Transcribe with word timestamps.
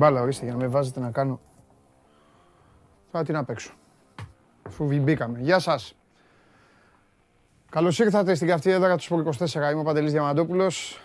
Ξέχασα 0.00 0.14
την 0.14 0.18
μπάλα, 0.18 0.20
ορίστε, 0.20 0.44
για 0.44 0.54
να 0.54 0.58
με 0.58 0.66
βάζετε 0.66 1.00
να 1.00 1.10
κάνω. 1.10 1.40
Τώρα 3.10 3.24
τι 3.24 3.32
να 3.32 3.44
παίξω. 3.44 3.72
Αφού 4.62 4.84
μπήκαμε. 4.84 5.38
Γεια 5.38 5.58
σας. 5.58 5.94
Καλώς 7.70 7.98
ήρθατε 7.98 8.34
στην 8.34 8.48
καυτή 8.48 8.70
έδρα 8.70 8.96
του 8.96 9.02
Σπορ 9.02 9.20
24. 9.20 9.70
Είμαι 9.70 9.80
ο 9.80 9.82
Παντελής 9.82 10.12
Διαμαντόπουλος. 10.12 11.00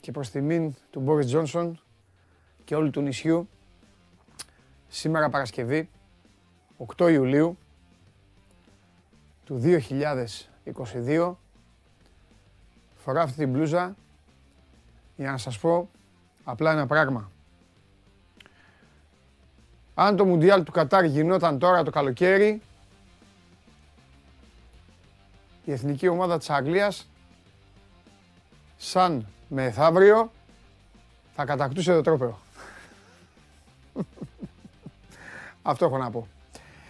Και 0.00 0.12
προς 0.12 0.30
τιμήν 0.30 0.74
του 0.90 1.00
Μπόρις 1.00 1.26
Τζόνσον 1.26 1.80
και 2.64 2.74
όλου 2.74 2.90
του 2.90 3.00
νησιού, 3.00 3.48
σήμερα 4.88 5.28
Παρασκευή, 5.28 5.88
8 6.96 7.08
Ιουλίου 7.10 7.58
του 9.44 9.58
2022, 9.58 11.38
φοράω 12.96 13.22
αυτή 13.22 13.36
την 13.36 13.50
μπλούζα 13.50 13.96
για 15.16 15.30
να 15.30 15.36
σας 15.36 15.58
πω 15.58 15.88
απλά 16.44 16.72
ένα 16.72 16.86
πράγμα. 16.86 17.30
Αν 19.94 20.16
το 20.16 20.24
Μουντιάλ 20.24 20.62
του 20.62 20.72
Κατάρ 20.72 21.04
γινόταν 21.04 21.58
τώρα 21.58 21.82
το 21.82 21.90
καλοκαίρι, 21.90 22.62
η 25.64 25.72
εθνική 25.72 26.08
ομάδα 26.08 26.38
της 26.38 26.50
Αγγλίας, 26.50 27.08
σαν 28.76 29.26
μεθαύριο, 29.48 30.32
θα 31.34 31.44
κατακτούσε 31.44 31.92
το 31.92 32.00
τρόπεο. 32.00 32.38
Αυτό 35.62 35.84
έχω 35.84 35.98
να 35.98 36.10
πω. 36.10 36.28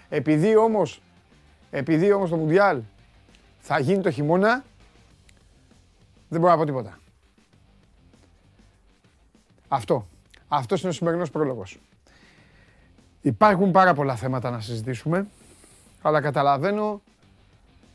Επειδή 0.09 0.57
όμως, 0.57 1.03
επειδή 1.71 2.13
όμως 2.13 2.31
το 2.31 2.37
Μουντιάλ 2.37 2.83
θα 3.61 3.79
γίνει 3.79 4.03
το 4.03 4.11
χειμώνα, 4.11 4.65
δεν 6.29 6.41
μπορώ 6.41 6.53
να 6.53 6.59
πω 6.59 6.65
τίποτα. 6.65 7.00
Αυτό. 9.73 10.07
Αυτός 10.49 10.81
είναι 10.81 10.91
ο 10.91 10.93
σημερινός 10.93 11.31
πρόλογος. 11.31 11.81
Υπάρχουν 13.21 13.71
πάρα 13.71 13.95
πολλά 13.95 14.17
θέματα 14.17 14.51
να 14.51 14.61
συζητήσουμε, 14.61 15.27
αλλά 16.03 16.21
καταλαβαίνω, 16.21 17.01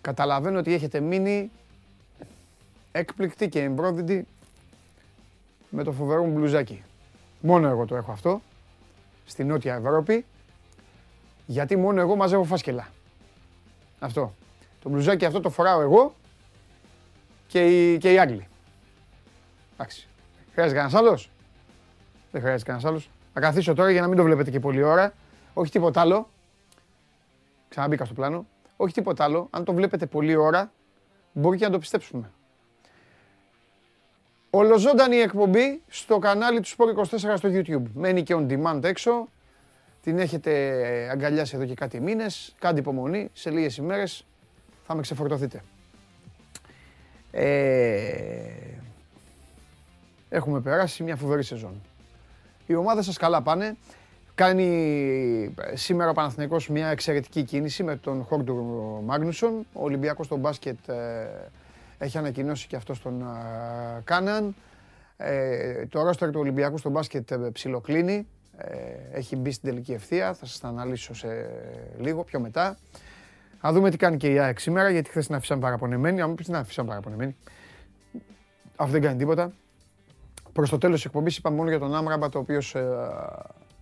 καταλαβαίνω 0.01 0.59
ότι 0.59 0.73
έχετε 0.73 0.99
μείνει 0.99 1.51
έκπληκτοι 2.91 3.49
και 3.49 3.61
εμπρόβητοι 3.61 4.27
με 5.69 5.83
το 5.83 5.91
φοβερό 5.91 6.25
μου 6.25 6.33
μπλουζάκι. 6.33 6.83
Μόνο 7.41 7.67
εγώ 7.67 7.85
το 7.85 7.95
έχω 7.95 8.11
αυτό, 8.11 8.41
στη 9.25 9.43
Νότια 9.43 9.75
Ευρώπη, 9.75 10.25
γιατί 11.45 11.75
μόνο 11.75 12.01
εγώ 12.01 12.15
μαζεύω 12.15 12.43
φάσκελα. 12.43 12.87
Αυτό. 13.99 14.33
Το 14.81 14.89
μπλουζάκι 14.89 15.25
αυτό 15.25 15.39
το 15.39 15.49
φοράω 15.49 15.81
εγώ 15.81 16.15
και 17.47 17.65
οι, 17.65 17.97
και 17.97 18.13
οι 18.13 18.19
Άγγλοι. 18.19 18.47
Εντάξει. 19.73 20.07
Χρειάζεται 20.53 20.79
κανένας 20.79 20.99
άλλος; 20.99 21.29
Δεν 22.35 22.43
χρειάζεται 22.43 22.71
κανένας 22.71 22.91
άλλος. 22.91 23.09
Θα 23.33 23.39
καθίσω 23.39 23.73
τώρα 23.73 23.91
για 23.91 24.01
να 24.01 24.07
μην 24.07 24.17
το 24.17 24.23
βλέπετε 24.23 24.51
και 24.51 24.59
πολλή 24.59 24.83
ώρα. 24.83 25.13
Όχι 25.53 25.71
τίποτα 25.71 26.01
άλλο. 26.01 26.29
Ξαναμπήκα 27.69 28.05
στο 28.05 28.13
πλάνο. 28.13 28.45
Όχι 28.77 28.93
τίποτα 28.93 29.23
άλλο. 29.23 29.47
Αν 29.51 29.63
το 29.63 29.73
βλέπετε 29.73 30.05
πολλή 30.05 30.35
ώρα, 30.35 30.71
μπορεί 31.33 31.57
και 31.57 31.65
να 31.65 31.71
το 31.71 31.79
πιστέψουμε. 31.79 32.31
Ολοζώντανη 34.49 35.15
εκπομπή 35.15 35.81
στο 35.87 36.19
κανάλι 36.19 36.59
του 36.59 36.67
Sport 36.67 37.05
24 37.05 37.33
στο 37.35 37.49
YouTube. 37.51 37.83
Μένει 37.93 38.23
και 38.23 38.35
on 38.37 38.47
demand 38.47 38.83
έξω. 38.83 39.27
Την 40.01 40.19
έχετε 40.19 40.51
αγκαλιάσει 41.11 41.55
εδώ 41.55 41.65
και 41.65 41.73
κάτι 41.73 41.99
μήνες. 41.99 42.55
Κάντε 42.59 42.79
υπομονή. 42.79 43.29
Σε 43.33 43.49
λίγες 43.49 43.77
ημέρες 43.77 44.25
θα 44.85 44.95
με 44.95 45.01
ξεφορτωθείτε. 45.01 45.63
Ε, 47.31 47.49
έχουμε 50.29 50.59
περάσει 50.59 51.03
μια 51.03 51.15
φοβερή 51.15 51.43
σεζόν. 51.43 51.81
Οι 52.65 52.75
ομάδες 52.75 53.05
σας 53.05 53.17
καλά 53.17 53.41
πάνε. 53.41 53.75
Κάνει 54.35 55.53
σήμερα 55.73 56.09
ο 56.09 56.13
Παναθηναϊκός 56.13 56.69
μια 56.69 56.87
εξαιρετική 56.87 57.43
κίνηση 57.43 57.83
με 57.83 57.95
τον 57.95 58.23
Χόρντουρ 58.23 58.61
Μάγνουσον. 59.03 59.65
Ο 59.73 59.83
Ολυμπιακός 59.83 60.25
στο 60.25 60.35
μπάσκετ 60.35 60.89
ε, 60.89 61.27
έχει 61.97 62.17
ανακοινώσει 62.17 62.67
και 62.67 62.75
αυτό 62.75 62.93
τον 63.03 63.21
ε, 63.21 64.01
Κάναν. 64.03 64.55
Ε, 65.17 65.85
το 65.85 66.03
ρόστερ 66.03 66.31
του 66.31 66.39
Ολυμπιακού 66.39 66.77
στο 66.77 66.89
μπάσκετ 66.89 67.31
ε, 67.31 67.37
ψιλοκλίνει. 67.53 68.27
Ε, 68.57 68.67
έχει 69.11 69.35
μπει 69.35 69.51
στην 69.51 69.69
τελική 69.69 69.91
ευθεία. 69.91 70.33
Θα 70.33 70.45
σας 70.45 70.59
τα 70.59 70.67
αναλύσω 70.67 71.13
σε 71.13 71.49
λίγο 71.99 72.23
πιο 72.23 72.39
μετά. 72.39 72.77
Θα 73.61 73.73
δούμε 73.73 73.89
τι 73.89 73.97
κάνει 73.97 74.17
και 74.17 74.27
η 74.31 74.39
ΑΕΚ 74.39 74.59
σήμερα, 74.59 74.89
γιατί 74.89 75.09
χθες 75.09 75.25
την 75.25 75.35
αφήσαμε 75.35 75.61
παραπονεμένη. 75.61 76.21
Αν 76.21 76.29
μου 76.29 76.35
πεις 76.35 76.45
την 76.45 76.55
αφήσαμε 76.55 76.87
παραπονεμένη. 76.87 77.35
Αυτό 78.75 78.91
δεν 78.91 79.01
κάνει 79.01 79.17
τίποτα. 79.17 79.51
Προς 80.55 80.69
το 80.69 80.77
τέλος 80.77 80.95
της 80.95 81.05
εκπομπής 81.05 81.37
είπαμε 81.37 81.55
μόνο 81.55 81.69
για 81.69 81.79
τον 81.79 81.95
Άμραμπα, 81.95 82.29
το 82.29 82.39
οποίος 82.39 82.75
ε, 82.75 83.09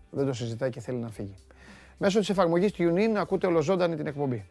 δεν 0.09 0.25
το 0.25 0.33
συζητάει 0.33 0.69
και 0.69 0.79
θέλει 0.79 0.97
να 0.97 1.09
φύγει. 1.09 1.35
Μέσω 1.97 2.19
της 2.19 2.29
εφαρμογής 2.29 2.71
του 2.71 2.83
TuneIn 2.83 3.15
ακούτε 3.17 3.47
ολοζώντανη 3.47 3.95
την 3.95 4.07
εκπομπή. 4.07 4.45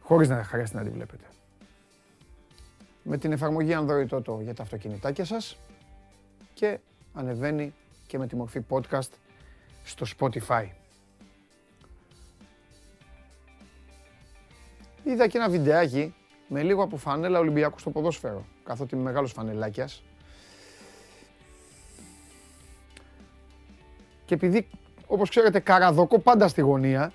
Χωρίς 0.00 0.28
να 0.28 0.44
χρειάζεται 0.44 0.78
να 0.78 0.84
τη 0.84 0.90
βλέπετε. 0.90 1.24
Με 3.02 3.18
την 3.18 3.32
εφαρμογή 3.32 3.76
Android 3.76 4.08
Auto 4.08 4.42
για 4.42 4.54
τα 4.54 4.62
αυτοκινητάκια 4.62 5.24
σας 5.24 5.58
και 6.54 6.78
ανεβαίνει 7.14 7.74
και 8.06 8.18
με 8.18 8.26
τη 8.26 8.36
μορφή 8.36 8.64
podcast 8.68 9.10
στο 9.84 10.06
Spotify. 10.18 10.66
Είδα 15.04 15.28
και 15.28 15.38
ένα 15.38 15.48
βιντεάκι 15.48 16.14
με 16.48 16.62
λίγο 16.62 16.82
από 16.82 16.96
φανέλα 16.96 17.38
Ολυμπιακού 17.38 17.78
στο 17.78 17.90
ποδόσφαιρο, 17.90 18.44
καθότι 18.66 18.94
είμαι 18.94 19.04
μεγάλος 19.04 19.32
φανελάκιας. 19.32 20.02
Και 24.24 24.34
επειδή, 24.34 24.68
όπως 25.06 25.28
ξέρετε, 25.28 25.60
καραδοκώ 25.60 26.18
πάντα 26.18 26.48
στη 26.48 26.60
γωνία, 26.60 27.12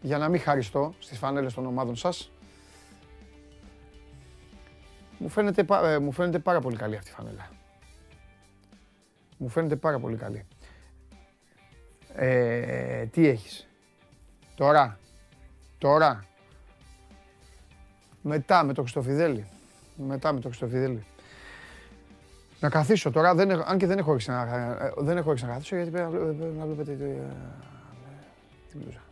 για 0.00 0.18
να 0.18 0.28
μην 0.28 0.40
χαριστώ 0.40 0.94
στις 0.98 1.18
φανέλες 1.18 1.54
των 1.54 1.66
ομάδων 1.66 1.96
σας, 1.96 2.30
μου 5.18 5.28
φαίνεται, 5.28 5.66
ε, 5.82 5.98
μου 5.98 6.12
φαίνεται 6.12 6.38
πάρα 6.38 6.60
πολύ 6.60 6.76
καλή 6.76 6.96
αυτή 6.96 7.10
η 7.10 7.12
φανέλα. 7.12 7.50
Μου 9.36 9.48
φαίνεται 9.48 9.76
πάρα 9.76 9.98
πολύ 9.98 10.16
καλή. 10.16 10.46
Ε, 12.14 13.06
τι 13.06 13.26
έχεις; 13.28 13.68
Τώρα, 14.54 14.98
τώρα, 15.78 16.27
μετά 18.28 18.64
με 18.64 18.72
το 18.72 18.82
Χριστοφιδέλη. 18.82 19.46
Μετά 19.96 20.32
με 20.32 20.40
το 20.40 20.48
Χριστοφιδέλη. 20.48 21.04
Να 22.60 22.68
καθίσω 22.68 23.10
τώρα, 23.10 23.34
δεν 23.34 23.50
έχω, 23.50 23.64
αν 23.66 23.78
και 23.78 23.86
δεν 23.86 23.98
έχω 23.98 24.12
ρίξει 24.12 24.30
να, 24.30 24.46
δεν 24.96 25.16
έχω 25.16 25.30
ρίξει 25.30 25.44
να 25.44 25.52
καθίσω 25.52 25.76
γιατί 25.76 25.90
πρέπει 25.90 26.12
να 26.58 26.66
βλέπετε 26.66 26.92
την 28.70 28.80
μπλούζα. 28.80 29.02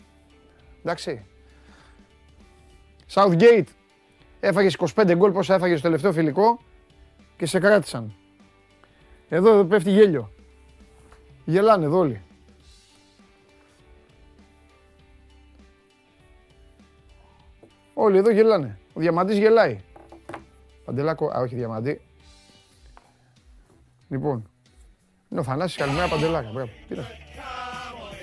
Εντάξει. 0.81 1.25
Southgate. 3.15 3.67
Έφαγες 4.41 4.77
25 4.95 5.13
γκολ 5.17 5.33
πόσα 5.33 5.55
έφαγες 5.55 5.79
στο 5.79 5.87
τελευταίο 5.87 6.13
φιλικό 6.13 6.61
και 7.37 7.47
σε 7.47 7.59
κράτησαν. 7.59 8.15
Εδώ 9.29 9.65
πέφτει 9.65 9.91
γέλιο. 9.91 10.31
Γελάνε 11.45 11.85
εδώ 11.85 11.99
όλοι. 11.99 12.23
Όλοι 17.95 18.19
εδώ 18.19 18.31
γελάνε. 18.31 18.79
Ο 18.97 19.01
Διαμαντής 19.01 19.39
γελάει. 19.39 19.79
Παντελάκο, 20.85 21.27
α 21.27 21.41
όχι 21.41 21.55
Διαμαντή. 21.55 22.01
Λοιπόν, 24.09 24.51
είναι 25.31 25.41
ο 25.41 25.43
Θανάσης 25.43 25.77
καλημέρα 25.77 26.09
Παντελάκα. 26.09 26.51
Μπράβο. 26.53 26.71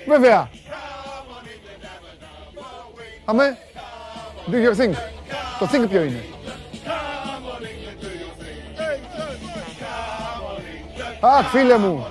Βέβαια. 0.06 0.50
Αμέ. 3.24 3.58
Do 4.46 4.52
your 4.52 4.76
thing. 4.76 4.94
Το 5.58 5.68
think 5.72 5.88
ποιο 5.88 6.02
είναι. 6.02 6.24
Αχ, 11.20 11.50
φίλε 11.50 11.78
μου. 11.78 12.06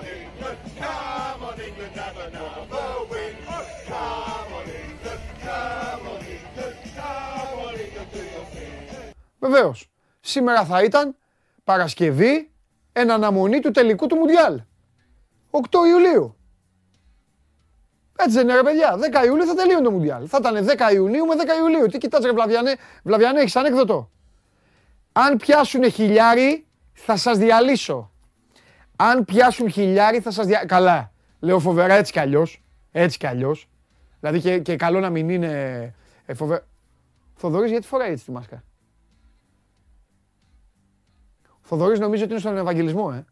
Βεβαίως. 9.44 9.90
Σήμερα 10.20 10.66
θα 10.66 10.84
ήταν 10.84 11.16
Παρασκευή 11.64 12.52
εν 12.94 13.12
αναμονή 13.12 13.60
του 13.60 13.72
τελικού 13.72 14.08
του 14.08 14.16
Μουντιάλ. 14.16 14.62
8 15.52 15.60
Ιουλίου. 15.90 16.38
Έτσι 18.16 18.36
δεν 18.36 18.44
είναι 18.44 18.56
ρε 18.56 18.64
παιδιά. 18.64 18.98
10 19.22 19.26
Ιουλίου 19.26 19.46
θα 19.46 19.56
τελείωνε 19.56 19.84
το 19.84 19.92
Μουντιάλ. 19.92 20.26
Θα 20.30 20.38
ήταν 20.42 20.68
10 20.90 20.94
Ιουνίου 20.94 21.26
με 21.26 21.34
10 21.38 21.60
Ιουλίου. 21.60 21.88
Τι 21.88 21.98
κοιτάς 21.98 22.24
ρε 22.24 22.32
Βλαβιανέ. 22.32 22.76
Βλαβιανέ 23.04 23.40
έχεις 23.40 23.56
ανέκδοτο. 23.56 24.12
Αν 25.12 25.38
πιάσουν 25.38 25.92
χιλιάρι 25.92 26.66
θα 26.94 27.18
σας 27.18 27.38
διαλύσω. 27.38 28.12
Αν 28.96 29.26
πιάσουν 29.26 29.70
χιλιάρι 29.70 30.20
θα 30.20 30.32
σας 30.32 30.46
διαλύσω. 30.46 30.68
Καλά. 30.68 31.12
Λέω 31.40 31.60
φοβερά 31.60 31.94
έτσι 31.94 32.12
κι 32.12 32.20
αλλιώς. 32.20 32.64
Έτσι 32.92 33.18
κι 33.18 33.28
αλλιώς. 33.28 33.70
Δηλαδή 34.20 34.40
και, 34.40 34.60
και 34.60 34.76
καλό 34.76 35.00
να 35.00 35.10
μην 35.10 35.30
είναι 35.30 35.94
ε, 36.26 36.34
φοβε... 36.34 36.66
Θοδωρής 37.36 37.72
γιατί 37.72 37.88
φοράει 37.88 38.12
έτσι 38.12 38.26
τη 38.26 38.32
μάσκα; 38.32 38.64
Θοδωρής 41.74 42.00
νομίζω 42.00 42.24
ότι 42.24 42.32
είναι 42.32 42.42
στον 42.42 42.58
Ευαγγελισμό, 42.58 43.12
ε. 43.16 43.26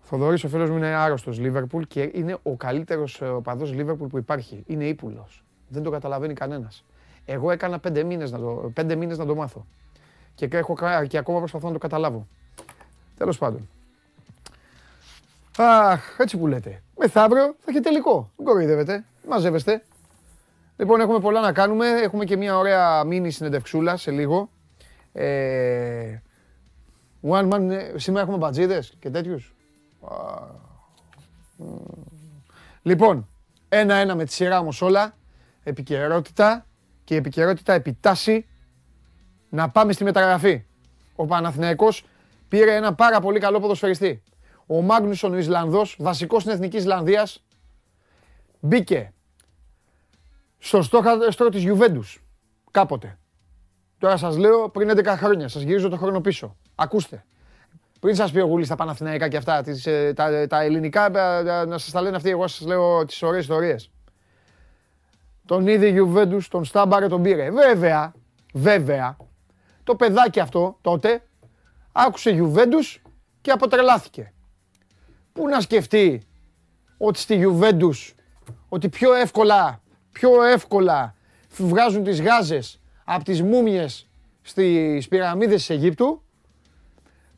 Θοδωρής 0.00 0.44
ο 0.44 0.48
φίλος 0.48 0.70
μου 0.70 0.76
είναι 0.76 0.86
άρρωστος 0.86 1.38
Λίβερπουλ 1.38 1.82
και 1.82 2.10
είναι 2.14 2.38
ο 2.42 2.56
καλύτερος 2.56 3.20
ε, 3.20 3.24
οπαδός 3.24 3.72
Λίβερπουλ 3.72 4.08
που 4.08 4.18
υπάρχει. 4.18 4.62
Είναι 4.66 4.84
ύπουλος. 4.84 5.44
Δεν 5.68 5.82
το 5.82 5.90
καταλαβαίνει 5.90 6.34
κανένας. 6.34 6.84
Εγώ 7.24 7.50
έκανα 7.50 7.78
πέντε 7.78 8.02
μήνες 8.02 8.30
να 8.30 8.38
το, 8.38 8.70
πέντε 8.74 8.94
μήνες 8.94 9.18
να 9.18 9.26
το 9.26 9.34
μάθω. 9.34 9.66
Και, 10.34 10.48
έχω, 10.52 10.76
και 11.08 11.18
ακόμα 11.18 11.38
προσπαθώ 11.38 11.66
να 11.66 11.72
το 11.72 11.78
καταλάβω. 11.78 12.26
Τέλος 13.16 13.38
πάντων. 13.38 13.68
Αχ, 15.56 16.18
έτσι 16.18 16.36
που 16.36 16.46
λέτε. 16.46 16.82
Μεθαύριο 16.98 17.44
θα 17.44 17.66
έχει 17.66 17.80
τελικό. 17.80 18.30
Δεν 18.36 18.46
κοροϊδεύετε. 18.46 19.04
Μαζεύεστε. 19.28 19.82
Λοιπόν, 20.76 21.00
έχουμε 21.00 21.20
πολλά 21.20 21.40
να 21.40 21.52
κάνουμε. 21.52 21.88
Έχουμε 21.88 22.24
και 22.24 22.36
μια 22.36 22.58
ωραία 22.58 23.04
μίνι 23.04 23.30
συνεντευξούλα 23.30 23.96
σε 23.96 24.10
λίγο. 24.10 24.50
Ε, 25.18 26.22
one 27.22 27.52
man, 27.52 27.70
ε, 27.70 27.98
σήμερα 27.98 28.22
έχουμε 28.22 28.38
μπατζίδες 28.38 28.96
και 28.98 29.10
τέτοιους; 29.10 29.54
Λοιπόν, 32.82 33.28
ένα-ένα 33.68 34.14
με 34.14 34.24
τη 34.24 34.32
σειρά 34.32 34.58
όμως 34.58 34.82
όλα. 34.82 35.14
Επικαιρότητα 35.62 36.66
και 37.04 37.14
η 37.14 37.16
επικαιρότητα 37.16 37.72
επιτάσσει 37.72 38.46
να 39.48 39.68
πάμε 39.68 39.92
στη 39.92 40.04
μεταγραφή. 40.04 40.64
Ο 41.16 41.26
Παναθηναϊκός 41.26 42.04
πήρε 42.48 42.74
ένα 42.74 42.94
πάρα 42.94 43.20
πολύ 43.20 43.40
καλό 43.40 43.60
ποδοσφαιριστή. 43.60 44.22
Ο 44.66 44.82
Μάγνουσον 44.82 45.32
ο 45.32 45.38
Ισλανδός, 45.38 45.96
βασικός 45.98 46.42
στην 46.42 46.54
Εθνική 46.54 46.76
Ισλανδίας, 46.76 47.44
μπήκε 48.60 49.12
στο 50.58 50.82
στόχαστρο 50.82 51.48
της 51.48 51.62
Γιουβέντους 51.62 52.22
κάποτε. 52.70 53.18
Τώρα 54.06 54.18
σας 54.18 54.36
λέω 54.36 54.68
πριν 54.68 54.90
11 54.90 55.04
χρόνια, 55.06 55.48
σας 55.48 55.62
γυρίζω 55.62 55.88
το 55.88 55.96
χρόνο 55.96 56.20
πίσω. 56.20 56.56
Ακούστε. 56.74 57.24
Πριν 58.00 58.14
σας 58.14 58.32
πει 58.32 58.38
ο 58.38 58.46
Γουλής 58.46 58.68
τα 58.68 58.76
Παναθηναϊκά 58.76 59.28
και 59.28 59.36
αυτά, 59.36 59.62
τις, 59.62 59.86
ε, 59.86 60.12
τα, 60.16 60.46
τα 60.46 60.62
ελληνικά, 60.62 61.18
ε, 61.18 61.60
ε, 61.60 61.64
να 61.64 61.78
σας 61.78 61.90
τα 61.90 62.00
λένε 62.00 62.16
αυτοί, 62.16 62.30
εγώ 62.30 62.48
σας 62.48 62.66
λέω 62.66 63.04
τις 63.04 63.22
ωραίες 63.22 63.42
ιστορίες. 63.42 63.90
Τον 65.46 65.66
είδε 65.66 65.88
Γιουβέντους, 65.88 66.48
τον 66.48 66.64
Στάμπαρε, 66.64 67.08
τον 67.08 67.22
πήρε. 67.22 67.50
Βέβαια, 67.50 68.12
βέβαια, 68.52 69.16
το 69.84 69.94
παιδάκι 69.94 70.40
αυτό 70.40 70.78
τότε 70.80 71.22
άκουσε 71.92 72.30
Γιουβέντους 72.30 73.02
και 73.40 73.50
αποτρελάθηκε. 73.50 74.32
Πού 75.32 75.48
να 75.48 75.60
σκεφτεί 75.60 76.22
ότι 76.96 77.18
στη 77.18 77.36
Γιουβέντους, 77.36 78.14
ότι 78.68 78.88
πιο 78.88 79.14
εύκολα, 79.14 79.82
πιο 80.12 80.42
εύκολα 80.42 81.14
βγάζουν 81.56 82.04
τις 82.04 82.20
γάζες 82.22 82.80
από 83.08 83.24
τις 83.24 83.42
μούμιες 83.42 84.08
στις 84.42 85.08
πυραμίδες 85.08 85.56
της 85.56 85.70
Αιγύπτου, 85.70 86.22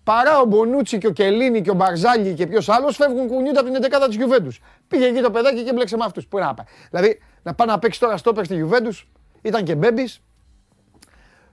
παρά 0.04 0.40
ο 0.40 0.44
Μπονούτσι 0.44 0.98
και 0.98 1.06
ο 1.06 1.10
Κελίνη 1.10 1.62
και 1.62 1.70
ο 1.70 1.74
Μπαρζάλη 1.74 2.34
και 2.34 2.46
ποιος 2.46 2.68
άλλος 2.68 2.96
φεύγουν 2.96 3.28
κουνιούνται 3.28 3.58
από 3.58 3.70
την 3.70 3.82
11 3.82 4.06
της 4.06 4.16
Γιουβέντους. 4.16 4.60
Πήγε 4.88 5.06
εκεί 5.06 5.20
το 5.20 5.30
παιδάκι 5.30 5.64
και 5.64 5.72
μπλέξε 5.72 5.96
με 5.96 6.04
αυτούς. 6.04 6.26
Πού 6.26 6.38
να 6.38 6.54
πάει. 6.54 6.66
Δηλαδή, 6.90 7.20
να 7.42 7.54
πάει 7.54 7.66
να 7.66 7.78
παίξει 7.78 8.00
τώρα 8.00 8.16
στόπερ 8.16 8.44
στη 8.44 8.54
Γιουβέντους, 8.54 9.08
ήταν 9.42 9.64
και 9.64 9.74
μπέμπης, 9.74 10.20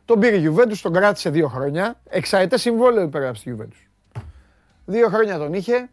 τον 0.05 0.19
πήρε 0.19 0.35
η 0.35 0.53
Juventus, 0.55 0.77
τον 0.81 0.93
κράτησε 0.93 1.29
δύο 1.29 1.47
χρόνια. 1.47 2.01
Εξαετές 2.03 2.61
συμβόλαιο 2.61 3.03
υπέγραψε 3.03 3.41
στη 3.41 3.55
Juventus. 3.57 4.21
Δύο 4.85 5.07
χρόνια 5.07 5.37
τον 5.37 5.53
είχε. 5.53 5.89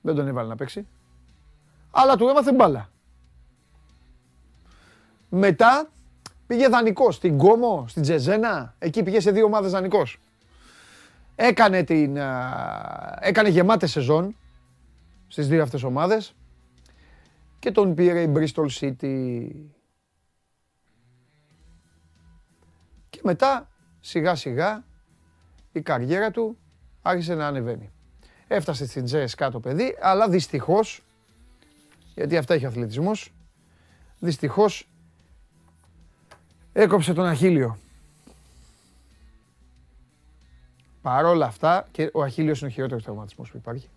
Δεν 0.00 0.14
τον 0.14 0.28
έβαλε 0.28 0.48
να 0.48 0.56
παίξει. 0.56 0.86
Αλλά 1.90 2.16
του 2.16 2.28
έμαθε 2.28 2.52
μπάλα. 2.52 2.90
Μετά 5.34 5.90
πήγε 6.46 6.68
δανεικός 6.68 7.14
στην 7.14 7.38
Κόμο, 7.38 7.84
στην 7.88 8.02
Τζεζένα. 8.02 8.74
Εκεί 8.78 9.02
πήγε 9.02 9.20
σε 9.20 9.30
δύο 9.30 9.44
ομάδες 9.44 9.70
δανεικός. 9.70 10.18
Έκανε, 11.34 11.82
την, 11.82 12.16
έκανε 13.20 13.48
γεμάτες 13.48 13.90
σεζόν 13.90 14.36
στις 15.28 15.48
δύο 15.48 15.62
αυτές 15.62 15.82
ομάδες 15.82 16.34
και 17.58 17.70
τον 17.70 17.94
πήρε 17.94 18.22
η 18.22 18.32
Bristol 18.36 18.66
City. 18.80 19.48
μετά 23.22 23.68
σιγά 24.00 24.34
σιγά 24.34 24.84
η 25.72 25.80
καριέρα 25.80 26.30
του 26.30 26.58
άρχισε 27.02 27.34
να 27.34 27.46
ανεβαίνει. 27.46 27.90
Έφτασε 28.46 28.86
στην 28.86 29.04
Τζέσκα 29.04 29.50
το 29.50 29.60
παιδί, 29.60 29.96
αλλά 30.00 30.28
δυστυχώς, 30.28 31.04
γιατί 32.14 32.36
αυτά 32.36 32.54
έχει 32.54 32.64
ο 32.64 32.68
αθλητισμός, 32.68 33.34
δυστυχώς 34.18 34.86
έκοψε 36.72 37.12
τον 37.12 37.26
Αχίλιο. 37.26 37.78
Παρόλα 41.02 41.46
αυτά, 41.46 41.88
και 41.90 42.10
ο 42.12 42.22
Αχίλιος 42.22 42.60
είναι 42.60 42.70
ο 42.70 42.72
χειρότερος 42.72 43.02
τραυματισμός 43.02 43.50
που 43.50 43.56
υπάρχει. 43.56 43.88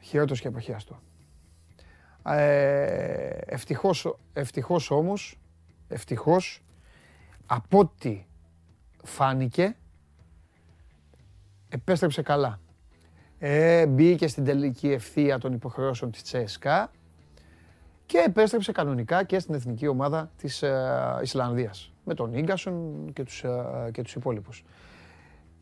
Χειρότερος 0.00 0.40
και 0.40 0.48
αποχιάστο. 0.48 1.00
Ε, 2.26 3.28
ευτυχώς, 3.28 4.16
ευτυχώς 4.32 4.90
όμως, 4.90 5.38
ευτυχώς, 5.88 6.62
από 7.46 7.78
ό,τι 7.78 8.24
φάνηκε, 9.04 9.76
επέστρεψε 11.68 12.22
καλά. 12.22 12.60
Ε, 13.38 13.86
μπήκε 13.86 14.28
στην 14.28 14.44
τελική 14.44 14.90
ευθεία 14.90 15.38
των 15.38 15.52
υποχρεώσεων 15.52 16.10
της 16.10 16.22
Τσέσκα 16.22 16.90
και 18.06 18.18
επέστρεψε 18.26 18.72
κανονικά 18.72 19.24
και 19.24 19.38
στην 19.38 19.54
εθνική 19.54 19.86
ομάδα 19.86 20.30
της 20.36 20.62
ε, 20.62 21.18
Ισλανδίας 21.22 21.92
με 22.04 22.14
τον 22.14 22.34
Ίγκασον 22.34 23.10
και 23.12 23.22
τους, 23.22 23.44
ε, 23.44 23.90
και 23.92 24.02
τους 24.02 24.14
υπόλοιπους. 24.14 24.64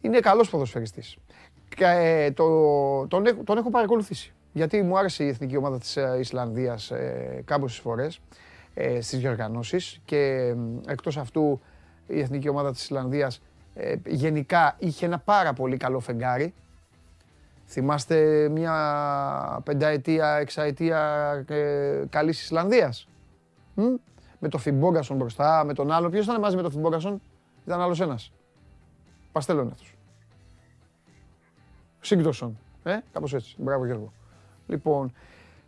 Είναι 0.01 0.21
καλός 0.21 0.51
ποδοσφαιριστής. 0.51 1.17
Και, 1.77 1.85
ε, 1.85 2.31
το, 2.31 2.47
τον, 3.07 3.25
τον 3.45 3.59
έχω 3.59 3.71
παρακολουθήσει 3.71 4.33
γιατί 4.53 4.83
μου 4.83 4.99
άρεσε 4.99 5.25
η 5.25 5.29
εθνική 5.29 5.57
ομάδα 5.57 5.79
της 5.79 5.97
ε, 5.97 6.17
Ισλανδίας 6.19 6.91
ε, 6.91 7.43
κάμποσες 7.45 7.79
φορές 7.79 8.21
ε, 8.75 9.01
στις 9.01 9.19
διοργανώσεις 9.19 10.01
και 10.05 10.55
εκτός 10.87 11.17
αυτού 11.17 11.61
η 12.07 12.21
εθνική 12.21 12.49
ομάδα 12.49 12.73
της 12.73 12.83
Ισλανδίας 12.83 13.43
ε, 13.75 13.95
γενικά 14.07 14.77
είχε 14.79 15.07
ένα 15.07 15.19
πάρα 15.19 15.53
πολύ 15.53 15.77
καλό 15.77 16.01
φεγγάρι. 16.01 16.55
Θυμάστε 17.73 18.49
μια 18.49 19.61
πενταετία, 19.65 20.37
εξαετία 20.37 21.01
ε, 21.49 22.05
καλής 22.11 22.43
Ισλανδίας; 22.43 23.09
Μ; 23.75 23.83
Με 24.39 24.49
το 24.49 24.59
Φιμπόγκασον 24.59 25.17
μπροστά, 25.17 25.65
με 25.65 25.75
τον 25.75 25.93
άλλο. 25.93 26.09
Ποιος 26.09 26.25
ήταν 26.25 26.41
μαζί 26.41 26.57
με 26.57 26.63
το 26.63 26.71
Φιμπόγκασον, 26.71 27.23
ήταν 27.67 27.81
άλλος 27.81 28.01
ένας. 28.01 28.33
Παστέλων 29.33 29.71
αυτός. 29.73 29.95
Σύγκροσον. 32.01 32.59
Ε, 32.83 32.99
κάπως 33.13 33.35
έτσι. 33.35 33.55
Μπράβο 33.59 33.85
Γιώργο. 33.85 34.13
Λοιπόν, 34.67 35.13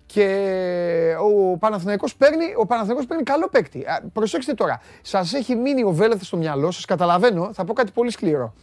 και 0.06 1.16
ο 1.20 1.56
Παναθηναϊκός 1.56 2.16
παίρνει, 2.16 2.44
ο 2.58 2.66
Παναθηναϊκός 2.66 3.06
παίρνει 3.06 3.22
καλό 3.22 3.48
παίκτη. 3.48 3.84
Προσέξτε 4.12 4.54
τώρα, 4.54 4.80
σας 5.02 5.32
έχει 5.32 5.54
μείνει 5.54 5.84
ο 5.84 5.90
Βέλεθ 5.90 6.22
στο 6.22 6.36
μυαλό 6.36 6.70
σας, 6.70 6.84
καταλαβαίνω, 6.84 7.52
θα 7.52 7.64
πω 7.64 7.72
κάτι 7.72 7.92
πολύ 7.92 8.10
σκληρό. 8.10 8.54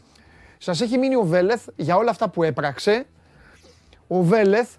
Σας 0.57 0.81
έχει 0.81 0.97
μείνει 0.97 1.15
ο 1.15 1.23
Βέλεθ 1.23 1.67
για 1.75 1.95
όλα 1.95 2.09
αυτά 2.09 2.29
που 2.29 2.43
έπραξε. 2.43 3.05
Ο 4.13 4.21
Βέλεθ, 4.21 4.75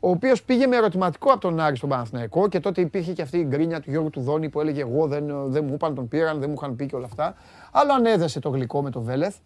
ο 0.00 0.10
οποίος 0.10 0.42
πήγε 0.42 0.66
με 0.66 0.76
ερωτηματικό 0.76 1.30
από 1.30 1.40
τον 1.40 1.60
Άρη 1.60 1.76
στον 1.76 1.88
Παναθηναϊκό 1.88 2.48
και 2.48 2.60
τότε 2.60 2.80
υπήρχε 2.80 3.12
και 3.12 3.22
αυτή 3.22 3.38
η 3.38 3.44
γκρίνια 3.48 3.80
του 3.80 3.90
Γιώργου 3.90 4.10
του 4.10 4.20
Δόνη 4.20 4.48
που 4.48 4.60
έλεγε 4.60 4.80
Εγώ 4.80 5.06
δεν, 5.06 5.50
δεν 5.50 5.64
μου 5.64 5.74
είπαν, 5.74 5.94
τον 5.94 6.08
πήραν, 6.08 6.40
δεν 6.40 6.48
μου 6.48 6.54
είχαν 6.58 6.76
πει 6.76 6.86
και 6.86 6.96
όλα 6.96 7.06
αυτά. 7.06 7.34
Αλλά 7.72 7.94
αν 7.94 8.06
έδεσε 8.06 8.40
το 8.40 8.48
γλυκό 8.48 8.82
με 8.82 8.90
τον 8.90 9.02
Βέλεθ, 9.02 9.36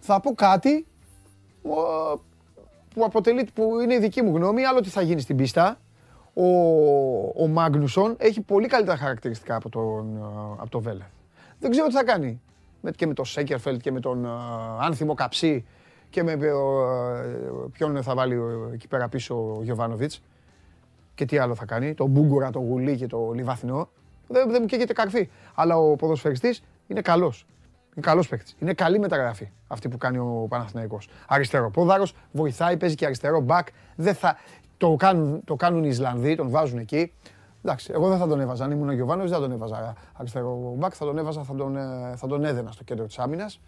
θα 0.00 0.20
πω 0.20 0.34
κάτι 0.34 0.86
που, 2.94 3.04
αποτελεί, 3.04 3.48
που 3.54 3.80
είναι 3.80 3.94
η 3.94 3.98
δική 3.98 4.22
μου 4.22 4.36
γνώμη, 4.36 4.64
άλλο 4.64 4.80
τι 4.80 4.88
θα 4.88 5.02
γίνει 5.02 5.20
στην 5.20 5.36
πίστα. 5.36 5.78
Ο, 6.34 6.46
ο 7.42 7.46
Μάγνουσον 7.46 8.14
έχει 8.18 8.40
πολύ 8.40 8.66
καλύτερα 8.66 8.96
χαρακτηριστικά 8.96 9.56
από 9.56 9.68
τον, 9.68 10.16
από 10.60 10.70
το 10.70 10.80
Βέλεθ. 10.80 11.06
Δεν 11.58 11.70
ξέρω 11.70 11.86
τι 11.86 11.92
θα 11.92 12.04
κάνει. 12.04 12.40
Και 12.96 13.06
με 13.06 13.14
τον 13.14 13.24
Σέκερφελτ 13.24 13.80
και 13.80 13.92
με 13.92 14.00
τον 14.00 14.26
Άνθιμο 14.80 15.14
Καψί 15.14 15.64
και 16.14 16.22
με 16.22 16.36
ποιον 17.72 18.02
θα 18.02 18.14
βάλει 18.14 18.40
εκεί 18.72 18.88
πέρα 18.88 19.08
πίσω 19.08 19.56
ο 19.56 19.62
Γιωβάνοβιτς. 19.62 20.22
Και 21.14 21.24
τι 21.24 21.38
άλλο 21.38 21.54
θα 21.54 21.64
κάνει. 21.64 21.94
Το 21.94 22.06
Μπούγκουρα, 22.06 22.50
το 22.50 22.58
Γουλί 22.58 22.96
και 22.96 23.06
το 23.06 23.30
Λιβαθινό. 23.34 23.88
Δεν, 24.28 24.50
δεν 24.50 24.58
μου 24.60 24.66
καίγεται 24.66 24.92
καρφί. 24.92 25.30
Αλλά 25.54 25.76
ο 25.76 25.96
ποδοσφαιριστής 25.96 26.62
είναι 26.86 27.00
καλός. 27.00 27.46
Είναι 27.94 28.06
καλός 28.06 28.28
παίκτης. 28.28 28.56
Είναι 28.58 28.72
καλή 28.72 28.98
μεταγραφή 28.98 29.50
αυτή 29.66 29.88
που 29.88 29.96
κάνει 29.96 30.18
ο 30.18 30.46
Παναθηναϊκός. 30.48 31.08
Αριστερό 31.28 31.70
πόδαρος, 31.70 32.14
βοηθάει, 32.32 32.76
παίζει 32.76 32.94
και 32.94 33.04
αριστερό 33.04 33.40
μπακ. 33.40 33.66
Δεν 33.96 34.14
θα... 34.14 34.36
το, 34.76 34.94
κάνουν, 34.98 35.44
το 35.44 35.54
κάνουν 35.56 35.84
οι 35.84 35.88
Ισλανδοί, 35.90 36.34
τον 36.34 36.50
βάζουν 36.50 36.78
εκεί. 36.78 37.12
Εντάξει, 37.64 37.90
εγώ 37.94 38.08
δεν 38.08 38.18
θα 38.18 38.26
τον 38.26 38.40
έβαζα. 38.40 38.64
Αν 38.64 38.70
ήμουν 38.70 38.88
ο 38.88 38.92
Γιωβάνος, 38.92 39.30
δεν 39.30 39.40
θα 39.40 39.46
τον 39.46 39.52
έβαζα 39.52 39.94
αριστερό 40.12 40.74
μπακ. 40.76 40.92
Θα 40.96 41.04
τον 41.04 41.18
έβαζα, 41.18 41.42
θα 41.42 41.54
τον, 41.54 41.76
ε, 41.76 42.12
θα 42.16 42.26
τον 42.26 42.44
έδαινα 42.44 42.70
στο 42.70 42.84
κέντρο 42.84 43.06
της 43.06 43.18
άμυνας. 43.18 43.60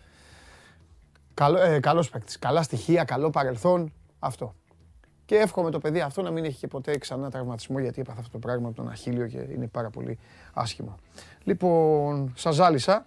Καλό, 1.37 1.61
ε, 1.61 1.81
καλός 1.81 2.11
παίκτης. 2.11 2.39
Καλά 2.39 2.63
στοιχεία, 2.63 3.05
καλό 3.05 3.31
παρελθόν. 3.31 3.93
Αυτό. 4.19 4.55
Και 5.25 5.37
εύχομαι 5.37 5.71
το 5.71 5.79
παιδί 5.79 6.01
αυτό 6.01 6.23
να 6.23 6.31
μην 6.31 6.45
έχει 6.45 6.59
και 6.59 6.67
ποτέ 6.67 6.99
ξανά 6.99 7.31
τραυματισμό 7.31 7.79
γιατί 7.79 8.01
έπαθα 8.01 8.21
αυτό 8.21 8.33
το 8.33 8.39
πράγμα 8.39 8.69
από 8.69 8.77
τον 8.77 8.89
Αχίλιο 8.89 9.27
και 9.27 9.39
είναι 9.39 9.67
πάρα 9.67 9.91
πολύ 9.91 10.19
άσχημο. 10.53 10.95
Λοιπόν, 11.45 12.33
σας 12.37 12.55
ζάλισα. 12.55 13.07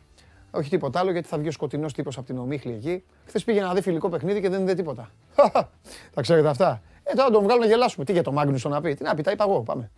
Όχι 0.51 0.69
τίποτα 0.69 0.99
άλλο 0.99 1.11
γιατί 1.11 1.27
θα 1.27 1.37
βγει 1.37 1.47
ο 1.47 1.51
σκοτεινός 1.51 1.93
τύπος 1.93 2.17
από 2.17 2.25
την 2.25 2.37
ομίχλη 2.37 2.73
εκεί. 2.73 3.03
Χθες 3.25 3.43
πήγε 3.43 3.61
να 3.61 3.73
δει 3.73 3.81
φιλικό 3.81 4.09
παιχνίδι 4.09 4.41
και 4.41 4.49
δεν 4.49 4.61
είδε 4.61 4.73
τίποτα. 4.73 5.11
τα 6.13 6.21
ξέρετε 6.21 6.47
αυτά. 6.47 6.81
Ε, 7.03 7.13
τώρα 7.13 7.29
τον 7.29 7.43
βγάλουμε 7.43 7.65
να 7.65 7.71
γελάσουμε. 7.71 8.05
Τι 8.05 8.11
για 8.11 8.23
το 8.23 8.31
Μάγνουσο 8.31 8.69
να 8.69 8.81
πει. 8.81 8.93
Τι 8.93 9.03
να 9.03 9.15
πει, 9.15 9.21
τα 9.21 9.31
είπα 9.31 9.45
εγώ. 9.47 9.61
Πάμε. 9.61 9.91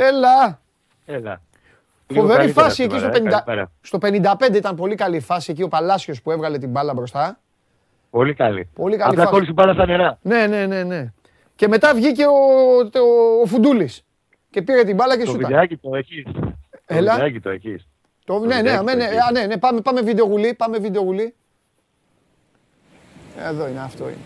Έλα! 0.00 0.60
Έλα. 1.06 1.40
Φοβερή 2.14 2.52
φάση 2.52 2.82
εκεί 2.82 2.98
στο 2.98 3.10
50. 3.12 3.64
Στο 3.80 3.98
55 4.02 4.54
ήταν 4.54 4.76
πολύ 4.76 4.94
καλή 4.94 5.20
φάση 5.20 5.50
εκεί 5.50 5.62
ο 5.62 5.68
Παλάσιος 5.68 6.22
που 6.22 6.30
έβγαλε 6.30 6.58
την 6.58 6.70
μπάλα 6.70 6.94
μπροστά. 6.94 7.38
Πολύ 8.10 8.34
καλή. 8.34 8.68
Πολύ 8.74 8.96
καλή 8.96 9.20
Απλά 9.20 9.30
κόλλησε 9.30 9.52
μπάλα 9.52 9.72
στα 9.72 9.86
νερά. 9.86 10.18
Ναι, 10.22 10.46
ναι, 10.46 10.66
ναι, 10.66 10.82
ναι. 10.82 11.12
Και 11.54 11.68
μετά 11.68 11.94
βγήκε 11.94 12.26
ο, 12.26 12.30
ο, 12.78 13.40
ο 13.42 13.46
Φουντούλης 13.46 14.04
και 14.50 14.62
πήρε 14.62 14.84
την 14.84 14.94
μπάλα 14.94 15.18
και 15.18 15.24
το 15.24 15.30
σούτα. 15.30 15.40
Το 15.40 15.46
βιντεάκι 15.46 15.76
το 15.76 15.94
έχεις. 15.94 16.24
Έλα. 16.86 17.10
Το 17.10 17.16
βιντεάκι 17.16 17.40
το 17.40 17.50
έχεις. 17.50 17.88
Το, 18.24 18.38
ναι, 18.38 18.62
ναι, 18.62 18.80
ναι, 18.82 18.94
ναι, 18.94 19.04
α, 19.04 19.30
ναι, 19.32 19.46
ναι, 19.46 19.58
πάμε, 19.58 19.80
πάμε 19.80 20.00
βίντεο 20.02 20.26
γουλή, 20.26 20.54
πάμε 20.54 20.78
βίντεο 20.78 21.02
γουλή. 21.02 21.34
Εδώ 23.38 23.68
είναι, 23.68 23.80
αυτό 23.80 24.04
είναι. 24.04 24.16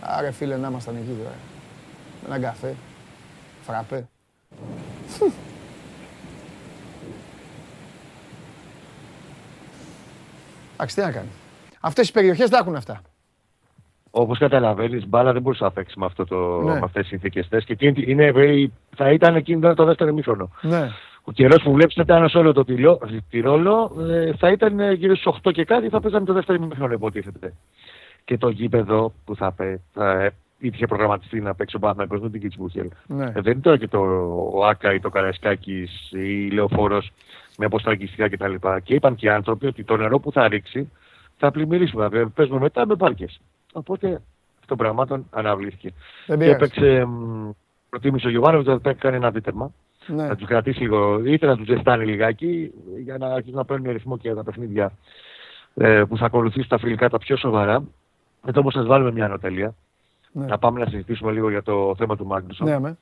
Άρε 0.00 0.30
φίλε, 0.30 0.56
να 0.56 0.68
ήμασταν 0.68 0.96
εκεί 0.96 1.16
τώρα. 1.18 1.34
Με 2.22 2.26
έναν 2.26 2.40
καφέ, 2.40 2.74
φραπέ. 3.62 4.08
Εντάξει, 10.72 10.96
τι 10.96 11.02
να 11.02 11.12
κάνει. 11.12 11.28
Αυτές 11.80 12.08
οι 12.08 12.12
περιοχές 12.12 12.50
τα 12.50 12.58
έχουν 12.58 12.76
αυτά. 12.76 13.00
Όπως 14.10 14.38
καταλαβαίνεις, 14.38 15.08
μπάλα 15.08 15.32
δεν 15.32 15.42
μπορούσε 15.42 15.64
να 15.64 15.70
παίξεις 15.70 15.96
με, 15.96 16.04
αυτό 16.04 16.24
το, 16.24 16.60
ναι. 16.60 16.72
με 16.72 16.80
αυτές 16.82 17.08
τις 17.08 17.08
συνθήκες 17.08 17.64
και 17.64 17.76
είναι, 17.94 18.32
θα 18.96 19.10
ήταν 19.10 19.36
εκείνο 19.36 19.74
το 19.74 19.84
δεύτερο 19.84 20.10
ημίχρονο. 20.10 20.50
Ναι. 20.60 20.88
Ο 21.24 21.32
καιρός 21.32 21.62
που 21.62 21.72
βλέπεις 21.72 21.96
ήταν 21.96 22.28
σε 22.28 22.38
όλο 22.38 22.52
το 22.52 22.64
τυρόλο, 23.28 23.96
ε, 24.10 24.32
θα 24.36 24.50
ήταν 24.50 24.92
γύρω 24.92 25.16
στους 25.16 25.36
8 25.42 25.52
και 25.52 25.64
κάτι, 25.64 25.88
θα 25.88 26.00
παίζαμε 26.00 26.26
το 26.26 26.32
δεύτερο 26.32 26.62
ημίχρονο, 26.62 26.92
υποτίθεται. 26.92 27.52
Και 28.24 28.38
το 28.38 28.48
γήπεδο 28.48 29.12
που 29.24 29.36
θα, 29.36 29.54
θα 29.92 30.32
είχε 30.66 30.86
προγραμματιστεί 30.86 31.40
να 31.40 31.54
παίξει 31.54 31.76
ο 31.76 31.78
Παναθηναϊκός 31.78 32.20
με 32.20 32.30
την 32.30 32.40
Κιτσμπούχελ. 32.40 32.88
Ναι. 33.06 33.24
Ε, 33.24 33.40
δεν 33.40 33.52
είναι 33.52 33.60
τώρα 33.60 33.76
και 33.76 33.88
το 33.88 33.98
ο 34.54 34.66
Άκα 34.66 34.94
ή 34.94 35.00
το 35.00 35.10
Καραϊσκάκης 35.10 36.10
ή 36.10 36.50
Λεωφόρος 36.50 37.12
με 37.56 37.64
αποστραγγιστικά 37.64 38.28
κτλ. 38.28 38.54
Και, 38.54 38.80
και 38.82 38.94
είπαν 38.94 39.14
και 39.14 39.26
οι 39.26 39.28
άνθρωποι 39.28 39.66
ότι 39.66 39.84
το 39.84 39.96
νερό 39.96 40.18
που 40.18 40.32
θα 40.32 40.48
ρίξει 40.48 40.90
θα 41.36 41.50
πλημμυρίσουμε. 41.50 42.08
Δηλαδή 42.08 42.30
παίζουμε 42.30 42.58
μετά 42.58 42.86
με 42.86 42.96
πάρκες. 42.96 43.40
Οπότε 43.72 44.20
αυτό 44.60 44.76
πραγμάτων 44.76 45.26
αναβλήθηκε. 45.30 45.92
Δεν 46.26 46.38
και 46.38 46.50
έπαιξε, 46.50 47.08
προτίμησε 47.88 48.26
ο 48.26 48.30
Γιωβάνο 48.30 48.72
ότι 48.72 48.94
κάνει 48.94 49.16
ένα 49.16 49.30
δίτερμα. 49.30 49.72
Ναι. 50.06 50.26
Να 50.26 50.36
τους 50.36 50.46
κρατήσει 50.46 50.80
λίγο, 50.80 51.24
είτε 51.24 51.46
να 51.46 51.56
τους 51.56 51.66
ζεστάνει 51.66 52.04
λιγάκι 52.04 52.72
για 53.04 53.18
να 53.18 53.26
αρχίσουν 53.26 53.56
να 53.56 53.64
παίρνουν 53.64 53.92
ρυθμό 53.92 54.18
και 54.18 54.34
τα 54.34 54.44
παιχνίδια 54.44 54.92
ε, 55.74 56.02
που 56.08 56.16
θα 56.16 56.26
ακολουθήσουν 56.26 56.68
τα 56.68 56.78
φιλικά 56.78 57.08
τα 57.08 57.18
πιο 57.18 57.36
σοβαρά. 57.36 57.84
Μετά 58.42 58.60
όμως 58.60 58.74
θα 58.74 58.84
βάλουμε 58.84 59.12
μια 59.12 59.24
ανωτελεία. 59.24 59.74
Ναι. 60.32 60.46
Να 60.46 60.58
πάμε 60.58 60.80
να 60.80 60.86
συζητήσουμε 60.86 61.32
λίγο 61.32 61.50
για 61.50 61.62
το 61.62 61.94
θέμα 61.98 62.16
του 62.16 62.26
Μάγνουσον. 62.26 62.68
Ναι, 62.68 62.78
με. 62.78 62.98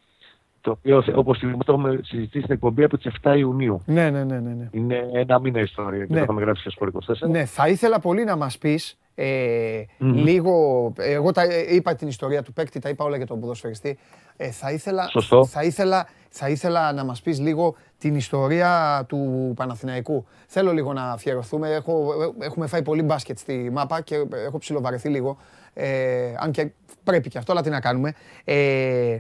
Το 0.60 0.70
οποίο 0.70 1.04
όπως 1.14 1.38
το 1.38 1.72
έχουμε 1.72 2.00
συζητήσει 2.02 2.42
στην 2.42 2.54
εκπομπή 2.54 2.84
από 2.84 2.98
τις 2.98 3.12
7 3.22 3.34
Ιουνίου. 3.38 3.82
Ναι, 3.86 4.10
ναι, 4.10 4.24
ναι, 4.24 4.38
ναι, 4.38 4.50
ναι. 4.50 4.68
Είναι 4.70 5.08
ένα 5.12 5.40
μήνα 5.40 5.60
ιστορία 5.60 5.98
ναι. 5.98 6.06
και 6.06 6.14
το 6.14 6.20
είχαμε 6.20 6.40
γράψει 6.40 6.70
στο 6.70 6.86
24. 7.24 7.28
Ναι, 7.28 7.44
θα 7.44 7.68
ήθελα 7.68 8.00
πολύ 8.00 8.24
να 8.24 8.36
μας 8.36 8.58
πεις 8.58 8.98
ε, 9.14 9.82
mm-hmm. 9.82 10.12
λίγο. 10.14 10.92
Εγώ 10.96 11.32
τα, 11.32 11.44
είπα 11.68 11.94
την 11.94 12.08
ιστορία 12.08 12.42
του 12.42 12.52
παίκτη, 12.52 12.78
τα 12.78 12.88
είπα 12.88 13.04
όλα 13.04 13.16
για 13.16 13.26
τον 13.26 13.40
ποδοσφαιριστή. 13.40 13.98
Ε, 14.36 14.50
θα, 14.50 14.72
ήθελα, 14.72 15.08
Σωστό. 15.08 15.44
θα, 15.44 15.62
ήθελα, 15.62 16.08
θα 16.28 16.48
ήθελα 16.48 16.92
να 16.92 17.04
μας 17.04 17.22
πεις 17.22 17.40
λίγο 17.40 17.74
την 17.98 18.14
ιστορία 18.14 19.04
του 19.08 19.52
Παναθηναϊκού. 19.56 20.26
Θέλω 20.46 20.72
λίγο 20.72 20.92
να 20.92 21.10
αφιερωθούμε. 21.10 21.74
Έχω, 21.74 22.12
έχουμε 22.38 22.66
φάει 22.66 22.82
πολύ 22.82 23.02
μπάσκετ 23.02 23.38
στη 23.38 23.70
μάπα 23.72 24.00
και 24.00 24.14
έχω 24.46 24.58
ψιλοβαρεθεί 24.58 25.08
λίγο. 25.08 25.36
Ε, 25.74 26.34
αν 26.38 26.50
και 26.50 26.70
πρέπει 27.04 27.28
και 27.28 27.38
αυτό, 27.38 27.52
αλλά 27.52 27.62
τι 27.62 27.70
να 27.70 27.80
κάνουμε. 27.80 28.12
Ε, 28.44 29.18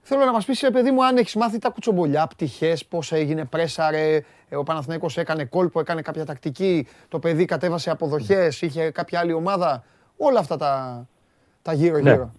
θέλω 0.00 0.24
να 0.24 0.32
μας 0.32 0.44
πεις, 0.44 0.68
παιδί 0.72 0.90
μου, 0.90 1.04
αν 1.04 1.16
έχεις 1.16 1.34
μάθει 1.34 1.58
τα 1.58 1.70
κουτσομπολιά, 1.70 2.26
πτυχές, 2.26 2.86
πώς 2.86 3.12
έγινε, 3.12 3.44
πρέσαρε, 3.44 4.22
ε, 4.48 4.56
ο 4.56 4.62
Παναθηναϊκός 4.62 5.16
έκανε 5.16 5.44
κόλπο, 5.44 5.80
έκανε 5.80 6.02
κάποια 6.02 6.24
τακτική, 6.24 6.86
το 7.08 7.18
παιδί 7.18 7.44
κατέβασε 7.44 7.90
αποδοχές, 7.90 8.62
είχε 8.62 8.90
κάποια 8.90 9.20
άλλη 9.20 9.32
ομάδα. 9.32 9.84
Όλα 10.16 10.38
αυτά 10.38 10.56
τα, 10.56 11.06
τα 11.62 11.72
γύρω-γύρω. 11.72 12.16
Ναι. 12.16 12.30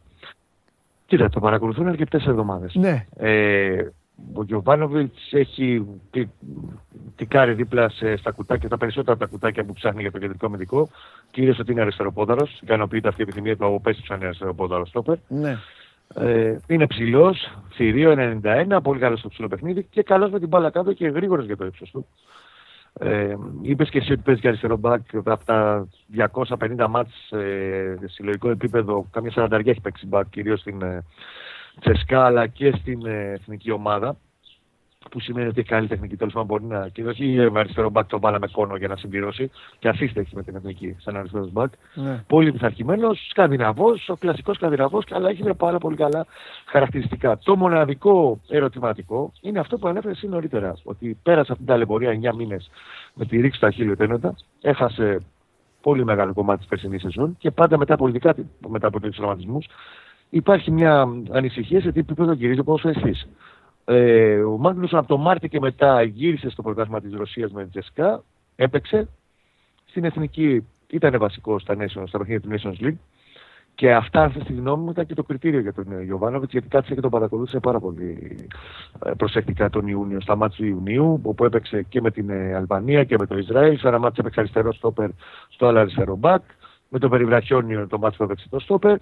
Κοίτα, 1.06 1.30
το 1.30 1.40
παρακολουθούν 1.40 1.88
αρκετές 1.88 2.26
εβδομάδες. 2.26 2.76
Ναι. 2.76 3.06
Ε, 3.18 3.86
ο 4.34 4.44
Γιωβάνοβιτς 4.44 5.34
έχει 5.34 5.86
τικάρει 7.16 7.54
δίπλα 7.54 7.90
σε, 7.90 8.18
στα 8.18 8.32
κουτάκια, 8.32 8.70
τα 8.70 8.78
περισσότερα 8.78 9.14
από 9.14 9.24
τα 9.24 9.30
κουτάκια 9.30 9.64
που 9.64 9.74
ψάχνει 9.74 10.02
για 10.02 10.12
το 10.12 10.20
κεντρικό 10.20 10.46
αμυντικό. 10.46 10.90
Κυρίω 11.32 11.56
ότι 11.60 11.72
είναι 11.72 11.82
αριστεροπόδαρος. 11.82 12.60
Ικανοποιείται 12.62 13.08
αυτή 13.08 13.22
η 13.22 13.24
επιθυμία 13.24 13.58
του 13.58 13.66
από 13.66 13.80
πέσει 13.80 14.02
ψάχνει 14.02 14.26
αριστεροπόδαρος 14.26 14.90
στόπερ. 14.90 15.18
Ναι. 15.28 15.58
Ε, 16.16 16.58
είναι 16.68 16.88
ψηλός, 16.88 17.58
θηρίο 17.74 18.40
91, 18.44 18.80
πολύ 18.84 19.00
καλός 19.00 19.20
στο 19.20 19.30
ψηλό 19.30 19.48
παιχνίδι 19.48 19.84
και 19.90 20.04
καλός 20.04 20.32
με 20.32 20.40
την 20.40 20.48
μπάλα 20.48 20.70
κάτω 20.70 20.94
και 20.94 21.08
γρήγορος 21.08 21.46
για 21.46 21.58
το 21.58 21.66
ύψος 21.66 21.92
του. 21.92 22.06
Ε, 22.94 23.36
Είπες 23.62 23.90
και 23.90 23.98
εσύ 23.98 24.12
ότι 24.12 24.22
παίζει 24.22 24.42
και 24.42 24.48
αριστερό 24.48 24.78
μπακ 24.78 25.02
από 25.16 25.46
τα 25.46 25.88
250 26.18 26.88
μάτς 26.90 27.32
ε, 27.32 27.96
σε 28.00 28.08
συλλογικό 28.08 28.50
επίπεδο. 28.50 29.06
Καμιά 29.12 29.32
σαρανταριά 29.32 29.72
έχει 29.72 29.82
παίξει 29.82 30.08
μπακ, 30.08 30.30
κυρίως 30.30 30.60
στην 30.60 30.82
ε, 30.82 31.04
Τσεσκά 31.80 32.26
αλλά 32.26 32.48
και 32.48 32.72
στην 32.72 33.06
ε, 33.06 33.32
εθνική 33.32 33.72
ομάδα 33.72 34.18
που 35.10 35.20
σημαίνει 35.20 35.48
ότι 35.48 35.60
έχει 35.60 35.70
καλή 35.70 35.88
τεχνική 35.88 36.16
τέλος 36.16 36.34
πάντων 36.34 36.48
μπορεί 36.48 36.64
να. 36.64 36.88
και 36.88 37.04
όχι 37.04 37.50
με 37.52 37.60
αριστερό 37.60 37.90
μπακ 37.90 38.08
τον 38.08 38.20
μπάλα 38.20 38.40
με 38.40 38.48
κόνο 38.48 38.76
για 38.76 38.88
να 38.88 38.96
συμπληρώσει. 38.96 39.52
Και 39.80 39.88
αφήστε 39.88 40.20
έχει 40.20 40.36
με 40.36 40.44
την 40.44 40.56
εθνική 40.56 40.96
σαν 41.00 41.16
αριστερός 41.16 41.52
μπακ. 41.52 41.72
Ναι. 41.94 42.24
Πολύ 42.28 42.52
πειθαρχημένος, 42.52 43.28
σκανδιναβός, 43.30 44.10
ο 44.10 44.16
κλασικός 44.16 44.56
σκανδιναβός, 44.56 45.06
αλλά 45.12 45.30
έχει 45.30 45.54
πάρα 45.58 45.78
πολύ 45.78 45.96
καλά 45.96 46.26
χαρακτηριστικά. 46.66 47.38
Το 47.38 47.56
μοναδικό 47.56 48.40
ερωτηματικό 48.48 49.32
είναι 49.42 49.60
αυτό 49.60 49.78
που 49.78 49.88
ανέφερε 49.88 50.14
εσύ 50.14 50.28
νωρίτερα. 50.28 50.74
Ότι 50.84 51.18
πέρασε 51.24 51.52
αυτή 51.52 51.64
την 51.64 51.66
ταλαιπωρία 51.66 52.32
9 52.32 52.36
μήνες 52.36 52.70
με 53.14 53.26
τη 53.26 53.42
ρήξη 53.42 53.58
στα 53.58 53.72
χίλια 53.72 54.36
έχασε 54.62 55.22
πολύ 55.82 56.06
μεγάλο 56.06 56.34
κομμάτι 56.34 56.60
της 56.60 56.68
περσινής 56.68 57.02
σεζόν 57.02 57.36
και 57.38 57.52
πάντα 57.52 57.78
μετά, 57.78 57.96
πολιτικά, 57.96 58.36
μετά 58.68 58.88
από 58.88 59.00
του 59.00 59.10
τραυματισμούς 59.10 59.68
υπάρχει 60.30 60.72
μια 60.72 61.08
ανησυχία 61.32 61.82
σε 61.82 61.92
τι 61.92 62.00
επίπεδο 62.00 62.32
γυρίζει 62.32 62.60
ο 62.60 62.64
ποδοσφαιριστής. 62.64 63.28
Ε, 63.92 64.42
ο 64.42 64.58
Μάγνουσον 64.58 65.00
από 65.00 65.08
το 65.08 65.18
Μάρτιο 65.18 65.48
και 65.48 65.60
μετά 65.60 66.02
γύρισε 66.02 66.50
στο 66.50 66.62
πρωτάθλημα 66.62 67.02
της 67.02 67.14
Ρωσίας 67.14 67.52
με 67.52 67.62
την 67.62 67.70
Τζεσκά, 67.72 68.24
έπαιξε. 68.56 69.08
Στην 69.86 70.04
εθνική 70.04 70.66
ήταν 70.88 71.20
βασικό 71.20 71.60
στα, 71.60 71.76
Nations, 71.78 72.04
στα 72.06 72.18
παιχνίδια 72.18 72.42
του 72.42 72.50
Nations 72.52 72.86
League. 72.86 72.98
Και 73.76 73.94
αυτά, 73.94 74.24
αυτή 74.24 74.44
τη 74.44 74.54
γνώμη 74.54 74.84
μου, 74.84 74.90
ήταν 74.90 75.06
και 75.06 75.14
το 75.14 75.24
κριτήριο 75.24 75.60
για 75.60 75.74
τον 75.74 76.02
Γιωβάνοβιτς, 76.04 76.52
γιατί 76.52 76.68
κάτσε 76.68 76.94
και 76.94 77.02
τον 77.02 77.12
παρακολούθησε 77.12 77.60
πάρα 77.60 77.80
πολύ 77.80 78.38
ε, 79.06 79.12
προσεκτικά 79.18 79.70
τον 79.70 79.88
Ιούνιο, 79.88 80.22
στα 80.22 80.36
μάτια 80.36 80.58
του 80.58 80.66
Ιουνίου, 80.66 81.20
όπου 81.24 81.46
έπαιξε 81.46 81.86
και 81.90 82.02
με 82.02 82.12
την 82.12 82.30
ε, 82.30 82.56
Αλβανία 82.56 83.04
και 83.04 83.16
με 83.20 83.26
το 83.26 83.38
Ισραήλ. 83.38 83.78
Σε 83.78 83.88
ένα 83.88 84.00
μάτι 84.00 84.16
έπαιξε 84.20 84.40
αριστερό 84.40 84.74
στόπερ, 84.74 85.10
στο 85.50 85.68
άλλο 85.68 85.80
αριστερό 85.80 86.16
μπακ. 86.16 86.42
Με 86.90 87.00
το 87.00 87.10
Περιβραχιόνιο 87.10 87.88
το 87.88 87.98
μάτι 88.00 88.18
που 88.18 88.24
έπαιξε 88.24 88.48
το 88.50 88.60
στόπερ 88.60 88.98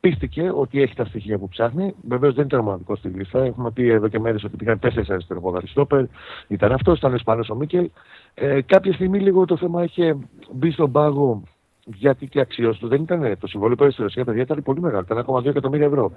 πίστηκε 0.00 0.50
ότι 0.54 0.82
έχει 0.82 0.94
τα 0.94 1.04
στοιχεία 1.04 1.38
που 1.38 1.48
ψάχνει. 1.48 1.94
Βεβαίως 2.08 2.34
δεν 2.34 2.44
ήταν 2.44 2.62
μοναδικός 2.62 2.98
στη 2.98 3.08
λίστα. 3.08 3.44
Έχουμε 3.44 3.70
πει 3.70 3.88
εδώ 3.88 4.08
και 4.08 4.18
μέρες 4.18 4.44
ότι 4.44 4.56
πήγαν 4.56 4.78
τέσσερις 4.78 5.10
αριστεροπόδαροι 5.10 5.66
στόπερ. 5.66 6.04
Ήταν 6.48 6.72
αυτός, 6.72 6.98
ήταν 6.98 7.12
ο 7.12 7.14
Ισπανός 7.14 7.48
ο 7.48 7.54
Μίκελ. 7.54 7.90
Ε, 8.34 8.60
κάποια 8.60 8.92
στιγμή 8.92 9.18
λίγο 9.18 9.44
το 9.44 9.56
θέμα 9.56 9.84
είχε 9.84 10.16
μπει 10.52 10.70
στον 10.70 10.92
πάγο 10.92 11.42
γιατί 11.84 12.26
και 12.26 12.40
αξιός 12.40 12.78
του 12.78 12.88
δεν 12.88 13.02
ήταν 13.02 13.38
το 13.38 13.46
συμβόλαιο 13.46 13.76
που 13.76 13.90
στη 13.90 14.02
Ρωσία, 14.02 14.24
παιδιά 14.24 14.42
ήταν 14.42 14.62
πολύ 14.62 14.80
μεγάλο. 14.80 15.02
Ήταν 15.10 15.24
1,2 15.26 15.44
εκατομμύρια 15.46 15.86
ευρώ. 15.86 16.12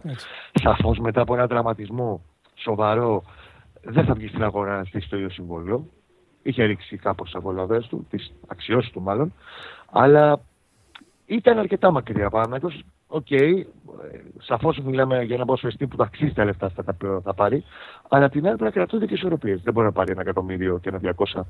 Σαφώς 0.53 0.99
μετά 0.99 1.21
από 1.21 1.33
ένα 1.33 1.47
δραματισμό 1.47 2.21
σοβαρό 2.55 3.23
δεν 3.81 4.05
θα 4.05 4.13
βγει 4.13 4.27
στην 4.27 4.43
αγορά 4.43 4.77
να 4.77 4.83
στήσει 4.83 5.09
το 5.09 5.15
ίδιο 5.15 5.29
συμβόλαιο. 5.29 5.85
Είχε 6.41 6.63
ρίξει 6.63 6.97
κάπως 6.97 7.25
τις 7.25 7.35
απολαβές 7.35 7.79
του, 7.79 8.05
τις 8.09 8.33
αξιώσεις 8.47 8.91
του 8.91 9.01
μάλλον. 9.01 9.33
Αλλά 9.91 10.39
ήταν 11.25 11.57
αρκετά 11.57 11.91
μακριά 11.91 12.29
πάνω. 12.29 12.57
OK, 13.15 13.25
okay, 13.29 13.63
σαφώς 14.37 14.79
μιλάμε 14.79 15.23
για 15.23 15.35
ένα 15.35 15.45
ποδοσφαιριστή 15.45 15.87
που 15.87 15.95
τα 15.95 16.03
αξίζει 16.03 16.33
τα 16.33 16.45
λεφτά 16.45 16.65
αυτά 16.65 16.83
τα 16.83 16.95
θα 17.23 17.33
πάρει, 17.33 17.63
αλλά 18.09 18.29
την 18.29 18.47
άλλη 18.47 18.55
πρέπει 18.55 18.63
να 18.63 18.69
κρατούνται 18.69 19.05
και 19.05 19.13
ισορροπίες. 19.13 19.61
Δεν 19.61 19.73
μπορεί 19.73 19.85
να 19.85 19.91
πάρει 19.91 20.11
ένα 20.11 20.21
εκατομμύριο 20.21 20.79
και 20.79 20.89
ένα 20.89 21.15
200 21.35 21.41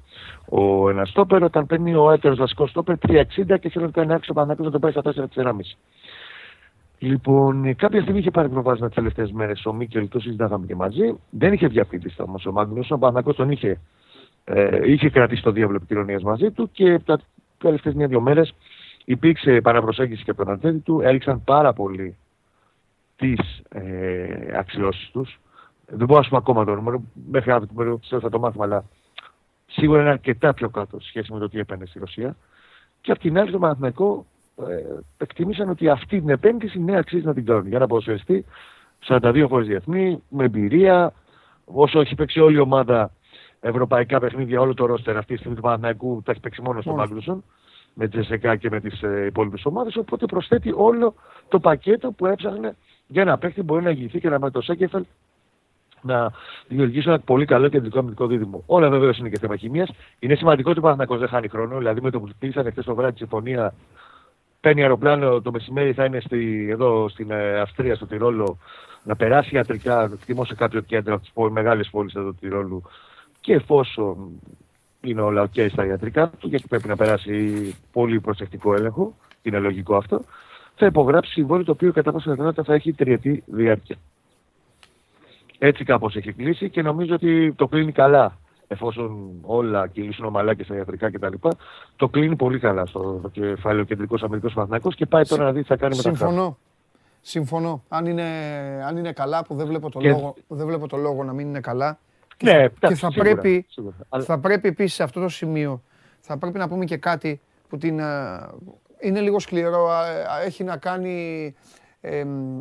ο 0.46 0.89
ένας 0.89 1.10
στόπερ, 1.10 1.43
όταν 1.43 1.65
παίρνει 1.65 1.96
ο 1.96 2.12
έτερος 2.12 2.38
βασικός 2.38 2.70
στόπερ 2.70 2.96
360 3.08 3.60
και 3.60 3.70
θέλει 3.70 3.91
να 3.96 4.13
έρθει 4.13 4.32
ο 4.32 4.34
Παναγιώτη 4.34 4.63
να 4.63 4.72
το 4.72 4.79
πάει 4.79 4.91
στα 4.91 5.01
4,5. 5.36 5.51
Λοιπόν, 6.98 7.75
κάποια 7.75 8.01
στιγμή 8.01 8.20
είχε 8.20 8.32
πάρει 8.32 8.50
προβάδισμα 8.50 8.88
τις 8.88 8.96
τελευταίες 8.96 9.32
μέρες 9.32 9.65
ο 9.65 9.74
Μίκελ, 9.74 10.08
το 10.08 10.20
συζητάγαμε 10.20 10.65
και 10.65 10.75
μαζί. 10.75 11.15
Δεν 11.29 11.53
είχε 11.53 11.67
βγει 11.67 11.82
όμως 12.17 12.46
ο 12.46 12.51
Μάγνους. 12.51 12.91
Ο 12.91 12.98
Παναγό 12.98 13.34
τον 13.34 13.50
είχε, 13.50 13.79
ε, 14.43 14.91
είχε 14.91 15.10
κρατήσει 15.10 15.43
το 15.43 15.51
διάβολο 15.51 15.77
επικοινωνίας 15.77 16.24
μαζί 16.24 16.51
του 16.51 16.70
και 16.72 17.00
τα 17.00 17.20
τελευταίες 17.58 17.93
μια-δύο 17.93 18.22
μέρες 18.22 18.53
υπήρξε 19.05 19.62
παραπροσέγγιση 19.62 20.24
και 20.24 20.31
από 20.31 20.43
τον 20.43 20.53
αντέντη 20.53 20.79
του. 20.79 21.01
Έληξαν 21.01 21.43
πάρα 21.43 21.74
πολύ 21.74 22.17
τις 23.15 23.62
ε, 23.69 24.57
αξιώσεις 24.57 25.10
τους. 25.12 25.39
Δεν 25.88 26.07
μπορώ 26.07 26.19
να 26.19 26.27
πούμε 26.27 26.39
ακόμα 26.39 26.65
το 26.65 26.75
νούμερο, 26.75 27.01
μέχρι 27.31 27.51
αύριο 27.51 28.00
θα 28.10 28.29
το 28.29 28.39
μάθουμε, 28.39 28.63
αλλά 28.63 28.86
σίγουρα 29.65 30.01
είναι 30.01 30.10
αρκετά 30.10 30.53
πιο 30.53 30.69
κάτω 30.69 31.00
σχέση 31.00 31.33
με 31.33 31.39
το 31.39 31.50
τι 31.50 31.60
έπαιρνε 31.60 31.86
στη 31.86 32.00
Ρωσία. 32.00 32.36
Και 33.01 33.12
απ' 33.12 33.19
την 33.19 33.38
άλλη, 33.38 33.51
το 33.51 33.60
Παναθηναϊκό 33.60 34.25
ε, 34.57 35.00
εκτιμήσαν 35.17 35.69
ότι 35.69 35.89
αυτή 35.89 36.19
την 36.19 36.29
επένδυση 36.29 36.79
ναι 36.79 36.98
αξίζει 36.98 37.25
να 37.25 37.33
την 37.33 37.45
κάνουν. 37.45 37.67
Για 37.67 37.79
να 37.79 37.88
ποδοσφαιριστεί 37.88 38.45
42 39.07 39.45
φορέ 39.50 39.63
διεθνή, 39.63 40.24
με 40.29 40.43
εμπειρία, 40.43 41.13
όσο 41.65 42.00
έχει 42.00 42.15
παίξει 42.15 42.39
όλη 42.39 42.55
η 42.55 42.60
ομάδα 42.60 43.12
ευρωπαϊκά 43.60 44.19
παιχνίδια, 44.19 44.62
όλο 44.62 44.74
το 44.74 44.86
ρόστερ 44.86 45.17
αυτή 45.17 45.33
τη 45.33 45.39
στιγμή 45.39 45.55
του 45.55 45.62
Παναθηναϊκού 45.62 46.22
τα 46.25 46.31
έχει 46.31 46.39
παίξει 46.39 46.62
μόνος 46.62 46.83
στο 46.83 46.93
Μάγκλουσον 46.93 47.43
με 47.93 48.07
Τζεσεκά 48.07 48.55
και 48.55 48.69
με 48.69 48.79
τις 48.79 49.01
ε, 49.01 49.25
υπόλοιπες 49.25 49.65
ομάδες. 49.65 49.95
Οπότε 49.95 50.25
προσθέτει 50.25 50.73
όλο 50.75 51.13
το 51.47 51.59
πακέτο 51.59 52.12
που 52.12 52.25
έψαχνε 52.25 52.75
για 53.07 53.23
να 53.23 53.38
παίχτη 53.38 53.63
μπορεί 53.63 53.83
να 53.83 53.89
ηγηθεί 53.89 54.19
και 54.19 54.29
να 54.29 54.39
με 54.39 54.51
το 54.51 54.62
Σέκεφελ 54.62 55.05
να 56.01 56.31
δημιουργήσει 56.67 57.09
ένα 57.09 57.19
πολύ 57.19 57.45
καλό 57.45 57.67
κεντρικό 57.67 58.00
αμυντικό 58.00 58.27
δίδυμο. 58.27 58.63
Όλα 58.65 58.89
βεβαίω 58.89 59.12
είναι 59.19 59.29
και 59.29 59.39
θέμα 59.39 59.55
χημίας. 59.55 59.89
Είναι 60.19 60.35
σημαντικό 60.35 60.69
ότι 60.69 60.79
ο 60.79 60.81
Παναθηναϊκός 60.81 61.19
δεν 61.19 61.27
χάνει 61.27 61.47
χρόνο. 61.47 61.77
Δηλαδή 61.77 62.01
με 62.01 62.09
το 62.09 62.19
που 62.19 62.29
κλείσανε 62.39 62.71
χθες 62.71 62.85
το 62.85 62.95
βράδυ 62.95 63.12
της 63.12 63.19
συμφωνία 63.19 63.73
παίρνει 64.59 64.81
αεροπλάνο 64.81 65.41
το 65.41 65.51
μεσημέρι, 65.51 65.93
θα 65.93 66.05
είναι 66.05 66.19
στη, 66.19 66.67
εδώ 66.69 67.09
στην 67.09 67.31
ε, 67.31 67.59
Αυστρία, 67.59 67.95
στο 67.95 68.05
Τυρόλο, 68.05 68.57
να 69.03 69.15
περάσει 69.15 69.55
ιατρικά, 69.55 70.09
θυμώ 70.09 70.45
σε 70.45 70.55
κάποιο 70.55 70.81
κέντρο 70.81 71.13
από 71.13 71.23
τις 71.23 71.51
μεγάλες 71.51 71.89
πόλεις 71.89 72.13
εδώ 72.13 72.29
του 72.29 72.38
Τυρόλου. 72.39 72.83
Και 73.41 73.53
εφόσον 73.53 74.41
είναι 75.03 75.22
όλα 75.22 75.50
OK 75.50 75.67
στα 75.72 75.86
ιατρικά 75.86 76.29
του, 76.29 76.48
γιατί 76.48 76.67
πρέπει 76.67 76.88
να 76.88 76.95
περάσει 76.95 77.75
πολύ 77.91 78.19
προσεκτικό 78.19 78.74
έλεγχο, 78.74 79.15
είναι 79.41 79.60
λογικό 79.60 79.95
αυτό, 79.95 80.22
θα 80.75 80.86
υπογράψει 80.86 81.31
συμβόλαιο 81.31 81.65
το 81.65 81.72
οποίο 81.72 81.91
κατά 81.91 82.12
πάσα 82.12 82.29
πιθανότητα 82.29 82.63
θα 82.63 82.74
έχει 82.74 82.93
τριετή 82.93 83.43
διάρκεια. 83.45 83.95
Έτσι 85.57 85.83
κάπως 85.83 86.15
έχει 86.15 86.33
κλείσει 86.33 86.69
και 86.69 86.81
νομίζω 86.81 87.13
ότι 87.13 87.53
το 87.53 87.67
κλείνει 87.67 87.91
καλά 87.91 88.38
εφόσον 88.67 89.31
όλα 89.41 89.88
κυλήσουν 89.88 90.25
ομαλά 90.25 90.53
και 90.53 90.63
στα 90.63 90.75
ιατρικά 90.75 91.12
κτλ. 91.12 91.48
Το 91.95 92.07
κλείνει 92.07 92.36
πολύ 92.36 92.60
καλά 92.60 92.86
στο 92.86 93.22
κεφάλαιο 93.31 93.83
κεντρικός 93.83 94.24
Αμερικό 94.24 94.50
Παναθυνακό 94.53 94.91
και 94.91 95.05
πάει 95.05 95.24
τώρα 95.24 95.43
να 95.43 95.51
δει 95.51 95.62
τι 95.62 95.67
θα 95.67 95.75
κάνει 95.75 95.95
μετά. 95.95 96.10
Συμφωνώ. 96.10 96.57
Συμφωνώ. 97.22 97.83
Αν 97.89 98.05
είναι, 98.05 98.24
αν 98.88 98.98
είναι 98.98 99.12
καλά, 99.12 99.43
που 99.43 99.55
δεν 99.55 99.67
βλέπω, 99.67 99.89
το 99.89 100.00
λόγο, 100.00 100.36
δεν 100.48 100.67
βλέπω 100.67 100.88
το 100.88 100.98
λόγο 100.98 101.24
να 101.24 101.33
μην 101.33 101.48
είναι 101.48 101.60
καλά. 101.60 102.00
Και, 102.43 102.53
ναι, 102.53 102.69
θα, 102.79 102.88
και 102.88 102.95
θα, 102.95 103.12
πρέπει, 103.12 103.65
θα 104.23 104.39
πρέπει 104.39 104.67
επίσης 104.67 104.93
σε 104.93 105.03
αυτό 105.03 105.21
το 105.21 105.29
σημείο 105.29 105.81
θα 106.25 106.38
πρέπει 106.38 106.57
να 106.57 106.67
πούμε 106.67 106.85
και 106.85 106.97
κάτι 106.97 107.41
που 107.69 107.77
την, 107.77 108.00
είναι 109.00 109.19
λίγο 109.19 109.39
σκληρό. 109.39 109.89
Έχει 110.45 110.63
να 110.63 110.77
κάνει, 110.77 111.56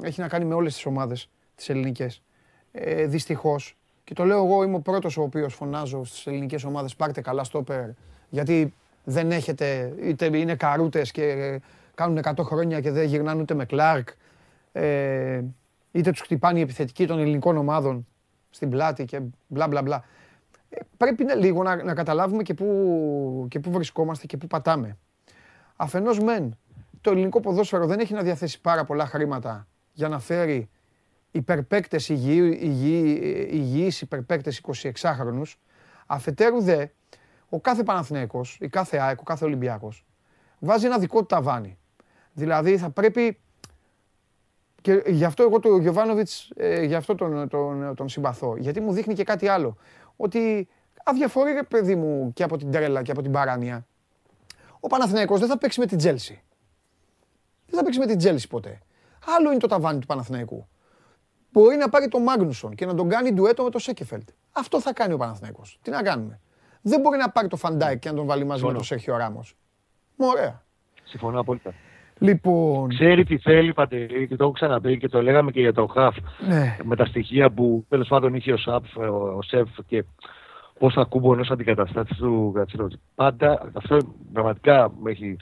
έχει 0.02 0.20
να 0.20 0.28
κάνει 0.28 0.44
με 0.44 0.54
όλες 0.54 0.74
τις 0.74 0.86
ομάδες 0.86 1.28
τις 1.54 1.68
ελληνικές. 1.68 2.22
Ε, 2.72 3.06
δυστυχώς 3.06 3.76
και 4.04 4.14
το 4.14 4.24
λέω 4.24 4.44
εγώ, 4.44 4.62
είμαι 4.62 4.76
ο 4.76 4.80
πρώτος 4.80 5.16
ο 5.16 5.22
οποίος 5.22 5.54
φωνάζω 5.54 6.04
στις 6.04 6.26
ελληνικές 6.26 6.64
ομάδες: 6.64 6.96
Πάρτε 6.96 7.20
καλά 7.20 7.44
στόπερ. 7.44 7.88
Γιατί 8.28 8.74
δεν 9.04 9.30
έχετε, 9.30 9.94
είτε 10.02 10.38
είναι 10.38 10.54
καρούτες 10.54 11.10
και 11.10 11.60
κάνουν 11.94 12.20
100 12.22 12.32
χρόνια 12.42 12.80
και 12.80 12.90
δεν 12.90 13.04
γυρνάνε 13.04 13.40
ούτε 13.40 13.54
με 13.54 13.64
Κλάρκ. 13.64 14.08
Ε, 14.72 15.42
είτε 15.92 16.10
τους 16.10 16.20
χτυπάνε 16.20 16.58
οι 16.58 16.62
επιθετικοί 16.62 17.06
των 17.06 17.18
ελληνικών 17.18 17.56
ομάδων 17.56 18.06
στην 18.52 18.70
πλάτη 18.70 19.04
και 19.04 19.20
μπλα 19.46 19.68
μπλα 19.68 19.82
μπλα. 19.82 20.04
Ε, 20.68 20.80
πρέπει 20.96 21.24
να, 21.24 21.34
λίγο 21.34 21.62
να, 21.62 21.82
να 21.84 21.94
καταλάβουμε 21.94 22.42
και 22.42 22.54
πού, 22.54 23.46
και 23.48 23.60
πού 23.60 23.70
βρισκόμαστε 23.70 24.26
και 24.26 24.36
πού 24.36 24.46
πατάμε. 24.46 24.96
Αφενός 25.76 26.20
μεν, 26.20 26.58
το 27.00 27.10
ελληνικό 27.10 27.40
ποδόσφαιρο 27.40 27.86
δεν 27.86 27.98
έχει 27.98 28.14
να 28.14 28.22
διαθέσει 28.22 28.60
πάρα 28.60 28.84
πολλά 28.84 29.06
χρήματα 29.06 29.66
για 29.92 30.08
να 30.08 30.18
φέρει 30.18 30.70
υπερπαίκτες 31.30 32.08
υγιεί, 32.08 32.58
υγιεί, 32.60 33.20
υγιείς 33.50 34.00
υπερπαίκτες 34.00 34.60
26χρονους, 35.02 35.54
αφετέρου 36.06 36.62
δε, 36.62 36.86
ο 37.48 37.60
κάθε 37.60 37.82
Παναθηναϊκός, 37.82 38.58
η 38.60 38.68
κάθε 38.68 38.98
ΑΕΚ, 38.98 39.20
ο 39.20 39.22
κάθε 39.22 39.44
Ολυμπιάκος, 39.44 40.06
βάζει 40.58 40.86
ένα 40.86 40.98
δικό 40.98 41.18
του 41.18 41.26
ταβάνι. 41.26 41.78
Δηλαδή 42.32 42.78
θα 42.78 42.90
πρέπει, 42.90 43.40
και 44.82 45.02
γι' 45.06 45.24
αυτό 45.24 45.42
εγώ 45.42 45.60
τον 45.60 45.80
Γιοβάνοβιτς, 45.80 46.50
ε, 46.56 46.84
γι' 46.84 46.94
αυτό 46.94 47.14
τον, 47.14 47.48
τον, 47.48 47.94
τον 47.94 48.08
συμπαθώ, 48.08 48.56
γιατί 48.56 48.80
μου 48.80 48.92
δείχνει 48.92 49.14
και 49.14 49.24
κάτι 49.24 49.48
άλλο, 49.48 49.76
ότι 50.16 50.68
αδιαφορεί 51.04 51.52
ρε 51.52 51.62
παιδί 51.62 51.94
μου 51.94 52.32
και 52.32 52.42
από 52.42 52.56
την 52.56 52.70
τρέλα 52.70 53.02
και 53.02 53.10
από 53.10 53.22
την 53.22 53.32
παράνοια. 53.32 53.86
Ο 54.80 54.86
Παναθηναϊκός 54.86 55.40
δεν 55.40 55.48
θα 55.48 55.58
παίξει 55.58 55.80
με 55.80 55.86
την 55.86 55.98
Τσέλσι. 55.98 56.42
Δεν 57.66 57.78
θα 57.78 57.84
παίξει 57.84 57.98
με 57.98 58.06
την 58.06 58.18
Τσέλσι 58.18 58.48
ποτέ. 58.48 58.80
Άλλο 59.36 59.50
είναι 59.50 59.60
το 59.60 59.66
ταβάνι 59.66 59.98
του 59.98 60.06
Παναθηναϊκού 60.06 60.66
μπορεί 61.52 61.76
να 61.76 61.88
πάρει 61.88 62.08
τον 62.08 62.22
Μάγνουσον 62.22 62.74
και 62.74 62.86
να 62.86 62.94
τον 62.94 63.08
κάνει 63.08 63.32
ντουέτο 63.32 63.62
με 63.62 63.70
το 63.70 63.78
Σέκεφελτ. 63.78 64.28
Αυτό 64.52 64.80
θα 64.80 64.92
κάνει 64.92 65.12
ο 65.12 65.16
Παναθηναϊκός. 65.16 65.78
Τι 65.82 65.90
να 65.90 66.02
κάνουμε. 66.02 66.40
Δεν 66.82 67.00
μπορεί 67.00 67.18
να 67.18 67.30
πάρει 67.30 67.48
το 67.48 67.56
Φαντάικ 67.56 67.98
και 67.98 68.08
να 68.08 68.14
τον 68.14 68.26
βάλει 68.26 68.44
μαζί 68.44 68.64
με 68.64 68.72
τον 68.72 68.84
Σέρχιο 68.84 69.16
Ράμος. 69.16 69.56
Ωραία. 70.16 70.62
Συμφωνώ 71.04 71.40
απόλυτα. 71.40 71.74
Λοιπόν... 72.18 72.88
Ξέρει 72.88 73.24
τι 73.24 73.38
θέλει 73.38 73.72
Παντελή 73.72 74.26
και 74.26 74.36
το 74.36 74.44
έχω 74.44 74.52
ξαναπεί 74.52 74.98
και 74.98 75.08
το 75.08 75.22
λέγαμε 75.22 75.50
και 75.50 75.60
για 75.60 75.72
το 75.72 75.86
Χαφ 75.86 76.16
ναι. 76.48 76.76
με 76.84 76.96
τα 76.96 77.04
στοιχεία 77.04 77.50
που 77.50 77.84
τέλος 77.88 78.08
πάντων 78.08 78.34
είχε 78.34 78.52
ο, 78.52 78.56
Σαφ, 78.56 78.96
ο 79.36 79.42
Σεφ 79.42 79.68
και 79.86 80.04
πώς 80.78 80.94
θα 80.94 81.04
κούμπονε 81.04 81.40
ω 81.40 81.44
αντικαταστάτης 81.48 82.16
του 82.16 82.50
Γκατσιρότζη. 82.54 83.00
Πάντα 83.14 83.70
αυτό 83.74 83.98
πραγματικά 84.32 84.92
με 85.02 85.10
έχει 85.10 85.36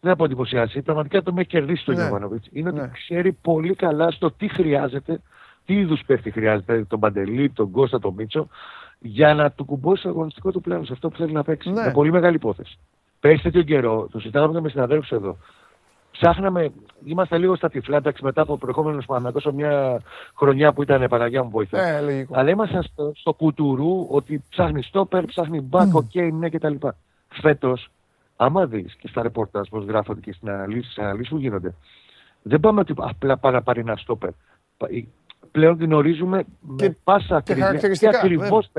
δεν 0.00 0.12
από 0.12 0.24
εντυπωσιάσει. 0.24 0.82
Πραγματικά 0.82 1.22
το 1.22 1.32
με 1.32 1.40
έχει 1.40 1.50
κερδίσει 1.50 1.84
τον 1.84 1.94
ναι. 1.94 2.08
Είναι 2.52 2.68
ότι 2.68 2.80
ναι. 2.80 2.90
ξέρει 2.92 3.32
πολύ 3.32 3.74
καλά 3.74 4.10
στο 4.10 4.30
τι 4.30 4.48
χρειάζεται, 4.48 5.20
τι 5.64 5.74
είδους 5.74 6.02
παίχτη 6.06 6.30
χρειάζεται, 6.30 6.84
τον 6.84 7.00
Παντελή, 7.00 7.50
τον 7.50 7.70
Κώστα, 7.70 7.98
τον 7.98 8.14
Μίτσο, 8.14 8.48
για 8.98 9.34
να 9.34 9.50
του 9.50 9.64
κουμπώσει 9.64 10.02
το 10.02 10.08
αγωνιστικό 10.08 10.50
του 10.50 10.60
πλάνο 10.60 10.84
σε 10.84 10.92
αυτό 10.92 11.08
που 11.08 11.16
θέλει 11.16 11.32
να 11.32 11.42
παίξει. 11.42 11.70
Ναι. 11.70 11.80
Είναι 11.80 11.92
πολύ 11.92 12.12
μεγάλη 12.12 12.34
υπόθεση. 12.34 12.78
Πέρυσι 13.20 13.42
τέτοιο 13.42 13.62
καιρό, 13.62 14.08
το 14.12 14.18
συζητάγαμε 14.18 14.60
με 14.60 14.68
συναδέλφους 14.68 15.10
εδώ. 15.10 15.36
Ψάχναμε, 16.10 16.72
είμαστε 17.04 17.38
λίγο 17.38 17.56
στα 17.56 17.68
τυφλά, 17.68 17.96
εντάξει, 17.96 18.24
μετά 18.24 18.42
από 18.42 18.58
προηγούμενος 18.58 19.06
Παναγό, 19.06 19.52
μια 19.52 20.02
χρονιά 20.34 20.72
που 20.72 20.82
ήταν 20.82 21.06
Παναγιά 21.08 21.42
μου 21.42 21.50
βόηθα. 21.50 21.82
Ε, 21.82 22.26
Αλλά 22.30 22.50
ήμασταν 22.50 22.82
στο, 22.82 23.12
στο 23.16 23.32
κουτουρού 23.32 24.06
ότι 24.10 24.44
ψάχνει 24.50 24.82
στόπερ, 24.82 25.24
ψάχνει 25.24 25.60
μπακ, 25.60 25.94
OK, 25.94 26.04
okay, 26.14 26.30
ναι 26.32 26.48
κτλ. 26.50 26.74
Φέτος 27.28 27.90
άμα 28.36 28.66
δεις 28.66 28.94
και 28.94 29.08
στα 29.08 29.22
ρεπορτάζ 29.22 29.68
πώς 29.68 29.84
γράφονται 29.84 30.20
και 30.20 30.32
στις 30.32 30.48
αναλύσεις 30.98 31.28
που 31.28 31.36
γίνονται, 31.36 31.74
δεν 32.42 32.60
πάμε 32.60 32.80
ότι 32.80 32.94
απλά 32.96 33.36
πάρα 33.36 33.62
πάρει 33.62 33.80
ένα 33.80 33.96
στόπερ. 33.96 34.30
Πλέον 35.50 35.76
γνωρίζουμε 35.80 36.42
και, 36.76 36.88
με 36.88 36.96
πάσα 37.04 37.36
ακρίβεια 37.36 37.78
τι 37.78 38.06
ακριβώς 38.06 38.70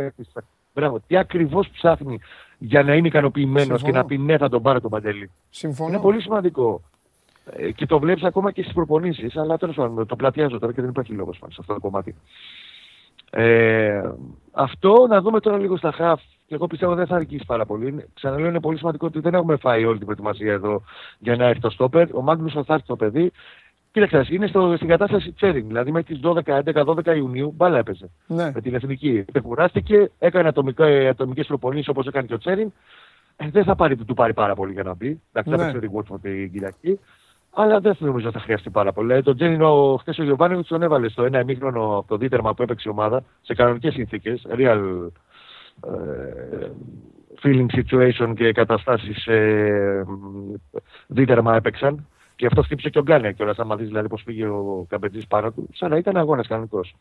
Μπράβο, 0.74 1.00
τι 1.08 1.18
ακριβώς 1.18 1.70
ψάχνει 1.70 2.20
για 2.58 2.84
να 2.84 2.94
είναι 2.96 3.08
ικανοποιημένος 3.08 3.84
και 3.84 3.92
να 3.92 4.06
πει 4.06 4.18
ναι, 4.18 4.38
θα 4.38 4.50
τον 4.50 4.62
πάρω 4.62 4.82
τον 4.82 4.92
Παντελή. 4.92 5.32
Συμφωνώ. 5.50 5.90
Είναι 5.90 6.02
πολύ 6.02 6.22
σημαντικό. 6.22 6.82
Ε, 7.52 7.72
και 7.72 7.86
το 7.86 8.00
βλέπεις 8.00 8.24
ακόμα 8.24 8.52
και 8.52 8.62
στις 8.62 8.74
προπονήσεις, 8.74 9.38
αλλά 9.38 9.58
τέλος 9.58 9.76
πάντων 9.76 10.08
το 10.08 10.16
πλατιάζω 10.16 10.60
τώρα 10.60 10.74
και 10.74 10.82
δεν 10.82 10.90
υπάρχει 10.90 11.14
λόγος 11.14 11.38
πάνω 11.40 11.52
σε 11.52 11.58
αυτό 11.62 11.74
το 11.74 11.80
κομμάτι. 11.80 12.16
Ε, 13.30 14.02
αυτό 14.52 15.08
να 15.10 15.22
δούμε 15.22 15.40
τώρα 15.40 15.58
λίγο 15.58 15.78
στα 15.78 15.92
χαφ 15.92 16.22
και 16.48 16.56
εγώ 16.56 16.68
πιστεύω 16.68 16.96
δεν 16.96 17.08
θα 17.08 17.16
αρκήσει 17.16 17.46
πάρα 17.46 17.66
πολύ. 17.66 18.06
Ξαναλέω, 18.14 18.48
είναι 18.48 18.60
πολύ 18.60 18.78
σημαντικό 18.78 19.06
ότι 19.08 19.20
δεν 19.20 19.34
έχουμε 19.34 19.56
φάει 19.56 19.86
όλη 19.86 19.98
την 19.98 20.06
προετοιμασία 20.06 20.52
εδώ 20.52 20.84
για 21.20 21.36
να 21.36 21.46
έρθει 21.46 21.62
το 21.62 21.70
στόπερ. 21.70 22.16
Ο 22.16 22.22
Μάγνου 22.22 22.50
θα 22.50 22.74
έρθει 22.74 22.86
το 22.86 22.96
παιδί. 22.96 23.32
Κοίταξε, 24.00 24.34
είναι 24.34 24.48
στο, 24.48 24.74
στην 24.76 24.88
κατάσταση 24.88 25.32
τσέρινγκ. 25.32 25.68
Δηλαδή 25.68 25.92
μέχρι 25.92 26.14
τις 26.14 26.24
12, 26.24 26.40
11, 26.46 26.86
12 26.86 27.16
Ιουνίου 27.16 27.54
μπάλα 27.56 27.78
έπαιζε. 27.78 28.10
Ναι. 28.28 28.52
Με 28.54 28.62
την 28.62 28.76
εθνική. 28.76 29.26
Κουράστηκε, 29.42 30.12
έκανε 30.20 30.48
ατομικές 31.10 31.46
προπονήσεις 31.48 31.88
όπως 31.88 32.08
έκανε 32.08 32.28
και 32.28 32.34
ο 32.34 32.38
Τσέρινγκ. 32.38 32.70
Ε, 33.36 33.50
δεν 33.50 33.64
θα 33.64 33.76
πάρει, 33.76 33.96
του 33.96 34.14
πάρει 34.14 34.34
πάρα 34.34 34.56
πολύ 34.56 34.74
για 34.74 34.84
να 34.84 34.94
μπει. 34.94 35.22
Εντάξει, 35.34 35.50
θα 35.50 35.72
παίξει 35.72 35.90
την 35.90 36.20
την 36.22 36.52
Κυριακή. 36.52 37.00
Αλλά 37.54 37.80
δεν 37.80 37.96
νομίζω 38.00 38.28
ότι 38.28 38.38
θα 38.38 38.44
χρειαστεί 38.44 38.70
πάρα 38.70 38.92
πολύ. 38.92 39.14
Ε, 39.14 39.22
τον 39.22 39.36
Τζένινο, 39.36 39.98
χθες 40.00 40.18
ο 40.18 40.24
Γιωβάνη 40.24 40.64
τον 40.64 40.82
έβαλε 40.82 41.10
στο 41.10 41.24
ένα 41.24 41.40
ημίχρονο 41.40 41.98
από 41.98 42.08
το 42.08 42.18
δίτερμα 42.18 42.54
που 42.54 42.62
έπαιξε 42.62 42.90
η 42.90 42.92
ομάδα 42.92 43.24
σε 43.42 43.54
κανονικές 43.54 43.94
συνθήκες. 43.94 44.46
Real 44.50 45.08
ε, 45.88 46.68
feeling 47.44 47.66
situation 47.76 48.34
και 48.36 48.52
καταστάσεις 48.52 49.28
ε, 49.28 50.06
δίτερμα 51.08 51.56
έπαιξαν. 51.56 52.08
Και 52.38 52.46
αυτό 52.46 52.62
χτύπησε 52.62 52.90
και 52.90 53.00
ο 53.00 53.02
Γκάνια 53.02 53.32
κιόλας. 53.32 53.60
Άμα 53.60 53.76
δεις 53.76 53.88
δηλαδή 53.88 54.08
πώς 54.08 54.24
πήγε 54.24 54.46
ο 54.46 54.86
Καμπετζής 54.90 55.28
πάνω 55.28 55.52
του, 55.52 55.70
σαν 55.74 55.90
να 55.90 55.98
ήταν 55.98 56.18
αγώνας 56.18 56.48
κανονικός. 56.48 56.96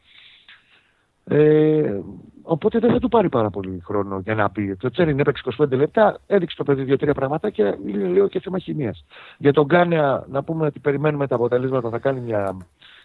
Ε, 1.29 2.01
οπότε 2.43 2.79
δεν 2.79 2.93
θα 2.93 2.99
του 2.99 3.09
πάρει 3.09 3.29
πάρα 3.29 3.51
πολύ 3.51 3.81
χρόνο 3.85 4.19
για 4.19 4.35
να 4.35 4.51
πει. 4.51 4.77
Το 4.77 4.91
Τσέριν 4.91 5.19
έπαιξε 5.19 5.43
25 5.59 5.71
λεπτά, 5.71 6.21
έδειξε 6.27 6.57
το 6.57 6.65
παιδί 6.65 6.83
δύο-τρία 6.83 7.15
πραγματάκια, 7.15 7.79
είναι 7.87 8.07
λίγο 8.07 8.29
και 8.29 8.41
θέμα 8.41 8.59
χημίας. 8.59 9.05
Για 9.39 9.53
τον 9.53 9.65
Γκάνεα, 9.65 10.25
να 10.29 10.43
πούμε 10.43 10.67
ότι 10.67 10.79
περιμένουμε 10.79 11.27
τα 11.27 11.35
αποτελέσματα, 11.35 11.91
θα 11.91 11.99
κάνει 11.99 12.21
μια 12.21 12.57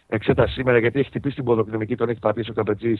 εξέταση 0.07 0.53
σήμερα 0.53 0.77
γιατί 0.77 0.99
έχει 0.99 1.07
χτυπήσει 1.07 1.35
την 1.35 1.43
ποδοκρινική, 1.43 1.95
τον 1.95 2.09
έχει 2.09 2.19
πατήσει 2.19 2.49
ο 2.49 2.53
Καπετζή. 2.53 2.95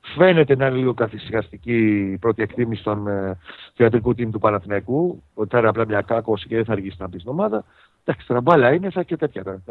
Φαίνεται 0.00 0.56
να 0.56 0.66
είναι 0.66 0.76
λίγο 0.76 0.94
καθυσυχαστική 0.94 2.10
η 2.12 2.18
πρώτη 2.18 2.42
εκτίμηση 2.42 2.82
των 2.82 3.06
ε, 3.06 3.38
θεατρικού 3.74 4.10
team 4.10 4.28
του 4.32 4.38
Παναθηναϊκού. 4.38 5.22
Ότι 5.34 5.48
θα 5.50 5.58
είναι 5.58 5.68
απλά 5.68 5.86
μια 5.86 6.00
κάκωση 6.00 6.46
και 6.46 6.56
δεν 6.56 6.64
θα 6.64 6.72
αργήσει 6.72 6.96
να 6.98 7.08
μπει 7.08 7.18
στην 7.18 7.30
ομάδα. 7.30 7.64
Εντάξει, 8.04 8.26
τώρα 8.26 8.40
μπάλα 8.40 8.72
είναι, 8.72 8.90
θα 8.90 9.02
και 9.02 9.16
τέτοια 9.16 9.44
τώρα. 9.44 9.62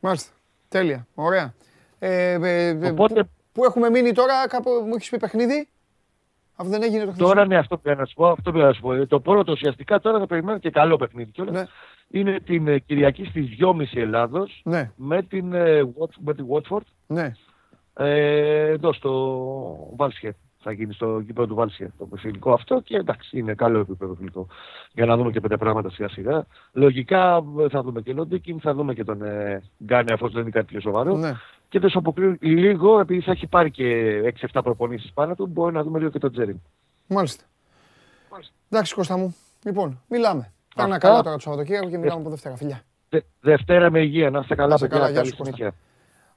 Μάλιστα. 0.00 0.32
Τέλεια. 0.68 1.06
Ωραία. 1.14 1.54
Ε, 1.98 2.32
ε, 2.32 2.68
ε 2.68 2.88
Οπότε, 2.90 3.28
Πού 3.52 3.64
έχουμε 3.64 3.90
μείνει 3.90 4.12
τώρα, 4.12 4.48
κάπου 4.48 4.70
μου 4.86 4.94
έχεις 4.94 5.10
πει 5.10 5.18
παιχνίδι; 5.18 5.68
Αυτό 6.56 6.70
δεν 6.72 6.82
έγινε 6.82 7.04
το 7.04 7.10
χθες. 7.12 7.26
Τώρα 7.26 7.46
ναι, 7.46 7.56
αυτό 7.56 7.76
πήγα 7.76 7.94
να 7.94 8.04
σου 8.04 8.14
πω. 8.14 8.26
Αυτό 8.26 8.52
πήγα 8.52 8.64
να 8.64 8.72
σου 8.72 8.80
πω. 8.80 8.92
Ε, 8.92 9.06
το 9.06 9.20
πρώτο 9.20 9.52
ουσιαστικά 9.52 10.00
τώρα 10.00 10.18
θα 10.18 10.26
περιμένω 10.26 10.58
και 10.58 10.70
καλό 10.70 10.96
παιχνίδι 10.96 11.30
κιόλας. 11.30 11.54
Ναι. 11.54 11.66
Είναι 12.08 12.40
την 12.40 12.68
ε, 12.68 12.78
Κυριακή 12.78 13.24
στις 13.24 13.46
2.30 13.60 13.84
Ελλάδος 13.94 14.60
ναι. 14.64 14.90
με 14.96 15.22
την, 15.22 15.52
ε, 15.52 15.82
με 16.18 16.34
την 16.34 16.46
Watford. 16.50 16.84
Ναι. 17.06 17.32
Ε, 17.94 18.68
εδώ 18.68 18.92
στο 18.92 19.92
Βάλσιε. 19.96 20.32
Θα 20.62 20.72
γίνει 20.72 20.92
στο 20.92 21.18
γήπεδο 21.18 21.46
του 21.46 21.54
Βάλσιε 21.54 21.90
το 21.98 22.08
φιλικό 22.16 22.52
αυτό 22.52 22.80
και 22.80 22.96
εντάξει 22.96 23.38
είναι 23.38 23.54
καλό 23.54 23.78
επίπεδο 23.78 24.14
φιλικό. 24.14 24.46
Για 24.92 25.06
να 25.06 25.16
δούμε 25.16 25.30
και 25.30 25.40
πέντε 25.40 25.56
πράγματα 25.56 25.90
σιγά 25.90 26.08
σιγά. 26.08 26.46
Λογικά 26.72 27.44
θα 27.70 27.82
δούμε 27.82 28.00
και 28.00 28.12
Λόντικιν, 28.12 28.60
θα 28.60 28.74
δούμε 28.74 28.94
και 28.94 29.04
τον 29.04 29.22
ε, 29.22 29.62
Γκάνε 29.84 30.12
αφού 30.12 30.28
δεν 30.30 30.42
είναι 30.42 30.50
κάτι 30.50 30.66
πιο 30.66 30.80
σοβαρό. 30.80 31.16
Ναι 31.16 31.32
και 31.70 31.78
δεν 31.78 31.90
σου 31.90 31.98
αποκλείω 31.98 32.36
λίγο, 32.40 33.00
επειδή 33.00 33.20
θα 33.20 33.30
έχει 33.30 33.46
πάρει 33.46 33.70
και 33.70 34.34
6-7 34.52 34.60
προπονήσεις 34.62 35.12
πάνω 35.12 35.34
του, 35.34 35.46
μπορεί 35.46 35.74
να 35.74 35.82
δούμε 35.82 35.98
λίγο 35.98 36.10
και 36.10 36.18
τον 36.18 36.32
Τζέριν. 36.32 36.60
Μάλιστα. 37.06 37.44
Μάλιστα. 38.30 38.54
Εντάξει, 38.68 38.94
Κώστα 38.94 39.16
μου. 39.16 39.36
Λοιπόν, 39.64 40.02
μιλάμε. 40.08 40.52
Κάνα 40.74 40.98
καλά 40.98 41.22
τώρα 41.22 41.34
το 41.34 41.40
Σαββατοκύριακο 41.40 41.90
και 41.90 41.98
μιλάμε 41.98 42.20
από 42.20 42.30
Δευτέρα. 42.30 42.56
Φιλιά. 42.56 42.82
Δε, 43.08 43.20
Δευτέρα 43.40 43.90
με 43.90 44.00
υγεία, 44.00 44.30
να 44.30 44.38
είστε 44.38 44.54
καλά, 44.54 44.78
παιδιά. 44.78 44.98
Καλά, 44.98 45.12
καλή 45.12 45.34
συνέχεια. 45.34 45.74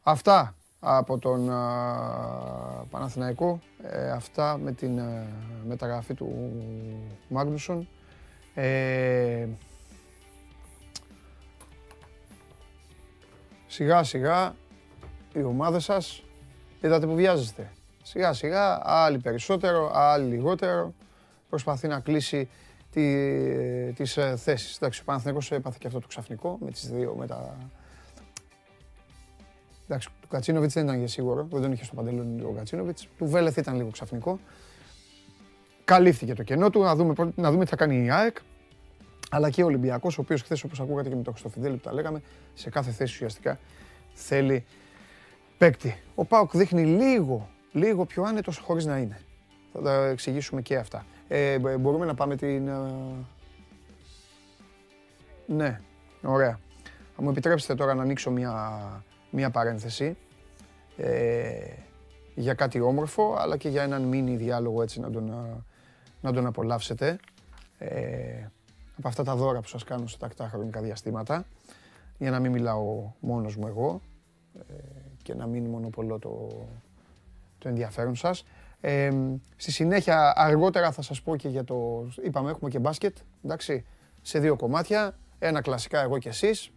Αυτά 0.03 0.55
από 0.85 1.17
τον 1.17 1.49
uh, 1.49 2.83
Παναθηναϊκό. 2.89 3.59
Ε, 3.81 4.11
αυτά 4.11 4.57
με 4.57 4.71
την 4.71 4.99
uh, 4.99 5.01
μεταγραφή 5.67 6.13
του 6.13 6.51
Μάγνουσον. 7.27 7.87
Ε, 8.53 9.47
σιγά 13.67 14.03
σιγά 14.03 14.55
η 15.33 15.43
ομάδα 15.43 15.79
σας, 15.79 16.23
είδατε 16.81 17.05
που 17.05 17.15
βιάζεστε. 17.15 17.71
Σιγά 18.03 18.33
σιγά, 18.33 18.81
άλλοι 18.83 19.19
περισσότερο, 19.19 19.91
άλλοι 19.93 20.25
λιγότερο, 20.25 20.93
προσπαθεί 21.49 21.87
να 21.87 21.99
κλείσει 21.99 22.49
τι, 22.91 23.93
τις 23.93 24.17
ε, 24.17 24.35
θέσεις. 24.35 24.75
Εντάξει, 24.75 25.01
ο 25.01 25.03
Παναθηναϊκός 25.03 25.51
έπαθε 25.51 25.77
και 25.79 25.87
αυτό 25.87 25.99
το 25.99 26.07
ξαφνικό 26.07 26.57
με 26.61 26.71
τις 26.71 26.89
δύο, 26.91 27.15
με 27.17 27.27
τα... 27.27 27.57
Εντάξει, 29.87 30.09
του 30.21 30.27
Κατσίνοβιτς 30.27 30.73
δεν 30.73 30.83
ήταν 30.83 30.97
για 30.97 31.07
σίγουρο, 31.07 31.47
δεν 31.51 31.61
τον 31.61 31.71
είχε 31.71 31.83
στο 31.83 31.95
παντελόνι 31.95 32.41
ο 32.41 32.53
Κατσίνοβιτς. 32.57 33.07
Του 33.17 33.25
Βέλεθ 33.25 33.57
ήταν 33.57 33.75
λίγο 33.75 33.89
ξαφνικό. 33.89 34.39
Καλύφθηκε 35.83 36.33
το 36.33 36.43
κενό 36.43 36.69
του, 36.69 36.81
να 36.81 36.95
δούμε, 36.95 37.13
να 37.35 37.51
δούμε 37.51 37.63
τι 37.63 37.69
θα 37.69 37.75
κάνει 37.75 38.05
η 38.05 38.11
ΑΕΚ. 38.11 38.37
Αλλά 39.29 39.49
και 39.49 39.63
ο 39.63 39.65
Ολυμπιακός, 39.65 40.17
ο 40.17 40.21
οποίος 40.21 40.41
χθες 40.41 40.63
όπως 40.63 40.79
ακούγατε 40.79 41.09
και 41.09 41.15
με 41.15 41.21
το 41.21 41.31
Χρυστοφιδέλη 41.31 41.75
που 41.75 41.81
τα 41.81 41.93
λέγαμε, 41.93 42.21
σε 42.53 42.69
κάθε 42.69 42.91
θέση 42.91 43.13
ουσιαστικά 43.13 43.59
θέλει 44.13 44.65
παίκτη. 45.57 45.97
Ο 46.15 46.25
Πάουκ 46.25 46.57
δείχνει 46.57 46.85
λίγο, 46.85 47.49
λίγο 47.71 48.05
πιο 48.05 48.23
άνετος 48.23 48.57
χωρίς 48.57 48.85
να 48.85 48.97
είναι. 48.97 49.19
Θα 49.73 49.81
τα 49.81 50.05
εξηγήσουμε 50.05 50.61
και 50.61 50.77
αυτά. 50.77 51.05
Ε, 51.27 51.57
μπορούμε 51.57 52.05
να 52.05 52.13
πάμε 52.13 52.35
την... 52.35 52.67
Ε, 52.67 52.81
ναι, 55.45 55.81
ωραία. 56.21 56.59
Θα 57.15 57.21
μου 57.21 57.29
επιτρέψετε 57.29 57.75
τώρα 57.75 57.93
να 57.93 58.01
ανοίξω 58.01 58.31
μια, 58.31 59.03
μια 59.33 59.49
παρένθεση 59.49 60.17
ε, 60.97 61.53
για 62.35 62.53
κάτι 62.53 62.79
όμορφο, 62.79 63.35
αλλά 63.39 63.57
και 63.57 63.69
για 63.69 63.83
έναν 63.83 64.01
μίνι 64.01 64.35
διάλογο 64.35 64.81
έτσι 64.81 64.99
να 64.99 65.09
τον, 65.09 65.33
να 66.21 66.33
τον 66.33 66.45
απολαύσετε. 66.45 67.19
Ε, 67.77 68.47
από 68.97 69.07
αυτά 69.07 69.23
τα 69.23 69.35
δώρα 69.35 69.59
που 69.59 69.67
σας 69.67 69.83
κάνω 69.83 70.07
σε 70.07 70.17
τακτά 70.17 70.47
χρονικά 70.47 70.81
διαστήματα, 70.81 71.45
για 72.17 72.31
να 72.31 72.39
μην 72.39 72.51
μιλάω 72.51 73.11
μόνος 73.19 73.55
μου 73.55 73.67
εγώ. 73.67 74.01
Ε, 74.59 74.73
και 75.23 75.33
να 75.33 75.47
μην 75.47 75.65
μονοπολώ 75.65 76.19
το, 76.19 76.47
το 77.57 77.69
ενδιαφέρον 77.69 78.15
σας. 78.15 78.45
Ε, 78.81 79.11
στη 79.55 79.71
συνέχεια, 79.71 80.33
αργότερα 80.35 80.91
θα 80.91 81.01
σας 81.01 81.21
πω 81.21 81.35
και 81.35 81.49
για 81.49 81.63
το... 81.63 82.07
Είπαμε, 82.23 82.49
έχουμε 82.49 82.69
και 82.69 82.79
μπάσκετ, 82.79 83.17
εντάξει, 83.43 83.85
σε 84.21 84.39
δύο 84.39 84.55
κομμάτια. 84.55 85.17
Ένα 85.39 85.61
κλασικά 85.61 86.01
εγώ 86.01 86.17
και 86.17 86.29
εσείς. 86.29 86.71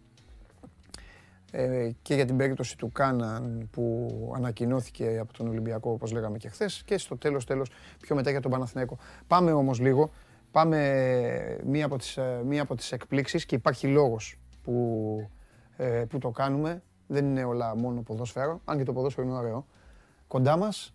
Ε, 1.51 1.89
και 2.01 2.15
για 2.15 2.25
την 2.25 2.37
περίπτωση 2.37 2.77
του 2.77 2.91
Κάναν 2.91 3.69
που 3.71 4.07
ανακοινώθηκε 4.35 5.17
από 5.21 5.33
τον 5.33 5.47
Ολυμπιακό, 5.47 5.91
όπως 5.91 6.11
λέγαμε 6.11 6.37
και 6.37 6.49
χθες. 6.49 6.83
Και 6.85 6.97
στο 6.97 7.17
τέλος, 7.17 7.45
τέλος, 7.45 7.69
πιο 8.01 8.15
μετά 8.15 8.31
για 8.31 8.41
τον 8.41 8.51
Παναθηναϊκό. 8.51 8.97
Πάμε 9.27 9.51
όμως 9.51 9.79
λίγο. 9.79 10.09
Πάμε 10.51 11.59
μία 11.65 11.85
από 11.85 11.97
τις, 11.97 12.17
ε, 12.17 12.41
μία 12.45 12.61
από 12.61 12.75
τις 12.75 12.91
εκπλήξεις 12.91 13.45
και 13.45 13.55
υπάρχει 13.55 13.87
λόγος 13.87 14.39
που, 14.63 15.29
ε, 15.77 16.03
που 16.09 16.17
το 16.17 16.29
κάνουμε 16.29 16.81
δεν 17.07 17.25
είναι 17.25 17.43
όλα 17.43 17.75
μόνο 17.75 18.01
ποδόσφαιρο, 18.01 18.61
αν 18.65 18.77
και 18.77 18.83
το 18.83 18.93
ποδόσφαιρο 18.93 19.27
είναι 19.27 19.37
ωραίο. 19.37 19.65
Κοντά 20.27 20.57
μας, 20.57 20.93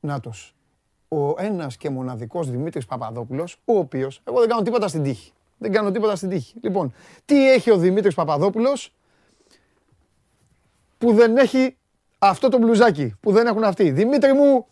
Νάτος. 0.00 0.54
Ο 1.08 1.34
ένας 1.36 1.76
και 1.76 1.90
μοναδικός 1.90 2.50
Δημήτρης 2.50 2.86
Παπαδόπουλος, 2.86 3.62
ο 3.64 3.78
οποίος. 3.78 4.22
Εγώ 4.24 4.38
δεν 4.38 4.48
κάνω 4.48 4.62
τίποτα 4.62 4.88
στην 4.88 5.02
τύχη. 5.02 5.32
Δεν 5.58 5.72
κάνω 5.72 5.90
τίποτα 5.90 6.16
στην 6.16 6.28
τύχη. 6.28 6.54
Λοιπόν, 6.62 6.92
τι 7.24 7.52
έχει 7.52 7.70
ο 7.70 7.78
Δημήτρης 7.78 8.14
Παπαδόπουλος; 8.14 8.95
Που 10.98 11.12
δεν 11.12 11.36
έχει 11.36 11.76
αυτό 12.18 12.48
το 12.48 12.58
μπλουζάκι, 12.58 13.14
που 13.20 13.32
δεν 13.32 13.46
έχουν 13.46 13.64
αυτοί. 13.64 13.90
Δημήτρη 13.90 14.32
μου, 14.32 14.66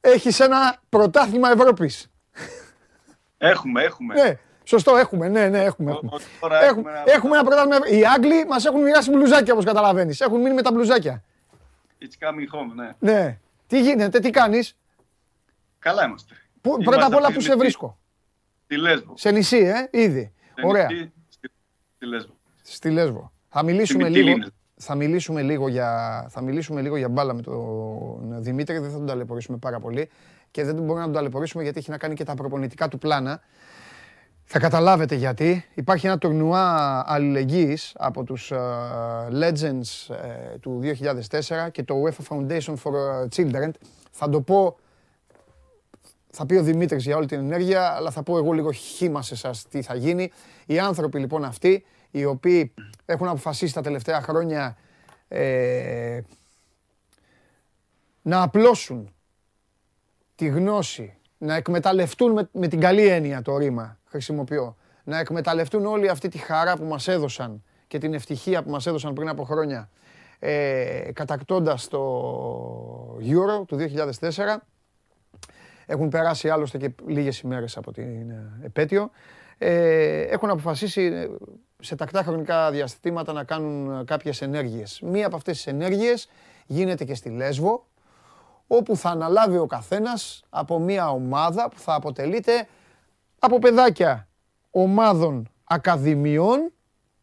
έχεις 0.00 0.40
ένα 0.40 0.80
πρωτάθλημα 0.88 1.50
Ευρώπης. 1.50 2.10
Έχουμε, 3.38 3.82
έχουμε. 3.82 4.14
Ναι, 4.14 4.38
Σωστό, 4.64 4.96
έχουμε, 4.96 5.28
ναι, 5.28 5.48
ναι, 5.48 5.62
έχουμε. 5.64 5.90
Έχουμε, 5.90 6.12
έχουμε, 6.62 7.02
έχουμε 7.06 7.36
ένα 7.36 7.44
πρωτάθλημα. 7.44 7.98
Οι 7.98 8.06
Άγγλοι 8.06 8.46
μας 8.46 8.64
έχουν 8.64 8.82
μοιράσει 8.82 9.10
μπλουζάκια 9.10 9.52
όπως 9.52 9.64
καταλαβαίνεις. 9.64 10.20
Έχουν 10.20 10.40
μείνει 10.40 10.54
με 10.54 10.62
τα 10.62 10.72
μπλουζάκια. 10.72 11.24
It's 12.00 12.26
coming 12.26 12.60
home, 12.60 12.74
ναι. 12.74 12.94
Ναι. 12.98 13.38
Τι 13.66 13.80
γίνεται, 13.80 14.18
τι 14.18 14.30
κάνεις; 14.30 14.76
Καλά 15.78 16.04
είμαστε. 16.04 16.34
Που, 16.60 16.76
πρώτα 16.76 17.06
απ' 17.06 17.14
όλα, 17.14 17.32
πού 17.32 17.40
σε 17.40 17.56
βρίσκω; 17.56 17.98
Στη 18.64 18.76
Λέσβο. 18.76 19.14
Σε 19.16 19.30
νησί, 19.30 19.56
ε, 19.56 20.02
ήδη. 20.02 20.32
Σε 20.54 20.66
Ωραία. 20.66 20.86
Νησί, 20.90 21.12
στη 21.88 22.06
Λέσβο. 22.06 22.34
Στη 22.62 22.90
Λέσβο. 22.90 23.32
Θα 23.48 23.62
μιλήσουμε 23.62 24.08
λίγο. 24.08 24.46
Θα 24.82 24.94
μιλήσουμε, 24.94 25.42
λίγο 25.42 25.68
για, 25.68 26.26
θα 26.30 26.40
μιλήσουμε 26.40 26.80
λίγο 26.80 26.96
για 26.96 27.08
μπάλα 27.08 27.34
με 27.34 27.42
τον 27.42 28.42
Δημήτρη, 28.42 28.78
δεν 28.78 28.90
θα 28.90 28.96
τον 28.96 29.06
ταλαιπωρήσουμε 29.06 29.58
πάρα 29.58 29.80
πολύ 29.80 30.10
και 30.50 30.64
δεν 30.64 30.74
μπορούμε 30.74 30.98
να 30.98 31.04
τον 31.04 31.12
ταλαιπωρήσουμε 31.12 31.62
γιατί 31.62 31.78
έχει 31.78 31.90
να 31.90 31.98
κάνει 31.98 32.14
και 32.14 32.24
τα 32.24 32.34
προπονητικά 32.34 32.88
του 32.88 32.98
πλάνα. 32.98 33.40
Θα 34.52 34.58
καταλάβετε 34.58 35.14
γιατί. 35.14 35.64
Υπάρχει 35.74 36.06
ένα 36.06 36.18
τουρνουά 36.18 37.04
αλληλεγγύης 37.06 37.92
από 37.98 38.24
τους 38.24 38.52
uh, 38.54 38.58
Legends 39.42 40.14
uh, 40.14 40.58
του 40.60 40.80
2004 41.30 41.70
και 41.72 41.82
το 41.82 41.94
UEFA 42.04 42.34
Foundation 42.34 42.74
for 42.74 42.92
ε, 42.94 43.26
Children. 43.36 43.70
Θα 44.10 44.28
το 44.28 44.40
πω, 44.40 44.76
θα 46.30 46.46
πει 46.46 46.54
ο 46.54 46.62
Δημήτρης 46.62 47.04
για 47.04 47.16
όλη 47.16 47.26
την 47.26 47.38
ενέργεια, 47.38 47.82
αλλά 47.82 48.10
θα 48.10 48.22
πω 48.22 48.36
εγώ 48.36 48.52
λίγο 48.52 48.72
χήμα 48.72 49.22
σε 49.22 49.34
εσάς 49.34 49.68
τι 49.68 49.82
θα 49.82 49.94
γίνει. 49.94 50.30
Οι 50.66 50.78
άνθρωποι 50.78 51.18
λοιπόν 51.18 51.44
αυτοί, 51.44 51.84
οι 52.10 52.24
οποίοι 52.24 52.74
έχουν 53.04 53.28
αποφασίσει 53.28 53.74
τα 53.74 53.80
τελευταία 53.80 54.20
χρόνια 54.20 54.76
ε, 55.28 56.20
να 58.22 58.42
απλώσουν 58.42 59.14
τη 60.34 60.46
γνώση, 60.46 61.16
να 61.38 61.54
εκμεταλλευτούν 61.54 62.32
με, 62.32 62.48
με 62.52 62.68
την 62.68 62.80
καλή 62.80 63.06
έννοια 63.06 63.42
το 63.42 63.56
ρήμα 63.56 63.98
χρησιμοποιώ. 64.04 64.76
Να 65.04 65.18
εκμεταλλευτούν 65.18 65.86
όλη 65.86 66.08
αυτή 66.08 66.28
τη 66.28 66.38
χαρά 66.38 66.76
που 66.76 66.84
μας 66.84 67.08
έδωσαν 67.08 67.62
και 67.86 67.98
την 67.98 68.14
ευτυχία 68.14 68.62
που 68.62 68.70
μας 68.70 68.86
έδωσαν 68.86 69.12
πριν 69.12 69.28
από 69.28 69.44
χρόνια 69.44 69.90
ε, 70.38 71.10
κατακτώντας 71.12 71.88
το 71.88 73.18
Euro 73.20 73.66
του 73.66 73.76
2004. 74.20 74.56
Έχουν 75.86 76.08
περάσει 76.08 76.48
άλλωστε 76.48 76.78
και 76.78 76.92
λίγες 77.06 77.40
ημέρες 77.40 77.76
από 77.76 77.92
την 77.92 78.30
ε, 78.30 78.60
επέτειο. 78.62 79.10
Ε, 79.58 80.20
έχουν 80.20 80.50
αποφασίσει 80.50 81.02
ε, 81.02 81.28
σε 81.80 81.96
τακτά 81.96 82.22
χρονικά 82.22 82.70
διαστήματα 82.70 83.32
να 83.32 83.44
κάνουν 83.44 84.04
κάποιες 84.04 84.42
ενέργειες. 84.42 85.00
Μία 85.02 85.26
από 85.26 85.36
αυτές 85.36 85.56
τις 85.56 85.66
ενέργειες 85.66 86.28
γίνεται 86.66 87.04
και 87.04 87.14
στη 87.14 87.28
Λέσβο, 87.28 87.86
όπου 88.66 88.96
θα 88.96 89.10
αναλάβει 89.10 89.56
ο 89.56 89.66
καθένας 89.66 90.42
από 90.50 90.78
μία 90.78 91.10
ομάδα 91.10 91.68
που 91.68 91.78
θα 91.78 91.94
αποτελείται 91.94 92.68
από 93.38 93.58
παιδάκια 93.58 94.28
ομάδων 94.70 95.48
ακαδημιών 95.64 96.72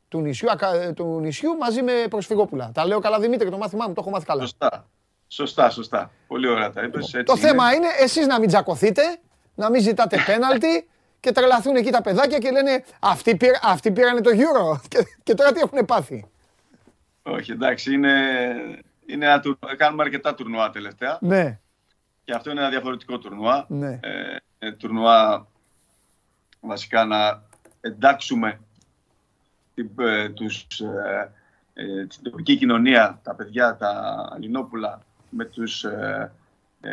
του 0.07 0.19
νησιού, 0.19 0.51
ακα, 0.51 0.93
του 0.93 1.19
νησιού 1.19 1.57
μαζί 1.57 1.81
με 1.81 1.91
προσφυγόπουλα. 2.09 2.71
Τα 2.73 2.85
λέω 2.85 2.99
καλά 2.99 3.19
Δημήτρη, 3.19 3.49
το 3.49 3.57
μάθημά 3.57 3.87
μου, 3.87 3.93
το 3.93 4.01
έχω 4.01 4.09
μάθει 4.09 4.25
καλά. 4.25 4.41
Σωστά. 4.41 4.87
Σωστά, 5.27 5.69
σωστά. 5.69 6.11
Πολύ 6.27 6.47
ωραία 6.47 6.71
τα 6.71 6.83
είπες. 6.83 7.11
Το 7.11 7.17
είναι. 7.17 7.47
θέμα 7.47 7.73
είναι 7.73 7.87
εσείς 7.99 8.27
να 8.27 8.39
μην 8.39 8.47
τζακωθείτε, 8.47 9.01
να 9.55 9.69
μην 9.69 9.81
ζητάτε 9.81 10.17
πέναλτι 10.25 10.87
και 11.19 11.31
τρελαθούν 11.31 11.75
εκεί 11.75 11.89
τα 11.89 12.01
παιδάκια 12.01 12.37
και 12.37 12.51
λένε 12.51 12.83
αυτοί, 12.99 13.35
πήρα, 13.35 13.59
αυτοί 13.63 13.91
πήρανε 13.91 14.21
το 14.21 14.29
Euro 14.33 14.79
και, 14.89 14.97
και 15.23 15.33
τώρα 15.33 15.51
τι 15.51 15.59
έχουν 15.59 15.85
πάθει; 15.85 16.25
Όχι, 17.23 17.51
εντάξει, 17.51 17.93
είναι, 17.93 18.13
είναι 19.05 19.25
ένα, 19.25 19.41
κάνουμε 19.77 20.03
αρκετά 20.03 20.35
τουρνουά 20.35 20.69
τελευταία. 20.69 21.17
Ναι. 21.21 21.59
Και 22.23 22.33
αυτό 22.33 22.51
είναι 22.51 22.59
ένα 22.59 22.69
διαφορετικό 22.69 23.17
τουρνουά. 23.17 23.65
Ναι. 23.69 23.99
Ε, 24.59 24.71
τουρνουά 24.71 25.47
βασικά 26.59 27.05
να 27.05 27.43
εντάξουμε 27.81 28.59
την, 29.75 29.89
ε, 29.99 30.29
τους, 30.29 30.65
ε, 30.79 31.31
ε, 31.73 32.05
την 32.05 32.23
τοπική 32.23 32.57
κοινωνία, 32.57 33.19
τα 33.23 33.35
παιδιά, 33.35 33.75
τα 33.75 34.15
Αλληνόπουλα, 34.33 35.01
με 35.29 35.45
τους 35.45 35.83
ε, 35.83 36.31
ε, 36.81 36.91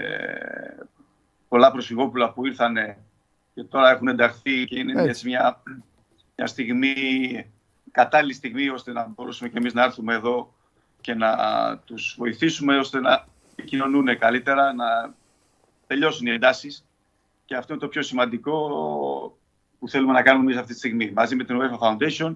πολλά 1.49 1.71
προσφυγόπουλα 1.71 2.33
που 2.33 2.47
ήρθαν 2.47 2.77
και 3.55 3.65
τώρα 3.65 3.91
έχουν 3.91 4.09
ενταχθεί 4.09 4.65
και 4.65 4.79
είναι 4.79 5.03
έτσι 5.03 5.29
μια, 5.29 5.63
μια 6.37 6.47
στιγμή, 6.47 6.95
κατάλληλη 7.91 8.33
στιγμή 8.33 8.69
ώστε 8.69 8.93
να 8.93 9.07
μπορούσαμε 9.07 9.51
και 9.51 9.59
εμείς 9.59 9.75
να 9.75 9.83
έρθουμε 9.83 10.15
εδώ 10.15 10.55
και 11.01 11.15
να 11.15 11.31
τους 11.79 12.15
βοηθήσουμε 12.19 12.79
ώστε 12.79 13.01
να 13.01 13.27
κοινωνούν 13.65 14.19
καλύτερα, 14.19 14.73
να 14.73 15.15
τελειώσουν 15.87 16.27
οι 16.27 16.31
εντάσεις 16.31 16.87
και 17.45 17.57
αυτό 17.57 17.73
είναι 17.73 17.83
το 17.83 17.89
πιο 17.89 18.03
σημαντικό 18.03 18.59
που 19.79 19.89
θέλουμε 19.89 20.13
να 20.13 20.23
κάνουμε 20.23 20.45
εμείς 20.45 20.57
αυτή 20.57 20.73
τη 20.73 20.79
στιγμή. 20.79 21.11
Μαζί 21.11 21.37
με 21.37 21.45
την 21.45 21.61
UEFA 21.61 21.79
Foundation 21.79 22.35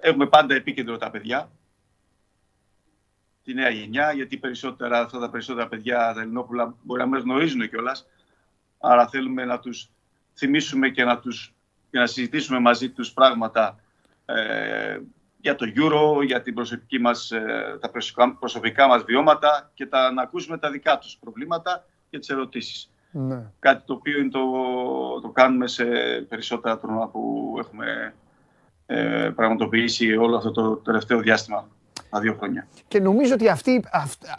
έχουμε 0.00 0.26
πάντα 0.26 0.54
επίκεντρο 0.54 0.96
τα 0.96 1.10
παιδιά, 1.10 1.50
τη 3.44 3.54
νέα 3.54 3.68
γενιά, 3.68 4.12
γιατί 4.12 4.36
περισσότερα, 4.36 5.00
αυτά 5.00 5.18
τα 5.18 5.30
περισσότερα 5.30 5.68
παιδιά, 5.68 6.12
τα 6.14 6.20
Ελληνόπουλα, 6.20 6.74
μπορεί 6.82 7.00
να 7.00 7.06
μην 7.06 7.20
γνωρίζουν 7.20 7.68
κιόλας. 7.68 8.06
Άρα 8.78 9.08
θέλουμε 9.08 9.44
να 9.44 9.58
τους 9.58 9.90
θυμίσουμε 10.36 10.88
και 10.88 11.04
να, 11.04 11.18
τους, 11.18 11.54
και 11.90 11.98
να 11.98 12.06
συζητήσουμε 12.06 12.58
μαζί 12.58 12.90
τους 12.90 13.12
πράγματα 13.12 13.78
ε, 14.24 15.00
για 15.40 15.54
το 15.54 15.66
Euro, 15.76 16.24
για 16.24 16.42
την 16.42 16.54
προσωπική 16.54 16.98
μας, 16.98 17.30
ε, 17.30 17.78
τα 17.80 17.90
προσωπικά 18.38 18.86
μας 18.86 19.02
βιώματα 19.02 19.70
και 19.74 19.86
τα, 19.86 20.12
να 20.12 20.22
ακούσουμε 20.22 20.58
τα 20.58 20.70
δικά 20.70 20.98
τους 20.98 21.16
προβλήματα 21.20 21.84
και 22.10 22.18
τις 22.18 22.28
ερωτήσεις. 22.28 22.90
Ναι. 23.12 23.42
Κάτι 23.58 23.82
το 23.86 23.92
οποίο 23.92 24.28
το, 24.28 24.40
το 25.20 25.28
κάνουμε 25.28 25.66
σε 25.66 25.84
περισσότερα 26.28 26.78
τρομα 26.78 27.08
που 27.08 27.54
έχουμε 27.58 28.14
ε, 28.86 29.30
πραγματοποιήσει 29.36 30.16
όλο 30.16 30.36
αυτό 30.36 30.50
το 30.50 30.76
τελευταίο 30.76 31.20
διάστημα, 31.20 31.68
τα 32.10 32.20
δύο 32.20 32.34
χρόνια. 32.34 32.68
Και 32.88 33.00
νομίζω 33.00 33.34
ότι 33.34 33.48
αυτή, 33.48 33.84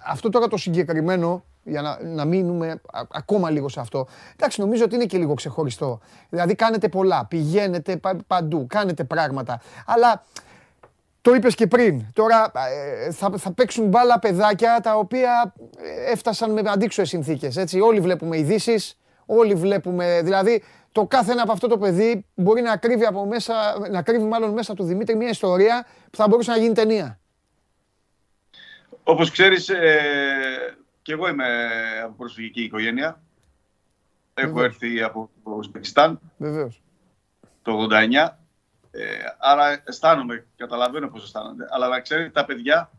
αυτό 0.08 0.30
τώρα 0.30 0.48
το 0.48 0.58
συγκεκριμένο, 0.58 1.44
για 1.64 1.82
να, 1.82 2.04
να 2.04 2.26
μείνουμε 2.26 2.82
ακόμα 3.12 3.50
λίγο 3.50 3.70
σε 3.70 3.80
αυτό, 3.80 4.08
εντάξει 4.34 4.62
νομίζω 4.62 4.84
ότι 4.84 4.96
είναι 4.96 5.06
και 5.06 5.18
λίγο 5.18 5.34
ξεχωριστό. 5.34 6.00
Δηλαδή 6.30 6.56
κάνετε 6.56 6.90
πολλά, 6.90 7.26
πηγαίνετε 7.26 8.00
παντού, 8.28 8.66
κάνετε 8.70 9.04
πράγματα, 9.04 9.62
αλλά 9.86 10.24
το 11.22 11.34
είπες 11.34 11.56
και 11.56 11.68
πριν. 11.68 12.06
Τώρα 12.14 12.52
ε, 13.06 13.12
θα, 13.12 13.32
θα 13.38 13.52
παίξουν 13.52 13.88
μπάλα 13.88 14.20
παιδάκια 14.20 14.80
τα 14.84 14.96
οποία 14.96 15.54
ε, 15.78 16.12
έφτασαν 16.12 16.52
με 16.52 16.62
αντίξωες 16.66 17.10
συνθήκες. 17.10 17.58
Έτσι. 17.58 17.80
Όλοι 17.80 18.00
βλέπουμε 18.00 18.38
ειδήσεις, 18.38 18.98
όλοι 19.26 19.54
βλέπουμε. 19.54 20.22
Δηλαδή 20.24 20.64
το 20.92 21.06
κάθε 21.06 21.32
ένα 21.32 21.42
από 21.42 21.52
αυτό 21.52 21.68
το 21.68 21.78
παιδί 21.78 22.26
μπορεί 22.36 22.62
να 22.62 22.78
κρύβει, 22.78 23.06
από 23.06 23.26
μέσα, 23.26 23.54
να 23.92 24.02
κρύβει 24.02 24.24
μάλλον 24.24 24.52
μέσα 24.52 24.74
του 24.74 24.84
Δημήτρη 24.84 25.16
μια 25.16 25.30
ιστορία 25.30 25.86
που 26.12 26.18
θα 26.18 26.28
μπορούσε 26.28 26.52
να 26.52 26.58
γίνει 26.58 26.74
ταινία. 26.74 27.20
Όπως 29.04 29.32
ξέρεις, 29.32 29.70
ε, 29.70 30.78
και 31.02 31.12
εγώ 31.14 31.28
είμαι 31.28 31.46
από 32.04 32.14
προσφυγική 32.14 32.62
οικογένεια. 32.64 33.22
Έχω 34.34 34.64
έρθει 34.64 35.02
από 35.02 35.30
το 35.44 35.52
Ουσμπεκιστάν 35.52 36.20
Βεβαίως. 36.38 36.82
το 37.62 37.88
89 37.92 38.30
ε, 38.92 39.04
άρα 39.38 39.82
αισθάνομαι, 39.86 40.46
καταλαβαίνω 40.56 41.08
πώς 41.08 41.24
αισθάνονται. 41.24 41.68
Αλλά 41.70 41.88
να 41.88 42.00
ξέρετε, 42.00 42.30
τα 42.30 42.46
παιδιά 42.46 42.92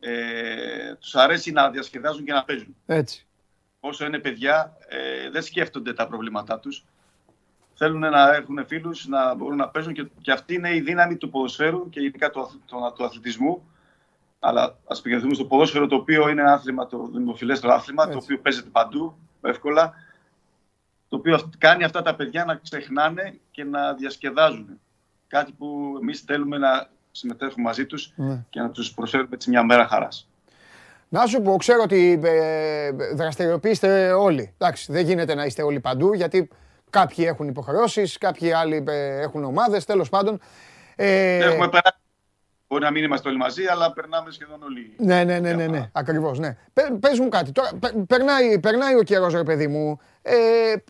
ε, 0.00 0.94
τους 0.94 1.14
αρέσει 1.14 1.52
να 1.52 1.70
διασκεδάζουν 1.70 2.24
και 2.24 2.32
να 2.32 2.44
παίζουν. 2.44 2.76
Έτσι. 2.86 3.26
Όσο 3.80 4.06
είναι 4.06 4.18
παιδιά, 4.18 4.76
ε, 4.88 5.30
δεν 5.30 5.42
σκέφτονται 5.42 5.92
τα 5.92 6.06
προβλήματά 6.06 6.58
τους. 6.58 6.84
Θέλουν 7.74 8.00
να 8.00 8.34
έχουν 8.34 8.66
φίλους, 8.66 9.06
να 9.06 9.34
μπορούν 9.34 9.56
να 9.56 9.68
παίζουν 9.68 9.92
και, 9.92 10.06
και 10.20 10.32
αυτή 10.32 10.54
είναι 10.54 10.74
η 10.74 10.80
δύναμη 10.80 11.16
του 11.16 11.30
ποδοσφαίρου 11.30 11.88
και 11.88 12.02
ειδικά 12.02 12.30
του, 12.30 12.62
του, 12.66 12.92
του 12.96 13.04
αθλητισμού. 13.04 13.68
Αλλά 14.46 14.76
ας 14.86 15.00
πηγαίνουμε 15.00 15.34
στο 15.34 15.44
ποδόσφαιρο, 15.44 15.86
το 15.86 15.96
οποίο 15.96 16.28
είναι 16.28 16.40
ένα 16.40 16.52
άθλημα, 16.52 16.86
το 16.86 17.08
δημοφιλέστερο 17.12 17.72
άθλημα, 17.72 18.08
το 18.08 18.18
οποίο 18.22 18.38
παίζεται 18.38 18.68
παντού 18.72 19.16
εύκολα. 19.42 19.94
Το 21.08 21.16
οποίο 21.16 21.50
κάνει 21.58 21.84
αυτά 21.84 22.02
τα 22.02 22.14
παιδιά 22.14 22.44
να 22.44 22.54
ξεχνάνε 22.54 23.38
και 23.50 23.64
να 23.64 23.92
διασκεδάζουν 23.92 24.80
κάτι 25.28 25.52
που 25.52 25.98
εμείς 26.00 26.20
θέλουμε 26.20 26.58
να 26.58 26.88
συμμετέχουμε 27.10 27.64
μαζί 27.64 27.86
τους 27.86 28.12
ναι. 28.16 28.44
και 28.50 28.60
να 28.60 28.70
τους 28.70 28.94
προσφέρουμε 28.94 29.28
έτσι 29.32 29.50
μια 29.50 29.62
μέρα 29.62 29.86
χαράς. 29.86 30.28
Να 31.08 31.26
σου 31.26 31.42
πω, 31.42 31.56
ξέρω 31.56 31.82
ότι 31.82 32.20
ε, 32.24 32.90
δραστηριοποιείστε 33.14 34.12
όλοι. 34.12 34.54
Εντάξει, 34.58 34.92
δεν 34.92 35.04
γίνεται 35.04 35.34
να 35.34 35.44
είστε 35.44 35.62
όλοι 35.62 35.80
παντού, 35.80 36.14
γιατί 36.14 36.48
κάποιοι 36.90 37.24
έχουν 37.28 37.48
υποχρεώσεις, 37.48 38.18
κάποιοι 38.18 38.52
άλλοι 38.52 38.84
ε, 38.88 39.20
έχουν 39.20 39.44
ομάδες, 39.44 39.84
τέλος 39.84 40.08
πάντων. 40.08 40.40
Ε, 40.96 41.36
Έχουμε 41.36 41.68
περάσει 41.68 42.03
Μπορεί 42.68 42.82
να 42.82 42.90
μην 42.90 43.04
είμαστε 43.04 43.28
όλοι 43.28 43.38
μαζί, 43.38 43.64
αλλά 43.66 43.92
περνάμε 43.92 44.30
σχεδόν 44.30 44.62
όλοι. 44.62 44.94
Ναι, 44.96 45.24
ναι, 45.24 45.38
ναι, 45.38 45.52
ναι, 45.52 45.66
ναι. 45.66 45.88
ακριβώς. 45.92 46.38
Ναι. 46.38 46.56
Πε 46.72 47.08
μου 47.20 47.28
κάτι. 47.28 47.52
Τώρα, 47.52 47.70
περνάει, 48.06 48.58
περνάει 48.58 48.94
ο 48.94 49.02
καιρός, 49.02 49.32
ρε 49.32 49.42
παιδί 49.42 49.66
μου. 49.66 50.00
Ε, 50.22 50.34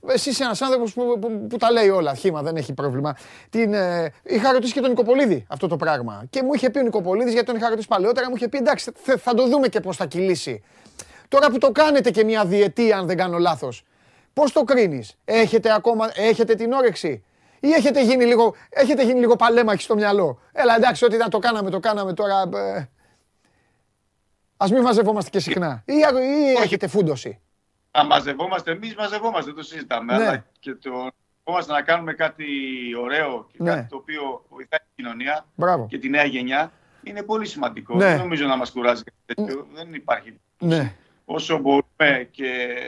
εσύ 0.06 0.30
είσαι 0.30 0.44
ένας 0.44 0.62
άνθρωπος 0.62 0.92
που, 0.92 1.18
που, 1.20 1.46
που, 1.46 1.56
τα 1.56 1.72
λέει 1.72 1.88
όλα. 1.88 2.14
Χήμα, 2.14 2.42
δεν 2.42 2.56
έχει 2.56 2.72
πρόβλημα. 2.72 3.16
Την, 3.50 3.74
ε, 3.74 4.12
είχα 4.22 4.52
ρωτήσει 4.52 4.72
και 4.72 4.80
τον 4.80 4.90
Νικοπολίδη 4.90 5.44
αυτό 5.48 5.68
το 5.68 5.76
πράγμα. 5.76 6.24
Και 6.30 6.42
μου 6.42 6.54
είχε 6.54 6.70
πει 6.70 6.78
ο 6.78 6.82
Νικοπολίδης, 6.82 7.32
γιατί 7.32 7.46
τον 7.46 7.56
είχα 7.56 7.68
ρωτήσει 7.68 7.88
παλαιότερα, 7.88 8.28
μου 8.28 8.36
είχε 8.36 8.48
πει 8.48 8.58
εντάξει, 8.58 8.92
θα, 8.96 9.16
θα 9.16 9.34
το 9.34 9.48
δούμε 9.48 9.68
και 9.68 9.80
πώς 9.80 9.96
θα 9.96 10.06
κυλήσει. 10.06 10.62
Τώρα 11.28 11.50
που 11.50 11.58
το 11.58 11.70
κάνετε 11.70 12.10
και 12.10 12.24
μια 12.24 12.44
διετία, 12.44 12.98
αν 12.98 13.06
δεν 13.06 13.16
κάνω 13.16 13.38
λάθος, 13.38 13.84
πώς 14.32 14.52
το 14.52 14.62
κρίνεις, 14.64 15.16
έχετε 15.24 15.74
ακόμα 15.74 16.10
έχετε 16.14 16.54
την 16.54 16.72
όρεξη; 16.72 17.24
Ή 17.64 17.72
έχετε 17.72 18.02
γίνει 18.02 18.24
λίγο, 18.24 18.54
έχετε 18.68 19.04
γίνει 19.04 19.20
λίγο 19.20 19.36
παλέμαχοι 19.36 19.82
στο 19.82 19.94
μυαλό. 19.94 20.40
Έλα 20.52 20.76
εντάξει, 20.76 21.04
ό,τι 21.04 21.14
ήταν 21.14 21.30
το 21.30 21.38
κάναμε, 21.38 21.70
το 21.70 21.80
κάναμε 21.80 22.12
τώρα. 22.12 22.48
Ε, 22.54 22.88
ας 24.56 24.70
μην 24.70 24.82
μαζευόμαστε 24.82 25.30
και 25.30 25.38
συχνά. 25.38 25.82
Ή, 25.86 25.92
ή 25.92 26.62
έχετε 26.62 26.86
φούντωση. 26.86 27.40
Α, 27.98 28.04
μαζευόμαστε, 28.04 28.70
εμείς 28.70 28.94
μαζευόμαστε, 28.94 29.52
το 29.52 29.62
συζητάμε. 29.62 30.16
Ναι. 30.16 30.26
Αλλά 30.26 30.44
και 30.58 30.74
το 30.74 30.90
μαζευόμαστε 30.90 31.72
να 31.72 31.82
κάνουμε 31.82 32.12
κάτι 32.12 32.46
ωραίο 33.02 33.46
και 33.52 33.58
ναι. 33.62 33.70
κάτι 33.70 33.88
το 33.88 33.96
οποίο 33.96 34.44
βοηθάει 34.48 34.78
την 34.78 35.04
κοινωνία 35.04 35.46
Μπράβο. 35.54 35.86
και 35.86 35.98
τη 35.98 36.08
νέα 36.08 36.24
γενιά 36.24 36.72
είναι 37.02 37.22
πολύ 37.22 37.46
σημαντικό. 37.46 37.94
Ναι. 37.96 38.04
Δεν 38.04 38.18
νομίζω 38.18 38.46
να 38.46 38.56
μας 38.56 38.70
κουράζει 38.70 39.02
κάτι 39.02 39.34
τέτοιο. 39.34 39.66
Δεν 39.74 39.94
υπάρχει. 39.94 40.40
Ναι. 40.58 40.94
Όσο 41.24 41.58
μπορούμε 41.58 42.28
και 42.30 42.78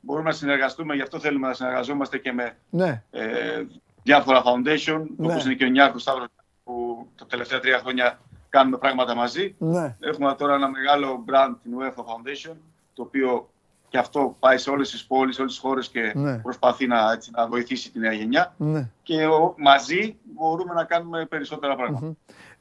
μπορούμε 0.00 0.28
να 0.28 0.34
συνεργαστούμε, 0.34 0.94
γι' 0.94 1.02
αυτό 1.02 1.18
θέλουμε 1.18 1.48
να 1.48 1.54
συνεργαζόμαστε 1.54 2.18
και 2.18 2.32
με 2.32 2.56
ναι. 2.70 3.02
ε, 3.10 3.64
διάφορα 4.06 4.42
foundation, 4.46 5.02
ναι. 5.16 5.26
όπως 5.26 5.44
είναι 5.44 5.54
και 5.54 5.64
ο 5.64 5.68
Νιάρχος 5.68 6.02
Σταύρος, 6.02 6.26
που 6.64 7.06
τα 7.16 7.26
τελευταία 7.26 7.60
τρία 7.60 7.78
χρόνια 7.78 8.20
κάνουμε 8.48 8.76
πράγματα 8.76 9.14
μαζί. 9.14 9.54
Ναι. 9.58 9.96
Έχουμε 10.00 10.34
τώρα 10.38 10.54
ένα 10.54 10.70
μεγάλο 10.70 11.24
brand, 11.28 11.54
την 11.62 11.72
UEFA 11.78 12.02
Foundation, 12.02 12.56
το 12.94 13.02
οποίο 13.02 13.48
και 13.88 13.98
αυτό 13.98 14.36
πάει 14.38 14.58
σε 14.58 14.70
όλες 14.70 14.90
τις 14.90 15.06
πόλεις, 15.06 15.38
όλες 15.38 15.52
τις 15.52 15.60
χώρες 15.60 15.88
και 15.88 16.12
ναι. 16.14 16.38
προσπαθεί 16.38 16.86
να, 16.86 17.12
έτσι, 17.12 17.30
να 17.34 17.46
βοηθήσει 17.46 17.92
τη 17.92 17.98
νέα 17.98 18.12
γενιά. 18.12 18.54
Ναι. 18.56 18.90
Και 19.02 19.26
ο, 19.26 19.54
μαζί 19.56 20.16
μπορούμε 20.34 20.74
να 20.74 20.84
κάνουμε 20.84 21.24
περισσότερα 21.24 21.76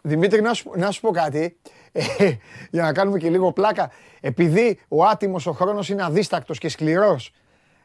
Δημήτρη, 0.01 0.41
να 0.41 0.53
σου, 0.53 0.71
να 0.75 0.91
σου 0.91 1.01
πω 1.01 1.11
κάτι, 1.11 1.57
ε, 1.91 2.01
για 2.71 2.83
να 2.83 2.93
κάνουμε 2.93 3.17
και 3.17 3.29
λίγο 3.29 3.51
πλάκα. 3.51 3.91
Επειδή 4.21 4.79
ο 4.87 5.05
άτιμος 5.05 5.45
ο 5.45 5.51
χρόνος 5.51 5.89
είναι 5.89 6.03
αδίστακτος 6.03 6.57
και 6.57 6.69
σκληρός, 6.69 7.31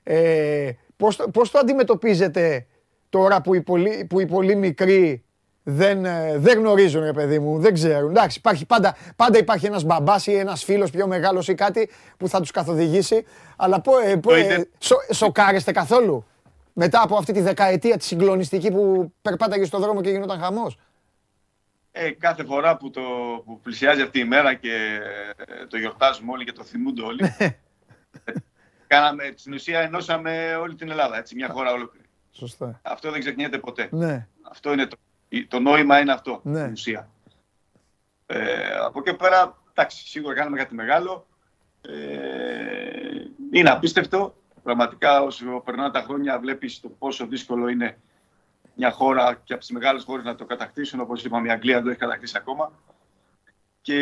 ε, 0.02 0.70
πώς, 0.96 1.16
πώς 1.32 1.50
το 1.50 1.58
αντιμετωπίζετε 1.58 2.66
τώρα 3.10 3.40
που 3.40 3.54
οι 3.54 3.62
πολύ, 3.62 4.06
που 4.08 4.20
οι 4.20 4.26
πολύ 4.26 4.54
μικροί 4.56 5.24
δεν, 5.62 6.04
ε, 6.04 6.38
δεν 6.38 6.58
γνωρίζουν, 6.58 7.02
ρε 7.02 7.12
παιδί 7.12 7.38
μου, 7.38 7.58
δεν 7.58 7.74
ξέρουν. 7.74 8.10
Εντάξει, 8.10 8.38
υπάρχει, 8.38 8.66
πάντα, 8.66 8.96
πάντα 9.16 9.38
υπάρχει 9.38 9.66
ένας 9.66 9.84
μπαμπάς 9.84 10.26
ή 10.26 10.34
ένας 10.34 10.64
φίλος 10.64 10.90
πιο 10.90 11.06
μεγάλος 11.06 11.48
ή 11.48 11.54
κάτι 11.54 11.90
που 12.16 12.28
θα 12.28 12.40
τους 12.40 12.50
καθοδηγήσει. 12.50 13.24
Αλλά 13.56 13.80
πω, 13.80 13.98
ε, 13.98 14.16
πω, 14.16 14.34
ε, 14.34 14.68
σο, 14.78 14.96
σοκάρεστε 15.12 15.72
καθόλου; 15.72 16.26
Μετά 16.72 17.02
από 17.02 17.16
αυτή 17.16 17.32
τη 17.32 17.40
δεκαετία 17.40 17.96
τη 17.96 18.04
συγκλονιστική 18.04 18.70
που 18.70 19.12
περπάταγε 19.22 19.64
στον 19.64 19.80
δρόμο 19.80 20.00
και 20.00 20.10
γινόταν 20.10 20.40
χαμός; 20.40 20.78
Ε, 21.92 22.10
κάθε 22.10 22.44
φορά 22.44 22.76
που, 22.76 22.90
το, 22.90 23.00
που 23.44 23.60
πλησιάζει 23.60 24.02
αυτή 24.02 24.18
η 24.18 24.24
μέρα 24.24 24.54
και 24.54 25.00
ε, 25.36 25.66
το 25.66 25.76
γιορτάζουμε 25.76 26.32
όλοι 26.32 26.44
και 26.44 26.52
το 26.52 26.64
θυμούνται 26.64 27.02
όλοι, 27.02 27.34
ναι. 27.38 27.56
κάναμε, 28.92 29.32
στην 29.36 29.52
ουσία 29.52 29.80
ενώσαμε 29.80 30.54
όλη 30.60 30.74
την 30.74 30.90
Ελλάδα, 30.90 31.18
έτσι, 31.18 31.34
μια 31.34 31.48
χώρα 31.48 31.72
ολόκληρη. 31.72 32.09
Σωστά. 32.32 32.80
Αυτό 32.82 33.10
δεν 33.10 33.20
ξεχνιέται 33.20 33.58
ποτέ. 33.58 33.88
Ναι. 33.90 34.26
Αυτό 34.42 34.72
είναι 34.72 34.86
το, 34.86 34.96
το 35.48 35.60
νόημα 35.60 36.00
είναι 36.00 36.12
αυτό, 36.12 36.40
ναι. 36.44 36.68
ουσία. 36.70 37.10
Ε, 38.26 38.74
από 38.84 39.02
εκεί 39.04 39.16
πέρα, 39.16 39.58
εντάξει, 39.70 40.08
σίγουρα 40.08 40.34
κάναμε 40.34 40.56
κάτι 40.56 40.74
μεγάλο. 40.74 41.26
Ε, 41.80 41.90
είναι 43.52 43.70
απίστευτο. 43.70 44.34
Πραγματικά 44.62 45.22
όσο 45.22 45.62
περνάνε 45.64 45.90
τα 45.90 46.02
χρόνια 46.02 46.38
βλέπεις 46.38 46.80
το 46.80 46.88
πόσο 46.88 47.26
δύσκολο 47.26 47.68
είναι 47.68 47.98
μια 48.74 48.90
χώρα 48.90 49.40
και 49.44 49.52
από 49.52 49.62
τις 49.62 49.70
μεγάλες 49.70 50.04
χώρες 50.04 50.24
να 50.24 50.34
το 50.34 50.44
κατακτήσουν. 50.44 51.00
Όπως 51.00 51.24
είπαμε 51.24 51.48
η 51.48 51.50
Αγγλία 51.50 51.74
δεν 51.74 51.84
το 51.84 51.90
έχει 51.90 51.98
κατακτήσει 51.98 52.34
ακόμα. 52.36 52.72
Και 53.80 53.98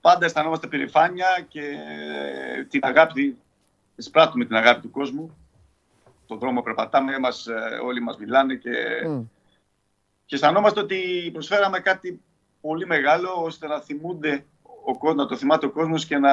πάντα 0.00 0.24
αισθανόμαστε 0.24 0.66
περηφάνεια 0.66 1.46
και 1.48 1.76
την 2.68 2.80
αγάπη, 2.82 3.38
εισπράττουμε 3.96 4.44
την 4.44 4.56
αγάπη 4.56 4.80
του 4.80 4.90
κόσμου. 4.90 5.36
Τον 6.26 6.38
δρόμο 6.38 6.62
περπατάμε, 6.62 7.18
μας, 7.18 7.46
ε, 7.46 7.78
όλοι 7.84 8.00
μας 8.00 8.16
μιλάνε 8.16 8.54
και, 8.54 8.70
mm. 9.06 9.24
και 10.24 10.34
αισθανόμαστε 10.34 10.80
ότι 10.80 11.30
προσφέραμε 11.32 11.80
κάτι 11.80 12.20
πολύ 12.60 12.86
μεγάλο 12.86 13.42
ώστε 13.42 13.66
να 13.66 13.80
θυμούνται 13.80 14.44
ο, 15.02 15.14
να 15.14 15.26
το 15.26 15.36
θυμάται 15.36 15.66
ο 15.66 15.70
κόσμος 15.70 16.06
και 16.06 16.18
να 16.18 16.30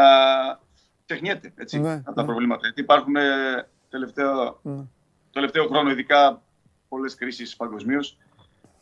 ξεχνιέται 1.05 1.53
έτσι, 1.55 1.79
ναι, 1.79 1.93
από 1.93 2.13
τα 2.13 2.21
ναι. 2.21 2.27
προβλήματα. 2.27 2.59
Γιατί 2.61 2.81
υπάρχουν 2.81 3.15
ε, 3.15 3.21
τελευταίο, 3.89 4.59
ναι. 4.61 4.75
το 4.75 4.87
τελευταίο 5.31 5.67
χρόνο 5.67 5.89
ειδικά 5.89 6.41
πολλές 6.89 7.15
κρίσεις 7.15 7.55
παγκοσμίως 7.55 8.17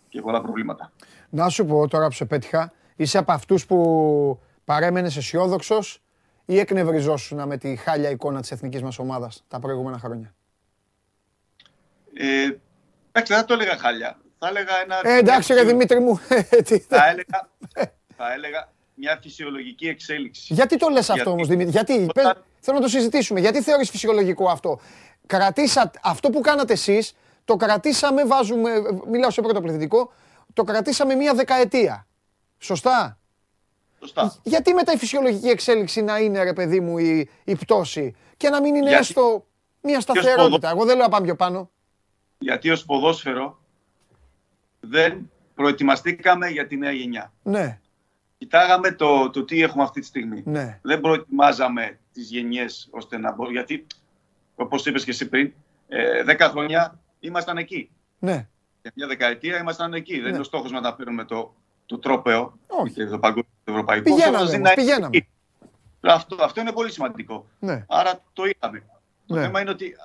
και 0.09 0.21
πολλά 0.21 0.41
προβλήματα. 0.41 0.91
Να 1.29 1.49
σου 1.49 1.65
πω 1.65 1.87
τώρα 1.87 2.07
που 2.07 2.13
σε 2.13 2.25
πέτυχα, 2.25 2.73
είσαι 2.95 3.17
από 3.17 3.31
αυτούς 3.31 3.65
που 3.65 4.39
παρέμενες 4.65 5.17
αισιόδοξος 5.17 6.01
ή 6.45 6.59
εκνευριζόσουν 6.59 7.47
με 7.47 7.57
τη 7.57 7.75
χάλια 7.75 8.09
εικόνα 8.09 8.41
της 8.41 8.51
εθνικής 8.51 8.81
μας 8.81 8.99
ομάδας 8.99 9.43
τα 9.47 9.59
προηγούμενα 9.59 9.97
χρόνια; 9.97 10.33
Ε, 12.21 12.57
εντάξει, 13.11 13.33
δεν 13.33 13.45
το 13.45 13.53
έλεγα 13.53 13.77
χάλια. 13.77 14.17
Θα 14.39 14.47
έλεγα 14.47 14.81
ένα... 14.83 14.99
Ε, 15.03 15.17
εντάξει 15.17 15.53
ρε 15.53 15.63
Δημήτρη 15.63 15.99
μου. 15.99 16.17
θα, 16.87 17.09
έλεγα, 17.09 17.49
θα 18.17 18.33
έλεγα 18.33 18.71
μια 18.93 19.19
φυσιολογική 19.21 19.87
εξέλιξη. 19.87 20.53
Γιατί 20.53 20.77
το 20.77 20.89
λες 20.89 21.09
αυτό 21.09 21.31
όμως 21.31 21.47
Δημήτρη, 21.47 21.71
γιατί, 21.71 22.07
θέλω 22.59 22.77
να 22.77 22.83
το 22.83 22.87
συζητήσουμε, 22.87 23.39
γιατί 23.39 23.61
θεωρείς 23.61 23.89
φυσιολογικό 23.89 24.49
αυτό; 24.49 24.79
Κρατήσα, 25.25 25.91
αυτό 26.01 26.29
που 26.29 26.41
κάνατε 26.41 26.73
εσείς, 26.73 27.13
το 27.45 27.55
κρατήσαμε, 27.55 28.25
βάζουμε, 28.25 28.71
μιλάω 29.07 29.29
σε 29.29 29.41
πρώτο 29.41 29.61
πληθυντικό, 29.61 30.13
το 30.53 30.63
κρατήσαμε 30.63 31.15
μία 31.15 31.33
δεκαετία. 31.33 32.07
Σωστά; 32.57 33.17
Σωστά. 33.99 34.35
Γιατί 34.43 34.73
μετά 34.73 34.93
η 34.93 34.97
φυσιολογική 34.97 35.47
εξέλιξη 35.47 36.01
να 36.01 36.17
είναι, 36.17 36.43
ρε 36.43 36.53
παιδί 36.53 36.79
μου, 36.79 36.97
η, 36.97 37.29
η 37.43 37.55
πτώση 37.55 38.15
και 38.37 38.49
να 38.49 38.61
μην 38.61 38.75
είναι 38.75 38.89
Γιατί... 38.89 39.01
έστω 39.01 39.45
μια 39.81 39.99
σταθερότητα; 39.99 40.69
Εγώ 40.69 40.85
δεν 40.85 40.95
λέω 40.95 41.05
να 41.05 41.09
πάμε 41.09 41.25
πιο 41.25 41.35
πάνω. 41.35 41.69
Γιατί 42.41 42.69
ως 42.69 42.85
ποδόσφαιρο 42.85 43.59
δεν 44.79 45.31
προετοιμαστήκαμε 45.55 46.47
για 46.47 46.67
τη 46.67 46.77
νέα 46.77 46.91
γενιά. 46.91 47.33
Ναι. 47.43 47.79
Κοιτάγαμε 48.37 48.91
το, 48.91 49.29
το 49.29 49.43
τι 49.43 49.61
έχουμε 49.61 49.83
αυτή 49.83 49.99
τη 49.99 50.05
στιγμή. 50.05 50.43
Ναι. 50.45 50.79
Δεν 50.81 51.01
προετοιμάζαμε 51.01 51.99
τις 52.13 52.29
γενιές 52.29 52.87
ώστε 52.91 53.17
να 53.17 53.31
μπορούμε. 53.31 53.55
Γιατί, 53.55 53.85
όπως 54.55 54.85
είπες 54.85 55.03
και 55.03 55.11
εσύ 55.11 55.29
πριν, 55.29 55.53
ε, 55.87 56.23
δέκα 56.23 56.49
χρόνια 56.49 56.99
ήμασταν 57.19 57.57
εκεί. 57.57 57.89
Ναι. 58.19 58.47
Για 58.81 58.91
μια 58.95 59.07
δεκαετία 59.07 59.57
ήμασταν 59.57 59.93
εκεί. 59.93 60.19
Δεν 60.19 60.29
είναι 60.29 60.39
ο 60.39 60.43
στόχος 60.43 60.71
να 60.71 60.81
τα 60.81 60.95
παίρνουμε 60.95 61.23
το, 61.23 61.55
το 61.85 61.97
τρόπεο 61.97 62.57
Όχι. 62.67 62.93
και 62.93 63.05
το 63.05 63.19
παγκόσμιο 63.19 63.53
το 63.63 63.71
ευρωπαϊκό. 63.71 64.03
Πηγαίναμε, 64.03 64.73
πηγαίναμε. 64.75 65.27
Αυτό, 66.01 66.43
αυτό 66.43 66.61
είναι 66.61 66.71
πολύ 66.71 66.91
σημαντικό. 66.91 67.47
Ναι. 67.59 67.85
Άρα 67.87 68.23
το 68.33 68.43
είδαμε. 68.45 68.83
Το 69.25 69.35
ναι. 69.35 69.41
θέμα 69.41 69.61
είναι 69.61 69.69
ότι 69.69 69.95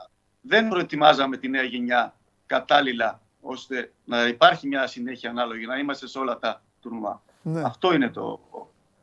δεν 0.40 0.68
προετοιμάζαμε 0.68 1.36
τη 1.36 1.48
νέα 1.48 1.62
γενιά 1.62 2.14
κατάλληλα 2.46 3.20
ώστε 3.40 3.92
να 4.04 4.26
υπάρχει 4.26 4.66
μια 4.66 4.86
συνέχεια 4.86 5.30
ανάλογη, 5.30 5.66
να 5.66 5.78
είμαστε 5.78 6.06
σε 6.08 6.18
όλα 6.18 6.38
τα 6.38 6.62
τουρνουά. 6.80 7.22
Ναι. 7.42 7.62
Αυτό 7.64 7.94
είναι 7.94 8.08
το. 8.08 8.40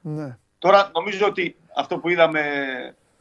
Ναι. 0.01 0.37
Τώρα 0.59 0.91
νομίζω 0.93 1.25
ότι 1.27 1.55
αυτό 1.75 1.97
που 1.97 2.09
είδαμε 2.09 2.41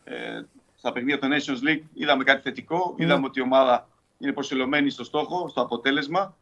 ε, 0.05 0.43
στα 0.77 0.93
παιχνίδια 0.93 1.19
του 1.19 1.29
Nations 1.29 1.69
League 1.69 1.83
είδαμε 1.95 2.25
κάτι 2.25 2.43
θετικό. 2.43 2.95
Ναι. 2.97 3.05
Είδαμε 3.05 3.27
ότι 3.27 3.39
η 3.39 3.43
ομάδα 3.43 3.89
είναι 4.19 4.33
προσελωμένη 4.33 4.91
στο 4.91 5.05
στόχο, 5.05 5.49
στο 5.49 5.61
αποτέλεσμα 5.61 6.37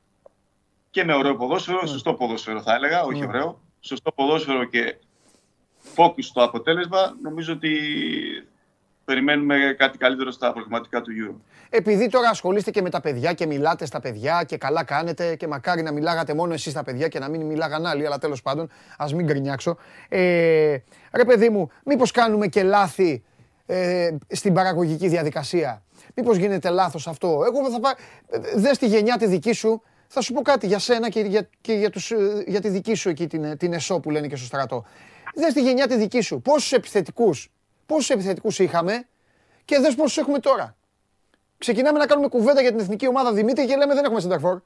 και 0.90 1.05
με 1.05 1.14
ωραίο 1.14 1.37
ποδόσφαιρο, 1.37 1.81
ναι. 1.81 1.88
σωστό 1.88 2.14
ποδόσφαιρο 2.14 2.62
θα 2.62 2.75
έλεγα, 2.75 3.03
όχι 3.03 3.21
ναι. 3.21 3.27
ωραίο. 3.27 3.61
Σωστό 3.81 4.12
ποδόσφαιρο 4.12 4.64
και 4.64 4.97
focus 5.95 6.23
στο 6.23 6.43
αποτέλεσμα. 6.43 7.16
Νομίζω 7.23 7.53
ότι 7.53 7.79
περιμένουμε 9.11 9.75
κάτι 9.79 9.99
καλύτερο 9.99 10.31
στα 10.31 10.53
προγραμματικά 10.53 11.01
του 11.01 11.11
Euro. 11.20 11.35
Επειδή 11.70 12.09
τώρα 12.09 12.29
ασχολείστε 12.29 12.70
και 12.70 12.83
με 12.83 12.90
τα 12.90 13.01
παιδιά 13.01 13.33
και 13.33 13.46
μιλάτε 13.46 13.87
στα 13.87 14.01
παιδιά 14.01 14.44
και 14.46 14.57
καλά 14.57 14.85
κάνετε 14.85 15.37
και 15.37 15.46
μακάρι 15.46 15.83
να 15.83 15.92
μιλάγατε 15.92 16.35
μόνο 16.35 16.53
εσείς 16.53 16.73
στα 16.73 16.83
παιδιά 16.85 17.09
και 17.09 17.18
να 17.18 17.29
μην 17.29 17.40
μιλάγαν 17.40 17.87
άλλοι, 17.87 18.07
αλλά 18.07 18.18
τέλος 18.18 18.42
πάντων 18.42 18.70
ας 18.99 19.14
μην 19.14 19.27
γκρινιάξω. 19.27 19.77
Ε, 20.09 20.77
ρε 21.12 21.25
παιδί 21.27 21.49
μου, 21.49 21.70
μήπως 21.85 22.11
κάνουμε 22.11 22.46
και 22.46 22.62
λάθη 22.62 23.23
ε, 23.66 24.09
στην 24.29 24.55
παραγωγική 24.55 25.09
διαδικασία; 25.09 25.83
Μήπως 26.14 26.37
γίνεται 26.37 26.70
λάθος 26.70 27.07
αυτό; 27.07 27.42
Εγώ 27.46 27.70
θα 27.70 27.81
πάω, 27.81 27.92
δες 28.57 28.79
τη 28.79 28.87
γενιά 28.87 29.16
τη 29.16 29.27
δική 29.27 29.53
σου, 29.53 29.83
θα 30.07 30.20
σου 30.20 30.33
πω 30.33 30.42
κάτι 30.42 30.66
για 30.66 30.79
σένα 30.79 31.09
και 31.09 31.20
για, 31.20 31.49
και 31.61 31.73
για, 31.73 31.90
τους, 31.90 32.11
ε, 32.11 32.44
για 32.46 32.61
τη 32.61 32.68
δική 32.68 32.94
σου 32.94 33.09
εκεί 33.09 33.27
την, 33.27 33.57
την 33.57 33.73
ΕΣΟ 33.73 34.01
που 34.01 34.11
λένε 34.11 34.27
και 34.27 34.37
στο 34.37 34.46
στρατό. 34.46 34.85
Δες 35.35 35.53
τη 35.53 35.61
γενιά 35.61 35.87
τη 35.87 35.96
δική 35.96 36.20
σου, 36.20 36.40
πόσους 36.40 36.73
επιθετικούς 36.73 37.51
πόσους 37.90 38.11
επιθετικούς 38.11 38.59
είχαμε 38.59 39.07
και 39.64 39.79
δες 39.79 39.94
πόσους 39.94 40.18
έχουμε 40.18 40.38
τώρα. 40.38 40.76
Ξεκινάμε 41.59 41.98
να 41.98 42.07
κάνουμε 42.07 42.29
κουβέντα 42.29 42.61
για 42.61 42.70
την 42.70 42.81
εθνική 42.81 43.07
ομάδα 43.09 43.33
Δημήτρη 43.33 43.66
και 43.66 43.76
λέμε 43.76 43.94
δεν 43.94 44.05
έχουμε 44.05 44.20
συνταρφόρ. 44.20 44.61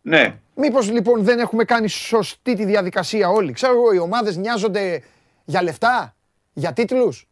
Ναι. 0.00 0.38
Μήπως 0.54 0.90
λοιπόν 0.90 1.24
δεν 1.24 1.38
έχουμε 1.38 1.64
κάνει 1.64 1.88
σωστή 1.88 2.54
τη 2.54 2.64
διαδικασία 2.64 3.28
όλοι; 3.28 3.52
Ξέρω 3.52 3.72
εγώ, 3.72 3.92
οι 3.92 3.98
ομάδες 3.98 4.36
νοιάζονται 4.36 5.02
για 5.44 5.62
λεφτά, 5.62 6.14
για 6.52 6.72
τίτλους, 6.72 7.28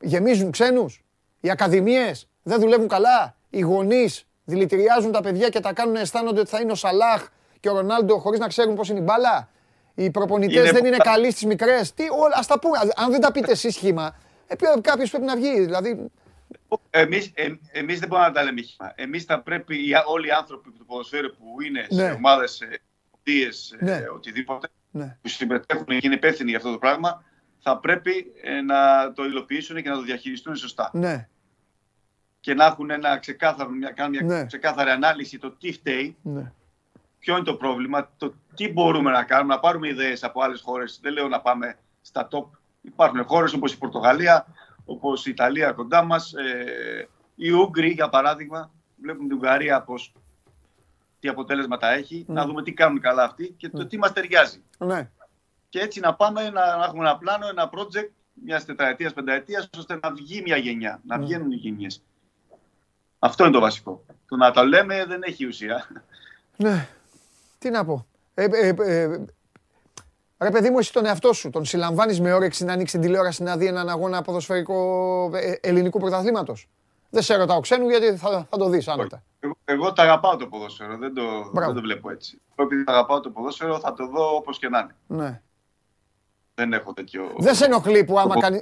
γεμίζουν 0.00 0.50
ξένους, 0.50 1.04
οι 1.40 1.50
ακαδημίες 1.50 2.28
δεν 2.42 2.60
δουλεύουν 2.60 2.88
καλά, 2.88 3.36
οι 3.50 3.60
γονείς 3.60 4.26
δηλητηριάζουν 4.44 5.12
τα 5.12 5.20
παιδιά 5.20 5.48
και 5.48 5.60
τα 5.60 5.72
κάνουν 5.72 5.94
να 5.94 6.00
αισθάνονται 6.00 6.40
ότι 6.40 6.50
θα 6.50 6.60
είναι 6.60 6.72
ο 6.72 6.74
Σαλάχ 6.74 7.28
και 7.60 7.68
ο 7.68 7.72
Ρονάλντο 7.72 8.18
χωρίς 8.18 8.38
να 8.38 8.48
ξέρουν 8.48 8.74
πώς 8.74 8.88
είναι 8.88 8.98
η 8.98 9.02
μπάλα. 9.04 9.48
Οι 10.00 10.10
προπονητές 10.10 10.70
δεν 10.70 10.84
είναι 10.84 10.96
καλοί 10.96 11.30
στις 11.30 11.44
μικρές. 11.44 11.94
Τι, 11.94 12.02
όλα, 12.02 12.36
ας 12.36 12.46
τα 12.46 12.58
πούμε. 12.58 12.78
Αν 12.96 13.10
δεν 13.10 13.20
τα 13.20 13.32
πείτε 13.32 13.50
εσείς 13.50 13.74
σχήμα, 13.74 14.16
ε, 14.46 14.54
κάποιος 14.80 15.10
πρέπει 15.10 15.24
να 15.24 15.36
βγει. 15.36 15.60
Δηλαδή... 15.60 16.10
Εμείς, 16.90 17.30
ε, 17.34 17.48
εμείς 17.72 17.98
δεν 17.98 18.08
μπορούμε 18.08 18.28
να 18.28 18.34
τα 18.34 18.42
λέμε 18.42 18.62
σχήμα. 18.62 18.92
Εμείς 18.94 19.24
θα 19.24 19.40
πρέπει 19.40 19.76
όλοι 20.06 20.26
οι 20.26 20.30
άνθρωποι 20.30 20.70
του 20.70 20.84
ποδοσφαίρου 20.84 21.30
που 21.36 21.62
είναι 21.66 21.86
ναι. 21.90 22.04
σε 22.04 22.10
ομάδες, 22.10 22.52
σε 22.52 23.76
ναι. 23.80 23.92
ε, 23.92 24.08
οτιδήποτε, 24.14 24.68
ναι. 24.90 25.16
που 25.22 25.28
συμμετέχουν 25.28 25.86
και 25.86 26.00
είναι 26.02 26.14
υπεύθυνοι 26.14 26.48
για 26.48 26.58
αυτό 26.58 26.72
το 26.72 26.78
πράγμα, 26.78 27.24
θα 27.58 27.78
πρέπει 27.78 28.32
ε, 28.42 28.60
να 28.60 29.12
το 29.12 29.24
υλοποιήσουν 29.24 29.82
και 29.82 29.88
να 29.88 29.94
το 29.94 30.02
διαχειριστούν 30.02 30.56
σωστά. 30.56 30.90
Ναι. 30.92 31.28
Και 32.40 32.54
να 32.54 32.64
έχουν 32.64 32.90
ένα 32.90 33.18
ξεκάθαρο, 33.18 33.70
μια, 33.70 34.08
μια 34.08 34.22
ναι. 34.22 34.46
ξεκάθαρη 34.46 34.90
ανάλυση 34.90 35.38
το 35.38 35.50
τι 35.50 35.72
φταίει, 35.72 36.16
ναι 36.22 36.52
ποιο 37.20 37.34
είναι 37.34 37.44
το 37.44 37.54
πρόβλημα, 37.54 38.10
το 38.16 38.34
τι 38.54 38.72
μπορούμε 38.72 39.10
να 39.10 39.24
κάνουμε, 39.24 39.54
να 39.54 39.60
πάρουμε 39.60 39.88
ιδέες 39.88 40.22
από 40.24 40.42
άλλες 40.42 40.60
χώρες. 40.60 40.98
Δεν 41.02 41.12
λέω 41.12 41.28
να 41.28 41.40
πάμε 41.40 41.78
στα 42.00 42.28
top. 42.30 42.46
Υπάρχουν 42.80 43.24
χώρες 43.24 43.52
όπως 43.52 43.72
η 43.72 43.78
Πορτογαλία, 43.78 44.46
όπως 44.84 45.26
η 45.26 45.30
Ιταλία 45.30 45.72
κοντά 45.72 46.04
μας, 46.04 46.32
ε, 46.32 47.08
οι 47.34 47.50
Ούγγροι 47.50 47.90
για 47.90 48.08
παράδειγμα. 48.08 48.70
Βλέπουμε 49.02 49.28
την 49.28 49.36
Ουγγαρία 49.36 49.82
πώ 49.82 49.94
τι 51.20 51.28
αποτέλεσματα 51.28 51.90
έχει, 51.90 52.24
ναι. 52.28 52.34
να 52.34 52.46
δούμε 52.46 52.62
τι 52.62 52.72
κάνουν 52.72 53.00
καλά 53.00 53.24
αυτοί 53.24 53.54
και 53.56 53.68
το 53.68 53.78
ναι. 53.78 53.86
τι 53.86 53.98
μας 53.98 54.12
ταιριάζει. 54.12 54.62
Ναι. 54.78 55.10
Και 55.68 55.80
έτσι 55.80 56.00
να 56.00 56.14
πάμε 56.14 56.50
να, 56.50 56.76
να 56.76 56.84
έχουμε 56.84 57.08
ένα 57.08 57.18
πλάνο, 57.18 57.48
ένα 57.48 57.70
project 57.72 58.10
μιας 58.32 58.64
τετραετίας, 58.64 59.12
πενταετίας, 59.12 59.70
ώστε 59.78 59.98
να 60.02 60.12
βγει 60.12 60.42
μια 60.42 60.56
γενιά, 60.56 61.00
να 61.06 61.16
ναι. 61.16 61.24
βγαίνουν 61.24 61.50
οι 61.50 61.54
γενιέ. 61.54 61.88
Αυτό 63.18 63.44
είναι 63.44 63.52
το 63.52 63.60
βασικό. 63.60 64.04
Το 64.28 64.36
να 64.36 64.50
τα 64.50 64.64
λέμε 64.64 65.04
δεν 65.04 65.22
έχει 65.22 65.46
ουσία. 65.46 65.86
Ναι. 66.56 66.88
Τι 67.60 67.70
να 67.70 67.84
πω. 67.84 68.06
Ε, 68.34 68.44
ε, 68.44 68.74
ε, 68.78 69.24
ρε 70.38 70.50
παιδί 70.50 70.70
μου, 70.70 70.78
εσύ 70.78 70.92
τον 70.92 71.06
εαυτό 71.06 71.32
σου 71.32 71.50
τον 71.50 71.64
συλλαμβάνεις 71.64 72.20
με 72.20 72.32
όρεξη 72.32 72.64
να 72.64 72.72
ανοίξει 72.72 72.92
την 72.92 73.06
τηλεόραση 73.06 73.42
να 73.42 73.56
δει 73.56 73.66
έναν 73.66 73.88
αγώνα 73.88 74.22
ποδοσφαιρικό 74.22 75.30
ε, 75.34 75.54
ελληνικού 75.60 75.98
πρωταθλήματος. 75.98 76.68
Δεν 77.10 77.22
σε 77.22 77.36
ρωτάω 77.36 77.60
ξένου 77.60 77.88
γιατί 77.88 78.16
θα, 78.16 78.46
θα 78.50 78.56
το 78.56 78.68
δεις 78.68 78.88
άνετα. 78.88 79.22
Εγώ, 79.40 79.54
εγώ 79.64 79.92
τα 79.92 80.02
αγαπάω 80.02 80.36
το 80.36 80.46
ποδόσφαιρο, 80.46 80.96
δεν 80.96 81.14
το, 81.14 81.22
δεν 81.52 81.74
το 81.74 81.80
βλέπω 81.80 82.10
έτσι. 82.10 82.40
Επειδή 82.54 82.84
τα 82.84 82.92
αγαπάω 82.92 83.20
το 83.20 83.30
ποδόσφαιρο 83.30 83.78
θα 83.78 83.92
το 83.92 84.06
δω 84.06 84.36
όπως 84.36 84.58
και 84.58 84.68
να 84.68 84.78
είναι. 84.78 85.22
Ναι. 85.22 85.40
Δεν 86.54 86.72
έχω 86.72 86.92
τέτοιο. 86.92 87.30
Δεν 87.38 87.54
σε 87.54 87.64
ενοχλεί 87.64 88.04
που 88.04 88.18
άμα 88.18 88.40
κάνει. 88.40 88.60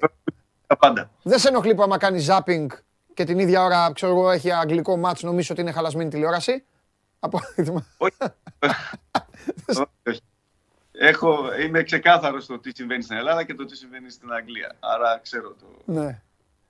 Πάντα. 0.79 1.11
Δεν 1.23 1.39
σε 1.39 1.49
ενοχλεί 1.49 1.75
που 1.75 1.83
άμα 1.83 1.99
κάνει 1.99 2.27
zapping 2.29 2.67
και 3.15 3.25
την 3.25 3.39
ίδια 3.39 3.65
ώρα 3.65 3.93
ξέρω 3.93 4.13
εγώ, 4.13 4.31
έχει 4.31 4.51
αγγλικό 4.53 4.97
μάτσο, 4.97 5.27
νομίζω 5.27 5.49
ότι 5.53 5.61
είναι 5.61 5.73
χαλασμένη 5.73 6.11
τηλεόραση; 6.11 6.65
Απόθυμα. 7.19 7.87
Όχι. 7.97 8.17
Έχω, 10.93 11.61
είμαι 11.61 11.83
ξεκάθαρος 11.83 12.45
στο 12.45 12.59
τι 12.59 12.71
συμβαίνει 12.75 13.03
στην 13.03 13.17
Ελλάδα 13.17 13.45
και 13.45 13.55
το 13.55 13.65
τι 13.65 13.77
συμβαίνει 13.77 14.11
στην 14.11 14.33
Αγγλία. 14.33 14.77
Άρα 14.81 15.21
ξέρω 15.23 15.49
το. 15.49 15.93
Ναι. 15.93 16.23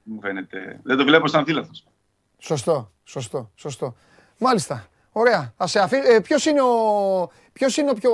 Μου 0.02 0.20
φαίνεται. 0.20 0.80
Δεν 0.82 0.96
το 0.96 1.04
βλέπω 1.04 1.26
σαν 1.26 1.44
θύλαθος. 1.44 1.86
Σωστό, 2.38 2.92
σωστό, 3.04 3.50
σωστό. 3.54 3.96
Μάλιστα. 4.38 4.88
Ωραία. 5.12 5.54
Ε, 5.90 6.20
ποιος, 6.20 6.46
είναι 6.46 6.60
ο, 6.62 7.30
Ποιος 7.58 7.76
είναι 7.76 7.90
ο 7.90 7.94
πιο, 7.94 8.10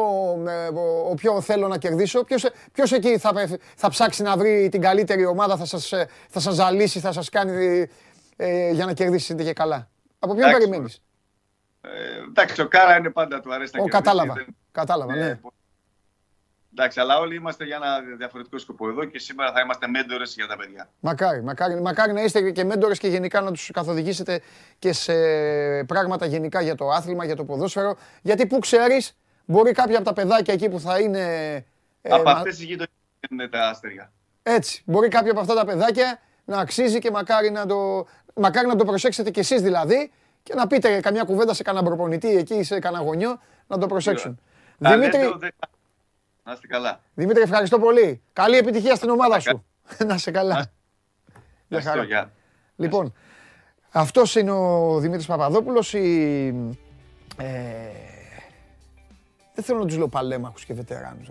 ε, 0.48 0.68
ο, 0.68 1.10
ο 1.10 1.14
πιο 1.14 1.40
θέλω 1.40 1.68
να 1.68 1.78
κερδίσω, 1.78 2.24
ποιος, 2.24 2.46
ποιος 2.72 2.92
εκεί 2.92 3.18
θα, 3.18 3.32
θα 3.76 3.88
ψάξει 3.88 4.22
να 4.22 4.36
βρει 4.36 4.68
την 4.70 4.80
καλύτερη 4.80 5.26
ομάδα, 5.26 5.56
θα 5.56 5.64
σας, 5.64 5.92
ε, 5.92 6.08
θα 6.28 6.40
σας 6.40 6.54
ζαλίσει, 6.54 7.00
θα 7.00 7.12
σας 7.12 7.28
κάνει 7.28 7.86
ε, 8.36 8.70
για 8.70 8.84
να 8.84 8.92
κερδίσετε 8.92 9.42
και 9.42 9.52
καλά. 9.52 9.88
Από 10.18 10.34
ποιον 10.34 10.50
περιμένεις; 10.50 11.02
Ε, 11.84 12.22
εντάξει, 12.28 12.60
ο 12.60 12.68
Κάρα 12.68 12.96
είναι 12.96 13.10
πάντα 13.10 13.40
του 13.40 13.54
αρέσει 13.54 13.70
να 13.74 13.78
κερδίσει. 13.78 14.02
Κατάλαβα, 14.02 14.44
κατάλαβα, 14.72 15.14
ναι. 15.14 15.40
Εντάξει, 16.76 17.00
αλλά 17.00 17.18
όλοι 17.18 17.34
είμαστε 17.34 17.64
για 17.64 17.76
ένα 17.76 18.16
διαφορετικό 18.16 18.58
σκοπό 18.58 18.88
εδώ 18.88 19.04
και 19.04 19.18
σήμερα 19.18 19.52
θα 19.52 19.60
είμαστε 19.60 19.86
μέντορες 19.86 20.34
για 20.34 20.46
τα 20.46 20.56
παιδιά. 20.56 20.90
Μακάρι, 21.00 21.42
μακάρι, 21.42 21.80
μακάρι 21.80 22.12
να 22.12 22.22
είστε 22.22 22.50
και 22.50 22.64
μέντορες 22.64 22.98
και 22.98 23.08
γενικά 23.08 23.40
να 23.40 23.50
τους 23.50 23.70
καθοδηγήσετε 23.72 24.40
και 24.78 24.92
σε 24.92 25.14
πράγματα 25.84 26.26
γενικά 26.26 26.60
για 26.60 26.74
το 26.74 26.88
άθλημα, 26.88 27.24
για 27.24 27.36
το 27.36 27.44
ποδόσφαιρο. 27.44 27.96
Γιατί 28.22 28.46
που 28.46 28.58
ξέρεις, 28.58 29.16
μπορεί 29.44 29.72
κάποια 29.72 29.96
από 29.96 30.04
τα 30.04 30.12
παιδάκια 30.12 30.54
εκεί 30.54 30.68
που 30.68 30.80
θα 30.80 31.00
είναι. 31.00 31.54
Ε, 32.02 32.14
από 32.14 32.30
αυτές 32.30 32.60
οι 32.60 32.64
γειτονιές 32.64 32.90
είναι 33.30 33.48
τα 33.48 33.68
άστερια. 33.68 34.12
Έτσι. 34.42 34.82
Μπορεί 34.86 35.08
κάποια 35.08 35.30
από 35.30 35.40
αυτά 35.40 35.54
τα 35.54 35.64
παιδάκια 35.64 36.20
να 36.44 36.58
αξίζει 36.58 36.98
και 36.98 37.10
μακάρι 37.10 37.50
να 37.50 37.66
το, 37.66 38.06
μακάρι 38.34 38.66
να 38.66 38.76
το 38.76 38.84
προσέξετε 38.84 39.30
κι 39.30 39.38
εσείς 39.38 39.62
δηλαδή 39.62 40.12
και 40.44 40.54
να 40.54 40.66
πείτε 40.66 41.00
καμιά 41.00 41.24
κουβέντα 41.24 41.54
σε 41.54 41.62
κανένα 41.62 41.84
προπονητή 41.84 42.36
εκεί 42.36 42.54
ή 42.54 42.62
σε 42.62 42.78
κανένα 42.78 43.02
γονιό 43.02 43.40
να 43.66 43.78
το 43.78 43.86
προσέξουν. 43.86 44.40
Δημήτρη, 44.78 45.20
να 46.44 46.52
είστε 46.52 46.66
καλά. 46.66 47.00
Δημήτρη, 47.14 47.42
ευχαριστώ 47.42 47.78
πολύ. 47.78 48.22
Καλή 48.32 48.56
επιτυχία 48.56 48.94
στην 48.94 49.10
ομάδα 49.10 49.40
σου. 49.40 49.64
να 50.06 50.14
είσαι 50.14 50.30
καλά. 50.30 50.66
Να 51.68 51.82
χαρά. 51.82 52.30
Λοιπόν, 52.76 53.14
αυτός 53.90 54.34
είναι 54.34 54.50
ο 54.50 54.98
Δημήτρης 54.98 55.26
Παπαδόπουλος. 55.26 55.92
Η... 55.92 56.46
Ε... 57.36 57.44
Δεν 59.54 59.64
θέλω 59.64 59.78
να 59.78 59.86
τους 59.86 59.96
λέω 59.96 60.08
παλέμαχους 60.08 60.64
και 60.64 60.74
βετεράνους. 60.74 61.28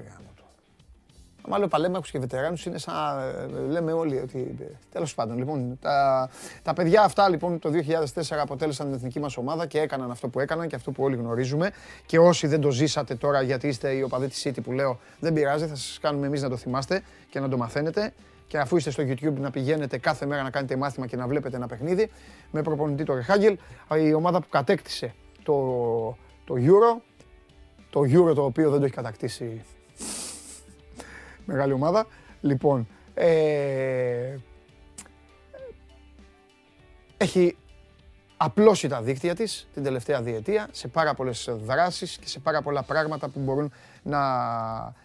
Άμα 1.45 1.57
λέω 1.57 1.67
παλέμαχου 1.67 2.03
και 2.11 2.19
βετεράνου 2.19 2.57
είναι 2.65 2.77
σαν 2.77 3.19
ε, 3.19 3.71
λέμε 3.71 3.91
όλοι 3.91 4.19
ότι. 4.19 4.55
Τέλος 4.91 5.13
πάντων, 5.13 5.37
λοιπόν, 5.37 5.77
τα, 5.81 6.29
τα 6.61 6.73
παιδιά 6.73 7.01
αυτά 7.03 7.29
λοιπόν 7.29 7.59
το 7.59 7.69
2004 8.13 8.21
αποτέλεσαν 8.41 8.85
την 8.85 8.95
εθνική 8.95 9.19
μας 9.19 9.37
ομάδα 9.37 9.65
και 9.65 9.79
έκαναν 9.79 10.11
αυτό 10.11 10.27
που 10.27 10.39
έκαναν 10.39 10.67
και 10.67 10.75
αυτό 10.75 10.91
που 10.91 11.03
όλοι 11.03 11.15
γνωρίζουμε. 11.15 11.71
Και 12.05 12.19
όσοι 12.19 12.47
δεν 12.47 12.61
το 12.61 12.71
ζήσατε 12.71 13.15
τώρα 13.15 13.41
γιατί 13.41 13.67
είστε 13.67 13.91
οι 13.91 14.01
οπαδοί 14.01 14.27
της 14.27 14.47
City 14.47 14.63
που 14.63 14.71
λέω, 14.71 14.99
δεν 15.19 15.33
πειράζει, 15.33 15.65
θα 15.67 15.75
σας 15.75 15.99
κάνουμε 16.01 16.27
εμείς 16.27 16.41
να 16.41 16.49
το 16.49 16.57
θυμάστε 16.57 17.01
και 17.29 17.39
να 17.39 17.49
το 17.49 17.57
μαθαίνετε. 17.57 18.13
Και 18.47 18.57
αφού 18.57 18.77
είστε 18.77 18.89
στο 18.89 19.03
YouTube 19.03 19.33
να 19.39 19.51
πηγαίνετε 19.51 19.97
κάθε 19.97 20.25
μέρα 20.25 20.43
να 20.43 20.49
κάνετε 20.49 20.75
μάθημα 20.75 21.07
και 21.07 21.15
να 21.15 21.27
βλέπετε 21.27 21.55
ένα 21.55 21.67
παιχνίδι 21.67 22.09
με 22.51 22.61
προπονητή 22.61 23.03
το 23.03 23.13
Ρεχάγγελ, 23.13 23.57
η 23.99 24.13
ομάδα 24.13 24.39
που 24.39 24.47
κατέκτησε 24.49 25.13
το, 25.43 25.53
το 26.45 26.55
Euro, 26.57 27.01
το 27.89 27.99
Euro 27.99 28.35
το 28.35 28.43
οποίο 28.43 28.69
δεν 28.69 28.79
το 28.79 28.85
έχει 28.85 28.93
κατακτήσει 28.93 29.61
μεγάλη 31.45 31.73
ομάδα. 31.73 32.07
Λοιπόν, 32.41 32.87
ε, 33.13 34.35
έχει 37.17 37.57
απλώσει 38.37 38.87
τα 38.87 39.01
δίκτυα 39.01 39.35
της 39.35 39.67
την 39.73 39.83
τελευταία 39.83 40.21
διετία 40.21 40.67
σε 40.71 40.87
πάρα 40.87 41.13
πολλές 41.13 41.49
δράσεις 41.51 42.17
και 42.17 42.27
σε 42.27 42.39
πάρα 42.39 42.61
πολλά 42.61 42.83
πράγματα 42.83 43.29
που 43.29 43.39
μπορούν 43.39 43.71
να 44.03 44.19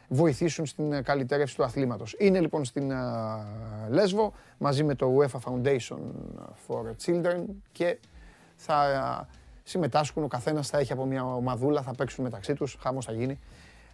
βοηθήσουν 0.08 0.66
στην 0.66 1.02
καλυτέρευση 1.02 1.56
του 1.56 1.64
αθλήματος. 1.64 2.14
Είναι 2.18 2.40
λοιπόν 2.40 2.64
στην 2.64 2.92
Λέσβο 3.88 4.32
μαζί 4.58 4.84
με 4.84 4.94
το 4.94 5.16
UEFA 5.18 5.38
Foundation 5.44 5.98
for 6.66 6.84
Children 7.06 7.44
και 7.72 7.98
θα 8.56 9.28
συμμετάσχουν, 9.62 10.22
ο 10.22 10.28
καθένας 10.28 10.68
θα 10.68 10.78
έχει 10.78 10.92
από 10.92 11.04
μια 11.04 11.24
ομαδούλα, 11.24 11.82
θα 11.82 11.94
παίξουν 11.94 12.24
μεταξύ 12.24 12.54
τους, 12.54 12.76
χάμος 12.80 13.04
θα 13.04 13.12
γίνει, 13.12 13.38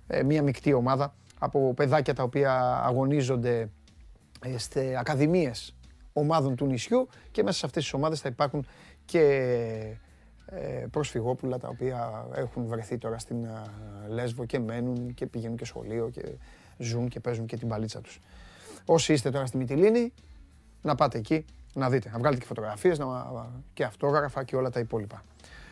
ε, 0.06 0.22
μια 0.22 0.42
μεικτή 0.42 0.72
ομάδα 0.72 1.14
από 1.38 1.74
παιδάκια 1.74 2.14
τα 2.14 2.22
οποία 2.22 2.82
αγωνίζονται 2.84 3.68
σε 4.56 4.96
ακαδημίες 4.98 5.74
ομάδων 6.12 6.56
του 6.56 6.66
νησιού 6.66 7.08
και 7.30 7.42
μέσα 7.42 7.58
σε 7.58 7.66
αυτές 7.66 7.82
τις 7.82 7.92
ομάδες 7.92 8.20
θα 8.20 8.28
υπάρχουν 8.28 8.66
και 9.04 9.20
ε, 10.46 10.86
προσφυγόπουλα 10.90 11.58
τα 11.58 11.68
οποία 11.68 12.26
έχουν 12.34 12.66
βρεθεί 12.66 12.98
τώρα 12.98 13.18
στην 13.18 13.44
ε, 13.44 13.62
Λέσβο 14.08 14.44
και 14.44 14.58
μένουν 14.58 15.14
και 15.14 15.26
πηγαίνουν 15.26 15.56
και 15.56 15.64
σχολείο 15.64 16.08
και 16.08 16.22
ζουν 16.78 17.08
και 17.08 17.20
παίζουν 17.20 17.46
και 17.46 17.56
την 17.56 17.68
παλίτσα 17.68 18.00
τους. 18.00 18.20
Όσοι 18.84 19.12
είστε 19.12 19.30
τώρα 19.30 19.46
στη 19.46 19.56
Μυτιλίνη, 19.56 20.12
να 20.82 20.94
πάτε 20.94 21.18
εκεί 21.18 21.44
να 21.74 21.90
δείτε, 21.90 22.10
να 22.10 22.18
βγάλετε 22.18 22.40
και 22.40 22.46
φωτογραφίες 22.46 22.98
και 23.74 23.84
αυτόγραφα 23.84 24.44
και 24.44 24.56
όλα 24.56 24.70
τα 24.70 24.80
υπόλοιπα. 24.80 25.24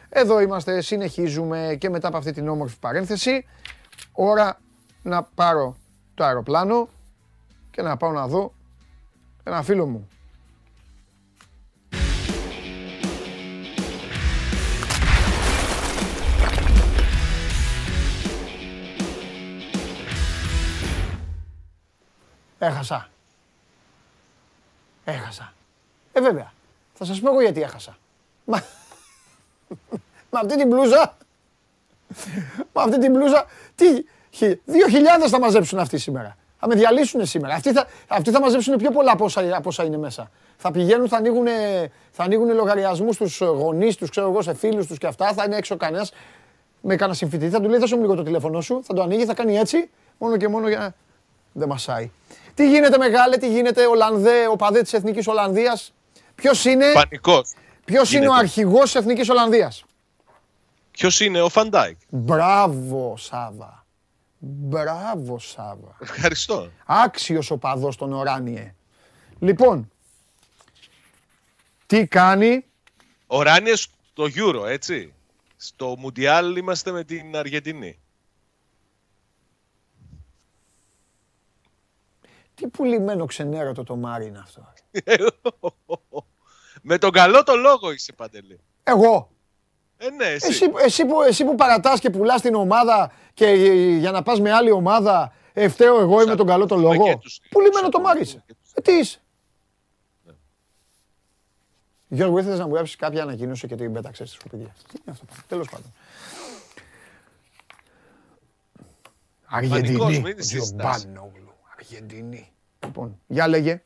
Εδώ 0.09 0.41
είμαστε, 0.41 0.81
συνεχίζουμε 0.81 1.77
και 1.79 1.91
μετά 1.91 2.09
από 2.09 2.17
αυτή 2.17 2.33
την 2.33 2.49
όμορφη 2.49 2.79
παρένθεση. 2.79 3.45
Ώρα 4.13 4.61
να 5.03 5.23
πάρω 5.23 5.77
το 6.15 6.25
αεροπλάνο 6.25 6.89
και 7.71 7.83
να 7.83 7.97
πάω 7.97 8.13
να 8.13 8.27
δω 8.27 8.53
ένα 9.45 9.63
φίλο 9.63 9.87
μου. 9.87 10.09
Έχασα. 22.59 23.09
Έχασα. 25.05 25.53
Ε, 26.13 26.21
βέβαια. 26.21 26.53
Θα 26.95 27.05
σας 27.05 27.21
πω 27.21 27.31
εγώ 27.31 27.41
γιατί 27.41 27.63
έχασα. 27.63 27.97
Μα, 28.45 28.63
με 30.31 30.39
αυτή 30.43 30.57
την 30.57 30.69
μπλούζα, 30.69 31.17
με 32.73 32.83
αυτή 32.83 32.99
την 32.99 33.13
μπλούζα, 33.13 33.47
τι, 33.75 34.05
Δύο 34.65 34.89
χιλιάδες 34.89 35.31
θα 35.31 35.39
μαζέψουν 35.39 35.79
αυτοί 35.79 35.99
σήμερα. 35.99 36.37
Θα 36.59 36.69
με 36.69 36.75
διαλύσουν 36.75 37.27
σήμερα. 37.27 37.55
Αυτοί 37.55 37.73
θα, 37.73 37.87
αυτοί 38.09 38.31
θα 38.31 38.41
μαζέψουν 38.41 38.77
πιο 38.77 38.91
πολλά 38.91 39.13
από 39.13 39.25
όσα, 39.25 39.57
από 39.57 39.69
όσα 39.69 39.85
είναι 39.85 39.97
μέσα. 39.97 40.31
Θα 40.57 40.71
πηγαίνουν, 40.71 41.09
θα 41.09 41.17
ανοίγουν, 41.17 41.47
θα 42.11 42.23
ανοίγουν 42.25 42.55
λογαριασμούς 42.55 43.15
στους 43.15 43.41
γονείς 43.41 43.97
τους, 43.97 44.11
ξέρω 44.11 44.29
εγώ, 44.29 44.43
σε 44.43 44.55
φίλους 44.55 44.87
τους 44.87 44.99
και 44.99 45.07
αυτά. 45.07 45.33
Θα 45.33 45.45
είναι 45.45 45.57
έξω 45.57 45.77
κανένας 45.77 46.13
με 46.81 46.97
κανένα 46.97 47.17
συμφιτητή. 47.17 47.51
Θα 47.51 47.61
του 47.61 47.69
λέει: 47.69 47.79
Δώσε 47.79 47.95
μου 47.97 48.01
λίγο 48.01 48.15
το 48.15 48.23
τηλέφωνό 48.23 48.61
σου. 48.61 48.81
Θα 48.85 48.95
το 48.95 49.03
ανοίγει, 49.03 49.25
θα 49.25 49.35
κάνει 49.35 49.57
έτσι, 49.57 49.91
μόνο 50.19 50.37
και 50.37 50.49
μόνο 50.49 50.69
για. 50.69 50.95
Δεν 51.53 51.69
μασάει. 51.69 52.11
Τι 52.55 52.69
γίνεται, 52.69 52.99
μεγάλε, 52.99 53.37
τι 53.37 53.49
γίνεται, 53.49 53.87
Ολλανδέ, 53.87 54.47
οπαδέ 54.51 54.83
της 54.83 54.93
Εθνικής 54.93 55.27
Ολλανδίας. 55.27 55.93
Ποιος 56.35 56.65
είναι. 56.65 56.93
Πανικός. 56.93 57.55
Ποιος 57.85 58.13
είναι 58.13 58.29
ο 58.29 58.35
αρχηγός 58.35 58.83
της 58.83 58.95
Εθνικής 58.95 59.29
Ολλανδίας; 59.29 59.85
Ποιος 60.91 61.21
είναι 61.21 61.41
ο 61.41 61.49
Φαν 61.49 61.68
Ντάικ; 61.68 61.97
Μπράβο, 62.09 63.15
Σάβα. 63.17 63.82
Μπράβο, 64.45 65.39
Σάβα. 65.39 65.97
Ευχαριστώ. 66.01 66.71
Άξιος 66.87 67.51
οπαδός 67.51 67.97
των 67.97 68.13
Οράνιε. 68.13 68.75
Λοιπόν, 69.39 69.91
τι 71.87 72.07
κάνει... 72.07 72.65
Οράνιε 73.27 73.77
στο 73.77 74.25
Euro, 74.37 74.67
έτσι. 74.67 75.15
Στο 75.57 75.97
Μουντιάλ 75.99 76.57
είμαστε 76.57 76.91
με 76.91 77.05
την 77.05 77.37
Αργεντινή. 77.37 77.99
Τι 82.55 82.67
πουλημένο 82.67 83.27
ξενέρωτο 83.27 83.85
το 83.85 83.97
Μάρι 83.97 84.27
είναι 84.27 84.39
αυτό. 84.39 84.73
με 86.83 86.99
τον 86.99 87.11
καλό 87.11 87.43
το 87.43 87.57
λόγο 87.57 87.93
είσαι, 87.93 88.13
Παντελή. 88.13 88.61
Εγώ. 88.83 89.32
Ε, 90.05 90.11
ναι, 90.11 90.25
εσύ. 90.25 90.47
Εσύ, 90.49 90.73
εσύ, 90.85 91.07
που, 91.07 91.23
εσύ 91.23 91.45
που 91.45 91.55
παρατάς 91.55 92.01
και 92.01 92.11
πουλάς 92.11 92.41
την 92.41 92.55
ομάδα 92.55 93.13
και 93.35 93.47
για 93.99 94.11
να 94.11 94.23
πας 94.23 94.41
με 94.41 94.53
άλλη 94.53 94.71
ομάδα, 94.71 95.33
ευθέω 95.53 96.01
εγώ 96.01 96.23
είμαι 96.23 96.35
τον 96.35 96.47
καλό 96.47 96.67
το 96.67 96.77
λόγο. 96.77 97.21
Πού 97.51 97.61
λίμενο 97.61 97.89
το 97.89 98.01
μάρισε. 98.01 98.45
Ε, 98.75 98.81
τι 98.81 98.93
είσαι; 98.93 99.21
Ναι. 100.25 100.33
Γιώργο, 102.09 102.39
ήθελες 102.39 102.59
να 102.59 102.67
μου 102.67 102.75
γράψεις 102.75 102.97
κάποια 102.97 103.23
ανακοίνωση 103.23 103.67
και 103.67 103.77
την 103.77 103.93
πέταξες 103.93 104.29
στη 104.29 104.39
σκουπίδια; 104.39 104.75
Τι 104.89 104.99
είναι 105.03 105.11
αυτό, 105.11 105.25
τέλος 105.49 105.69
πάντων. 105.69 105.93
Αργεντινή. 109.45 110.25
Αργεντινή. 111.79 112.53
Λοιπόν, 112.85 113.21
για 113.27 113.49
λέγε 113.49 113.83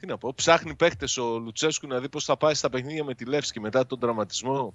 τι 0.00 0.06
να 0.06 0.18
πω, 0.18 0.32
ψάχνει 0.34 0.74
παίχτε 0.74 1.06
ο 1.20 1.38
Λουτσέσκου 1.38 1.86
να 1.86 1.98
δει 2.00 2.08
πώς 2.08 2.24
θα 2.24 2.36
πάει 2.36 2.54
στα 2.54 2.68
παιχνίδια 2.70 3.04
με 3.04 3.14
τη 3.14 3.24
Λεύσκη 3.24 3.60
μετά 3.60 3.86
τον 3.86 3.98
τραυματισμό, 3.98 4.74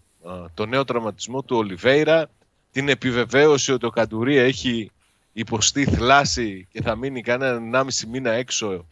τον 0.54 0.70
νέο 0.70 0.84
τραυματισμό 0.84 1.42
του 1.44 1.58
Ολιβέηρα, 1.58 2.30
την 2.72 2.90
επιβεβαίωση 2.90 3.72
ότι 3.72 3.86
ο 3.86 3.90
Καντουρία 3.90 4.44
έχει 4.44 4.92
υποστεί 5.34 5.86
θλάση 5.86 6.68
και 6.72 6.82
θα 6.82 6.96
μείνει 6.96 7.22
κανένα 7.22 7.84
1,5 7.84 8.06
μήνα 8.08 8.32
έξω. 8.32 8.86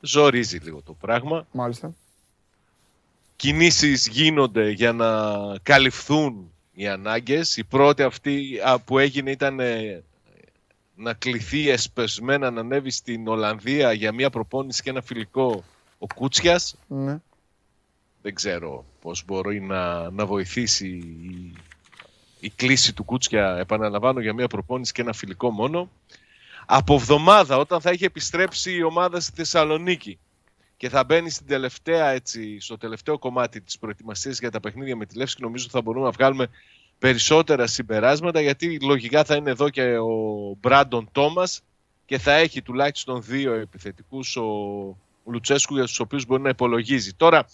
Ζορίζει 0.00 0.58
λίγο 0.58 0.82
το 0.82 0.92
πράγμα. 0.92 1.46
Μάλιστα. 1.52 1.94
Κινήσεις 3.36 4.08
γίνονται 4.08 4.70
για 4.70 4.92
να 4.92 5.08
καλυφθούν 5.62 6.50
οι 6.74 6.88
ανάγκες. 6.88 7.56
Η 7.56 7.64
πρώτη 7.64 8.02
αυτή 8.02 8.60
που 8.84 8.98
έγινε 8.98 9.30
ήταν 9.30 9.60
ε, 9.60 10.02
να 10.96 11.14
κληθεί 11.14 11.68
εσπεσμένα 11.68 12.50
να 12.50 12.60
ανέβει 12.60 12.90
στην 12.90 13.28
Ολλανδία 13.28 13.92
για 13.92 14.12
μια 14.12 14.30
προπόνηση 14.30 14.82
και 14.82 14.90
ένα 14.90 15.02
φιλικό 15.02 15.64
ο 15.98 16.06
Κούτσιας; 16.14 16.76
Ναι. 16.86 17.20
Δεν 18.22 18.34
ξέρω 18.34 18.84
πώς 19.00 19.24
μπορεί 19.24 19.60
να, 19.60 20.10
να 20.10 20.26
βοηθήσει 20.26 20.88
η 20.88 21.56
η 22.40 22.50
κλίση 22.50 22.92
του 22.92 23.04
Κούτσια, 23.04 23.56
επαναλαμβάνω, 23.58 24.20
για 24.20 24.34
μια 24.34 24.46
προπόνηση 24.46 24.92
και 24.92 25.00
ένα 25.00 25.12
φιλικό 25.12 25.50
μόνο. 25.50 25.90
Από 26.66 26.94
εβδομάδα, 26.94 27.56
όταν 27.56 27.80
θα 27.80 27.90
έχει 27.90 28.04
επιστρέψει 28.04 28.72
η 28.72 28.82
ομάδα 28.82 29.20
στη 29.20 29.32
Θεσσαλονίκη 29.36 30.18
και 30.76 30.88
θα 30.88 31.04
μπαίνει 31.04 31.30
στην 31.30 31.46
τελευταία, 31.46 32.08
έτσι, 32.08 32.60
στο 32.60 32.76
τελευταίο 32.76 33.18
κομμάτι 33.18 33.60
της 33.60 33.78
προετοιμασίας 33.78 34.38
για 34.38 34.50
τα 34.50 34.60
παιχνίδια 34.60 34.96
με 34.96 35.06
τη 35.06 35.16
Λεύσκη, 35.16 35.42
νομίζω 35.42 35.68
θα 35.70 35.80
μπορούμε 35.80 36.04
να 36.04 36.10
βγάλουμε 36.10 36.48
περισσότερα 36.98 37.66
συμπεράσματα, 37.66 38.40
γιατί 38.40 38.80
λογικά 38.80 39.24
θα 39.24 39.36
είναι 39.36 39.50
εδώ 39.50 39.70
και 39.70 39.98
ο 39.98 40.54
Μπράντον 40.60 41.08
Τόμας 41.12 41.62
και 42.06 42.18
θα 42.18 42.32
έχει 42.32 42.62
τουλάχιστον 42.62 43.22
δύο 43.22 43.52
επιθετικούς 43.52 44.36
ο 44.36 44.96
Λουτσέσκου 45.24 45.74
για 45.74 45.84
τους 45.84 46.00
οποίους 46.00 46.26
μπορεί 46.26 46.42
να 46.42 46.48
υπολογίζει. 46.48 47.14
Τώρα, 47.14 47.46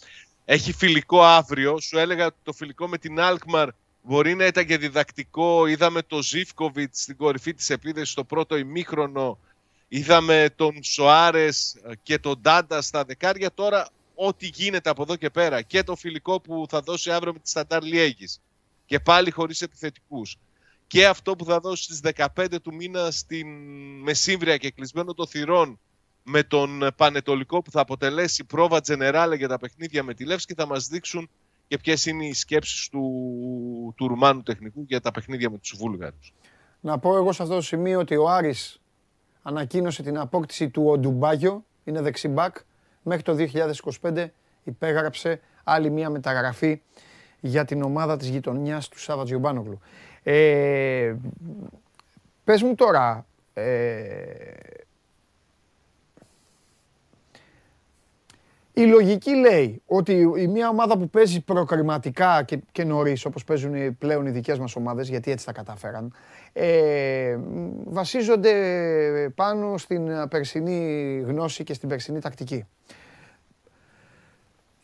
έχει 0.44 0.72
φιλικό 0.72 1.22
αύριο. 1.22 1.80
Σου 1.80 1.98
έλεγα 1.98 2.26
ότι 2.26 2.36
το 2.42 2.52
φιλικό 2.52 2.88
με 2.88 2.98
την 2.98 3.20
Αλκμαρ 3.20 3.68
μπορεί 4.02 4.34
να 4.34 4.46
ήταν 4.46 4.66
και 4.66 4.78
διδακτικό. 4.78 5.66
Είδαμε 5.66 6.02
τον 6.02 6.22
Ζήφκοβιτς 6.22 7.02
στην 7.02 7.16
κορυφή 7.16 7.54
της 7.54 7.70
επίδεσης 7.70 8.10
στο 8.10 8.24
πρώτο 8.24 8.56
ημίχρονο. 8.56 9.38
Είδαμε 9.88 10.48
τον 10.56 10.82
Σοάρες 10.82 11.76
και 12.02 12.18
τον 12.18 12.38
Ντάντα 12.40 12.82
στα 12.82 13.04
δεκάρια. 13.04 13.52
Τώρα 13.54 13.88
ό,τι 14.14 14.46
γίνεται 14.46 14.90
από 14.90 15.02
εδώ 15.02 15.16
και 15.16 15.30
πέρα 15.30 15.62
και 15.62 15.82
το 15.82 15.96
φιλικό 15.96 16.40
που 16.40 16.66
θα 16.68 16.80
δώσει 16.80 17.10
αύριο 17.10 17.32
με 17.32 17.38
τη 17.38 17.48
Σταντάρ 17.48 17.82
Λιέγης 17.82 18.40
και 18.92 19.00
πάλι 19.00 19.30
χωρίς 19.30 19.62
επιθετικούς 19.62 20.38
και 20.86 21.06
αυτό 21.06 21.36
που 21.36 21.44
θα 21.44 21.60
δώσει 21.60 21.82
στις 21.82 22.00
15 22.36 22.46
του 22.62 22.74
μήνα 22.74 23.10
στην 23.10 23.46
Μεσύμβρια 24.02 24.56
και 24.56 24.70
κλεισμένο 24.70 25.14
το 25.14 25.26
θυρών 25.26 25.80
με 26.22 26.42
τον 26.42 26.88
Πανετολικό 26.96 27.62
που 27.62 27.70
θα 27.70 27.80
αποτελέσει 27.80 28.44
πρόβα 28.44 28.80
τζενεράλε 28.80 29.36
για 29.36 29.48
τα 29.48 29.58
παιχνίδια 29.58 30.02
με 30.02 30.14
τη 30.14 30.24
Λεύσκη 30.24 30.54
θα 30.54 30.66
μας 30.66 30.86
δείξουν 30.86 31.30
και 31.68 31.78
ποιες 31.78 32.06
είναι 32.06 32.26
οι 32.26 32.32
σκέψεις 32.32 32.88
του, 32.88 33.02
του 33.96 34.08
Ρουμάνου 34.08 34.42
τεχνικού 34.42 34.84
για 34.88 35.00
τα 35.00 35.10
παιχνίδια 35.10 35.50
με 35.50 35.58
τους 35.58 35.74
Βούλγαρους. 35.76 36.32
Να 36.80 36.98
πω 36.98 37.16
εγώ 37.16 37.32
σε 37.32 37.42
αυτό 37.42 37.54
το 37.54 37.62
σημείο 37.62 37.98
ότι 37.98 38.16
ο 38.16 38.28
Άρης 38.28 38.80
ανακοίνωσε 39.42 40.02
την 40.02 40.18
απόκτηση 40.18 40.68
του 40.68 40.84
Οντουμπάγιο, 40.86 41.64
είναι 41.84 42.00
δεξιμπάκ, 42.00 42.56
μέχρι 43.02 43.22
το 43.22 43.36
2025 44.02 44.26
υπέγραψε 44.64 45.40
άλλη 45.64 45.90
μία 45.90 46.10
μεταγραφή 46.10 46.80
για 47.44 47.64
την 47.64 47.82
ομάδα 47.82 48.16
της 48.16 48.28
γειτονιάς 48.28 48.88
του 48.88 48.98
Σάββα 48.98 49.24
Τζιομπάνογλου. 49.24 49.80
Ε, 50.22 51.14
πες 52.44 52.62
μου 52.62 52.74
τώρα, 52.74 53.26
ε, 53.54 54.02
η 58.72 58.84
λογική 58.84 59.34
λέει 59.34 59.82
ότι 59.86 60.12
η 60.36 60.46
μια 60.46 60.68
ομάδα 60.68 60.98
που 60.98 61.08
παίζει 61.08 61.40
προκριματικά 61.40 62.42
και, 62.42 62.58
και 62.72 62.84
νωρίς, 62.84 63.24
όπως 63.24 63.44
παίζουν 63.44 63.98
πλέον 63.98 64.26
οι 64.26 64.30
δικές 64.30 64.58
μας 64.58 64.76
ομάδες, 64.76 65.08
γιατί 65.08 65.30
έτσι 65.30 65.46
τα 65.46 65.52
κατάφεραν, 65.52 66.14
ε, 66.52 67.38
βασίζονται 67.84 68.52
πάνω 69.34 69.78
στην 69.78 70.28
περσινή 70.28 71.20
γνώση 71.26 71.64
και 71.64 71.74
στην 71.74 71.88
περσινή 71.88 72.20
τακτική. 72.20 72.66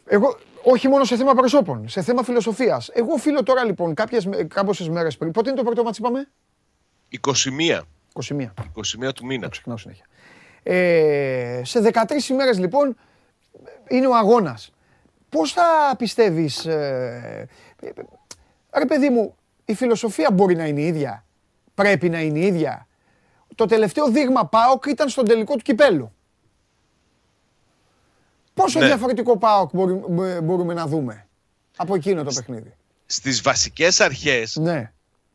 Εγώ, 0.09 0.39
όχι 0.63 0.89
μόνο 0.89 1.05
σε 1.05 1.17
θέμα 1.17 1.35
προσώπων, 1.35 1.89
σε 1.89 2.03
θέμα 2.03 2.23
φιλοσοφίας. 2.23 2.91
Εγώ 2.93 3.13
οφείλω 3.13 3.43
τώρα 3.43 3.65
λοιπόν 3.65 3.95
κάποιες 3.95 4.27
μέρες 4.91 5.17
πριν. 5.17 5.31
Πότε 5.31 5.49
είναι 5.49 5.59
το 5.59 5.65
πρώτο 5.65 5.83
μάτι, 5.83 5.99
είπαμε; 5.99 6.29
21. 7.21 7.81
21. 8.13 8.49
21 9.09 9.13
του 9.15 9.27
μήνα. 9.27 9.43
Το 9.43 9.49
ξεχνάω 9.49 9.77
συνέχεια. 9.77 10.05
Ε, 10.63 11.61
σε 11.65 11.81
13 11.81 12.29
ημέρες 12.31 12.59
λοιπόν 12.59 12.97
είναι 13.89 14.07
ο 14.07 14.17
αγώνας. 14.17 14.73
Πώς 15.29 15.53
θα 15.53 15.95
πιστεύεις, 15.99 16.67
ε, 16.67 17.49
ρε 18.75 18.87
παιδί 18.87 19.11
μου, 19.11 19.35
η 19.65 19.75
φιλοσοφία 19.75 20.31
μπορεί 20.33 20.57
να 20.57 20.67
είναι 20.67 20.81
η 20.81 20.87
ίδια; 20.87 21.25
Πρέπει 21.75 22.09
να 22.09 22.21
είναι 22.21 22.39
η 22.39 22.47
ίδια; 22.47 22.87
Το 23.55 23.67
τελευταίο 23.67 24.11
δείγμα 24.11 24.47
ΠΑΟΚ 24.47 24.87
ήταν 24.87 25.09
στον 25.09 25.25
τελικό 25.25 25.55
του 25.57 25.63
κυπέλου. 25.63 26.13
Πόσο 28.63 28.79
Ναι. 28.79 28.87
διαφορετικό 28.87 29.39
ΠΑΟΚ 29.39 29.71
μπορούμε, 29.73 30.41
μπορούμε 30.41 30.75
να 30.75 30.87
δούμε 30.87 31.27
από 31.77 31.95
εκείνο 31.95 32.23
το 32.25 32.33
παιχνίδι; 32.35 32.75
Στις 33.07 33.41
βασικές 33.43 34.01
αρχές 34.01 34.57
Ναι. 34.57 34.93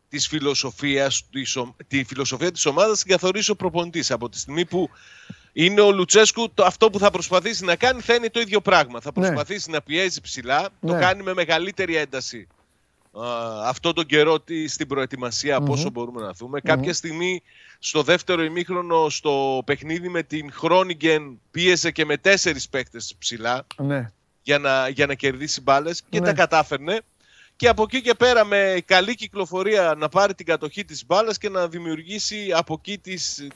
της 0.09 0.27
φιλοσοφίας, 0.27 1.23
της, 1.31 1.55
ο- 1.55 1.75
τη 1.87 2.03
φιλοσοφία 2.03 2.51
της 2.51 2.65
ομάδας 2.65 2.99
την 2.99 3.07
καθορίζει 3.11 3.51
ο 3.51 3.55
προπονητής. 3.55 4.11
Από 4.11 4.29
τη 4.29 4.39
στιγμή 4.39 4.65
που 4.65 4.89
είναι 5.53 5.81
ο 5.81 5.91
Λουτσέσκου, 5.91 6.51
το, 6.53 6.63
αυτό 6.63 6.89
που 6.89 6.99
θα 6.99 7.11
προσπαθήσει 7.11 7.65
να 7.65 7.75
κάνει 7.75 8.01
θα 8.01 8.13
είναι 8.13 8.29
το 8.29 8.39
ίδιο 8.39 8.61
πράγμα. 8.61 8.99
Θα 9.01 9.11
Ναι. 9.15 9.21
προσπαθήσει 9.27 9.69
να 9.69 9.81
πιέζει 9.81 10.21
ψηλά, 10.21 10.69
το 10.85 10.93
Ναι. 10.93 10.99
κάνει 10.99 11.23
με 11.23 11.33
μεγαλύτερη 11.33 11.95
ένταση 11.95 12.47
α, 12.51 12.62
αυτό 13.63 13.93
τον 13.93 14.05
καιρό 14.05 14.39
τη- 14.39 14.67
στην 14.67 14.87
προετοιμασία 14.87 15.55
από 15.55 15.71
όσο 15.73 15.89
μπορούμε 15.89 16.21
να 16.21 16.31
δούμε. 16.33 16.61
Κάποια 16.61 16.93
στιγμή 16.93 17.41
στο 17.79 18.03
δεύτερο 18.03 18.43
ημίχρονο 18.43 19.09
στο 19.09 19.61
παιχνίδι 19.65 20.09
με 20.09 20.23
την 20.23 20.51
Χρόνιγκεν 20.51 21.39
πίεζε 21.51 21.91
και 21.91 22.05
με 22.05 22.17
τέσσερις 22.17 22.69
παίκτες 22.69 23.15
ψηλά 23.19 23.65
Ναι. 23.77 24.11
για 24.43 24.59
να, 24.59 24.87
για 24.87 25.05
να 25.05 25.13
κερδίσει 25.13 25.61
μπάλες 25.61 26.01
και 26.09 26.19
Ναι. 26.19 26.25
τα 26.25 26.33
κατάφερνε. 26.33 27.01
Και 27.55 27.67
από 27.67 27.83
εκεί 27.83 28.01
και 28.01 28.13
πέρα 28.13 28.45
με 28.45 28.81
καλή 28.85 29.15
κυκλοφορία 29.15 29.95
να 29.97 30.09
πάρει 30.09 30.33
την 30.35 30.45
κατοχή 30.45 30.85
της 30.85 31.05
μπάλας 31.05 31.37
και 31.37 31.49
να 31.49 31.67
δημιουργήσει 31.67 32.51
από 32.53 32.73
εκεί 32.79 32.97
τις, 32.97 33.47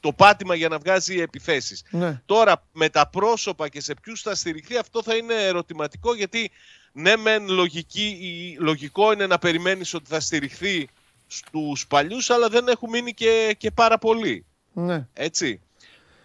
το 0.00 0.12
πάτημα 0.12 0.54
για 0.54 0.68
να 0.68 0.78
βγάζει 0.78 1.20
επιθέσεις. 1.20 1.82
Ναι. 1.90 2.20
Τώρα 2.26 2.62
με 2.72 2.88
τα 2.88 3.08
πρόσωπα 3.08 3.68
και 3.68 3.80
σε 3.80 3.94
ποιους 4.02 4.22
θα 4.22 4.34
στηριχθεί 4.34 4.76
αυτό 4.76 5.02
θα 5.02 5.14
είναι 5.16 5.34
ερωτηματικό 5.34 6.14
γιατί 6.14 6.50
ναι 6.92 7.16
μεν 7.16 7.48
λογική, 7.48 8.06
η- 8.20 8.56
λογικό 8.60 9.12
είναι 9.12 9.26
να 9.26 9.38
περιμένεις 9.38 9.94
ότι 9.94 10.04
θα 10.08 10.20
στηριχθεί 10.20 10.88
στους 11.26 11.86
παλιούς 11.86 12.30
αλλά 12.30 12.48
δεν 12.48 12.68
έχουν 12.68 12.88
μείνει 12.90 13.14
και, 13.14 13.54
και 13.58 13.70
πάρα 13.70 13.98
πολλοί. 13.98 14.44
Ναι. 14.72 15.06
Έτσι. 15.12 15.60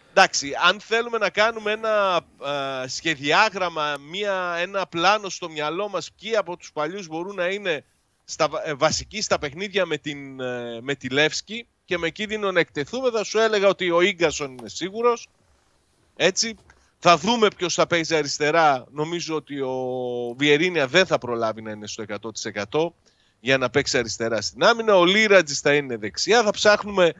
Εντάξει, 0.09 0.51
αν 0.67 0.79
θέλουμε 0.79 1.17
να 1.17 1.29
κάνουμε 1.29 1.71
ένα 1.71 2.15
α, 2.49 2.87
σχεδιάγραμμα, 2.87 3.97
μια, 4.09 4.55
ένα 4.59 4.87
πλάνο 4.87 5.29
στο 5.29 5.49
μυαλό 5.49 5.89
μας 5.89 6.11
ποιοι 6.19 6.35
από 6.35 6.57
τους 6.57 6.71
παλιούς 6.71 7.07
μπορούν 7.07 7.35
να 7.35 7.47
είναι 7.47 7.83
στα, 8.25 8.47
βα- 8.47 8.67
ε, 8.67 8.73
βασικοί 8.73 9.21
στα 9.21 9.39
παιχνίδια 9.39 9.85
με, 9.85 9.97
την, 9.97 10.39
ε, 10.39 10.79
με 10.81 10.95
τη 10.95 11.09
Λεύσκη 11.09 11.67
και 11.85 11.97
με 11.97 12.09
κίνδυνο 12.09 12.51
να 12.51 12.59
εκτεθούμε, 12.59 13.09
θα 13.09 13.23
σου 13.23 13.39
έλεγα 13.39 13.67
ότι 13.67 13.91
ο 13.91 14.01
Ίγκασον 14.01 14.51
είναι 14.51 14.69
σίγουρος. 14.69 15.27
Έτσι. 16.15 16.55
Θα 16.99 17.17
δούμε 17.17 17.47
ποιος 17.57 17.73
θα 17.73 17.87
παίζει 17.87 18.15
αριστερά. 18.15 18.85
Νομίζω 18.91 19.35
ότι 19.35 19.59
ο 19.61 19.75
Βιερίνια 20.37 20.87
δεν 20.87 21.05
θα 21.05 21.17
προλάβει 21.17 21.61
να 21.61 21.71
είναι 21.71 21.87
στο 21.87 22.03
100% 22.71 22.93
για 23.39 23.57
να 23.57 23.69
παίξει 23.69 23.97
αριστερά 23.97 24.41
στην 24.41 24.63
άμυνα. 24.63 24.97
Ο 24.97 25.05
Λίρατζης 25.05 25.59
θα 25.59 25.73
είναι 25.75 25.97
δεξιά. 25.97 26.43
Θα 26.43 26.51
ψάχνουμε 26.51 27.13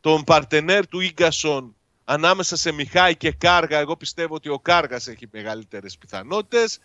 τον 0.00 0.24
παρτενέρ 0.24 0.86
του 0.88 1.00
Ίγκασον 1.00 1.74
ανάμεσα 2.04 2.56
σε 2.56 2.72
Μιχάη 2.72 3.16
και 3.16 3.32
Κάργα. 3.32 3.78
Εγώ 3.78 3.96
πιστεύω 3.96 4.34
ότι 4.34 4.48
ο 4.48 4.58
Κάργας 4.58 5.06
έχει 5.06 5.28
μεγαλύτερες 5.32 5.98
πιθανότητες. 5.98 6.78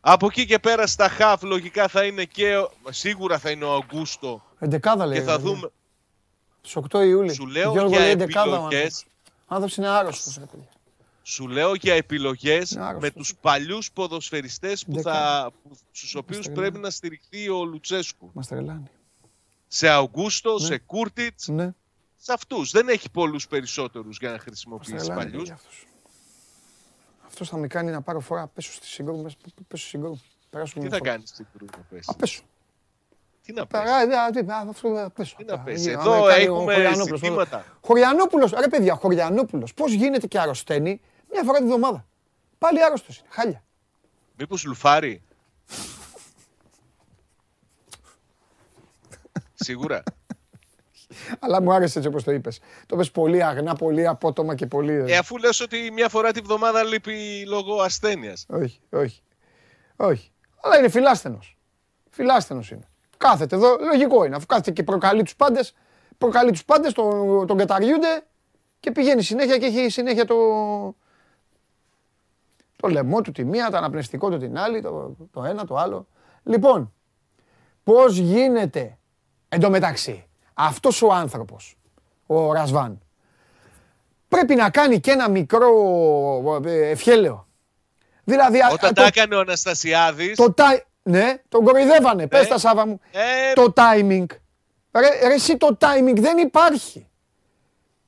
Από 0.00 0.26
εκεί 0.26 0.46
και 0.46 0.58
πέρα 0.58 0.86
στα 0.86 1.08
χαφ 1.08 1.42
λογικά 1.42 1.88
θα 1.88 2.04
είναι 2.04 2.24
και, 2.24 2.56
ο- 2.56 2.70
σίγουρα 2.90 3.38
θα 3.38 3.50
είναι 3.50 3.64
ο 3.64 3.72
Αγκούστο 3.74 4.42
Εντεκάδα 4.58 5.06
λέει. 5.06 5.18
και 5.18 5.24
θα 5.24 5.36
ρε, 5.36 5.42
δούμε, 5.42 5.70
Στις 6.60 6.76
8 6.76 7.04
Ιούλη. 7.04 7.34
σου 7.34 7.46
λέω 7.46 7.70
Γιώργο, 7.72 7.90
για 7.90 7.98
λέει, 8.00 8.10
εντεκάδα 8.10 8.50
ο 8.50 8.54
επιλογές, 8.54 8.82
άνθρωπος. 8.82 9.04
Ο 9.46 9.54
άνθρωπος 9.54 9.76
είναι 9.76 9.88
άρρωστος, 9.88 10.36
ρε 10.38 10.44
παιδιά. 10.44 10.68
Σου 11.28 11.48
λέω 11.48 11.74
για 11.74 11.94
επιλογές 11.94 12.70
Είναι 12.70 12.82
άρρωστος. 12.84 13.02
με 13.02 13.10
τους 13.10 13.34
παλιούς 13.40 13.92
ποδοσφαιριστές 13.92 14.84
που 14.84 15.00
θα, 15.00 15.50
που, 15.62 15.76
στους 15.92 16.14
οποίους 16.14 16.40
τρελαίνει. 16.44 16.60
πρέπει 16.66 16.78
να 16.84 16.90
στηριχθεί 16.90 17.48
ο 17.48 17.64
Λουτσέσκου. 17.64 18.30
Μας 18.32 18.46
τρελάνει. 18.46 18.82
Σε 19.68 19.88
Αγκούστο, 19.88 20.52
Ναι. 20.58 20.66
σε 20.66 20.78
Κούρτιτς, 20.78 21.48
Ναι. 21.48 21.74
σε 22.16 22.32
αυτούς. 22.32 22.70
Δεν 22.70 22.88
έχει 22.88 23.10
πολλούς 23.10 23.48
περισσότερους 23.48 24.18
για 24.18 24.28
να 24.28 24.34
Μας 24.34 24.42
χρησιμοποιήσει 24.44 24.92
τρελάνει 24.94 25.14
παλιούς. 25.20 25.38
παιδιά 25.38 25.54
αυτός. 25.54 25.86
Αυτός 27.26 27.48
θα 27.48 27.56
με 27.56 27.66
κάνει 27.66 27.90
να 27.90 28.02
πάρω 28.02 28.20
φορά. 28.20 28.46
Πέσω 28.46 28.72
στη 28.72 28.86
συγκρού. 28.86 29.22
πες- 29.22 29.36
Πέσω 29.68 29.82
στη 29.86 29.88
συγκρού. 29.88 30.16
Περάσουμε 30.50 30.82
Τι 30.84 30.88
μια 30.88 30.90
θα 30.90 30.96
φορά. 30.98 31.10
κάνεις 31.10 31.28
στην 31.28 31.46
Κρού 31.56 31.64
να 31.76 31.78
πέσει. 31.90 32.10
Α, 32.12 32.14
πέσω. 32.16 32.42
Τι 33.42 33.52
να 33.52 33.66
πέσει. 33.66 33.84
Παρά, 33.84 34.00
ε, 34.00 34.04
ε, 34.38 34.52
α, 34.52 34.66
αυτό, 34.70 34.88
ε, 34.96 35.08
πέσω. 35.14 35.36
Τι 35.38 35.44
να 35.44 35.54
Α, 35.54 35.58
πέσει. 35.58 35.88
ε, 35.88 35.92
Εδώ 35.92 36.12
άμα 36.12 36.28
κάνει 36.28 36.48
ο 36.48 36.54
έχουμε 36.54 36.72
Χωριανόπουλος, 36.74 37.18
ζητήματα. 37.20 37.64
Χωριανόπουλος, 37.84 38.50
ρε 38.52 38.68
παιδιά, 38.68 38.94
Χωριανόπουλος. 38.94 39.74
Πώς 39.74 39.92
γίνεται 39.92 40.26
και 40.26 40.38
αρρωσταίνει 40.38 41.00
μια 41.32 41.42
φορά 41.42 41.58
τη 41.58 41.64
βδομάδα. 41.64 42.06
Πάλι 42.58 42.84
άρρωστος 42.84 43.18
είναι. 43.18 43.28
Χάλια. 43.30 43.64
Μήπως 44.36 44.64
λουφάρει; 44.64 45.22
Σίγουρα. 49.54 50.02
Αλλά 51.38 51.62
μου 51.62 51.72
άρεσε 51.72 51.98
έτσι 51.98 52.10
όπως 52.10 52.24
το 52.24 52.32
είπες. 52.32 52.58
Το 52.58 52.94
είπες 52.94 53.10
πολύ 53.10 53.44
αγνά, 53.44 53.74
πολύ 53.74 54.06
απότομα 54.06 54.54
και 54.54 54.66
πολύ... 54.66 55.04
Ε, 55.06 55.16
αφού 55.16 55.36
λες 55.36 55.60
ότι 55.60 55.90
μια 55.92 56.08
φορά 56.08 56.32
τη 56.32 56.40
βδομάδα 56.40 56.84
λείπει 56.84 57.44
λόγω 57.46 57.80
ασθένειας. 57.80 58.46
Όχι, 58.48 58.80
όχι. 58.90 59.22
Όχι. 59.96 60.32
Αλλά 60.62 60.78
είναι 60.78 60.88
φιλάστενος. 60.88 61.56
Φιλάστενος 62.10 62.70
είναι. 62.70 62.88
Κάθεται 63.16 63.56
εδώ, 63.56 63.76
λογικό 63.80 64.24
είναι. 64.24 64.36
Αφού 64.36 64.46
κάθεται 64.46 64.70
και 64.70 64.82
προκαλεί 64.82 65.22
τους 65.22 65.36
πάντες, 65.36 65.74
προκαλεί 66.18 66.50
τους 66.50 66.64
πάντες, 66.64 66.92
τον, 66.92 67.46
τον 67.46 67.56
καταριούνται 67.56 68.26
και 68.80 68.90
πηγαίνει 68.90 69.22
συνέχεια 69.22 69.58
και 69.58 69.66
έχει 69.66 69.88
συνέχεια 69.88 70.24
το, 70.24 70.36
το 72.86 72.92
λαιμό 72.92 73.20
του 73.20 73.32
τη 73.32 73.44
μία, 73.44 73.70
το 73.70 73.76
αναπνευστικό 73.76 74.30
του 74.30 74.38
την 74.38 74.58
άλλη, 74.58 74.82
το, 74.82 75.16
το 75.32 75.44
ένα, 75.44 75.64
το 75.64 75.76
άλλο. 75.76 76.06
Λοιπόν, 76.42 76.90
Πώς 77.84 78.16
γίνεται. 78.16 78.98
Εν 79.48 79.60
τω 79.60 79.70
μεταξύ, 79.70 80.26
αυτός 80.54 81.02
ο 81.02 81.12
άνθρωπος, 81.12 81.76
ο 82.26 82.52
Ρασβάν, 82.52 82.98
πρέπει 84.28 84.54
να 84.54 84.70
κάνει 84.70 85.00
και 85.00 85.10
ένα 85.10 85.28
μικρό 85.30 85.68
ε, 86.64 86.88
ευχέλαιο. 86.90 87.46
Δηλαδή, 88.24 88.60
α- 88.60 88.68
Όταν 88.72 88.90
α, 88.90 88.92
τα 88.92 89.00
το- 89.00 89.06
έκανε 89.06 89.34
ο 89.34 89.40
Αναστασιάδης, 89.40 90.36
το 90.36 90.54
ti- 90.56 90.80
Ναι, 91.02 91.34
τον 91.48 91.64
κοροϊδεύανε. 91.64 92.26
Πες 92.26 92.48
τα 92.48 92.58
Σάβα 92.58 92.86
μου. 92.86 93.00
ε, 93.12 93.52
Το 93.52 93.72
timing. 93.76 94.26
Ρε, 94.92 95.26
ρε 95.28 95.34
εσύ 95.34 95.56
το 95.56 95.76
timing 95.80 96.16
δεν 96.16 96.38
υπάρχει. 96.38 97.06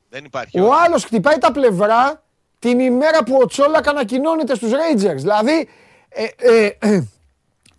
δεν 0.08 0.24
υπάρχει. 0.24 0.60
Ο 0.60 0.68
άλλος 0.84 1.04
χτυπάει 1.04 1.38
τα 1.38 1.52
πλευρά 1.52 2.22
την 2.58 2.78
ημέρα 2.78 3.24
που 3.24 3.38
ο 3.42 3.46
Τσόλακ 3.46 3.86
ανακοινώνεται 3.88 4.54
στους 4.54 4.70
Rangers. 4.70 5.16
Δηλαδή, 5.16 5.68
ε, 6.08 6.26
ε, 6.36 6.76
ε, 6.78 7.08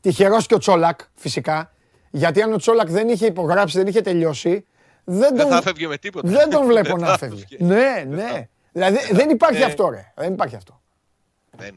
τυχερός 0.02 0.46
και 0.46 0.54
ο 0.54 0.58
Τσόλακ 0.58 1.00
φυσικά, 1.16 1.74
γιατί 2.12 2.42
αν 2.42 2.54
ο 2.54 2.58
Τσόλακ 2.58 2.90
δεν 2.90 3.10
είχε 3.10 3.26
υπογράψει, 3.26 3.78
δεν 3.78 3.88
είχε 3.88 4.02
τελειώσει, 4.02 4.66
δεν 5.04 5.20
Δεν 5.20 5.38
τον, 5.38 5.50
θα 5.50 5.58
έφευγε 5.58 5.88
με 5.88 5.98
τίποτα. 5.98 6.28
δεν 6.30 6.50
τον 6.50 6.66
βλέπω 6.72 6.90
Δεν 6.90 7.00
να 7.00 7.08
θα 7.08 7.18
φεύγει. 7.18 7.46
έφευγε. 7.50 7.66
Ναι, 7.74 8.04
ναι. 8.16 8.48
Δηλαδή 8.72 8.98
δεν 9.12 9.30
υπάρχει 9.30 9.62
Ε. 9.62 9.66
αυτό 9.66 9.90
ρε. 9.90 10.14
Δεν 10.16 10.34
υπάρχει 10.34 10.56
αυτό. 10.56 10.82
Δεν. 11.52 11.76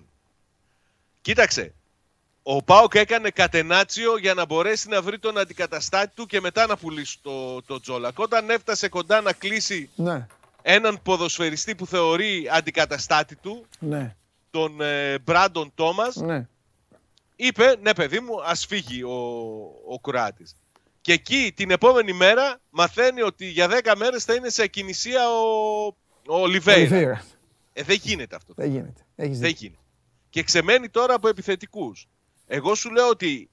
Κοίταξε. 1.20 1.74
Ο 2.42 2.62
Πάοκ 2.62 2.94
έκανε 2.94 3.30
κατενάτσιο 3.30 4.18
για 4.18 4.34
να 4.34 4.44
μπορέσει 4.46 4.88
να 4.88 5.02
βρει 5.02 5.18
τον 5.18 5.38
αντικαταστάτη 5.38 6.12
του 6.14 6.26
και 6.26 6.40
μετά 6.40 6.66
να 6.66 6.76
πουλήσει 6.76 7.18
το, 7.22 7.62
το 7.62 7.80
Τζόλακ. 7.80 8.18
Όταν 8.18 8.50
έφτασε 8.50 8.88
κοντά 8.88 9.20
να 9.20 9.32
κλείσει 9.32 9.90
Ναι, 9.94 10.26
έναν 10.62 11.02
ποδοσφαιριστή 11.02 11.74
που 11.74 11.86
θεωρεί 11.86 12.48
αντικαταστάτη 12.52 13.36
του, 13.36 13.66
ναι, 13.78 14.16
τον 14.50 14.80
ε, 14.80 15.18
Μπράντον 15.18 15.72
Τόμας, 15.74 16.16
ναι. 16.16 16.48
είπε 17.36 17.76
ναι 17.80 17.94
παιδί 17.94 18.20
μου 18.20 18.42
ας 18.44 18.66
φύγει 18.66 19.02
ο, 19.02 19.12
ο 19.88 20.00
Κροάτης. 20.00 20.54
Και 21.00 21.12
εκεί 21.12 21.52
την 21.56 21.70
επόμενη 21.70 22.12
μέρα 22.12 22.60
μαθαίνει 22.70 23.22
ότι 23.22 23.46
για 23.46 23.68
10 23.84 23.94
μέρες 23.96 24.24
θα 24.24 24.34
είναι 24.34 24.48
σε 24.48 24.62
ακινησία 24.62 25.28
ο, 25.30 25.86
ο 26.26 26.40
Ολιβέηρα. 26.40 26.80
Ολιβέηρα. 26.80 27.24
Ε, 27.72 27.82
δεν 27.82 27.98
γίνεται 28.02 28.36
αυτό. 28.36 28.52
Δεν 28.56 28.70
γίνεται. 28.70 29.06
Έχεις 29.16 29.38
Δεν 29.38 29.48
δίκιο. 29.48 29.66
γίνεται. 29.66 29.82
Και 30.30 30.42
ξεμένει 30.42 30.88
τώρα 30.88 31.14
από 31.14 31.28
επιθετικούς. 31.28 32.08
Εγώ 32.46 32.74
σου 32.74 32.90
λέω 32.90 33.08
ότι 33.08 33.50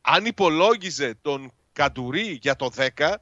αν 0.00 0.24
υπολόγιζε 0.24 1.14
τον 1.22 1.52
Καντουρί 1.72 2.38
για 2.42 2.56
το 2.56 2.70
10, 2.76 3.14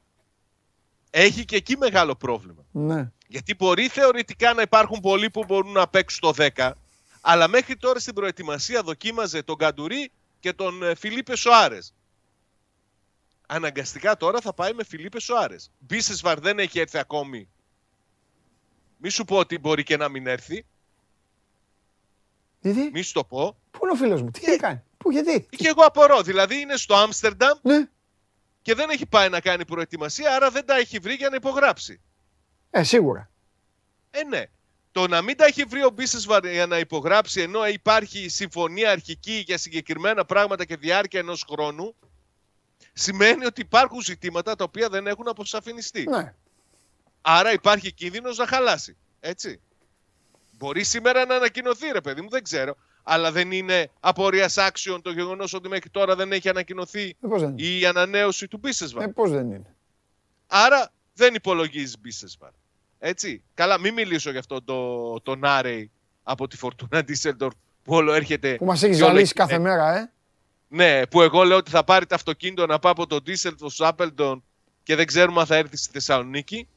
έχει 1.11 1.44
και 1.44 1.56
εκεί 1.56 1.76
μεγάλο 1.76 2.16
πρόβλημα. 2.16 2.64
Ναι. 2.70 3.11
Γιατί 3.26 3.54
μπορεί 3.54 3.88
θεωρητικά 3.88 4.52
να 4.54 4.62
υπάρχουν 4.62 5.00
πολλοί 5.00 5.30
που 5.30 5.44
μπορούν 5.44 5.72
να 5.72 5.88
παίξουν 5.88 6.20
το 6.20 6.48
10, 6.56 6.70
αλλά 7.20 7.48
μέχρι 7.48 7.76
τώρα 7.76 7.98
στην 7.98 8.14
προετοιμασία 8.14 8.82
δοκίμαζε 8.82 9.42
τον 9.42 9.56
Καντουρί 9.56 10.11
και 10.40 10.52
τον 10.52 10.82
ε, 10.82 10.94
Φιλίπε 10.94 11.36
Σοάρες. 11.36 11.94
Αναγκαστικά 13.46 14.16
τώρα 14.16 14.40
θα 14.40 14.54
πάει 14.54 14.72
με 14.72 14.84
Φιλίπε 14.84 15.20
Σοάρες. 15.20 15.70
Μπίσεσβαρ 15.78 16.40
δεν 16.40 16.58
έχει 16.58 16.78
έρθει 16.78 16.98
ακόμη. 16.98 17.48
Μη 18.96 19.08
σου 19.08 19.24
πω 19.24 19.36
ότι 19.36 19.58
μπορεί 19.58 19.82
και 19.82 19.96
να 19.96 20.08
μην 20.08 20.26
έρθει. 20.26 20.66
Γιατί, 22.61 22.90
Μη 22.92 23.02
σου 23.02 23.12
το 23.12 23.24
πω. 23.24 23.56
πού 23.70 23.78
είναι 23.82 23.92
ο 23.92 23.94
φίλος 23.94 24.22
μου, 24.22 24.30
τι 24.30 24.40
έχει 24.44 24.58
κάνει, 24.58 24.82
πού, 24.96 25.11
γιατί. 25.11 25.46
Και 25.50 25.68
εγώ 25.68 25.82
απορώ. 25.84 26.22
Δηλαδή 26.22 26.61
είναι 26.61 26.76
στο 26.76 26.94
Άμστερνταμ 26.94 27.58
Ναι. 27.62 27.88
Και 28.70 28.76
δεν 28.76 28.90
έχει 28.90 29.06
πάει 29.06 29.28
να 29.28 29.40
κάνει 29.40 29.64
προετοιμασία, 29.64 30.34
άρα 30.34 30.50
δεν 30.50 30.66
τα 30.66 30.76
έχει 30.76 30.98
βρει 30.98 31.14
για 31.14 31.28
να 31.28 31.36
υπογράψει. 31.36 32.00
Ε, 32.70 32.82
σίγουρα. 32.82 33.30
Ε, 34.10 34.24
ναι. 34.24 34.44
Το 34.92 35.06
να 35.06 35.22
μην 35.22 35.36
τα 35.36 35.44
έχει 35.44 35.62
βρει 35.62 35.84
ο 35.84 35.90
Μπίσεσβαρ 35.90 36.46
για 36.46 36.66
να 36.66 36.78
υπογράψει 36.78 37.40
ενώ 37.40 37.66
υπάρχει 37.66 38.28
συμφωνία 38.28 38.90
αρχική 38.90 39.42
για 39.46 39.58
συγκεκριμένα 39.58 40.24
πράγματα 40.24 40.64
και 40.64 40.76
διάρκεια 40.76 41.20
ενός 41.20 41.44
χρόνου 41.50 41.94
σημαίνει 42.92 43.44
ότι 43.44 43.60
υπάρχουν 43.60 44.02
ζητήματα 44.02 44.56
τα 44.56 44.64
οποία 44.64 44.88
δεν 44.88 45.06
έχουν 45.06 45.28
αποσαφινιστεί. 45.28 46.04
Ναι. 46.08 46.34
Άρα 47.20 47.52
υπάρχει 47.52 47.92
κίνδυνος 47.92 48.36
να 48.36 48.46
χαλάσει. 48.46 48.96
Έτσι. 49.20 49.60
Μπορεί 50.50 50.84
σήμερα 50.84 51.24
να 51.24 51.34
ανακοινωθεί, 51.34 51.90
ρε 51.92 52.00
παιδί 52.00 52.20
μου, 52.20 52.28
δεν 52.28 52.42
ξέρω. 52.42 52.76
Αλλά 53.03 53.32
δεν 53.32 53.51
είναι 53.53 53.90
απορίας 54.01 54.59
άξιον 54.59 55.03
το 55.03 55.11
γεγονός 55.11 55.53
ότι 55.55 55.68
μέχρι 55.68 55.90
τώρα 55.90 56.16
δεν 56.16 56.32
έχει 56.32 56.48
ανακοινωθεί 56.48 57.09
Ε, 57.09 57.26
πώς 57.28 57.40
δεν 57.40 57.59
είναι; 57.59 57.62
η 57.68 57.86
ανανέωση 57.86 58.48
του 58.48 58.59
Μπίσεσβαρ. 58.59 59.05
Ε, 59.05 59.09
πώς 59.09 59.30
δεν 59.30 59.46
είναι; 59.51 59.74
Άρα 60.46 60.92
δεν 61.14 61.34
υπολογίζεις 61.34 61.98
Μπίσεσβαρ. 62.01 62.51
Έτσι. 62.98 63.42
Καλά, 63.55 63.78
μην 63.78 63.92
μιλήσω 63.94 64.30
γι' 64.30 64.38
αυτό 64.38 64.62
το, 64.62 65.20
τον 65.20 65.44
Άρεϊ 65.44 65.90
από 66.22 66.48
τη 66.48 66.57
Φορτούνα 66.57 67.05
Ντίσσελντορφ 67.05 67.55
που 67.84 67.94
όλο 67.94 68.12
έρχεται. 68.12 68.55
Που 68.55 68.64
μας 68.64 68.82
έχεις 68.82 68.96
και 68.96 69.03
όλο 69.03 69.12
ζαλίσει 69.12 69.32
έχει- 69.36 69.48
κάθε 69.48 69.59
μέρα, 69.59 69.96
ε; 69.98 70.12
Ναι, 70.68 71.07
που 71.07 71.20
εγώ 71.22 71.42
λέω 71.42 71.57
ότι 71.57 71.70
θα 71.70 71.84
πάρει 71.84 72.07
το 72.07 72.14
αυτοκίνητο 72.14 72.66
να 72.66 72.78
πάει 72.78 72.92
από 72.92 73.07
τον 73.07 73.22
Ντίσσελντορφ 73.22 73.72
στο 73.74 73.86
Άπελντον 73.86 74.44
και 74.82 74.94
δεν 74.94 75.07
ξέρουμε 75.07 75.40
αν 75.40 75.46
θα 75.46 75.57
έρθει 75.57 75.76
στη 75.76 75.92
Θεσσαλονίκη. 75.92 76.68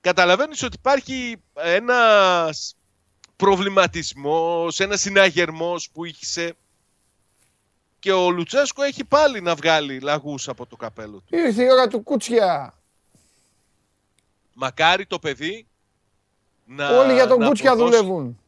Καταλαβαίνεις 0.00 0.62
ότι 0.62 0.76
υπάρχει 0.78 1.36
ένας 1.54 2.76
προβληματισμός, 3.42 4.80
ένας 4.80 5.00
συναγερμός 5.00 5.90
που 5.90 6.04
είχε 6.04 6.54
και 7.98 8.12
ο 8.12 8.30
Λουτσέσκο 8.30 8.82
έχει 8.82 9.04
πάλι 9.04 9.40
να 9.40 9.54
βγάλει 9.54 10.00
λαγούς 10.00 10.48
από 10.48 10.66
το 10.66 10.76
καπέλο 10.76 11.18
του. 11.26 11.36
Ήρθε 11.36 11.62
η 11.62 11.70
ώρα 11.70 11.88
του 11.88 12.02
Κούτσια. 12.02 12.74
Μακάρι 14.54 15.06
το 15.06 15.18
παιδί 15.18 15.66
να. 16.64 16.98
Όλοι 16.98 17.12
για 17.12 17.26
τον 17.26 17.38
να 17.38 17.46
Κούτσια 17.46 17.70
αποδώσει- 17.70 17.96
δουλεύουν. 17.96 18.38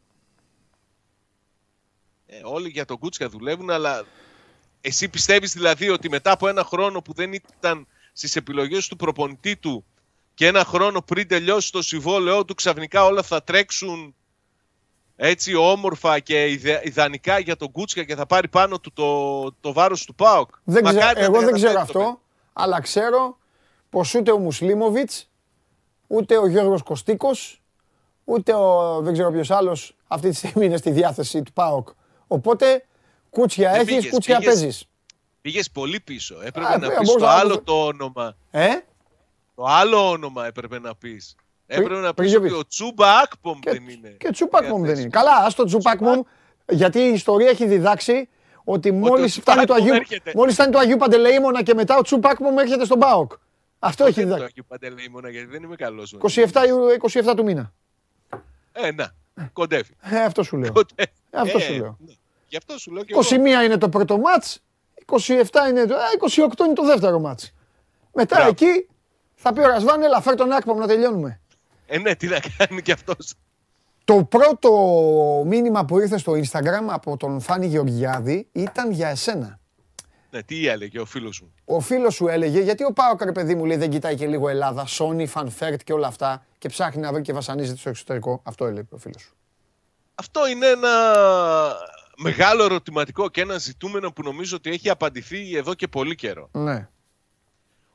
Ε, 2.27 2.41
όλοι 2.45 2.69
για 2.69 2.85
τον 2.85 2.99
Κούτσια 2.99 3.29
δουλεύουν, 3.29 3.71
αλλά 3.71 4.05
εσύ 4.81 5.09
πιστεύεις 5.09 5.53
δηλαδή 5.53 5.89
ότι 5.89 6.09
μετά 6.09 6.31
από 6.31 6.49
ένα 6.49 6.65
χρόνο 6.65 7.03
που 7.03 7.13
δεν 7.13 7.33
ήταν 7.33 7.87
στις 8.13 8.37
επιλογές 8.37 8.89
του 8.89 8.97
προπονητή 8.97 9.57
του 9.57 9.85
και 10.35 10.47
ένα 10.47 10.65
χρόνο 10.65 11.03
πριν 11.03 11.29
τελειώσει 11.29 11.73
το 11.73 11.83
συμβόλαιό 11.83 12.45
του 12.45 12.55
ξαφνικά 12.55 13.05
όλα 13.05 13.23
θα 13.23 13.43
τρέξουν 13.43 14.15
έτσι 15.17 15.55
όμορφα 15.55 16.19
και 16.19 16.49
ιδε- 16.51 16.87
ιδανικά 16.87 17.39
για 17.39 17.57
τον 17.57 17.71
Κούτσια 17.71 18.05
και 18.05 18.15
θα 18.15 18.27
πάρει 18.27 18.49
πάνω 18.49 18.79
του 18.81 18.93
το, 18.93 19.53
το 19.61 19.73
βάρος 19.73 20.05
του 20.05 20.15
ΠΑΟΚ. 20.15 20.51
Δεν 20.65 20.85
Μακάρι 20.85 21.01
ξέ- 21.05 21.19
να 21.19 21.25
εγώ 21.25 21.39
τα 21.39 21.45
δεν 21.45 21.55
ξέρω 21.55 21.73
καταφέρει 21.73 21.93
το 21.99 22.01
αυτό, 22.05 22.21
αλλά 22.53 22.81
ξέρω 22.81 23.39
πως 23.91 24.15
ούτε 24.15 24.31
ο 24.33 24.39
Μουσλίμοβιτς, 24.39 25.31
ούτε 26.07 26.39
ο 26.39 26.47
Γιώργος 26.47 26.83
Κωστίκος, 26.83 27.63
ούτε 28.25 28.55
ο 28.55 29.01
δεν 29.03 29.13
ξέρω 29.13 29.31
ποιος 29.33 29.51
άλλος 29.51 29.97
αυτή 30.09 30.29
τη 30.31 30.37
στιγμή 30.37 30.65
είναι 30.67 30.77
στη 30.77 30.91
διάθεση 30.91 31.43
του 31.43 31.53
ΠΑΟΚ. 31.53 31.89
Οπότε 32.27 32.85
κούτσια 33.31 33.71
Δεν 33.71 33.81
έχεις, 33.81 33.95
πήγες, 33.95 34.11
κούτσια 34.11 34.39
πήγες- 34.39 34.55
παίζεις. 34.55 34.85
Πήγες 35.41 35.71
πολύ 35.71 36.01
πίσω. 36.01 36.35
Έπρεπε 36.45 36.67
Α, 36.67 36.79
να 36.79 36.79
πήγα, 36.89 36.99
πεις 36.99 37.09
το 37.09 37.15
μπορούσα 37.15 37.27
να 37.35 37.41
άλλο 37.41 37.55
το- 37.55 37.63
το 37.63 37.85
όνομα. 37.87 38.37
Ε, 38.51 38.69
Το 39.55 39.65
άλλο 39.65 40.11
όνομα 40.11 40.47
έπρεπε 40.47 40.79
να 40.81 40.95
πεις. 40.95 41.35
Έπρεπε 41.67 41.95
να 41.95 42.03
πεις 42.07 42.13
Πριγιοβίτ. 42.15 42.51
ότι 42.51 42.61
ο 42.61 42.67
Τσούμπα 42.67 43.19
Ακπομ 43.19 43.59
και, 43.59 43.71
δεν 43.71 43.89
είναι. 43.89 44.09
και 44.19 44.31
Τσουπάκμομ 44.31 44.71
δεν 44.73 44.81
διαθέσιμος. 44.85 45.01
είναι. 45.15 45.25
Καλά, 45.33 45.47
ας 45.47 45.55
το 45.55 45.65
Τσουπάκμομ, 45.65 46.21
γιατί 46.69 46.99
η 46.99 47.13
ιστορία 47.13 47.49
έχει 47.49 47.67
διδάξει 47.67 48.29
ότι 48.65 48.93
μόλις 48.93 49.37
ο 49.37 49.41
φτάνει, 49.41 49.59
το 49.65 49.75
Τσουπάκμομ 49.75 49.83
Αγίου, 49.93 49.95
έρχεται. 49.95 50.33
μόλις 50.35 50.55
φτάνει 50.55 50.73
το 50.73 50.79
Αγίου 50.79 50.97
Παντελεήμονα 50.97 51.63
και 51.63 51.75
μετά 51.75 51.97
ο 51.97 52.03
Τσουπάκμομ 52.03 52.59
έρχεται 52.59 52.85
στον 52.85 52.99
ΠΑΟΚ. 52.99 53.33
Αυτό 53.79 54.05
έχει 54.05 54.15
Δεν 54.15 54.23
το 54.29 54.35
διδάξει. 54.35 54.55
Αγίου 54.57 54.65
Παντελεήμονα 54.69 55.29
γιατί 55.31 55.47
δεν 55.47 55.63
είμαι 55.63 55.77
καλός. 55.77 56.13
με 56.13 56.19
27, 56.19 56.67
Ιου- 56.67 56.91
27 56.91 57.35
του 57.37 57.45
μήνα. 57.45 57.73
Ε, 58.73 58.93
να, 58.93 59.13
κοντεύει. 59.53 59.97
Ε, 60.01 60.21
αυτό 60.25 60.43
σου 60.43 60.57
λέω. 60.57 60.73
Κοντεύει. 60.73 61.11
Αυτό 61.31 61.59
Ε, 61.59 61.61
σου 61.61 61.73
λέω. 61.73 61.97
ναι. 62.07 62.13
Γι' 62.49 62.57
αυτό 62.57 62.79
σου 62.79 62.93
λέω 62.93 63.05
και 63.05 63.13
εγώ. 63.13 63.21
21 63.61 63.65
είναι 63.65 63.79
το 63.79 63.89
πρώτο 63.89 64.19
μάτς, 64.19 64.63
27 65.07 65.69
είναι 65.71 65.87
το, 65.87 65.95
α, 65.95 65.99
28 66.19 66.65
είναι 66.65 66.75
το 66.75 66.85
δεύτερο 66.85 67.19
μάτς. 67.19 67.53
Μετά 68.13 68.35
Μπράβο. 68.37 68.51
εκεί 68.51 68.89
θα 69.35 69.53
πει 69.53 69.61
ο 69.61 69.67
Ρασβάν, 69.67 70.03
έλα 70.03 70.21
φέρ 70.21 70.35
τον 70.35 70.53
Άκπομ 70.53 70.79
να 70.79 70.87
τελειώνουμε. 70.87 71.41
Ε, 71.87 71.99
ναι, 71.99 72.15
τι 72.15 72.27
να 72.27 72.41
κάνει 72.57 72.83
κι 72.83 72.93
αυτός. 72.93 73.35
Το 74.05 74.25
πρώτο 74.25 74.71
μήνυμα 75.47 75.85
που 75.85 76.01
ήρθε 76.01 76.19
στο 76.19 76.33
Instagram 76.33 76.87
από 76.89 77.17
τον 77.17 77.41
Φάνη 77.41 77.67
Γεωργιάδη 77.67 78.49
ήταν 78.53 78.93
για 78.93 79.09
εσένα. 79.09 79.59
Ναι, 80.31 80.43
τι 80.43 80.67
έλεγε 80.67 81.01
ο 81.01 81.05
φίλος 81.05 81.41
μου. 81.41 81.55
Ο 81.65 81.81
φίλος 81.81 82.15
σου 82.15 82.29
έλεγε, 82.29 82.61
γιατί 82.61 82.85
ο 82.85 82.93
Πάοκ, 82.93 83.23
ρε 83.23 83.33
παιδί 83.33 83.55
μου, 83.55 83.65
λέει, 83.65 83.77
δεν 83.77 83.91
κοιτάει 83.91 84.15
και 84.15 84.27
λίγο 84.27 84.49
Ελλάδα, 84.49 84.87
Sony, 84.89 85.27
Fanfert 85.33 85.77
και 85.85 85.93
όλα 85.93 86.07
αυτά 86.07 86.47
και 86.59 86.69
ψάχνει 86.69 87.01
να 87.01 87.13
βρει 87.13 87.23
και 87.23 87.33
βασανίζεται 87.33 87.79
στο 87.79 87.89
εξωτερικό. 87.89 88.41
Αυτό 88.45 88.67
έλεγε 88.67 88.87
ο 88.91 88.97
φίλος 88.99 89.23
σου. 89.23 89.35
Αυτό 90.15 90.49
είναι 90.49 90.67
ένα 90.67 91.13
μεγάλο 92.17 92.65
ερωτηματικό 92.65 93.29
και 93.29 93.41
ένα 93.41 93.59
ζητούμενο 93.59 94.13
που 94.13 94.23
νομίζω 94.23 94.57
ότι 94.57 94.71
έχει 94.71 94.91
απαντηθεί 94.91 95.57
εδώ 95.57 95.75
και 95.75 95.89
πολύ 95.89 96.15
καιρό. 96.15 96.49
Ναι. 96.53 96.89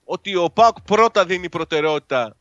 Ότι 0.03 0.35
ο 0.35 0.49
ΠΑΟΚ 0.49 0.81
πρώτα 0.81 1.25
δίνει 1.25 1.49
προτεραιότητα 1.49 2.35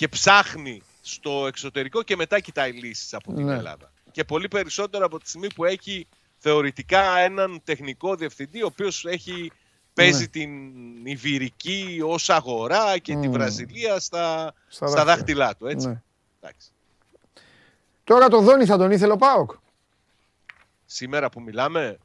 και 0.00 0.08
ψάχνει 0.08 0.82
στο 1.02 1.46
εξωτερικό 1.46 2.02
και 2.02 2.16
μετά 2.16 2.40
κοιτάει 2.40 2.72
λύσεις 2.72 3.14
από 3.14 3.32
την 3.32 3.44
Ναι. 3.44 3.54
Ελλάδα. 3.54 3.92
Και 4.10 4.24
πολύ 4.24 4.48
περισσότερο 4.48 5.04
από 5.04 5.18
τη 5.20 5.28
στιγμή 5.28 5.46
που 5.54 5.64
έχει 5.64 6.06
θεωρητικά 6.38 7.18
έναν 7.18 7.60
τεχνικό 7.64 8.14
διευθυντή 8.14 8.62
ο 8.62 8.66
οποίος 8.66 9.04
έχει, 9.04 9.52
παίζει 9.94 10.20
Ναι. 10.20 10.26
την 10.26 10.50
Ιβυρική 11.06 12.00
ως 12.04 12.30
αγορά 12.30 12.98
και 12.98 13.12
τη 13.16 13.26
Μμμ. 13.28 13.32
Βραζιλία 13.32 14.00
στα, 14.00 14.54
Στα 14.68 14.86
στα, 14.86 15.04
δάχτυλα. 15.04 15.04
δάχτυλά 15.04 15.56
του. 15.56 15.66
Έτσι. 15.66 15.86
ναι. 15.88 16.02
Εντάξει. 16.40 16.68
Τώρα 18.04 18.28
το 18.28 18.40
Δόνι 18.40 18.64
θα 18.64 18.76
τον 18.76 18.90
ήθελε 18.90 19.12
ο 19.12 19.16
Πάοκ. 19.16 19.50
Σήμερα 20.86 21.30
που 21.30 21.40
μιλάμε, 21.40 21.98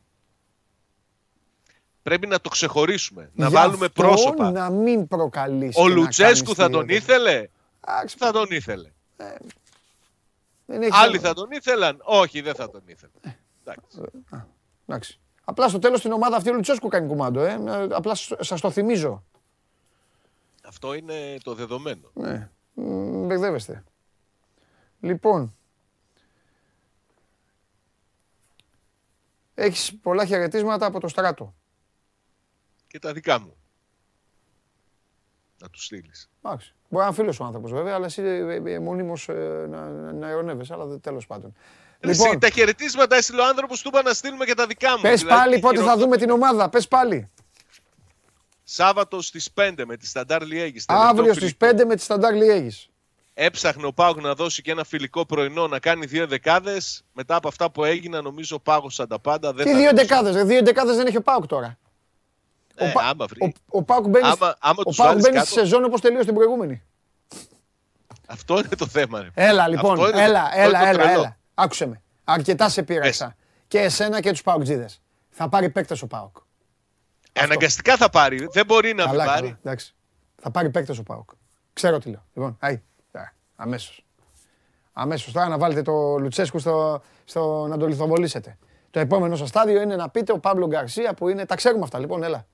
Πρέπει 2.03 2.27
να 2.27 2.41
το 2.41 2.49
ξεχωρίσουμε. 2.49 3.31
Να 3.33 3.47
Γι' 3.47 3.53
βάλουμε 3.53 3.85
αυτό 3.85 4.01
πρόσωπα. 4.01 4.51
Να 4.51 4.69
μην 4.69 5.07
προκαλείς. 5.07 5.75
Ο 5.77 5.81
και 5.83 5.87
να 5.89 5.93
Λουτσέσκου 5.95 6.43
κάνεις 6.53 6.59
θα 6.63 6.69
τον 6.69 6.81
θηρία. 6.81 6.95
ήθελε; 6.97 7.47
Εντάξει, 7.87 8.17
Θα 8.17 8.31
τον 8.31 8.47
ήθελε. 8.49 8.91
δεν 10.65 10.81
έχει 10.81 10.91
Άλλοι 10.93 11.17
θέμα. 11.17 11.27
θα 11.27 11.33
τον 11.33 11.51
ήθελαν. 11.51 12.01
Όχι, 12.03 12.41
δεν 12.41 12.55
θα 12.55 12.69
τον 12.69 12.81
ήθελε. 12.85 13.11
Εντάξει. 13.65 14.01
Εντάξει. 14.87 15.19
Απλά 15.43 15.69
στο 15.69 15.79
τέλος 15.79 16.01
την 16.01 16.11
ομάδα 16.11 16.35
αυτή 16.35 16.49
ο 16.49 16.53
Λουτσέσκου 16.53 16.87
κάνει 16.87 17.07
κουμάντο. 17.07 17.41
Ε. 17.41 17.53
Ε, 17.53 17.87
Απλά 17.91 18.15
σ- 18.15 18.43
σας 18.43 18.61
το 18.61 18.71
θυμίζω. 18.71 19.23
Αυτό 20.65 20.93
είναι 20.93 21.37
το 21.43 21.53
δεδομένο. 21.53 22.11
Ναι. 22.13 22.49
Μ, 22.73 23.25
Μπερδεύεστε. 23.25 23.83
Λοιπόν. 24.99 25.55
Έχεις 29.55 29.95
πολλά 30.01 30.25
χαιρετίσματα 30.25 30.85
από 30.85 30.99
το 30.99 31.07
στράτο. 31.07 31.55
Και 32.87 32.99
τα 32.99 33.13
δικά 33.13 33.39
μου. 33.39 33.55
Να 35.57 35.69
τους 35.69 35.85
στείλεις. 35.85 36.29
Εντάξει. 36.45 36.73
Μπορεί 36.89 37.03
να 37.03 37.05
είναι 37.05 37.15
φίλος 37.15 37.39
ο 37.39 37.43
άνθρωπος 37.43 37.71
βέβαια, 37.71 37.93
αλλά 37.95 38.05
εσύ 38.05 38.21
ε, 38.21 38.61
ε, 38.73 38.79
μονίμως 38.79 39.29
ε, 39.29 39.65
να, 39.69 39.79
να, 39.89 40.11
να 40.11 40.29
ειρωνεύεσαι, 40.29 40.73
αλλά 40.73 40.85
δε- 40.85 40.97
τέλος 40.97 41.27
πάντων. 41.27 41.55
Λοιπόν, 41.99 42.39
τα 42.39 42.49
χαιρετίσματα 42.49 43.15
έστειλε 43.15 43.41
ο 43.41 43.45
άνθρωπος, 43.45 43.81
του 43.81 43.87
είπα 43.87 44.01
να 44.01 44.13
στείλουμε 44.13 44.45
και 44.45 44.53
τα 44.53 44.65
δικά 44.65 44.91
μου. 44.91 45.01
πες 45.01 45.19
Δηλαδή, 45.21 45.39
πάλι 45.39 45.59
πότε 45.59 45.75
θα 45.75 45.81
χειρότερο- 45.81 46.03
δούμε 46.05 46.17
την 46.17 46.29
ομάδα, 46.29 46.69
πες 46.69 46.87
πάλι. 46.87 47.29
Σάββατο 48.63 49.21
στις 49.21 49.49
5 49.53 49.85
με 49.85 49.97
τη 49.97 50.07
Σταντάρ 50.07 50.41
Λιέγης. 50.45 50.85
Αύριο 50.87 51.33
στις 51.33 51.55
5 51.57 51.85
με 51.85 51.95
τη 51.95 52.01
Σταντάρ 52.01 52.33
Λιέγης. 52.33 52.89
Έψαχνε 53.33 53.85
ο 53.85 53.93
Πάουκ 53.93 54.21
να 54.21 54.33
δώσει 54.33 54.61
και 54.61 54.71
ένα 54.71 54.83
φιλικό 54.83 55.25
πρωινό 55.25 55.67
να 55.67 55.79
κάνει 55.79 56.05
δύο 56.05 56.27
δεκάδες. 56.27 57.03
Μετά 57.13 57.35
από 57.35 57.47
αυτά 57.47 57.71
που 57.71 57.83
έγιναν, 57.83 58.23
νομίζω 58.23 58.55
ο 58.55 58.59
Πάγος 58.59 58.93
σαν 58.93 59.07
τα 59.07 59.19
πάντα 59.19 59.53
δεν 59.53 59.65
Τι 59.65 59.71
θα 59.71 59.77
δύο 59.77 59.89
δώσει. 59.91 60.05
δεκάδες, 60.05 60.35
ρε, 60.35 60.43
δύο 60.43 60.61
δεκάδες 60.63 60.95
δεν 60.95 61.07
έχει 61.07 61.17
ο 61.17 61.21
Πάουκ 61.21 61.45
τώρα. 61.47 61.77
Ε, 62.75 62.89
ο, 62.89 62.91
Πα- 62.91 63.01
άμα 63.03 63.25
βρει. 63.25 63.53
ο, 63.69 63.77
ο 63.77 63.83
Πάουκ 63.83 64.07
μπαίνει, 64.07 64.27
Άμα- 64.27 64.55
άμα 64.59 64.75
ο 64.79 64.83
τους 64.83 64.95
Πάουκ 64.95 65.09
βάλεις 65.09 65.23
μπαίνει 65.23 65.35
κάτω. 65.35 65.47
στη 65.49 65.59
σεζόν 65.59 65.83
όπως 65.83 66.01
τελείωσε 66.01 66.25
την 66.25 66.33
προηγούμενη. 66.33 66.83
Αυτό 68.27 68.57
είναι 68.57 68.67
το 68.77 68.87
θέμα. 68.87 69.21
Ρε. 69.21 69.29
Έλα 69.33 69.67
λοιπόν, 69.67 69.91
Αυτό 69.91 70.03
είναι 70.07 70.11
το- 70.17 70.21
έλα, 70.23 70.41
αυτό 70.43 70.59
έλα, 70.59 70.67
είναι 70.81 70.91
το 70.93 70.99
έλα, 70.99 71.03
τρελό. 71.03 71.19
έλα. 71.21 71.37
Άκουσε 71.53 71.85
με. 71.85 72.01
Αρκετά 72.23 72.69
σε 72.69 72.83
πείραξα. 72.83 73.35
Και 73.67 73.79
εσένα 73.79 74.19
και 74.21 74.31
τους 74.31 74.41
Πάουκτζίδες. 74.41 75.01
Θα 75.29 75.49
πάρει 75.49 75.69
παίκτες 75.69 76.01
ο 76.01 76.07
Πάουκ. 76.07 76.37
Ε, 77.33 77.41
Αναγκαστικά 77.41 77.97
θα 77.97 78.09
πάρει. 78.09 78.47
Δεν 78.51 78.65
μπορεί 78.65 78.93
να 78.93 79.03
μην 79.03 79.11
Καλά, 79.11 79.25
πάρει. 79.25 79.41
καλά, 79.47 79.57
εντάξει. 79.63 79.95
Θα 80.41 80.51
πάρει 80.51 80.69
παίκτες 80.69 80.97
ο 80.97 81.03
Πάουκ. 81.03 81.29
Ξέρω 81.73 81.99
τι 81.99 82.09
λέω. 82.09 82.23
Λοιπόν, 82.33 82.57
άι, 82.59 82.81
αμέσως. 83.55 84.05
Αμέσως. 84.93 85.33
Τώρα 85.33 85.47
να 85.47 85.57
βάλετε 85.57 85.81
το 85.81 86.17
Λουτσέσκου 86.17 86.59
στο, 86.59 87.01
στο, 87.25 87.65
να 87.69 87.77
το 87.77 87.87
λιθοβολήσετε. 87.87 88.57
Το 88.91 88.99
επόμενο 88.99 89.35
σας 89.35 89.49
στάδιο 89.49 89.81
είναι 89.81 89.95
να 89.95 90.09
πείτε 90.09 90.31
ο 90.31 90.39
Παύλο 90.39 90.67
Γκαρσία 90.67 91.13
που 91.13 91.29
είναι. 91.29 91.45
Τα 91.45 91.55
ξέρουμε 91.55 91.83
αυτά 91.83 91.99
λοιπόν, 91.99 92.23
έλα. 92.23 92.45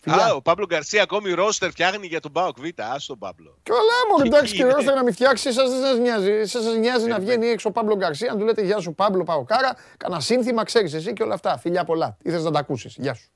Φιλιά. 0.00 0.24
Α, 0.24 0.34
ο 0.34 0.42
Παύλο 0.42 0.66
Γκαρσία 0.66 1.02
ακόμη 1.02 1.32
ρόστερ 1.32 1.70
φτιάχνει 1.70 2.06
για 2.06 2.20
τον 2.20 2.32
Πάοκ 2.32 2.60
Β. 2.60 2.64
Α 2.64 2.96
τον 3.06 3.18
Παύλο. 3.18 3.58
Καλά, 3.62 3.80
μου 4.10 4.24
εντάξει, 4.26 4.56
είναι. 4.56 4.68
και 4.68 4.74
ώστε 4.74 4.94
να 4.94 5.02
μην 5.02 5.12
φτιάξει, 5.12 5.48
εσάς 5.48 5.70
δεν 5.70 5.80
σας 5.80 5.98
νοιάζει. 5.98 6.30
Εσάς 6.30 6.62
σας 6.62 6.74
νοιάζει 6.74 7.06
να 7.06 7.18
βγαίνει 7.18 7.46
έξω 7.46 7.68
ο 7.68 7.72
Παύλο 7.72 7.96
Γκαρσία, 7.96 8.32
να 8.32 8.38
του 8.38 8.44
λέτε 8.44 8.62
Γεια 8.62 8.80
σου, 8.80 8.94
Παύλο 8.94 9.24
Παοκάρα, 9.24 9.76
κανένα 9.96 10.20
σύνθημα, 10.20 10.64
ξέρεις 10.64 10.94
εσύ 10.94 11.12
και 11.12 11.22
όλα 11.22 11.34
αυτά. 11.34 11.58
Φιλιά 11.58 11.84
πολλά. 11.84 12.16
Ήθελες 12.22 12.44
να 12.44 12.50
τα 12.50 12.58
ακούσεις. 12.58 12.96
Γεια 12.98 13.14
σου. 13.14 13.30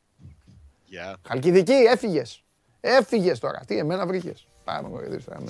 Γεια. 0.85 1.17
Χαλκιδική, 1.29 1.73
έφυγες. 1.73 2.43
Έφυγες 2.81 3.39
τώρα. 3.39 3.63
Τι, 3.67 3.79
εμένα 3.79 4.07
βρήκες. 4.07 4.47
Πάμε, 4.65 4.89
μου 4.89 4.99
δεις 5.09 5.25
τώρα. 5.25 5.41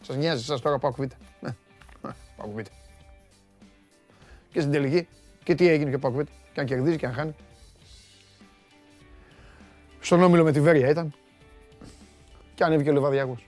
Σας 0.00 0.16
νοιάζει 0.16 0.42
εσάς 0.42 0.60
τώρα 0.60 0.78
πάω 0.78 0.92
κουβίτα. 0.92 1.16
Ναι, 1.40 1.54
πάω 2.36 2.46
κουβίτα. 2.46 2.70
Και 4.52 4.60
στην 4.60 4.72
τελική, 4.72 5.08
και 5.44 5.54
τι 5.54 5.68
έγινε 5.68 5.90
και 5.90 5.98
πάω 5.98 6.10
κουβίτα. 6.10 6.30
Και 6.52 6.60
αν 6.60 6.66
κερδίζει 6.66 6.96
και 6.96 7.06
αν 7.06 7.12
χάνει. 7.12 7.34
Στον 10.00 10.22
όμιλο 10.22 10.44
με 10.44 10.52
τη 10.52 10.60
Βέρεια 10.60 10.88
ήταν. 10.88 11.14
Και 12.54 12.64
ανέβηκε 12.64 12.90
ο 12.90 12.92
Λεβαδιάκος. 12.92 13.46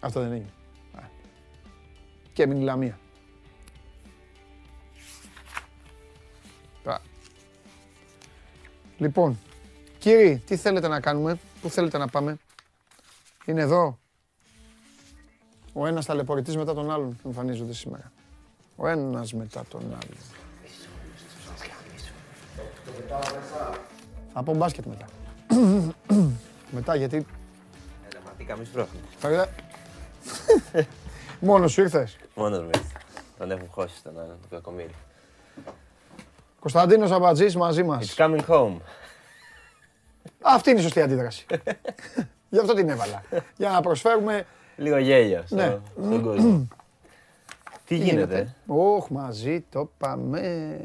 Αυτό 0.00 0.20
δεν 0.20 0.32
έγινε. 0.32 0.52
Α. 0.94 1.00
Και 2.32 2.42
έμεινε 2.42 2.60
η 2.60 2.64
Λαμία. 2.64 2.98
Τώρα. 6.82 7.00
Λοιπόν, 8.98 9.38
κύριοι, 9.98 10.42
τι 10.46 10.56
θέλετε 10.56 10.88
να 10.88 11.00
κάνουμε, 11.00 11.38
πού 11.60 11.68
θέλετε 11.70 11.98
να 11.98 12.08
πάμε; 12.08 12.36
Είναι 13.44 13.60
εδώ. 13.60 13.98
Ο 15.72 15.86
ένας 15.86 16.06
ταλαιπωρητής 16.06 16.56
μετά 16.56 16.74
τον 16.74 16.90
άλλον 16.90 17.18
εμφανίζονται 17.26 17.72
σήμερα. 17.72 18.12
Ο 18.76 18.88
ένας 18.88 19.32
μετά 19.32 19.64
τον 19.68 19.82
άλλον. 19.82 20.16
Θα 24.34 24.42
πω 24.42 24.54
μπάσκετ 24.54 24.84
μετά. 24.86 25.04
μετά 26.76 26.94
γιατί... 26.94 27.16
Έλα, 28.10 28.20
μα 28.24 28.30
τι 28.38 28.44
καμίς 28.44 28.68
πρόχνει. 28.68 28.98
Φαγητά. 29.18 29.48
Μόνος 31.40 31.72
σου 31.72 31.80
ήρθες. 31.80 32.16
Μόνος 32.34 32.58
μου 32.60 32.70
ήρθες. 32.74 32.92
Τον 33.38 33.50
έχουν 33.50 33.68
χώσει 33.70 33.96
στον 33.96 34.12
άλλον, 34.18 34.36
το 34.40 34.46
κακομύρι. 34.56 34.94
Κωνσταντίνος 36.60 37.10
Αμπατζής 37.10 37.56
μαζί 37.56 37.82
It's 37.82 37.86
μας. 37.86 38.14
coming 38.18 38.44
home. 38.46 38.76
Αυτή 40.42 40.70
είναι 40.70 40.78
η 40.78 40.82
σωστή 40.82 41.00
αντίδραση. 41.02 41.46
Γι' 42.50 42.58
αυτό 42.58 42.74
την 42.74 42.88
έβαλα. 42.88 43.22
Για 43.56 43.70
να 43.70 43.80
προσφέρουμε... 43.80 44.46
Λίγο 44.76 44.96
γέλιο 44.98 45.42
στο, 45.46 45.54
Ναι. 45.56 45.78
στον 46.02 46.22
κόσμο. 46.22 46.68
Τι 47.86 47.96
γίνεται, 47.96 48.54
Όχ, 48.66 49.08
μαζί 49.08 49.60
το 49.70 49.90
πάμε. 49.98 50.78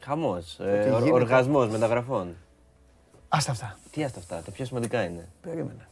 χαμός, 0.00 0.56
Τι 0.56 0.64
ε, 0.64 0.90
ορ- 0.90 1.02
γίνεται. 1.02 1.12
οργασμός 1.12 1.68
μεταγραφών. 1.68 2.36
Άστα 3.32 3.50
αυτά. 3.50 3.78
Τι 3.90 4.04
άστα 4.04 4.18
αυτά, 4.18 4.42
τα 4.42 4.50
πιο 4.50 4.64
σημαντικά 4.64 5.02
είναι. 5.04 5.28
Περίμενε. 5.40 5.88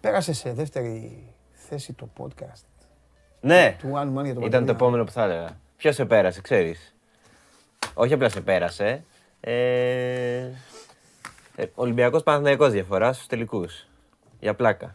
Πέρασε 0.00 0.32
σε 0.32 0.52
δεύτερη 0.52 1.24
θέση 1.52 1.92
το 1.92 2.08
podcast 2.18 2.64
Ναι, 3.40 3.76
του 3.78 3.90
One 3.94 4.18
Man 4.18 4.24
για 4.24 4.34
το 4.34 4.40
ήταν 4.40 4.40
το 4.40 4.48
Παντελή. 4.50 4.70
επόμενο 4.70 5.04
που 5.04 5.10
θα 5.10 5.22
έλεγα. 5.22 5.60
Ποιος 5.76 5.94
σε 5.94 6.04
πέρασε, 6.04 6.40
ξέρεις. 6.40 6.94
Όχι 7.94 8.12
απλά 8.12 8.28
σε 8.28 8.40
πέρασε. 8.40 9.04
Ε, 9.40 10.50
ε, 11.56 11.66
Ολυμπιακός 11.74 12.22
Παναθηναϊκός 12.22 12.70
διαφορά 12.72 13.12
στους 13.12 13.26
τελικούς. 13.26 13.86
Για 14.40 14.54
πλάκα. 14.54 14.94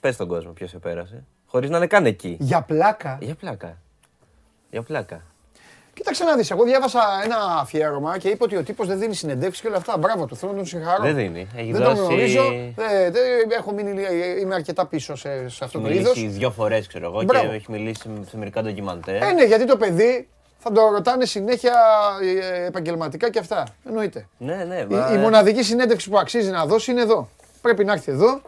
Πες 0.00 0.14
στον 0.14 0.28
κόσμο 0.28 0.52
ποιος 0.52 0.70
σε 0.70 0.78
πέρασε. 0.78 1.24
Χωρίς 1.46 1.70
να 1.70 1.76
είναι 1.76 1.86
καν 1.86 2.06
εκεί. 2.06 2.36
Για 2.40 2.62
πλάκα. 2.62 3.18
Για 3.20 3.34
πλάκα. 3.34 3.78
Για 4.70 4.82
πλάκα. 4.82 5.22
Κοίταξε 5.96 6.24
να 6.24 6.36
δεις, 6.36 6.50
εγώ 6.50 6.64
διάβασα 6.64 7.00
ένα 7.24 7.36
αφιέρωμα 7.60 8.18
και 8.18 8.28
είπε 8.28 8.44
ότι 8.44 8.56
ο 8.56 8.62
τύπος 8.62 8.86
δεν 8.86 8.98
δίνει 8.98 9.14
συνεντεύξεις 9.14 9.62
και 9.62 9.68
όλα 9.68 9.76
αυτά. 9.76 9.98
Μπράβο 9.98 10.26
του, 10.26 10.36
θέλω 10.36 10.50
να 10.52 10.56
τον 10.56 10.66
συγχαρώ. 10.66 11.02
Δεν 11.02 11.14
δίνει. 11.14 11.46
Έχει 11.56 11.72
Δεν 11.72 11.82
τον 11.82 11.94
δώσει- 11.94 12.06
γνωρίζω. 12.06 12.42
Δεν- 12.76 13.12
δεν- 13.12 13.50
έχω 13.58 13.72
μείνει, 13.72 14.02
είμαι 14.40 14.54
αρκετά 14.54 14.86
πίσω 14.86 15.16
σε, 15.16 15.48
σε 15.48 15.64
αυτό 15.64 15.78
Έχει 15.78 15.88
το 15.88 15.94
είδος. 15.94 16.16
μιλήσει 16.16 16.38
δύο 16.38 16.50
φορές, 16.50 16.86
ξέρω 16.86 17.04
εγώ, 17.06 17.22
Μπράβο. 17.22 17.46
και 17.48 17.54
έχει 17.54 17.70
μιλήσει 17.70 18.00
σε 18.30 18.36
μερικά 18.36 18.62
ντοκιμαντέρ. 18.62 19.22
Ε, 19.22 19.32
ναι, 19.32 19.44
γιατί 19.44 19.64
το 19.66 19.76
παιδί 19.76 20.28
θα 20.58 20.72
το 20.72 20.88
ρωτάνε 20.90 21.24
συνέχεια 21.24 21.74
ε, 22.40 22.64
επαγγελματικά 22.66 23.30
και 23.30 23.38
αυτά. 23.38 23.66
Εννοείται. 23.86 24.26
Ναι, 24.38 24.64
ναι. 24.68 24.76
Η, 24.90 24.94
μα- 24.94 25.12
η 25.12 25.16
μοναδική 25.18 25.62
συνέντευξη 25.62 26.10
που 26.10 26.18
αξίζει 26.18 26.50
να 26.50 26.66
δώσει 26.66 26.90
είναι 26.90 27.00
εδώ. 27.00 27.28
Πρέπει 27.60 27.84
να 27.84 27.92
έρθει 27.92 28.12
εδώ 28.12 28.40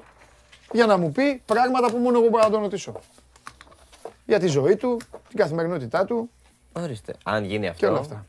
για 0.73 0.87
να 0.87 0.97
μου 0.99 1.13
πει 1.13 1.43
πράγματα 1.47 1.91
που 1.91 1.97
μόνο 1.97 2.19
εγώ 2.19 2.29
μπορώ 2.29 2.45
να 2.45 2.51
τον 2.51 2.61
ρωτήσω. 2.61 2.93
Για 4.27 4.39
τη 4.39 4.47
ζωή 4.47 4.77
του, 4.77 4.97
την 5.29 5.39
καθημερινότητά 5.39 6.05
του 6.05 6.31
Ορίστε. 6.83 7.15
Αν 7.25 7.45
γίνει 7.45 7.67
αυτό. 7.69 7.79
και 7.81 7.87
όλα 7.87 7.99
αυτά. 7.99 8.25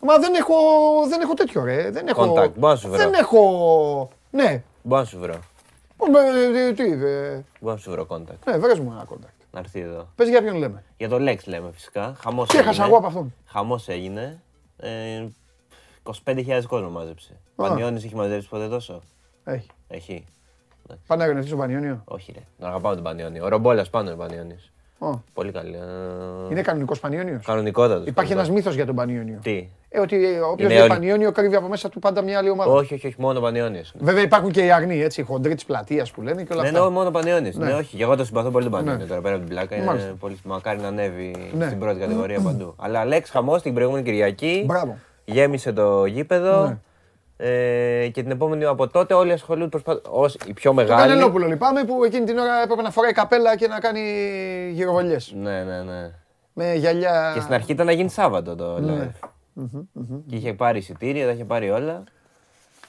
Μα 0.00 0.18
δεν 0.18 0.34
έχω, 0.34 0.54
δεν 1.08 1.20
έχω 1.20 1.34
τέτοιο 1.34 1.64
ρε. 1.64 1.90
Δεν 1.90 2.08
έχω, 2.08 2.22
Contact, 2.34 2.52
μπορώ 2.54 2.72
να 2.72 2.76
σου 2.78 2.88
βρω. 2.88 2.96
δεν 2.98 3.12
έχω, 3.14 4.10
ναι. 4.30 4.62
Μπορώ 4.82 5.00
να 5.00 5.06
σου 5.06 5.18
βρω. 5.18 5.34
Ε, 6.54 6.58
ε, 6.68 6.72
Τι, 6.72 6.82
ε, 6.92 7.42
Μπορώ 7.60 7.74
να 7.74 7.76
σου 7.76 7.90
βρω 7.90 8.06
contact. 8.08 8.38
ναι, 8.46 8.58
βρες 8.58 8.78
μου 8.78 8.90
ένα 8.92 9.06
contact. 9.12 9.44
Να 9.50 9.58
έρθει 9.60 9.80
εδώ. 9.80 10.08
Πες 10.14 10.28
για 10.28 10.42
ποιον 10.42 10.56
λέμε. 10.56 10.84
Για 10.96 11.08
το 11.08 11.16
Lex 11.16 11.38
λέμε 11.44 11.70
φυσικά. 11.72 12.14
Χαμός 12.20 12.48
Τι 12.48 12.58
έχασα 12.58 12.84
εγώ 12.84 12.96
από 12.96 13.06
αυτόν. 13.06 13.34
Χαμός 13.46 13.88
έγινε. 13.88 14.42
Ε, 14.76 15.26
25.000 16.24 16.62
κόσμο 16.68 16.90
μάζεψε. 16.90 17.40
Πανιώνης 17.56 18.04
έχει 18.04 18.14
μαζέψει 18.14 18.48
ποτέ 18.48 18.68
τόσο; 18.68 19.02
Έχει. 19.44 19.66
Έχει. 19.88 20.24
Πάνε 21.06 21.22
να 21.22 21.24
γνωριστεί 21.24 21.46
στον 21.46 21.58
Πανιόνιο; 21.60 22.02
Όχι 22.04 22.32
ρε. 22.32 22.40
Να 22.58 22.68
αγαπάω 22.68 22.94
τον 22.94 23.02
Πανιώνη. 23.02 23.40
Ο 23.40 23.48
Ρομπόλας 23.48 23.90
πάνω 23.90 24.08
είναι 24.10 24.18
Πανιώνης. 24.18 24.72
Ω, 24.98 25.10
Πολύ 25.34 25.52
καλή. 25.52 25.74
Ε, 25.74 26.50
Είναι 26.50 26.62
κανονικός 26.62 27.00
Πανιόνιος. 27.00 27.44
Κανονικότατος. 27.46 28.06
Υπάρχει 28.06 28.32
ένας 28.32 28.42
Πανιώνης. 28.44 28.64
μύθος 28.64 28.74
για 28.74 28.86
τον 28.86 28.94
Πανιόνιο. 28.94 29.38
Τι; 29.42 29.68
Ε, 29.88 30.00
ότι 30.00 30.14
όποιος 30.16 30.58
Είναι 30.58 30.68
λέει 30.68 30.78
όλοι- 30.78 30.88
Πανιόνιο 30.88 31.32
κρύβει 31.32 31.56
από 31.56 31.68
μέσα 31.68 31.88
του 31.88 31.98
πάντα 31.98 32.22
μια 32.22 32.38
άλλη 32.38 32.50
ομάδα. 32.50 32.70
Όχι, 32.70 32.94
όχι, 32.94 33.06
όχι. 33.06 33.16
Μόνο 33.18 33.40
Πανιώνης. 33.40 33.94
Βέβαια 33.98 34.22
υπάρχουν 34.22 34.50
και 34.50 34.64
οι 34.64 34.72
αγνοί, 34.72 35.00
έτσι, 35.02 35.20
οι 35.20 35.24
χοντροί 35.24 35.54
της 35.54 35.64
πλατείας 35.64 36.10
που 36.10 36.22
λένε 36.22 36.42
και 36.42 36.52
όλα 36.52 36.62
Ναι, 36.62 36.68
αυτά. 36.68 36.78
εννοώ 36.80 36.92
μόνο 36.94 37.10
Πανιώνης. 37.10 37.56
Ναι. 37.56 37.64
Ναι, 37.66 37.72
όχι. 37.72 37.96
Και 37.96 38.02
εγώ 38.02 38.16
το 38.16 38.24
συμπαθώ 38.24 38.50
πολύ 38.50 38.64
τον 38.64 38.72
Πανιώνη 38.72 38.98
Ναι. 38.98 39.04
τώρα 39.04 39.20
πέρα 39.20 39.34
από 39.34 39.44
την 39.44 39.54
πλάκα. 39.54 39.76
Μάλιστα. 39.76 40.08
Είναι 40.08 40.16
πολύ 40.20 40.38
μακάρι 40.44 40.80
να 40.80 40.88
ανέβει 40.88 41.34
Ναι. 41.58 41.66
στην 41.66 41.78
πρώτη 41.78 42.00
κατηγορία 42.00 42.40
παντού. 42.40 42.74
Αλλά 42.78 43.02
Lex 43.10 43.22
χαμός 43.30 43.62
την 43.62 43.74
προηγούμενη 43.74 44.04
Κυριακή. 44.04 44.62
Μπράβο. 44.66 44.96
Γέμισε 45.24 45.72
το 45.72 46.04
γήπεδο. 46.04 46.66
Ναι. 46.66 46.76
Ε, 47.36 48.08
και 48.12 48.22
την 48.22 48.30
επόμενη 48.30 48.64
από 48.64 48.88
τότε 48.88 49.14
όλοι 49.14 49.32
ασχολούνται 49.32 49.68
προσπα... 49.68 50.00
ως 50.10 50.34
οι 50.46 50.52
πιο 50.52 50.70
Το 50.70 50.76
μεγάλοι. 50.76 51.00
Κανελόπουλο 51.08 51.46
λυπάμαι 51.46 51.84
που 51.84 52.04
εκείνη 52.04 52.24
την 52.26 52.38
ώρα 52.38 52.62
έπρεπε 52.62 52.82
να 52.82 52.90
φοράει 52.90 53.12
καπέλα 53.12 53.56
και 53.56 53.66
να 53.68 53.80
κάνει 53.80 54.00
γυροβολιές. 54.72 55.32
Ναι, 55.36 55.62
ναι, 55.64 55.82
ναι. 55.82 56.10
Με 56.52 56.74
γυαλιά. 56.74 57.30
Και 57.34 57.40
στην 57.40 57.54
αρχή 57.54 57.72
ήταν 57.72 57.86
να 57.86 57.92
γίνει 57.92 58.08
Σάββατο 58.10 58.54
το 58.56 58.80
Ναι. 58.80 59.10
live. 59.14 59.28
Και 60.26 60.36
είχε 60.36 60.52
πάρει 60.54 60.78
εισιτήρια, 60.78 61.26
τα 61.26 61.32
είχε 61.32 61.44
πάρει 61.44 61.70
όλα. 61.70 62.04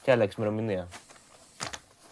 Και 0.02 0.10
άλλαξε 0.10 0.36
ημερομηνία. 0.40 0.88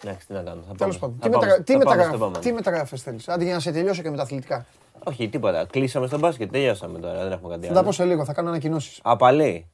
Εντάξει, 0.04 0.26
τι 0.26 0.32
να 0.32 0.42
κάνω. 0.42 0.62
θα 0.68 0.74
Τέλος 0.74 0.98
πάμε. 0.98 1.14
πάντων. 1.20 1.20
Θα 1.20 1.28
Τι, 1.28 1.30
πάμε 1.30 1.46
μεταγρα... 1.46 1.54
στο- 1.54 1.62
τι, 1.64 1.72
θα 1.72 1.78
πάμε 1.78 1.90
στο 1.90 1.96
μεταγρα... 2.00 2.14
επόμενο. 2.16 2.38
τι 2.38 2.52
μεταγραφές 2.52 3.02
θέλεις; 3.02 3.28
Άντε 3.28 3.44
για 3.44 3.54
να 3.54 3.60
σε 3.60 3.72
τελειώσω 3.72 4.02
και 4.02 4.10
με 4.10 4.16
τα 4.16 4.22
αθλητικά. 4.22 4.66
Όχι, 5.04 5.28
τίποτα. 5.28 5.66
Κλείσαμε 5.70 6.06
στο 6.06 6.18
μπάσκετ, 6.18 6.50
τελειώσαμε 6.52 6.98
τώρα. 6.98 7.22
Δεν 7.22 7.32
έχουμε 7.32 7.54
κάτι 7.54 7.66
Θα 7.66 7.72
τα 7.72 7.78
πω 7.78 7.84
άλλο. 7.84 7.92
σε 7.92 8.04
λίγο, 8.04 8.24
θα 8.24 8.32
κάνω 8.32 8.48
ανακοινώσεις. 8.48 9.00
Α, 9.02 9.16
πάλι; 9.16 9.70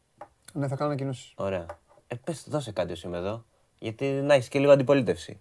Ναι, 0.53 0.69
θα 0.69 0.77
κάνω 0.77 0.91
ανακοινώσεις. 0.91 1.33
Ωραία. 1.37 1.67
Ε, 2.13 2.17
πες, 2.25 2.45
δώσε 2.49 2.73
κάτι 2.73 2.93
ως 2.93 3.03
είμαι 3.03 3.17
εδώ. 3.17 3.45
Γιατί 3.79 4.05
να 4.05 4.35
έχεις 4.35 4.49
και 4.49 4.59
λίγο 4.59 4.73
αντιπολίτευση. 4.73 5.41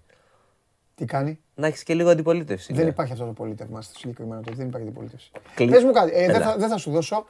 Τι 0.96 1.06
κάνει; 1.06 1.40
Να 1.56 1.68
έχεις 1.68 1.84
και 1.84 1.94
λίγο 1.94 2.10
αντιπολίτευση. 2.10 2.74
Δεν 2.74 2.84
ναι. 2.84 2.90
υπάρχει 2.90 3.12
αυτό 3.14 3.26
το 3.26 3.32
πολίτευμα 3.32 3.82
στο 3.82 3.98
συγκεκριμένο 4.00 4.42
το. 4.42 4.52
Δεν 4.56 4.68
υπάρχει 4.68 4.88
αντιπολίτευση. 4.88 5.32
Κλει- 5.56 5.72
Πες 5.72 5.84
μου 5.84 5.92
κάτι. 5.92 6.12
Ε, 6.14 6.26
δεν, 6.26 6.36
Έλα. 6.36 6.46
θα, 6.46 6.58
δεν 6.58 6.70
θα 6.70 6.78
σου 6.78 6.92
δώσω. 6.92 7.26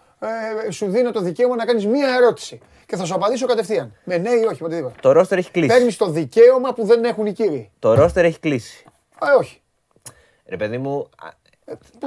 Ε, 0.67 0.71
σου 0.71 0.89
δίνω 0.89 1.11
το 1.11 1.21
δικαίωμα 1.21 1.55
να 1.55 1.65
κάνεις 1.65 1.85
μία 1.85 2.15
ερώτηση. 2.15 2.59
Και 2.85 2.95
θα 2.95 3.05
σου 3.05 3.13
απαντήσω 3.13 3.45
κατευθείαν. 3.45 3.93
Με 4.03 4.17
ναι 4.17 4.29
ή 4.29 4.43
όχι, 4.51 4.63
οτιδήποτε. 4.63 4.95
Το 5.01 5.11
ρόστερ 5.11 5.37
έχει 5.37 5.51
κλείσει. 5.51 5.67
Παίρνεις 5.75 5.97
το 5.97 6.09
δικαίωμα 6.09 6.73
που 6.73 6.85
δεν 6.85 7.03
έχουν 7.03 7.25
οι 7.25 7.33
κύριοι. 7.33 7.71
Το 7.79 7.93
ρόστερ 7.93 8.25
έχει 8.25 8.39
κλείσει. 8.39 8.85
Ε, 9.21 9.37
όχι. 9.39 9.61
Ρε 10.45 10.57
παιδί 10.57 10.77
μου, 10.77 11.09
α, 11.17 11.29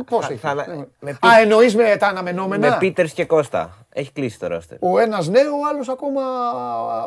Πώ 0.06 0.20
θα- 0.22 0.28
έχει. 0.32 0.38
θα- 0.40 0.54
Ναι. 0.54 0.84
με 1.00 1.10
Α, 1.10 1.40
εννοείς 1.40 1.76
με 1.76 1.96
τα 1.96 2.06
αναμενόμενα; 2.06 2.68
με 2.70 2.76
Πίτερς 2.78 3.12
και 3.12 3.24
Κώστα. 3.24 3.76
Έχει 3.92 4.12
κλείσει 4.12 4.38
το 4.38 4.46
ρόστερ. 4.46 4.78
Ο 4.80 4.98
ένας 4.98 5.28
ναι, 5.28 5.40
ο 5.40 5.66
άλλος 5.72 5.88
ακόμα 5.88 6.22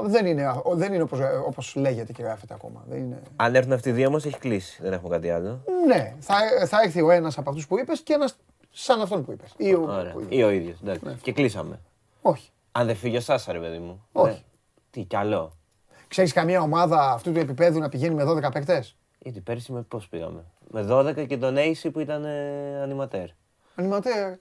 δεν 0.03 0.26
είναι, 0.26 0.62
δεν 0.74 0.93
είναι 0.93 1.03
όπως, 1.03 1.20
όπως 1.47 1.76
λέγεται 1.76 2.12
και 2.14 2.24
γράφεται 2.24 2.53
ακόμα. 2.53 2.84
Δεν 2.88 2.99
είναι... 2.99 3.22
Αν 3.36 3.56
έρθουν 3.56 3.72
αυτοί 3.74 3.89
οι 3.89 3.91
δύο 3.91 4.08
όμως, 4.08 4.26
έχει 4.26 4.38
κλείσει. 4.38 4.80
Δεν 4.82 4.93
έχουμε 4.93 5.16
κάτι 5.16 5.30
άλλο. 5.30 5.62
Ναι, 5.88 6.14
θα, 6.20 6.36
θα 6.68 6.78
έρθει 6.84 7.01
ο 7.01 7.12
ένας 7.12 7.38
από 7.38 7.49
αυτούς 7.49 7.68
που 7.68 7.80
είπες 7.80 7.99
και 8.01 8.14
ένας 8.14 8.36
σαν 8.72 9.01
αυτόν 9.01 9.26
που 9.26 9.32
είπες. 9.32 9.53
Ή 9.58 9.74
ο, 9.74 9.82
Ωραία. 9.89 10.12
που 10.12 10.20
είπες. 10.22 10.38
Ή 10.38 10.43
ο 10.43 10.49
ίδιος. 10.49 10.78
Ναι. 10.82 10.93
Και 11.22 11.32
κλείσαμε. 11.32 11.80
Όχι. 12.22 12.49
Αν 12.72 12.86
δεν 12.86 12.95
φύγει 12.95 13.18
ο 13.18 13.22
Σάσα, 13.22 13.51
ρε 13.51 13.60
παιδί 13.60 13.78
μου. 13.78 14.06
Όχι. 14.12 14.32
Ναι. 14.32 14.39
Τι 14.89 15.01
κι 15.03 15.16
άλλο. 15.16 15.51
Ξέρεις 16.08 16.34
καμία 16.34 16.62
ομάδα 16.62 17.12
αυτού 17.12 17.32
του 17.32 17.39
επίπεδου 17.39 17.80
να 17.80 17.89
πηγαίνει 17.89 18.16
με 18.16 18.24
12 18.24 18.51
παίκτες; 18.51 18.95
Γιατί 19.26 19.41
πέρσι 19.41 19.71
με 19.71 19.82
πώς 19.82 20.07
πήγαμε; 20.07 20.43
Με 20.71 20.86
12 20.89 21.28
και 21.28 21.38
τον 21.38 21.55
Ace 21.57 21.89
που 21.93 21.99
ήταν 21.99 22.26
ε, 22.26 22.82
ανηματέρ. 22.82 23.28
Ανηματέρ. 23.76 24.34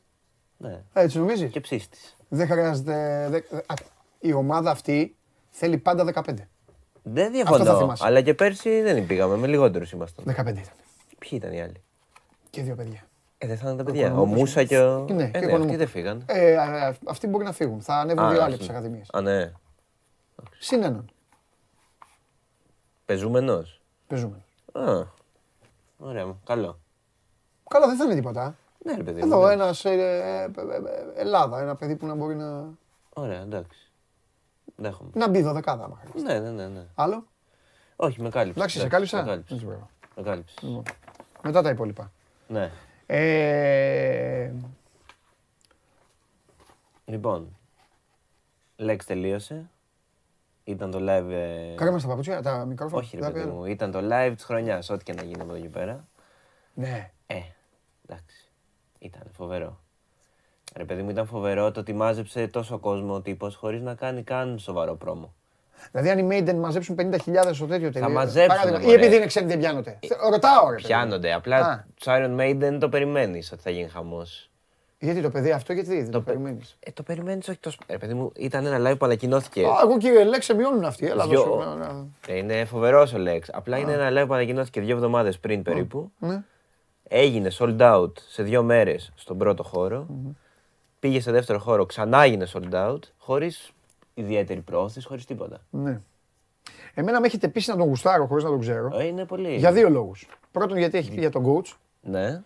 Ναι. 0.57 0.83
Έτσι 0.93 1.19
νομίζεις; 1.19 1.51
Και 1.51 1.61
ψήστη. 1.61 1.99
Δεν 2.29 2.47
χρειάζεται. 2.47 3.27
δε- 3.31 3.57
α, 3.67 3.75
η 4.21 4.33
ομάδα 4.33 4.71
αυτή 4.71 5.17
θέλει 5.51 5.79
πάντα 5.79 6.05
15. 6.05 6.21
15 6.21 6.35
Δεν 7.03 7.25
θα 7.25 7.31
διαφωνώ. 7.31 7.79
θυμάσαι. 7.79 8.07
Αλλά 8.07 8.21
και 8.21 8.35
πέρσι 8.35 8.81
δεν 8.83 9.07
πήγαμε. 9.07 9.37
Με 9.37 9.47
λιγότερους 9.47 9.91
ήμασταν. 9.93 10.25
ήταν. 10.29 10.55
Ποιοι 11.19 11.31
ήταν 11.33 11.53
οι 11.53 11.63
άλλοι; 11.63 11.83
Και 12.51 12.63
δύο 12.63 12.75
παιδιά. 12.75 13.03
Ε, 13.39 13.47
δεν 13.47 13.57
θα 13.59 13.69
είναι 13.69 13.77
τα 13.79 13.85
παιδιά. 13.85 14.03
Ο 14.05 14.07
Οικονομόπουλος. 14.07 14.41
Μούσα 14.41 14.65
και 14.65 14.79
ο. 14.79 14.99
Ναι, 14.99 15.05
ε, 15.05 15.07
και 15.07 15.13
ναι, 15.15 15.23
αυτοί 15.25 15.39
Οικονομόπουλος. 15.39 15.77
δεν 15.77 15.87
φύγαν. 15.89 16.23
Ε, 16.27 16.57
α, 16.57 16.63
α, 16.89 16.95
αυτοί 17.07 17.27
μπορεί 17.27 17.45
να 17.45 17.53
φύγουν. 17.53 17.81
Θα 17.83 17.95
ανέβουν 17.95 18.25
Α, 18.25 18.31
δύο 18.31 18.43
άλλοι 18.43 18.55
ας 18.55 18.59
από 18.59 18.59
τι 18.61 18.67
πούμε. 18.67 18.79
ακαδημίε. 18.79 19.03
Α, 19.13 19.21
ναι. 19.21 19.53
Συν 20.59 20.83
έναν. 20.83 21.09
Πεζούμενος. 23.05 23.81
Παίζουμε. 24.07 24.44
Α. 24.75 25.03
Ωραία. 25.99 26.37
Καλό. 26.45 26.79
Καλά, 27.69 27.87
δεν 27.87 27.97
θα 27.97 28.05
είναι 28.05 28.15
τίποτα. 28.15 28.57
Ναι, 28.85 28.95
ρε 28.95 29.03
παιδί 29.03 29.21
μου. 29.21 29.27
Εδώ 29.27 29.49
εντάξει. 29.49 29.89
ένας 29.89 30.09
Ελλάδα, 31.17 31.61
ένα 31.61 31.77
παιδί 31.77 31.97
που 31.97 32.07
να 32.07 32.15
μπορεί 32.15 32.35
να, 32.37 32.69
Ωραία, 33.15 33.41
εντάξει. 33.41 33.91
Δέχομαι. 34.77 35.11
να 35.15 35.29
μπει 35.29 35.43
δωδεκάδα. 35.43 35.85
άμα 35.85 35.97
χρειάζεται. 36.05 36.33
Ναι, 36.41 36.51
ναι, 36.51 36.51
ναι. 36.51 36.67
ναι. 36.69 36.87
Άλλο; 36.95 37.27
Όχι, 37.97 38.21
με 38.23 38.29
κάλυψε. 38.29 38.59
Εντάξει, 38.59 38.77
σε 38.79 38.83
με 38.85 38.89
κάλυψα. 38.89 39.23
κάλυψες. 39.23 39.53
Έτσι, 39.57 39.67
μπράβο. 39.67 39.91
Με 40.17 40.23
κάλυψες. 40.23 40.63
Λοιπόν, 40.63 40.83
Μετά 41.43 41.63
τα 41.63 41.71
υπόλοιπα. 41.71 42.13
Ναι. 42.49 42.71
Ε, 43.07 44.53
Λοιπόν, 47.05 47.57
Λέξ 48.77 49.05
τελείωσε. 49.07 49.71
Ήταν 50.65 50.91
το 50.91 50.99
live. 50.99 51.31
ε, 51.31 51.75
Κάνε 51.75 51.91
μας 51.91 52.03
τα 52.03 52.09
παπούτσια, 52.09 52.43
τα 52.43 52.65
μικρόφωνα. 52.65 53.03
Όχι, 53.03 53.17
ρε 53.17 53.23
τα 53.23 53.31
παιδί 53.31 53.45
πέρα. 53.45 53.55
μου. 53.57 53.65
Ήταν 53.65 53.91
το 53.91 53.99
live 54.11 54.33
της 54.35 54.45
χρονιάς. 54.45 54.91
Ό,τι 54.91 55.05
και 55.05 55.13
να 55.13 55.23
γίνει 55.23 55.41
από 55.43 55.53
εδώ 55.55 55.63
και 55.63 55.69
πέρα. 55.69 56.07
Ναι. 56.75 57.11
Ε, 57.27 57.35
εντάξει. 58.09 58.51
Ήταν 58.99 59.23
φοβερό. 59.37 59.79
Ρε 60.77 60.85
παιδί 60.85 61.03
μου, 61.03 61.11
ήταν 61.11 61.27
φοβερό 61.27 61.71
το 61.71 61.81
ότι 61.81 61.93
μάζεψε 61.93 62.47
τόσο 62.47 62.79
κόσμο 62.79 63.15
ο 63.15 63.21
τύπος 63.21 63.57
χωρίς 63.57 63.83
να 63.83 63.95
κάνει 63.95 64.23
καν 64.23 64.59
σοβαρό 64.59 64.95
πρόμο. 64.95 65.35
Δηλαδή 65.91 66.11
αν 66.11 66.19
οι 66.19 66.29
Maiden 66.31 66.55
μαζέψουν 66.55 66.97
50.000 66.99 67.51
στο 67.53 67.67
τέτοιο 67.67 67.91
τελείως. 67.93 68.13
μαζέψουνε, 68.13 68.47
παράδειγμα, 68.47 68.81
Ή 68.81 68.83
μωρέ. 68.85 68.95
επειδή 68.97 69.17
είναι 69.17 69.27
ξένοι 69.27 69.47
δεν 69.47 69.59
πιάνονται. 69.59 69.99
Ρωτάω 70.31 70.69
ρε. 70.69 70.75
παιδί. 70.75 70.87
Πιάνονται. 70.87 71.33
Α. 71.33 71.37
Απλά 71.37 71.87
τους 71.95 72.07
Iron 72.09 72.37
Maiden 72.41 72.77
το 72.81 72.89
περιμένεις 72.89 73.53
ότι 73.53 73.63
θα 73.63 73.71
γίνει 73.71 73.89
χαμός. 73.89 74.51
Γιατί 75.05 75.21
το 75.21 75.31
παιδί 75.31 75.51
αυτό, 75.51 75.73
γιατί 75.73 76.03
δεν 76.03 76.11
το, 76.11 76.19
πε- 76.19 76.27
περιμένεις; 76.27 76.77
Ε, 76.81 76.91
το 76.91 77.03
περιμένεις 77.03 77.49
όχι 77.49 77.59
τόσο. 77.59 77.79
Ρε 77.91 77.99
παιδί 77.99 78.15
μου, 78.15 78.33
ήταν 78.37 78.67
ένα 78.67 78.91
live 78.93 78.99
που 78.99 79.05
ανακοινώθηκε. 79.05 79.65
Α, 79.67 79.71
εγώ 79.83 79.99
κύριε 79.99 80.25
Λέξε 80.25 80.55
μειώνουν 80.55 80.85
αυτοί. 80.85 81.07
Έλα 81.07 81.27
Δυο- 81.27 81.43
δώσω. 81.45 81.57
να- 81.69 81.75
να- 81.75 82.07
Ε, 82.27 82.37
Είναι 82.37 82.65
φοβερός 82.65 83.13
ο 83.13 83.19
Λέξ. 83.19 83.49
Απλά 83.53 83.79
είναι 83.79 83.93
ένα 83.93 84.23
live 84.23 84.27
που 84.27 84.35
ανακοινώθηκε 84.35 84.81
δύο 84.81 84.95
εβδομάδες 84.95 85.39
πριν 85.39 85.63
περίπου. 85.63 86.11
Ναι. 86.19 86.43
Έγινε 87.09 87.51
sold 87.59 87.81
out 87.81 88.13
σε 88.29 88.43
δύο 88.43 88.63
μέρες 88.63 89.13
στον 89.15 89.39
πρώτο 89.39 89.63
χώρο. 89.63 90.07
Πήγε 91.01 91.21
σε 91.21 91.31
δεύτερο 91.33 91.59
χώρο, 91.59 91.87
ξανά 91.87 92.23
έγινε 92.23 92.47
sold 92.53 92.73
out. 92.75 92.99
Χωρίς 93.19 93.73
ιδιαίτερη 94.15 94.61
πρόθεση, 94.61 95.07
χωρίς 95.07 95.25
τίποτα. 95.25 95.61
Ναι. 95.71 96.01
Εμένα 96.95 97.21
με 97.21 97.27
έχετε 97.27 97.49
πείσει 97.49 97.71
να 97.71 97.77
τον 97.77 97.87
γουστάρω 97.87 98.27
χωρίς 98.27 98.45
να 98.45 98.51
τον 98.51 98.61
ξέρω. 98.61 98.91
Ε, 98.99 99.05
είναι 99.07 99.25
πολύ. 99.25 99.57
Για 99.57 99.73
δύο 99.73 99.89
λόγους. 99.91 100.29
Πρώτον 100.53 100.77
γιατί 100.79 100.99
έχει 100.99 101.11
πει 101.11 101.21
για 101.21 101.31
τον 101.31 101.45
coach. 101.47 101.73
Ναι. 102.01 102.43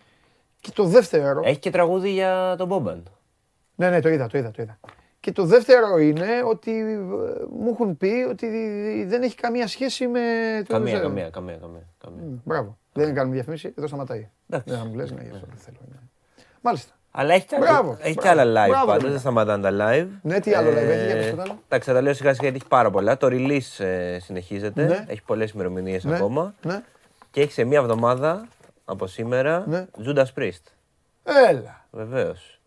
Και 0.61 0.71
το 0.75 0.85
δεύτερο. 0.85 1.41
Έχει 1.45 1.59
και 1.59 1.71
τραγούδι 1.71 2.11
για 2.11 2.55
τον 2.59 2.67
Μπόμπαν. 2.67 3.03
Ναι, 3.75 3.91
ναι, 3.91 4.01
το 4.01 4.09
είδα, 4.09 4.27
το 4.27 4.39
είδα, 4.39 4.51
το 4.51 4.63
είδα. 4.63 4.79
Και 5.21 5.33
το 5.33 5.45
δεύτερο 5.45 5.99
είναι 5.99 6.27
ότι 6.49 6.79
ε, 6.79 6.97
μου 7.51 7.71
έχουν 7.73 7.97
πει 7.97 8.27
ότι 8.29 8.47
δεν 9.09 9.23
έχει 9.23 9.35
καμία 9.35 9.67
σχέση 9.67 10.07
με 10.07 10.21
το 10.67 10.73
Καμία, 10.73 10.91
Ζέρο. 10.97 11.03
καμία, 11.09 11.31
καμία, 11.31 11.57
καμία. 11.57 11.83
καμία. 12.05 12.23
Μ, 12.25 12.35
Μπράβο. 12.45 12.79
Δεν 12.93 13.15
κάνουμε 13.15 13.35
διαφήμιση, 13.35 13.73
εδώ 13.79 13.87
σταματάει. 13.87 14.29
Εντάξει. 14.49 14.71
Δεν 14.75 14.79
θα 14.79 14.85
μου 14.89 14.95
λες, 14.95 15.11
ναι, 15.11 15.21
γι' 15.23 15.31
αυτό 15.35 15.47
δεν 15.47 15.57
θέλω. 15.59 15.77
ναι. 15.89 15.97
Μάλιστα. 16.61 16.93
Αλλά 17.11 17.35
έχει 17.35 17.47
και, 17.47 17.57
Μπράβο, 17.61 17.89
άλλα- 17.91 17.99
έχει 18.07 18.15
και 18.15 18.21
μπράβο. 18.21 18.41
άλλα 18.41 18.65
live 18.65 18.69
Μπράβο, 18.69 18.87
πάντως, 18.87 19.03
ρε. 19.03 19.11
δεν 19.11 19.19
σταματάνε 19.19 19.63
τα 19.71 19.71
live. 19.91 20.07
Ναι, 20.23 20.41
τι 20.41 20.55
άλλο 20.55 20.71
live 20.71 20.75
έχει, 20.75 21.07
για 21.07 21.15
πες 21.15 21.27
Ε, 21.27 21.33
το 21.35 21.43
άλλο. 21.43 21.59
Εντάξει, 21.69 21.89
θα 21.89 21.95
τα 21.95 22.01
λέω 22.01 22.15
σιγά 22.15 22.31
σιγά 22.35 22.43
γιατί 22.43 22.57
έχει 22.57 22.69
πάρα 22.69 22.91
πολλά. 22.91 23.17
Το 23.17 23.27
release 23.31 23.85
ε, 23.85 24.19
συνεχίζεται, 24.19 24.85
Ναι. 24.85 25.05
έχει 25.09 25.23
πολλές 25.23 25.51
ημερομηνίες 25.51 26.05
Ναι, 26.05 26.15
ακόμα. 26.15 26.55
Ναι. 26.63 26.83
Και 27.31 27.41
έχει 27.41 27.53
σε 27.53 27.65
μία 27.65 27.79
εβδομάδα 27.79 28.47
από 28.91 29.07
σήμερα 29.07 29.64
Ναι. 29.66 29.86
Judas 30.05 30.24
Priest. 30.39 30.62
Έλα. 31.49 31.86
Βεβαίως. 31.91 32.61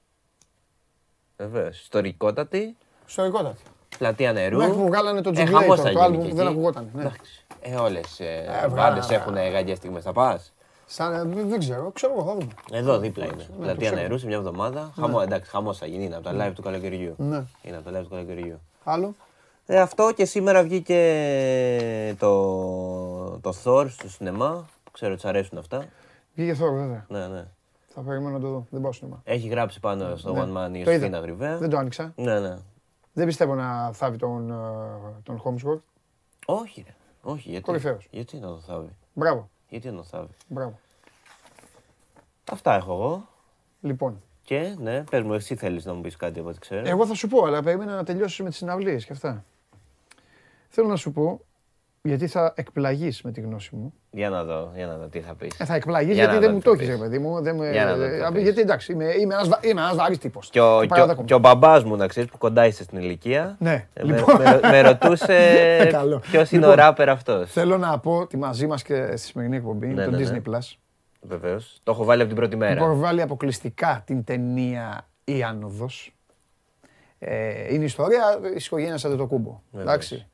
Βεβαίως. 1.38 1.80
Ιστορικότατη, 1.82 2.76
Ιστορικότατη. 3.08 3.62
πλατεία 3.98 4.34
νερού. 4.34 4.58
Μέχρι 4.58 4.74
που 4.74 4.86
βγάλανε 4.86 5.22
το 5.22 5.30
Ε, 5.30 5.34
Τζιγκλέι 5.34 5.60
χαμός 5.62 5.78
το, 5.78 5.84
θα 5.84 5.92
το 5.92 6.00
γίνει 6.00 6.04
άλμπουμ 6.06 6.24
και 6.24 6.30
που 6.30 6.36
δεν 6.36 6.46
εκεί. 6.46 6.54
ακουγόταν. 6.56 6.90
Ναι. 6.94 7.02
Εντάξει. 7.02 7.46
Ε, 7.62 7.76
όλες 7.76 8.20
ε, 8.20 8.26
Ε, 8.26 8.68
οι 8.68 8.72
μπάντες 8.74 9.06
βρά. 9.08 9.16
έχουν 9.16 9.34
γαγιές 9.36 9.78
στιγμές. 9.78 10.04
Θα 10.04 10.12
πας. 10.14 10.54
Σαν, 10.86 11.14
ε, 11.38 11.44
δεν 11.44 11.60
ξέρω, 11.60 11.92
ξέρω 11.94 12.14
εγώ, 12.18 12.26
θα 12.26 12.32
δούμε. 12.34 12.48
Εδώ 12.72 12.98
δίπλα 12.98 13.26
είναι. 13.26 13.34
το 13.44 13.54
Πλατεία 13.60 13.90
ξέρω. 13.90 14.02
νερού 14.02 14.18
σε 14.18 14.26
μια 14.26 14.36
εβδομάδα. 14.36 14.92
Χαμό, 15.00 15.20
εντάξει, 15.24 15.50
χαμός 15.50 15.78
θα 15.78 15.86
γίνει. 15.86 16.04
Είναι 16.06 16.16
από 16.16 16.24
τα 16.24 16.48
live 16.50 16.54
του 16.56 16.62
καλοκαιριού. 16.62 17.16
Ναι. 17.18 17.44
Είναι 17.62 17.78
από 17.78 17.92
τα 17.92 18.00
live 18.00 18.04
του 18.04 18.10
καλοκαιριού. 18.10 18.60
Άλλο; 18.84 19.16
Ε, 19.66 19.80
αυτό 19.80 20.12
και 20.16 20.26
σήμερα 20.26 20.64
βγήκε 20.64 22.16
το, 22.20 23.40
το 23.40 23.54
Thor 23.64 23.90
στο 23.90 24.10
σινεμά. 24.10 24.70
Που 24.84 24.92
ξέρω 24.92 25.12
ότι 25.12 25.22
σ' 25.22 25.26
αρέσουν 25.26 25.58
αυτά. 25.58 25.86
Βγήκε 26.36 26.54
θόρυβο, 26.54 26.78
βέβαια. 26.78 27.06
Ναι, 27.10 27.28
ναι. 27.28 27.48
Θα 27.94 28.02
περιμένω 28.02 28.32
να 28.38 28.40
το 28.40 28.50
δω. 28.50 28.68
Δεν 28.70 28.82
πάω 28.82 28.92
σινεμά. 28.92 29.22
Έχει 29.24 29.48
γράψει 29.48 29.80
πάνω 29.80 30.16
στο 30.16 30.34
One 30.36 30.58
Man 30.58 30.70
η 30.76 30.78
Ναι. 30.78 30.84
Το 30.84 30.92
είδα. 30.92 30.92
Ιωσήφινα 30.92 31.20
Γρυβαία. 31.20 31.58
Δεν 31.58 31.70
το 31.70 31.78
άνοιξα. 31.78 32.14
Ναι, 32.16 32.40
ναι. 32.40 32.58
Δεν 33.14 33.26
πιστεύω 33.26 33.56
να 33.56 33.92
θάβει 33.92 34.18
τον, 34.18 34.52
ε, 34.52 34.56
τον 35.24 35.42
Homesworth. 35.44 35.82
Όχι, 36.46 36.84
ρε. 36.88 36.94
Όχι, 37.22 37.50
γιατί. 37.50 37.64
Κορυφαίος. 37.64 38.08
Γιατί 38.12 38.38
να 38.38 38.48
το 38.48 38.60
θάβει; 38.60 38.90
Μπράβο. 39.14 39.50
Γιατί 39.70 39.90
να 39.90 39.96
το 39.98 40.04
θάβει; 40.04 40.34
Μπράβο. 40.48 40.80
Αυτά 42.52 42.76
έχω 42.76 42.94
εγώ. 42.94 43.28
Λοιπόν, 43.82 44.22
Και 44.44 44.76
ναι, 44.80 45.04
πες 45.04 45.22
μου, 45.24 45.34
εσύ 45.34 45.56
θέλεις 45.56 45.86
να 45.86 45.94
μου 45.94 46.02
πεις 46.02 46.16
κάτι 46.16 46.40
από 46.40 46.50
ό,τι 46.50 46.60
ξέρω. 46.60 46.88
εγώ 46.88 47.06
θα 47.06 47.14
σου 47.14 47.28
πω, 47.28 47.46
αλλά 47.46 47.64
περίμενα 47.64 47.96
να 47.96 48.04
τελειώσεις 48.04 48.40
με 48.40 48.50
τις 48.50 48.58
συναυλίες 48.58 49.06
και 49.06 49.14
αυτά. 49.14 49.44
Θέλω 50.70 50.88
να 50.88 50.96
σου 50.96 51.12
πω, 51.12 51.42
γιατί 52.04 52.28
θα 52.28 52.54
εκπλαγείς 52.56 53.22
με 53.22 53.32
τη 53.32 53.42
γνώση 53.42 53.76
μου. 53.76 53.94
Για 54.12 54.30
να 54.30 54.44
δω, 54.44 54.72
για 54.76 54.86
να 54.88 54.98
δω 54.98 55.06
τι 55.08 55.20
θα 55.20 55.36
πεις. 55.36 55.60
Ε, 55.60 55.66
θα 55.66 55.76
εκπλαγείς 55.76 56.14
Για 56.16 56.24
γιατί 56.24 56.34
να 56.34 56.40
δεν 56.40 56.48
δω 56.50 56.54
μου 56.56 56.60
τι 56.62 56.66
το 56.66 56.76
θα 56.76 56.82
έχεις, 56.82 56.88
ρε 56.88 56.94
πεις. 57.00 57.02
παιδί 57.04 57.20
μου. 57.20 57.42
Δεν, 57.42 57.56
με- 57.56 57.72
Για 57.72 57.86
να 57.86 57.96
δω 57.96 58.04
τι 58.10 58.18
θα 58.18 58.28
ε, 58.28 58.32
πεις. 58.34 58.44
γιατί 58.44 58.62
εντάξει, 58.62 58.92
είμαι, 58.92 59.06
είμαι, 59.20 59.34
ένας, 59.34 59.48
βα- 59.48 59.60
είμαι 59.62 59.82
ένας 59.82 59.96
βαρύς 59.96 60.18
τύπος. 60.18 60.50
Και 60.50 60.60
ο, 60.62 60.74
Το 60.74 60.80
και, 60.80 60.86
ο, 60.86 60.88
παραδέχομαι. 60.88 61.26
και 61.26 61.34
ο 61.34 61.40
μπαμπάς 61.40 61.84
μου, 61.84 61.96
να 61.96 62.08
ξέρεις, 62.08 62.30
που 62.30 62.38
κοντά 62.38 62.66
είσαι 62.66 62.84
στην 62.84 62.98
ηλικία, 62.98 63.56
Ναι, 63.60 63.88
ε, 63.94 64.04
με, 64.04 64.16
λοιπόν. 64.16 64.42
με, 64.42 64.60
με 64.70 64.82
ρωτούσε 64.82 65.38
Καλό. 65.92 66.20
ποιος 66.20 66.52
είναι 66.52 66.60
Λοιπόν, 66.62 66.80
ο 66.80 66.84
ράπερ 66.84 67.10
αυτός. 67.10 67.52
Θέλω 67.52 67.78
να 67.78 68.00
πω 68.00 68.18
ότι 68.18 68.38
μαζί 68.38 68.68
μας 68.68 68.84
και 68.84 69.06
στη 69.06 69.28
σημερινή 69.28 69.56
εκπομπή, 69.56 69.88
Ναι, 69.88 70.06
το 70.06 70.12
ναι, 70.12 70.18
ναι. 70.18 70.42
Disney 70.46 70.50
Plus, 70.54 70.60
Βεβαίως. 71.22 71.80
Το 71.84 71.92
έχω 71.92 72.04
βάλει 72.04 72.20
από 72.22 72.30
την 72.30 72.40
πρώτη 72.40 72.54
που 72.56 72.60
μέρα. 72.62 72.76
προβάλλει 72.84 73.22
αποκλειστικά 73.22 74.02
την 74.06 74.24
ταινία 74.24 75.08
«Η 75.24 75.44
Άνοδος». 75.44 76.16
Ε, 77.20 77.74
είναι 77.74 77.82
η 77.82 77.86
ιστορία 77.86 78.40
της 78.54 78.66
οικογένειας 78.66 79.06
Αντετοκούμπο. 79.06 79.62
Βεβαίως. 79.72 79.90
Εντάξει. 79.90 80.28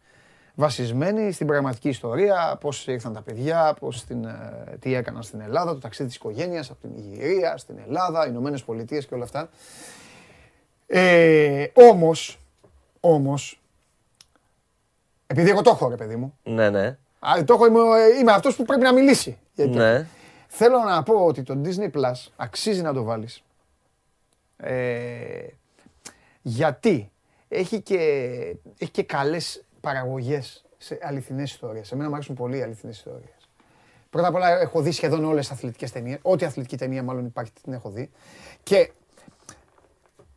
Βασισμένη 0.59 1.31
στην 1.31 1.47
πραγματική 1.47 1.89
ιστορία, 1.89 2.57
πώς 2.61 2.87
ήρθαν 2.87 3.13
τα 3.13 3.21
παιδιά, 3.21 3.75
πώς 3.79 4.03
την, 4.03 4.25
ε, 4.25 4.77
τι 4.79 4.93
έκαναν 4.93 5.23
στην 5.23 5.41
Ελλάδα, 5.41 5.73
το 5.73 5.79
ταξίδι 5.79 6.07
της 6.07 6.17
οικογένειας, 6.17 6.69
από 6.69 6.79
την 6.81 6.91
Ιγυρία, 6.97 7.57
στην 7.57 7.77
Ελλάδα, 7.87 8.25
οι 8.25 8.27
Ηνωμένες 8.31 8.63
Πολιτείες 8.63 9.05
και 9.05 9.13
όλα 9.13 9.23
αυτά. 9.23 9.49
Ε, 10.87 11.67
όμως, 11.73 12.39
όμως, 12.99 13.61
επειδή 15.27 15.49
εγώ 15.49 15.61
το 15.61 15.69
έχω 15.69 15.89
ρε 15.89 15.95
παιδί 15.95 16.15
μου, 16.15 16.37
Ναι, 16.43 16.69
ναι. 16.69 16.97
Α, 17.19 17.43
το 17.45 17.53
έχω, 17.53 17.65
είμαι, 17.65 17.79
είμαι 18.19 18.31
αυτός 18.31 18.55
που 18.55 18.63
πρέπει 18.63 18.81
να 18.83 18.93
μιλήσει. 18.93 19.37
για 19.53 19.65
εκεί. 19.65 19.77
Ναι. 19.77 20.07
Θέλω 20.47 20.79
να 20.79 21.03
πω 21.03 21.25
ότι 21.25 21.43
το 21.43 21.61
Disney 21.63 21.91
Plus 21.91 22.31
αξίζει 22.35 22.81
να 22.81 22.93
το 22.93 23.03
βάλεις. 23.03 23.43
Ε, 24.57 25.47
γιατί 26.41 27.11
έχει 27.47 27.81
και, 27.81 27.97
έχει 28.77 28.91
και 28.91 29.03
καλές 29.03 29.61
παραγωγές 29.81 30.65
σε 30.77 30.99
αληθινές 31.01 31.51
ιστορίες. 31.51 31.91
Εμένα 31.91 32.09
μου 32.09 32.15
αρέσουν 32.15 32.35
πολύ 32.35 32.57
οι 32.57 32.61
αληθινές 32.61 32.97
ιστορίες. 32.97 33.49
Πρώτα 34.09 34.27
απ' 34.27 34.35
όλα 34.35 34.59
έχω 34.59 34.81
δει 34.81 34.91
σχεδόν 34.91 35.25
όλες 35.25 35.47
τις 35.47 35.57
αθλητικές 35.57 35.91
ταινίες. 35.91 36.19
Ό,τι 36.21 36.45
αθλητική 36.45 36.77
ταινία 36.77 37.03
μάλλον 37.03 37.25
υπάρχει 37.25 37.51
την 37.63 37.73
έχω 37.73 37.89
δει. 37.89 38.09
Και 38.63 38.91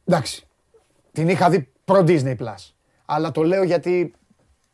εντάξει, 0.04 0.46
την 1.12 1.28
είχα 1.28 1.50
δει 1.50 1.68
προ 1.84 2.04
Disney 2.06 2.36
Plus. 2.36 2.72
Αλλά 3.04 3.30
το 3.30 3.42
λέω 3.42 3.62
γιατί 3.62 4.14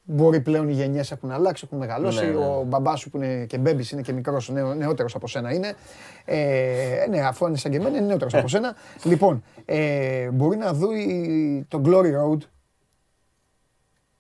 μπορεί 0.02 0.40
πλέον 0.40 0.68
οι 0.68 0.72
γενιές 0.72 1.10
έχουν 1.10 1.30
αλλάξει, 1.30 1.62
έχουν 1.66 1.78
μεγαλώσει. 1.78 2.24
Ναι, 2.24 2.30
ναι. 2.30 2.44
Ο 2.44 2.62
μπαμπάς 2.66 3.00
σου 3.00 3.10
που 3.10 3.16
είναι 3.16 3.44
και 3.44 3.58
μπέμπι 3.58 3.84
είναι 3.92 4.02
και 4.02 4.12
μικρός, 4.12 4.48
νεο, 4.48 4.74
νεότερος 4.74 5.14
από 5.14 5.28
σένα 5.28 5.54
είναι. 5.54 5.74
Ε, 6.24 7.06
ναι, 7.08 7.20
αφού 7.20 7.46
είναι 7.46 7.56
σαν 7.56 7.70
και 7.70 7.76
εμένα, 7.76 7.96
είναι 7.96 8.06
νεότερος 8.06 8.34
από 8.34 8.48
σένα. 8.48 8.76
Λοιπόν, 9.02 9.44
ε, 9.64 10.30
μπορεί 10.30 10.56
να 10.56 10.72
δει 10.72 11.64
το 11.68 11.82
Glory 11.84 12.12
Road. 12.20 12.38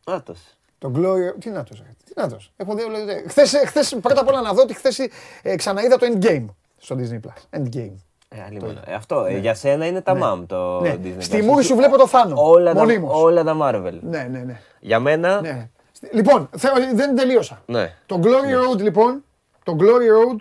Άτος. 0.08 0.40
Το 0.78 0.92
Glory 0.96 1.34
Τι 1.40 1.50
να 1.50 1.62
το 1.62 1.74
Τι 2.04 2.12
να 2.14 2.28
το 2.28 2.38
Έχω 2.56 2.74
δει 2.74 2.82
όλο. 2.82 2.96
Χθες, 3.28 3.62
χθες, 3.66 3.96
πρώτα 4.02 4.20
απ' 4.20 4.28
όλα 4.28 4.40
να 4.40 4.52
δω 4.52 4.62
ότι 4.62 4.74
χθες 4.74 4.98
ε, 5.42 5.56
ξαναείδα 5.56 5.98
το 5.98 6.06
Endgame 6.12 6.44
στο 6.76 6.96
Disney 6.98 7.20
Plus. 7.26 7.58
Endgame. 7.60 7.94
Ε, 8.28 8.42
άλλη 8.46 8.60
μόνο. 8.60 8.80
Ε, 8.86 8.94
αυτό, 8.94 9.24
ε, 9.24 9.38
για 9.38 9.54
σένα 9.54 9.86
είναι 9.86 10.00
τα 10.00 10.14
μαμ 10.14 10.46
το 10.46 10.80
Ναι. 10.80 10.96
Disney. 11.04 11.16
Στη 11.18 11.38
Plus. 11.38 11.44
μούρη 11.44 11.64
σου 11.64 11.76
βλέπω 11.76 11.96
το 11.96 12.06
Θάνο. 12.06 12.34
Όλα 12.38 12.74
τα, 12.74 12.80
Μονίμως. 12.80 13.22
όλα 13.22 13.44
τα 13.44 13.56
Marvel. 13.60 13.98
Ναι, 14.00 14.22
ναι, 14.22 14.38
ναι. 14.38 14.60
Για 14.80 15.00
μένα, 15.00 15.40
ναι. 15.40 15.50
ναι. 15.50 15.68
Λοιπόν, 16.12 16.48
θέλω, 16.56 16.74
δεν 16.94 17.16
τελείωσα. 17.16 17.62
Το 18.06 18.20
Glory 18.22 18.72
Road 18.74 18.78
λοιπόν, 18.80 19.24
το 19.62 19.76
Glory 19.80 20.34
Road 20.34 20.36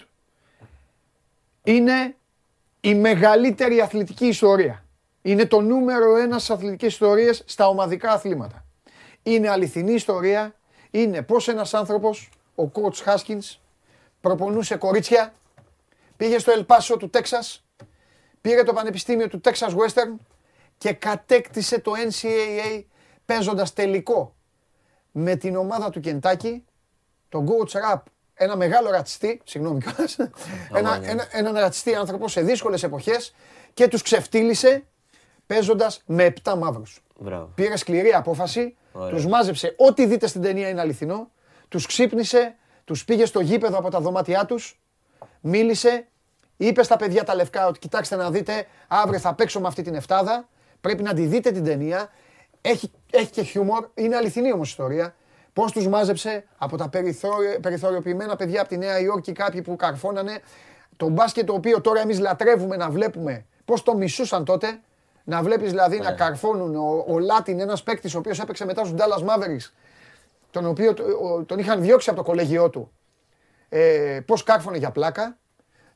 είναι 1.64 2.16
η 2.82 2.96
μεγαλύτερη 2.96 3.82
αθλητική 3.82 4.26
ιστορία. 4.26 4.84
Είναι 5.22 5.46
το 5.46 5.62
νούμερο 5.62 6.16
ένας 6.16 6.44
στις 6.44 6.56
αθλητικές 6.56 6.92
ιστορίες 6.94 7.44
στα 7.46 7.68
ομαδικά 7.68 8.12
αθλήματα. 8.12 8.65
Είναι 9.28 9.50
αληθινή 9.50 9.94
ιστορία, 9.94 10.56
είναι 10.92 11.22
πώς 11.22 11.48
ένας 11.48 11.74
άνθρωπος, 11.74 12.30
ο 12.56 12.64
coach 12.74 13.04
Haskins, 13.06 13.58
προπονούσε 14.22 14.76
κορίτσια, 14.76 15.34
πήγε 16.18 16.40
στο 16.40 16.52
Ελπάσο 16.52 16.98
του 16.98 17.10
Τέξας, 17.10 17.66
πήρε 18.42 18.64
το 18.64 18.74
Πανεπιστήμιο 18.74 19.28
του 19.28 19.42
Texas 19.44 19.70
Western 19.70 20.16
και 20.78 20.94
κατέκτησε 20.94 21.80
το 21.80 21.92
NCAA 21.92 22.84
παίζοντας 23.26 23.74
τελικό 23.74 24.36
με 25.12 25.36
την 25.36 25.56
ομάδα 25.56 25.90
του 25.90 26.00
Κεντάκη, 26.00 26.66
τον 27.30 27.48
Coach 27.48 27.72
Rap, 27.72 28.02
ένα 28.34 28.56
μεγάλο 28.56 28.90
ρατσιστή, 28.90 29.42
συγγνώμη 29.44 29.80
κιόλας, 29.80 30.18
ένα, 30.74 31.00
ένα, 31.04 31.28
έναν 31.32 31.54
ρατσιστή 31.54 31.96
άνθρωπο 31.96 32.28
σε 32.28 32.42
δύσκολες 32.42 32.84
εποχές 32.84 33.36
και 33.74 33.88
τους 33.88 34.02
ξεφτύλισε 34.02 34.84
παίζοντας 35.48 36.02
με 36.06 36.34
7 36.44 36.56
μαύρους. 36.58 37.04
Μπράβο. 37.20 37.52
Πήρε 37.56 37.78
σκληρή 37.78 38.14
απόφαση, 38.14 38.76
Ωραία. 38.92 39.10
τους 39.10 39.26
μάζεψε, 39.26 39.76
ό,τι 39.78 40.06
δείτε 40.06 40.28
στην 40.28 40.42
ταινία 40.42 40.70
είναι 40.70 40.82
αληθινό, 40.82 41.30
τους 41.68 41.86
ξύπνησε, 41.86 42.56
τους 42.84 43.06
πήγε 43.06 43.26
στο 43.26 43.40
γήπεδο 43.40 43.78
από 43.78 43.90
τα 43.90 44.00
δωμάτια 44.00 44.46
τους, 44.46 44.80
μίλησε, 45.42 46.08
είπε 46.58 46.84
στα 46.84 46.96
παιδιά 46.96 47.24
τα 47.24 47.36
λευκά 47.36 47.68
ότι 47.68 47.80
κοιτάξτε 47.80 48.16
να 48.16 48.32
δείτε, 48.32 48.66
αύριο 48.88 49.20
θα 49.20 49.34
παίξω 49.34 49.60
με 49.60 49.68
αυτή 49.68 49.82
την 49.82 49.96
εφτάδα, 49.96 50.48
πρέπει 50.82 51.04
να 51.04 51.14
τη 51.14 51.26
δείτε 51.26 51.52
την 51.52 51.64
ταινία, 51.64 52.10
έχει, 52.62 52.92
έχει 53.12 53.30
και 53.32 53.42
χιούμορ, 53.42 53.88
είναι 53.94 54.16
αληθινή 54.16 54.52
όμως 54.52 54.70
ιστορία. 54.70 55.16
Πώς 55.54 55.72
τους 55.72 55.88
μάζεψε 55.88 56.44
από 56.58 56.78
τα 56.78 56.90
περιθώριο, 56.90 57.60
περιθωριοποιημένα 57.60 58.36
παιδιά 58.36 58.60
από 58.60 58.70
τη 58.70 58.78
Νέα 58.78 59.00
Υόρκη, 59.00 59.32
κάποιοι 59.32 59.62
που 59.62 59.76
καρφώνανε, 59.76 60.40
το 60.98 61.10
μπάσκετ 61.10 61.46
το 61.46 61.54
οποίο 61.54 61.82
τώρα 61.82 62.02
εμείς 62.02 62.20
λατρεύουμε 62.20 62.76
να 62.76 62.90
βλέπουμε, 62.90 63.46
πώς 63.66 63.84
το 63.84 63.96
μισούσαν 63.96 64.46
τότε, 64.46 64.80
να 65.28 65.44
βλέπεις 65.44 65.70
δηλαδή 65.70 66.00
να 66.00 66.12
καρφώνουν 66.12 66.76
ο, 66.76 67.06
ο 67.08 67.20
Λάτιν, 67.20 67.60
ένας 67.60 67.84
παίκτης 67.84 68.16
ο 68.16 68.18
οποίος 68.18 68.40
έπαιξε 68.40 68.66
μετά 68.66 68.86
στους 68.86 69.00
Dallas 69.00 69.24
Mavericks, 69.26 69.72
τον 70.52 70.66
οποίο 70.66 70.94
το- 70.94 71.04
ο- 71.04 71.44
τον 71.44 71.60
είχαν 71.60 71.82
διώξει 71.82 72.10
από 72.10 72.18
το 72.20 72.24
κολέγιό 72.26 72.70
του, 72.70 72.92
ε, 73.70 74.20
πώς 74.26 74.44
κάρφωνε 74.44 74.78
για 74.78 74.92
πλάκα. 74.92 75.38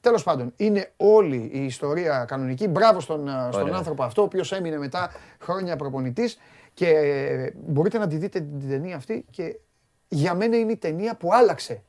Τέλος 0.02 0.24
πάντων, 0.24 0.54
είναι 0.56 0.92
όλη 0.98 1.50
η 1.54 1.66
ιστορία 1.66 2.26
κανονική. 2.28 2.68
Μπράβο 2.68 3.00
στον, 3.00 3.28
α, 3.30 3.50
στον 3.52 3.64
Ωραία. 3.64 3.76
άνθρωπο 3.78 4.04
αυτό, 4.04 4.22
ο 4.22 4.26
οποίος 4.26 4.52
έμεινε 4.52 4.78
μετά 4.78 5.12
χρόνια 5.42 5.76
προπονητής 5.76 6.38
και 6.74 6.88
ε, 6.90 7.52
μπορείτε 7.68 7.98
να 7.98 8.08
τη 8.08 8.16
δείτε 8.18 8.40
την 8.40 8.70
ταινία 8.70 8.96
αυτή 8.96 9.26
και 9.32 9.60
για 10.08 10.34
μένα 10.34 10.58
είναι 10.58 10.72
η 10.72 10.78
ταινία 10.78 11.16
που 11.16 11.34
άλλαξε. 11.34 11.82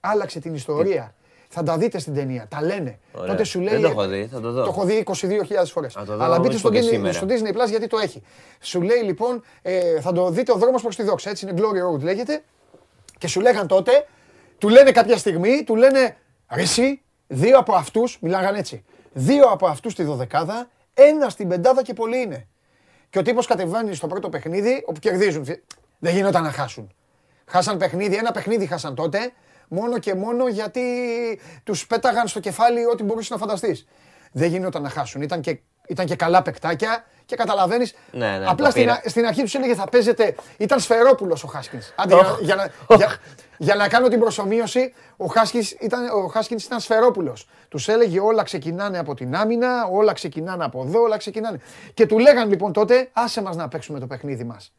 Άλλαξε 0.00 0.40
την 0.40 0.54
ιστορία. 0.54 1.14
Θα 1.52 1.62
τα 1.62 1.78
δείτε 1.78 1.98
στην 1.98 2.14
ταινία, 2.14 2.46
τα 2.48 2.62
λένε. 2.62 2.98
Ωραία. 3.12 3.30
Τότε 3.30 3.44
σου 3.44 3.60
λέει. 3.60 3.72
Δεν 3.74 3.82
το 3.82 3.88
έχω 3.88 4.06
δει, 4.06 4.28
θα 4.32 4.40
το 4.40 4.52
δω. 4.52 4.62
Το 4.62 4.68
έχω 4.68 4.84
δει 4.84 5.04
22.000 5.06 5.64
φορές. 5.64 5.92
Θα 5.92 6.04
το 6.04 6.16
δω, 6.16 6.24
Αλλά 6.24 6.38
μπείτε 6.38 6.48
είπα 6.48 6.58
στο 6.58 6.70
και 6.70 6.78
Disney, 6.80 6.84
σήμερα. 6.84 7.12
στο 7.12 7.26
Disney 7.28 7.48
Plus 7.64 7.68
γιατί 7.68 7.86
το 7.86 7.98
έχει. 7.98 8.22
Σου 8.60 8.80
λέει 8.82 9.02
λοιπόν, 9.02 9.42
ε, 9.62 10.00
θα 10.00 10.12
το 10.12 10.30
δείτε 10.30 10.52
ο 10.52 10.56
δρόμος 10.56 10.82
προς 10.82 10.96
τη 10.96 11.02
δόξα. 11.02 11.30
Έτσι 11.30 11.46
είναι 11.48 11.60
Glory 11.60 11.96
Road 11.96 12.00
λέγεται. 12.00 12.42
Και 13.18 13.26
σου 13.28 13.40
λέγαν 13.40 13.66
τότε, 13.66 14.06
του 14.58 14.68
λένε 14.68 14.90
κάποια 14.92 15.16
στιγμή, 15.16 15.64
του 15.64 15.76
λένε 15.76 16.16
«Ρε 16.54 16.62
εσύ, 16.62 17.02
δύο 17.26 17.58
από 17.58 17.74
αυτούς, 17.74 18.18
μιλάγαν 18.20 18.54
έτσι, 18.54 18.84
δύο 19.12 19.44
από 19.44 19.66
αυτούς 19.66 19.92
στη 19.92 20.02
δωδεκάδα, 20.02 20.68
ένα 20.94 21.28
στην 21.28 21.48
πεντάδα 21.48 21.82
και 21.82 21.92
πολλοί 21.94 22.20
είναι. 22.20 22.46
Και 23.10 23.18
ο 23.18 23.22
τύπος 23.22 23.46
κατεβαίνει 23.46 23.94
στο 23.94 24.06
πρώτο 24.06 24.28
παιχνίδι, 24.28 24.82
όπου 24.86 25.00
κερδίζουν. 25.00 25.44
Δεν 25.98 26.14
γινόταν 26.14 26.42
να 26.42 26.50
χάσουν. 26.50 26.92
Χάσαν 27.46 27.76
παιχνίδι, 27.76 28.16
ένα 28.16 28.30
παιχνίδι 28.32 28.66
χάσαν 28.66 28.94
τότε, 28.94 29.32
μόνο 29.70 29.98
και 29.98 30.14
μόνο 30.14 30.48
γιατί 30.48 30.82
τους 31.62 31.86
πέταγαν 31.86 32.28
στο 32.28 32.40
κεφάλι 32.40 32.84
ό,τι 32.86 33.02
μπορούσες 33.02 33.30
να 33.30 33.36
φανταστείς. 33.36 33.86
Δεν 34.32 34.48
γινόταν 34.48 34.82
να 34.82 34.88
χάσουν. 34.88 35.22
Ήταν 35.22 35.40
και, 35.40 35.58
ήταν 35.88 36.06
και 36.06 36.16
καλά 36.16 36.42
παικτάκια 36.42 37.04
και 37.26 37.36
καταλαβαίνεις. 37.36 37.94
Ναι, 38.12 38.38
ναι, 38.38 38.46
απλά 38.48 38.64
το 38.64 38.70
στην, 38.70 38.82
πήρα. 38.82 38.92
α- 38.94 39.02
στην 39.08 39.26
αρχή 39.26 39.42
τους 39.42 39.54
έλεγε 39.54 39.74
θα 39.74 39.88
παίζετε. 39.88 40.34
Ήταν 40.56 40.80
σφαιρόπουλος 40.80 41.44
ο 41.44 41.46
Χάσκινς. 41.46 41.92
Άντε, 41.96 42.14
για, 42.14 42.36
για, 42.40 42.54
να, 42.54 42.96
για, 42.96 43.16
για 43.58 43.74
να 43.74 43.88
κάνω 43.88 44.08
την 44.08 44.20
προσωμείωση, 44.20 44.94
ο 45.16 45.26
Χάσκινς 45.26 45.70
ήταν, 45.70 46.08
ο 46.08 46.26
Χάσκινς 46.26 46.64
ήταν 46.64 46.80
σφαιρόπουλος. 46.80 47.48
Τους 47.68 47.88
έλεγε 47.88 48.20
όλα 48.20 48.42
ξεκινάνε 48.42 48.98
από 48.98 49.14
την 49.14 49.36
άμυνα, 49.36 49.86
όλα 49.90 50.12
ξεκινάνε 50.12 50.64
από 50.64 50.82
εδώ, 50.86 51.00
όλα 51.00 51.16
ξεκινάνε. 51.16 51.60
Και 51.94 52.06
του 52.06 52.18
λέγαν 52.18 52.48
λοιπόν 52.48 52.72
τότε, 52.72 53.08
άσε 53.12 53.42
μας 53.42 53.56
να 53.56 53.68
παίξουμε 53.68 53.98
το 54.00 54.06
παιχνίδι 54.06 54.44
μας. 54.44 54.72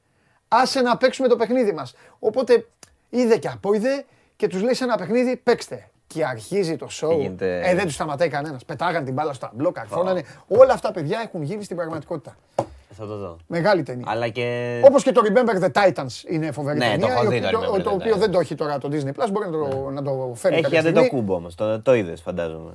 Άσε 0.47 0.81
να 0.81 0.97
παίξουμε 0.97 1.27
το 1.27 1.35
παιχνίδι 1.35 1.71
μας. 1.71 1.93
Οπότε 2.19 2.67
είδε 3.09 3.37
και 3.37 3.47
απόειδε 3.47 4.05
και 4.41 4.47
τους 4.47 4.61
λέει 4.61 4.73
σε 4.73 4.83
ένα 4.83 4.97
παιχνίδι 4.97 5.35
παίξτε. 5.37 5.89
Και 6.07 6.25
αρχίζει 6.25 6.75
το 6.75 6.87
show. 7.01 7.17
Γίνεται- 7.17 7.65
Ε, 7.65 7.75
δεν 7.75 7.85
τους 7.85 7.93
σταματάει 7.93 8.27
κανένας. 8.27 8.65
Πετάγαν 8.65 9.03
την 9.05 9.13
μπάλα 9.13 9.33
στο 9.33 9.45
ταμπλό, 9.47 9.71
καρφώνανε. 9.71 10.23
Όλα 10.47 10.73
αυτά 10.73 10.91
παιδιά 10.91 11.19
έχουν 11.23 11.41
γίνει 11.43 11.63
στην 11.63 11.75
πραγματικότητα. 11.75 12.35
Θα 12.89 13.05
το 13.07 13.17
δω. 13.17 13.37
Μεγάλη 13.47 13.83
ταινία. 13.83 14.05
Αλλά 14.07 14.27
και. 14.27 14.79
Όπως 14.85 15.03
και 15.03 15.11
το 15.11 15.21
Remember 15.25 15.63
the 15.63 15.71
Titans 15.71 16.07
είναι 16.29 16.51
φοβερή 16.51 16.77
Ναι, 16.77 16.85
το 16.85 16.91
ταινία. 16.91 17.13
έχω 17.13 17.23
η 17.23 17.27
δει 17.27 17.37
οποία- 17.37 17.51
το 17.51 17.59
το, 17.59 17.73
Remember 17.73 17.81
το 17.83 17.89
the 17.91 17.93
οποίο 17.93 18.15
Titans. 18.15 18.19
δεν 18.19 18.31
το 18.31 18.39
έχει 18.39 18.55
τώρα 18.55 18.77
το 18.77 18.89
Disney 18.91 19.09
Plus. 19.09 19.27
Μπορεί 19.31 19.49
να 19.49 19.51
το, 19.51 19.89
να 19.89 20.01
το 20.03 20.31
φέρει 20.35 20.53
Έχει 20.53 20.63
κάποια 20.63 20.79
για 20.79 20.91
δεν 20.91 20.91
στιγμή. 21.03 21.09
το 21.09 21.15
κούμπο 21.15 21.33
όμως. 21.35 21.55
Το, 21.55 21.81
το 21.81 21.93
είδες, 21.93 22.21
φαντάζομαι. 22.21 22.71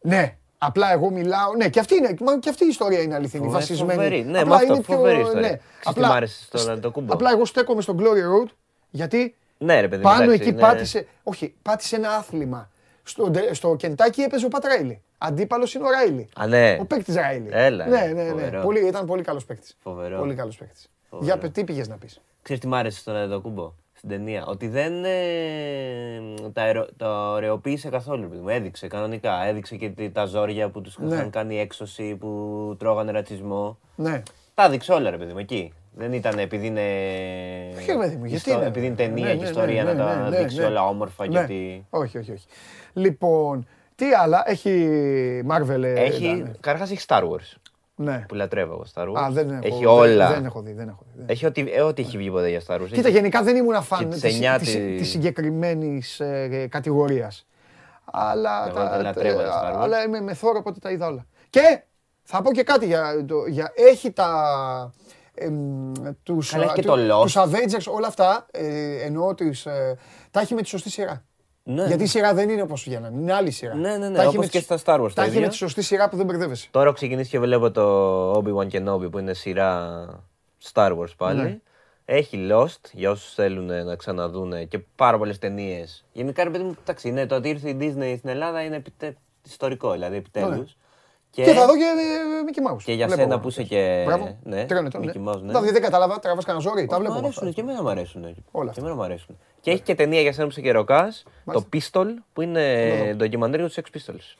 Ναι, 0.00 0.36
απλά 0.58 0.92
εγώ 0.92 1.10
μιλάω. 1.10 1.54
Ναι, 1.56 1.68
και 1.68 1.80
αυτή, 1.80 1.94
είναι, 1.96 2.14
μα 2.20 2.38
και 2.38 2.48
αυτή 2.48 2.64
η 2.64 2.68
ιστορία 2.68 3.02
είναι 3.02 3.14
αληθινή. 3.14 3.44
Φοβε- 3.44 3.58
βασισμένη. 3.60 3.92
φοβερή. 3.92 4.22
Ναι, 4.24 4.38
Απλά 4.38 4.48
με 4.50 4.54
αυτό, 4.54 4.72
είναι 4.74 4.82
πιο- 4.82 4.96
φοβερή 4.96 5.20
ιστορία. 5.20 5.40
ναι. 5.40 5.56
Ξέρεις 5.80 5.94
τι 5.94 6.00
μ' 6.00 6.12
άρεσε 6.12 6.44
στο 6.44 6.70
να 6.70 6.78
το 6.80 6.90
κούμπο. 6.90 7.12
Απλά 7.12 7.30
εγώ 7.30 7.44
στέκομαι 7.44 7.80
στο 7.82 7.94
Glory 7.98 8.44
Road 8.44 8.50
γιατί 8.90 9.34
Ναι, 9.64 9.80
ρε 9.80 9.88
παιδί. 9.88 10.02
πάνω 10.02 10.22
εντάξει, 10.22 10.40
εκεί 10.40 10.50
είναι- 10.50 10.60
πάτησε. 10.60 11.06
Όχι, 11.22 11.54
πάτησε 11.62 11.96
ένα 11.96 12.10
άθλημα. 12.10 12.70
Στο, 13.02 13.30
ντε- 13.30 13.54
στο 13.54 13.74
Κεντάκι 13.76 14.20
έπαιζε 14.20 14.46
ο 14.46 14.48
Πατ 14.48 14.64
Ράιλι. 14.64 15.02
Αντίπαλος 15.18 15.74
είναι 15.74 15.84
ο 15.86 15.90
Ράιλι. 15.90 16.28
Α, 16.36 16.46
ναι. 16.46 16.76
Ο 16.80 16.84
παίκτης 16.84 17.14
Ράιλι. 17.14 17.48
Έλα, 17.50 17.86
ναι, 17.86 18.06
ρε, 18.06 18.12
ναι, 18.12 18.22
ναι. 18.22 18.28
φοβερό. 18.30 18.62
Πολύ, 18.62 18.86
ήταν 18.86 19.06
πολύ 19.06 19.22
καλός 19.22 19.44
παίκτης. 19.44 19.76
Φοβερό. 19.82 20.18
Πολύ 20.18 20.34
καλός 20.34 20.56
παίκτης. 20.56 20.90
Φοβερό. 21.10 21.26
Για 21.32 21.38
πε- 21.38 21.52
τι 21.52 21.64
πήγες 21.64 21.88
να 21.88 21.96
πεις; 21.96 22.20
Ξέρεις 22.42 22.62
τι 22.62 22.68
μ' 22.68 22.74
άρεσε 22.74 22.98
στον 22.98 23.16
Αντοκούμπο 23.16 23.72
στην 23.92 24.08
ταινία; 24.08 24.44
Ότι 24.46 24.68
δεν 24.68 25.04
ε, 25.04 26.20
τα, 26.52 26.62
αερο, 26.62 26.86
τα 26.96 27.30
ωρεοποίησε 27.32 27.88
καθόλου. 27.88 28.28
παιδί 28.28 28.40
μου. 28.40 28.48
Έδειξε 28.48 28.86
κανονικά. 28.86 29.44
Έδειξε 29.44 29.76
και 29.76 29.88
τι- 29.88 30.10
τα 30.10 30.24
ζόρια 30.24 30.68
που 30.68 30.80
τους 30.80 30.98
Ναι. 30.98 31.14
είχαν 31.14 31.30
κάνει 31.30 31.58
έξωση, 31.60 32.16
που 32.16 32.28
τρώγανε 32.78 33.10
ρατσισμό. 33.12 33.78
Ναι. 33.96 34.22
Τα 34.54 34.64
έδειξε 34.64 34.92
όλα, 34.92 35.10
ρε 35.10 35.16
παιδί 35.16 35.32
μου, 35.32 35.38
εκεί. 35.38 35.72
Δεν 35.94 36.12
ήταν 36.12 36.38
επειδή 36.38 36.66
είναι. 36.66 36.80
Όχι, 37.78 37.92
ρε 37.92 37.98
παιδί 37.98 38.16
μου, 38.16 38.24
γιατί 38.24 38.34
ιστο- 38.34 38.52
είναι, 38.60 38.66
Επειδή 38.66 38.86
είναι 38.86 38.94
ρε. 38.98 39.04
ταινία 39.04 39.24
Ναι, 39.26 39.32
και 39.34 39.42
ναι, 39.42 39.48
ιστορία 39.48 39.84
ναι, 39.84 39.92
να 39.92 40.04
τα 40.06 40.16
ναι, 40.22 40.28
ναι, 40.28 40.36
δείξει 40.38 40.56
ναι. 40.58 40.64
όλα 40.64 40.86
όμορφα. 40.86 41.26
Ναι. 41.26 41.30
Γιατί... 41.38 41.86
Όχι, 41.90 42.18
όχι, 42.18 42.32
όχι. 42.32 42.46
Λοιπόν, 42.92 43.66
τι 43.94 44.04
άλλα, 44.14 44.42
έχει 44.46 44.88
Marvel. 45.50 45.82
ε, 45.82 45.92
Έχει, 45.92 46.24
ήταν. 46.24 46.56
καταρχάς 46.60 46.90
έχει 46.90 47.04
Star 47.08 47.22
Wars. 47.22 47.56
Ναι. 47.94 48.24
που 48.28 48.34
λατρεύω 48.34 48.72
εγώ 48.72 48.84
Star 48.94 49.08
Wars. 49.08 49.22
Α, 49.24 49.30
δεν 49.30 49.50
έχω, 49.50 49.58
έχει 49.62 49.78
δεν- 49.78 49.88
όλα. 49.88 50.32
Δεν 50.32 50.44
έχω 50.44 50.60
δει, 50.62 50.72
δεν 50.72 50.88
έχω 50.88 51.04
δει. 51.06 51.12
δεν- 51.18 51.26
Έχει 51.28 51.46
ό,τι, 51.46 51.64
ε, 51.72 51.80
ό,τι 51.82 52.02
έχει 52.02 52.16
βγει 52.16 52.30
ποτέ 52.30 52.48
για 52.48 52.60
Star 52.66 52.74
Wars. 52.80 52.86
Κοίτα, 52.92 53.08
Έχει- 53.08 53.16
γενικά 53.16 53.42
δεν 53.42 53.56
ήμουν 53.56 53.82
φαν 53.82 54.10
της 54.10 54.20
της, 54.20 54.32
εννιά 54.32 54.58
της, 54.58 54.72
της- 54.72 54.98
της 54.98 55.08
συγκεκριμένης 55.10 56.20
ε, 56.20 56.66
κατηγορίας. 56.70 57.46
Αλλά, 58.04 58.64
Εγώ 58.68 58.74
τα 58.88 59.02
λατρεύω 59.02 59.38
τα 59.38 59.62
Star 59.62 59.76
Wars. 59.76 59.82
αλλά 59.82 60.02
είμαι 60.04 60.20
με 60.20 60.34
θόρυβο 60.34 60.58
οπότε 60.58 60.78
τα 60.78 60.90
είδα 60.90 61.06
όλα. 61.06 61.26
Και 61.50 61.82
θα 62.22 62.42
πω 62.42 62.52
και 62.52 62.62
κάτι 62.62 62.86
για, 62.86 63.24
το, 63.26 63.46
για 63.46 63.72
έχει 63.74 64.10
τα... 64.10 64.30
εμ, 65.34 65.92
τους, 66.22 66.50
Καλά, 66.50 66.64
έχει 66.64 66.74
και 66.74 66.80
του- 66.82 66.88
το 66.88 67.18
Lost. 67.18 67.22
τους 67.22 67.36
Avengers, 67.36 67.92
όλα 67.94 68.06
αυτά, 68.06 68.46
ε, 68.50 69.02
εννοώ 69.04 69.34
τις, 69.34 69.66
ε, 69.66 69.98
τα 70.30 70.40
έχει 70.40 70.54
με 70.54 70.62
τη 70.62 70.68
σωστή 70.68 70.90
σειρά. 70.90 71.24
Ναι. 71.64 71.86
Γιατί 71.86 72.02
η 72.02 72.06
σειρά 72.06 72.34
δεν 72.34 72.48
είναι 72.48 72.62
όπως 72.62 72.82
βγαίνανε, 72.82 73.16
είναι 73.20 73.32
άλλη 73.32 73.50
σειρά. 73.50 73.74
Ναι, 73.74 73.96
ναι, 73.96 74.08
ναι, 74.08 74.14
Τα 74.16 74.22
έχει 74.22 74.36
όπως 74.36 74.44
με 74.44 74.50
και 74.50 74.58
τη- 74.58 74.64
στα 74.64 74.78
Star 74.84 75.00
Wars 75.00 75.08
Τα 75.08 75.14
τα 75.14 75.22
έχει 75.22 75.30
με 75.30 75.36
ίδια. 75.36 75.48
τη 75.48 75.54
σωστή 75.56 75.82
σειρά 75.82 76.08
που 76.08 76.16
δεν 76.16 76.26
μπερδεύεσαι. 76.26 76.68
Τώρα 76.70 76.86
έχω 76.86 76.94
ξεκινήσει 76.94 77.30
και 77.30 77.38
βλέπω 77.38 77.70
το 77.70 78.32
Obi-Wan 78.32 78.68
Kenobi 78.70 79.10
που 79.10 79.18
είναι 79.18 79.34
σειρά 79.34 80.06
Star 80.72 80.98
Wars 80.98 81.16
πάλι. 81.16 81.42
Ναι. 81.42 81.58
Έχει 82.04 82.48
Lost 82.52 82.88
για 82.92 83.10
όσους 83.10 83.34
θέλουν 83.34 83.84
να 83.84 83.96
ξαναδούν 83.96 84.68
και 84.68 84.78
πάρα 84.96 85.18
πολλές 85.18 85.38
ταινίες. 85.38 86.04
Γενικά, 86.12 86.44
ρε 86.44 86.50
παιδί 86.50 86.64
μου, 86.64 86.76
εντάξει, 86.82 87.08
είναι 87.08 87.26
το 87.26 87.34
ότι 87.34 87.48
ήρθε 87.48 87.68
η 87.68 87.76
Disney 87.80 88.14
στην 88.18 88.28
Ελλάδα 88.30 88.62
είναι 88.62 88.76
επιτε... 88.76 89.16
ιστορικό, 89.46 89.92
δηλαδή 89.92 90.16
επιτέλους. 90.16 90.76
Και, 91.34 91.44
θα 91.44 91.66
δω 91.66 91.76
και 91.76 91.82
ε, 91.82 92.44
Mickey 92.46 92.72
Mouse. 92.72 92.82
και 92.84 92.92
για 92.92 93.06
Βλέπω. 93.06 93.22
σένα 93.22 93.40
που 93.40 93.48
είσαι 93.48 93.62
και. 93.62 94.02
Μπράβο. 94.06 94.38
Ναι, 94.42 94.64
Τριών 94.64 94.86
ετών, 94.86 95.04
ναι. 95.04 95.12
Mickey 95.14 95.28
Mouse, 95.28 95.40
ναι. 95.42 95.52
Τα 95.52 95.60
δει, 95.62 95.70
δεν 95.70 95.82
κατάλαβα, 95.82 96.18
τραβάς 96.18 96.44
κανένα 96.44 96.64
ζόρι, 96.68 96.86
τα 96.86 96.98
βλέπω. 96.98 97.12
Μ' 97.14 97.16
από 97.16 97.26
αρέσουν 97.26 97.48
αυτά. 97.48 97.54
και 97.54 97.60
εμένα 97.60 97.82
μου 97.82 97.88
αρέσουν. 97.88 98.22
Όλα 98.24 98.34
Και 98.64 98.68
αυτά. 98.68 98.80
εμένα 98.80 98.94
μου 98.94 99.02
αρέσουν. 99.02 99.38
Και 99.60 99.70
έχει 99.70 99.80
και 99.80 99.94
ταινία 99.94 100.20
για 100.20 100.32
σένα 100.32 100.44
που 100.44 100.50
είσαι 100.52 100.60
και 100.60 100.72
ροκάς, 100.72 101.24
το 101.52 101.64
Pistol, 101.72 102.06
που 102.32 102.42
είναι 102.42 103.14
ντοκιμαντέρ 103.16 103.60
για 103.60 103.68
τους 103.68 103.78
Sex 103.78 103.96
Pistols. 103.96 104.36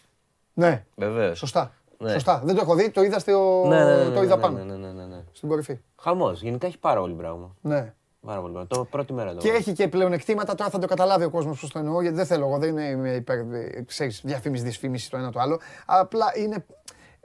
Ναι, 0.55 0.85
Βεβαίως. 0.95 1.39
σωστά. 1.39 1.73
Ναι. 1.99 2.13
Σωστά. 2.13 2.43
Δεν 2.45 2.55
το 2.55 2.61
έχω 2.65 2.75
δει, 2.75 2.91
το 2.91 3.03
είδα, 3.03 3.19
στο... 3.19 3.65
Ναι, 3.69 3.85
ναι, 3.85 4.05
ναι, 4.05 4.15
το 4.15 4.23
είδα 4.23 4.37
ναι, 4.37 4.43
πάνω. 4.43 4.59
ναι, 4.59 4.65
ναι, 4.65 4.77
ναι, 4.77 4.93
ναι, 4.93 5.05
ναι. 5.05 5.23
Στην 5.33 5.49
κορυφή. 5.49 5.79
Χαμός. 6.01 6.43
Γενικά 6.43 6.67
έχει 6.67 6.79
πάρα 6.79 7.01
πολύ 7.01 7.15
πράγμα. 7.15 7.57
Ναι. 7.61 7.93
Πάρα 8.27 8.41
πολύ 8.41 8.53
πράγμα. 8.53 8.69
Το 8.69 8.85
πρώτη 8.85 9.13
μέρα 9.13 9.35
το 9.35 9.41
Και 9.41 9.49
είδα. 9.49 9.57
έχει 9.57 9.73
και 9.73 9.89
πλεονεκτήματα, 9.89 10.55
τώρα 10.55 10.71
θα 10.71 10.79
το 10.79 10.87
καταλάβει 10.87 11.25
ο 11.25 11.31
κόσμος 11.31 11.61
πώς 11.61 11.71
το 11.71 11.79
εννοώ, 11.79 12.01
γιατί 12.03 12.17
δεν 12.17 12.27
θέλω 12.27 12.47
εγώ, 12.47 12.59
δεν 12.59 12.77
είναι 12.79 13.11
υπέρ, 13.11 13.39
ξέρεις, 13.87 14.21
διαφήμιση, 14.25 14.65
δυσφήμιση 14.65 15.11
το 15.11 15.17
ένα 15.17 15.31
το 15.33 15.41
άλλο. 15.41 15.61
Απλά 15.87 16.27
είναι, 16.37 16.65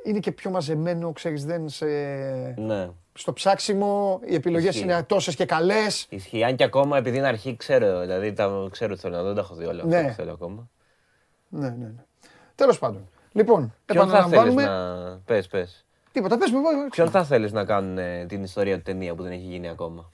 είναι 0.04 0.20
και 0.20 0.32
πιο 0.32 0.50
μαζεμένο, 0.52 1.12
ξέρεις, 1.14 1.46
δεν 1.46 1.70
σε... 1.70 1.86
Ναι. 2.58 2.90
Στο 3.14 3.34
ψάξιμο 3.34 4.20
οι 4.26 4.34
επιλογές 4.36 4.70
Ισχύει. 4.70 4.84
είναι 4.84 5.04
τόσες 5.04 5.36
και 5.36 5.46
καλές. 5.46 6.06
Ισχύει. 6.10 6.44
Αν 6.44 6.56
και 6.56 6.64
ακόμα 6.64 6.98
επειδή 6.98 7.18
είναι 7.18 7.28
αρχή, 7.28 7.56
ξέρω. 7.56 8.00
Δηλαδή 8.00 8.34
τα 8.34 8.68
ξέρω 8.72 8.94
τι 8.94 9.00
θέλω 9.00 9.16
να 9.16 9.22
δω, 9.22 9.26
δεν 9.28 9.36
τα 9.36 9.42
έχω 9.42 9.56
δει 9.56 9.66
όλα 9.66 9.84
Ναι. 9.86 9.96
αυτά 9.98 10.08
που 10.10 10.14
θέλω 10.14 10.32
ακόμα. 10.32 10.70
Ναι, 11.50 11.70
ναι, 11.70 11.76
ναι. 11.86 12.04
Τέλος 12.56 12.80
πάντων. 12.80 13.10
Λοιπόν, 13.32 13.74
Ποιον 13.86 14.08
θα 14.10 14.24
θέλεις 14.28 14.32
επαναλαμβάνουμε. 14.32 15.10
να. 15.10 15.20
Πες, 15.26 15.48
πες. 15.48 15.86
Τίποτα, 16.12 16.38
πες 16.38 16.52
μου. 16.52 16.58
εγώ- 16.58 16.90
Ποιον 16.90 17.10
θα 17.10 17.24
θέλεις 17.24 17.52
να 17.52 17.66
κάνουν 17.66 17.98
ε, 17.98 18.26
την 18.26 18.44
ιστορία 18.44 18.76
του 18.76 18.82
ταινία 18.82 19.16
που 19.16 19.24
δεν 19.24 19.32
έχει 19.32 19.42
γίνει 19.46 19.70
ακόμα; 19.70 20.12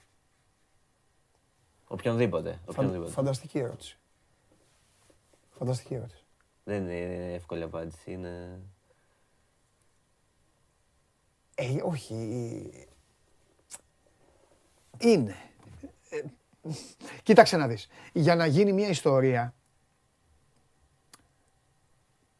Οποιονδήποτε. 1.94 2.50
Φαν- 2.50 2.68
οποιονδήποτε. 2.68 3.10
Φανταστική 3.10 3.58
ερώτηση. 3.58 3.98
Φανταστική 5.50 5.94
ερώτηση. 5.94 6.24
Δεν 6.64 6.82
είναι 6.88 7.32
εύκολη 7.34 7.62
απάντηση. 7.62 8.10
Είναι... 8.12 8.60
Ε, 11.54 11.76
όχι. 11.82 12.14
Είναι. 14.98 15.36
Ε, 16.10 16.20
κοίταξε 17.22 17.56
να 17.56 17.66
δεις. 17.68 17.88
Για 18.12 18.34
να 18.36 18.46
γίνει 18.46 18.72
μια 18.72 18.88
ιστορία, 18.88 19.54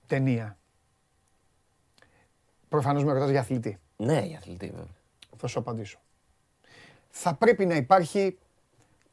ταινία, 0.06 0.58
προφανώς 2.68 3.04
με 3.04 3.12
ρωτάς 3.12 3.30
για 3.30 3.40
αθλητή, 3.40 3.78
Ναι, 3.96 4.20
για 4.20 4.38
αθλητή 4.38 4.66
βέβαια. 4.70 4.94
θα 5.36 5.46
σου 5.46 5.58
απαντήσω. 5.58 5.98
Θα 7.10 7.34
πρέπει 7.34 7.66
να 7.66 7.74
υπάρχει 7.74 8.38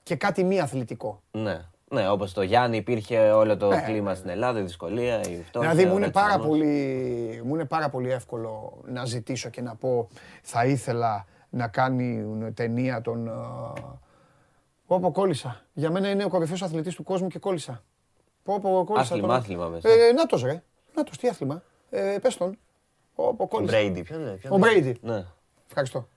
και 0.03 0.15
κάτι 0.15 0.43
μη 0.43 0.59
αθλητικό. 0.59 1.21
Ναι. 1.31 1.61
Ναι, 1.93 2.09
όπως 2.09 2.33
το 2.33 2.41
Γιάννη 2.41 2.77
υπήρχε 2.77 3.31
όλο 3.31 3.57
το 3.57 3.67
Ναι. 3.69 3.81
κλίμα 3.81 4.15
στην 4.15 4.29
Ελλάδα, 4.29 4.59
η 4.59 4.61
δυσκολία, 4.61 5.19
η 5.19 5.43
φτώχεια. 5.43 5.69
Δηλαδή 5.69 5.85
μου 5.85 5.93
ο 5.93 5.97
είναι, 5.97 6.11
πάρα 6.11 6.27
ρατσισμός. 6.27 6.57
πολύ, 6.57 7.41
μου 7.45 7.53
είναι 7.55 7.65
πάρα 7.65 7.89
πολύ 7.89 8.11
εύκολο 8.11 8.81
να 8.85 9.05
ζητήσω 9.05 9.49
και 9.49 9.61
να 9.61 9.75
πω 9.75 10.07
θα 10.41 10.65
ήθελα 10.65 11.25
να 11.49 11.67
κάνει 11.67 12.25
ταινία 12.53 13.01
τον... 13.01 13.27
ε, 13.27 13.31
Πω 14.87 14.99
πω 14.99 15.11
κόλλησα. 15.11 15.61
Για 15.73 15.91
μένα 15.91 16.09
είναι 16.09 16.23
ο 16.23 16.29
κορυφαίος 16.29 16.61
αθλητής 16.61 16.95
του 16.95 17.03
κόσμου 17.03 17.27
και 17.27 17.39
κόλλησα. 17.39 17.83
Πω 18.43 18.59
πω 18.59 18.83
κόλλησα. 18.85 19.13
Άθλημα, 19.13 19.27
τον- 19.27 19.35
άθλημα 19.37 19.67
μέσα. 19.67 19.89
Ε, 19.89 20.11
νάτος 20.11 20.43
ρε. 20.43 20.63
Νάτος, 20.95 21.17
τι 21.17 21.27
άθλημα. 21.27 21.63
Ε, 21.89 22.17
πες 22.21 22.37
τον. 22.37 22.57
Πω 23.15 23.33
πω 23.35 23.43
Ο 23.43 23.47
κόλλησα. 23.47 23.71
Μπρέιντι, 23.77 24.01
ποιον 24.03 24.21
είναι. 24.21 24.31
ποιον 24.31 24.53
Ο 24.53 24.55
είναι; 24.55 24.67
Μπρέιντι. 24.67 24.97
Ναι. 25.01 25.25
Ευχαριστώ. 25.67 26.07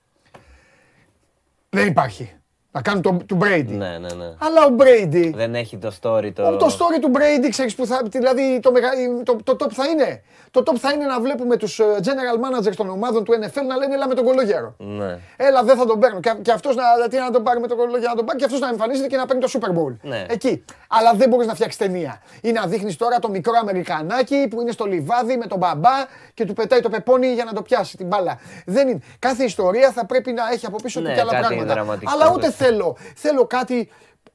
Δεν 1.69 1.87
υπάρχει. 1.87 2.33
Να 2.75 2.81
κάνουν 2.81 3.01
τον 3.01 3.25
του 3.25 3.37
Brady. 3.41 3.65
ναι, 3.67 3.87
ναι, 3.87 4.13
ναι. 4.13 4.25
Αλλά 4.37 4.65
ο 4.65 4.75
Brady 4.79 5.31
Δεν 5.35 5.55
έχει 5.55 5.77
το 5.77 5.91
story 6.01 6.31
το. 6.33 6.55
το 6.57 6.65
story 6.65 6.99
του 7.01 7.11
Brady, 7.13 7.47
ξέρεις 7.49 7.75
που 7.75 7.85
θα, 7.85 8.01
δηλαδή 8.05 8.59
το, 8.61 8.71
μεγα, 8.71 8.89
το, 9.23 9.35
το 9.43 9.55
top 9.59 9.71
θα 9.71 9.85
είναι. 9.87 10.21
Το 10.51 10.63
top 10.65 10.75
θα 10.77 10.91
είναι 10.93 11.05
να 11.05 11.19
βλέπουμε 11.21 11.57
τους 11.57 11.79
ε, 11.79 11.83
general 12.03 12.37
managers 12.67 12.73
των 12.75 12.89
ομάδων 12.89 13.23
του 13.23 13.33
NFL 13.33 13.61
να 13.67 13.75
λένε 13.77 13.93
έλα 13.93 14.07
με 14.07 14.13
τον 14.13 14.25
κολογέρο. 14.25 14.75
Ναι. 14.77 15.17
Έλα 15.37 15.63
δεν 15.63 15.77
θα 15.77 15.85
τον 15.85 15.99
παίρνω. 15.99 16.19
Και, 16.19 16.33
και 16.41 16.51
αυτός 16.51 16.75
να, 16.75 16.83
τι 17.09 17.17
να 17.17 17.31
τον 17.31 17.43
πάρει 17.43 17.59
με 17.59 17.67
τον 17.67 17.77
κολογέρο 17.77 18.09
να 18.09 18.15
τον 18.15 18.25
πάρει 18.25 18.37
και 18.39 18.45
αυτός 18.45 18.59
να 18.59 18.67
εμφανίζεται 18.67 19.07
και 19.07 19.17
να 19.17 19.25
παίρνει 19.25 19.41
το 19.41 19.49
Super 19.53 19.69
Bowl. 19.69 19.95
Ναι. 20.01 20.25
Εκεί. 20.29 20.63
Αλλά 20.87 21.13
δεν 21.13 21.29
μπορείς 21.29 21.47
να 21.47 21.53
φτιάξεις 21.53 21.77
ταινία. 21.79 22.21
Ή 22.41 22.51
να 22.51 22.65
δείχνεις 22.65 22.95
τώρα 22.95 23.19
το 23.19 23.29
μικρό 23.29 23.53
Αμερικανάκι 23.61 24.47
που 24.49 24.61
είναι 24.61 24.71
στο 24.71 24.85
λιβάδι 24.85 25.37
με 25.37 25.45
τον 25.47 25.57
μπαμπά 25.57 25.89
και 26.33 26.45
του 26.45 26.53
πετάει 26.53 26.79
το 26.79 26.89
πεπόνι 26.89 27.27
για 27.33 27.43
να 27.43 27.53
το 27.53 27.61
πιάσει 27.61 27.97
την 27.97 28.07
μπάλα. 28.07 28.39
Δεν 28.65 28.87
είναι. 28.87 28.99
Κάθε 29.19 29.43
ιστορία 29.43 29.91
θα 29.91 30.05
πρέπει 30.05 30.31
να 30.31 30.43
έχει 30.53 30.65
από 30.65 30.75
πίσω 30.83 30.99
του 30.99 31.07
Ναι, 31.07 31.13
και 31.13 31.19
άλλα 31.21 31.31
κάτι 31.31 31.45
πράγματα. 31.47 31.73
δραματικό, 31.73 32.11
Αλλά 32.13 32.31
ούτε 32.33 32.41
δεν- 32.41 32.51
θέλω. 32.65 32.97
Θέλω 33.15 33.45
κάτι 33.47 33.89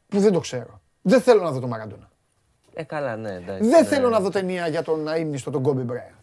που 0.08 0.18
δεν 0.20 0.32
το 0.32 0.40
ξέρω. 0.40 0.80
Δεν 1.02 1.20
θέλω 1.20 1.42
να 1.42 1.50
δω 1.50 1.60
το 1.60 1.66
Μαραντόνα. 1.66 2.10
Ε, 2.74 2.82
καλά, 2.82 3.16
ναι. 3.16 3.30
εντάξει, 3.34 3.68
Δεν 3.68 3.80
ναι. 3.80 3.86
θέλω 3.86 4.08
να 4.08 4.20
δω 4.20 4.28
ταινία 4.30 4.68
για 4.68 4.82
τον 4.82 5.08
αείμνηστο 5.08 5.50
τον 5.50 5.62
Κόμπι 5.62 5.82
Μπράιαντ. 5.82 6.14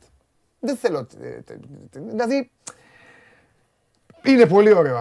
Δεν 0.60 0.78
θέλω. 0.78 1.08
ε, 1.22 1.28
τε- 1.28 1.44
τε- 1.92 2.02
Δηλαδή. 2.04 2.52
Είναι 4.24 4.46
πολύ 4.46 4.74
ωραίο. 4.74 4.98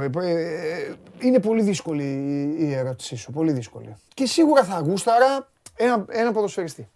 ε, 0.00 0.10
ε, 0.22 0.80
ε, 0.88 0.94
Είναι 1.20 1.38
πολύ 1.40 1.62
δύσκολη 1.62 2.02
η- 2.04 2.56
η 2.68 2.72
ερώτησή 2.74 3.16
σου. 3.16 3.32
Πολύ 3.32 3.52
δύσκολη. 3.52 3.96
Και 4.14 4.26
σίγουρα 4.26 4.64
θα 4.64 4.78
γούσταρα 4.80 5.48
ένα, 5.76 6.04
ένα 6.08 6.32
ποδοσφαιριστή. 6.32 6.88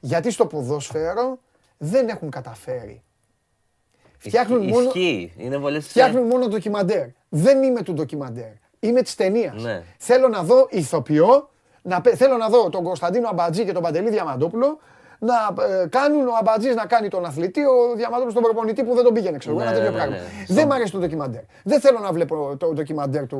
Γιατί 0.00 0.30
στο 0.30 0.46
ποδόσφαιρο 0.46 1.38
δεν 1.78 2.08
έχουν 2.08 2.30
καταφέρει. 2.30 3.02
Φτιάχνουν 4.18 4.58
Ισχύει, 4.60 4.72
μόνο, 4.72 4.86
Ισχύει. 4.86 5.32
Είναι 5.36 5.58
πολλέ 5.58 5.80
φτιάχνουν 5.80 6.26
μόνο 6.26 6.46
ντοκιμαντέρ. 6.48 7.06
Δεν 7.28 7.62
είμαι 7.62 7.82
του 7.82 7.92
ντοκιμαντέρ. 7.92 8.52
Είμαι 8.86 9.02
της 9.02 9.14
ταινίας. 9.14 9.62
Ναι. 9.62 9.82
Θέλω 9.98 10.28
να 10.28 10.42
δω 10.42 10.66
ηθοποιό, 10.70 11.48
να, 11.82 12.00
πε- 12.00 12.16
θέλω 12.16 12.36
να 12.36 12.48
δω 12.48 12.68
τον 12.68 12.82
Κωνσταντίνο 12.84 13.28
Αμπατζή 13.28 13.64
και 13.64 13.72
τον 13.72 13.82
Παντελή 13.82 14.10
Διαμαντόπουλο 14.10 14.78
να 15.18 15.34
ε, 15.82 15.86
κάνουν 15.86 16.26
ο 16.26 16.32
Αμπατζής 16.40 16.74
να 16.74 16.86
κάνει 16.86 17.08
τον 17.08 17.24
αθλητή, 17.24 17.60
ο 17.60 17.94
Διαμαντόπουλος 17.96 18.34
τον 18.34 18.42
προπονητή 18.42 18.84
που 18.84 18.94
δεν 18.94 19.04
τον 19.04 19.12
πήγαινε. 19.14 19.38
Ξέρω, 19.38 19.54
εγώ, 19.54 19.64
Ναι, 19.64 19.70
ένα 19.70 19.78
τέτοιο 19.78 19.90
ναι, 19.92 19.96
πράγμα. 19.96 20.16
ναι. 20.16 20.54
Δεν 20.54 20.66
μ' 20.66 20.72
αρέσει 20.72 20.92
το 20.92 20.98
ντοκιμαντέρ. 20.98 21.40
Δεν 21.64 21.80
θέλω 21.80 21.98
να 21.98 22.12
βλέπω 22.12 22.54
το 22.58 22.66
ντοκιμαντέρ 22.72 23.26
του, 23.26 23.38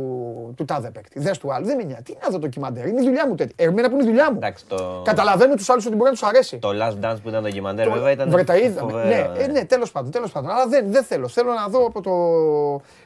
του 0.57 0.65
τάδε 0.65 0.91
παίκτη. 0.91 1.19
Δες 1.21 1.39
του 1.39 1.53
άλλου. 1.53 1.67
Δεν 1.67 1.77
με 1.77 1.83
νοιάζει. 1.83 2.03
Τι 2.03 2.15
να 2.23 2.29
δω 2.29 2.39
ντοκιμαντέρ; 2.39 2.87
Είναι 2.87 3.01
η 3.01 3.05
δουλειά 3.05 3.29
μου 3.29 3.35
τέτοια. 3.35 3.55
Εμένα 3.59 3.89
που 3.89 3.95
είναι 3.95 4.05
η 4.05 4.07
δουλειά 4.07 4.31
μου. 4.31 4.37
Εντάξει, 4.37 4.65
το, 4.69 5.01
Καταλαβαίνω 5.05 5.55
τους 5.55 5.69
άλλους 5.71 5.87
ότι 5.87 5.95
μπορεί 5.97 6.11
να 6.11 6.17
τους 6.17 6.23
αρέσει. 6.23 6.59
το 6.59 6.69
Last 6.69 7.05
Dance 7.05 7.17
που 7.23 7.29
ήταν 7.29 7.43
το 7.43 7.49
ντοκιμαντέρ, 7.49 7.87
Το- 7.87 7.93
βέβαια 7.93 8.11
ήταν. 8.11 8.31
Βρε, 8.31 8.45
τα 8.45 8.57
είδαμε. 8.57 8.91
φοβερό, 8.93 9.09
Ναι, 9.09 9.31
ε, 9.43 9.47
ναι, 9.47 9.65
τέλος 9.65 9.91
πάντων, 9.93 10.11
τέλος 10.11 10.31
πάντων. 10.33 10.51
Αλλά 10.51 10.67
δεν, 10.67 10.85
δεν 10.93 11.03
θέλω. 11.05 11.29
Θέλω 11.29 11.53
να 11.53 11.67
δω 11.69 11.87
από 11.87 12.01
το... 12.01 12.13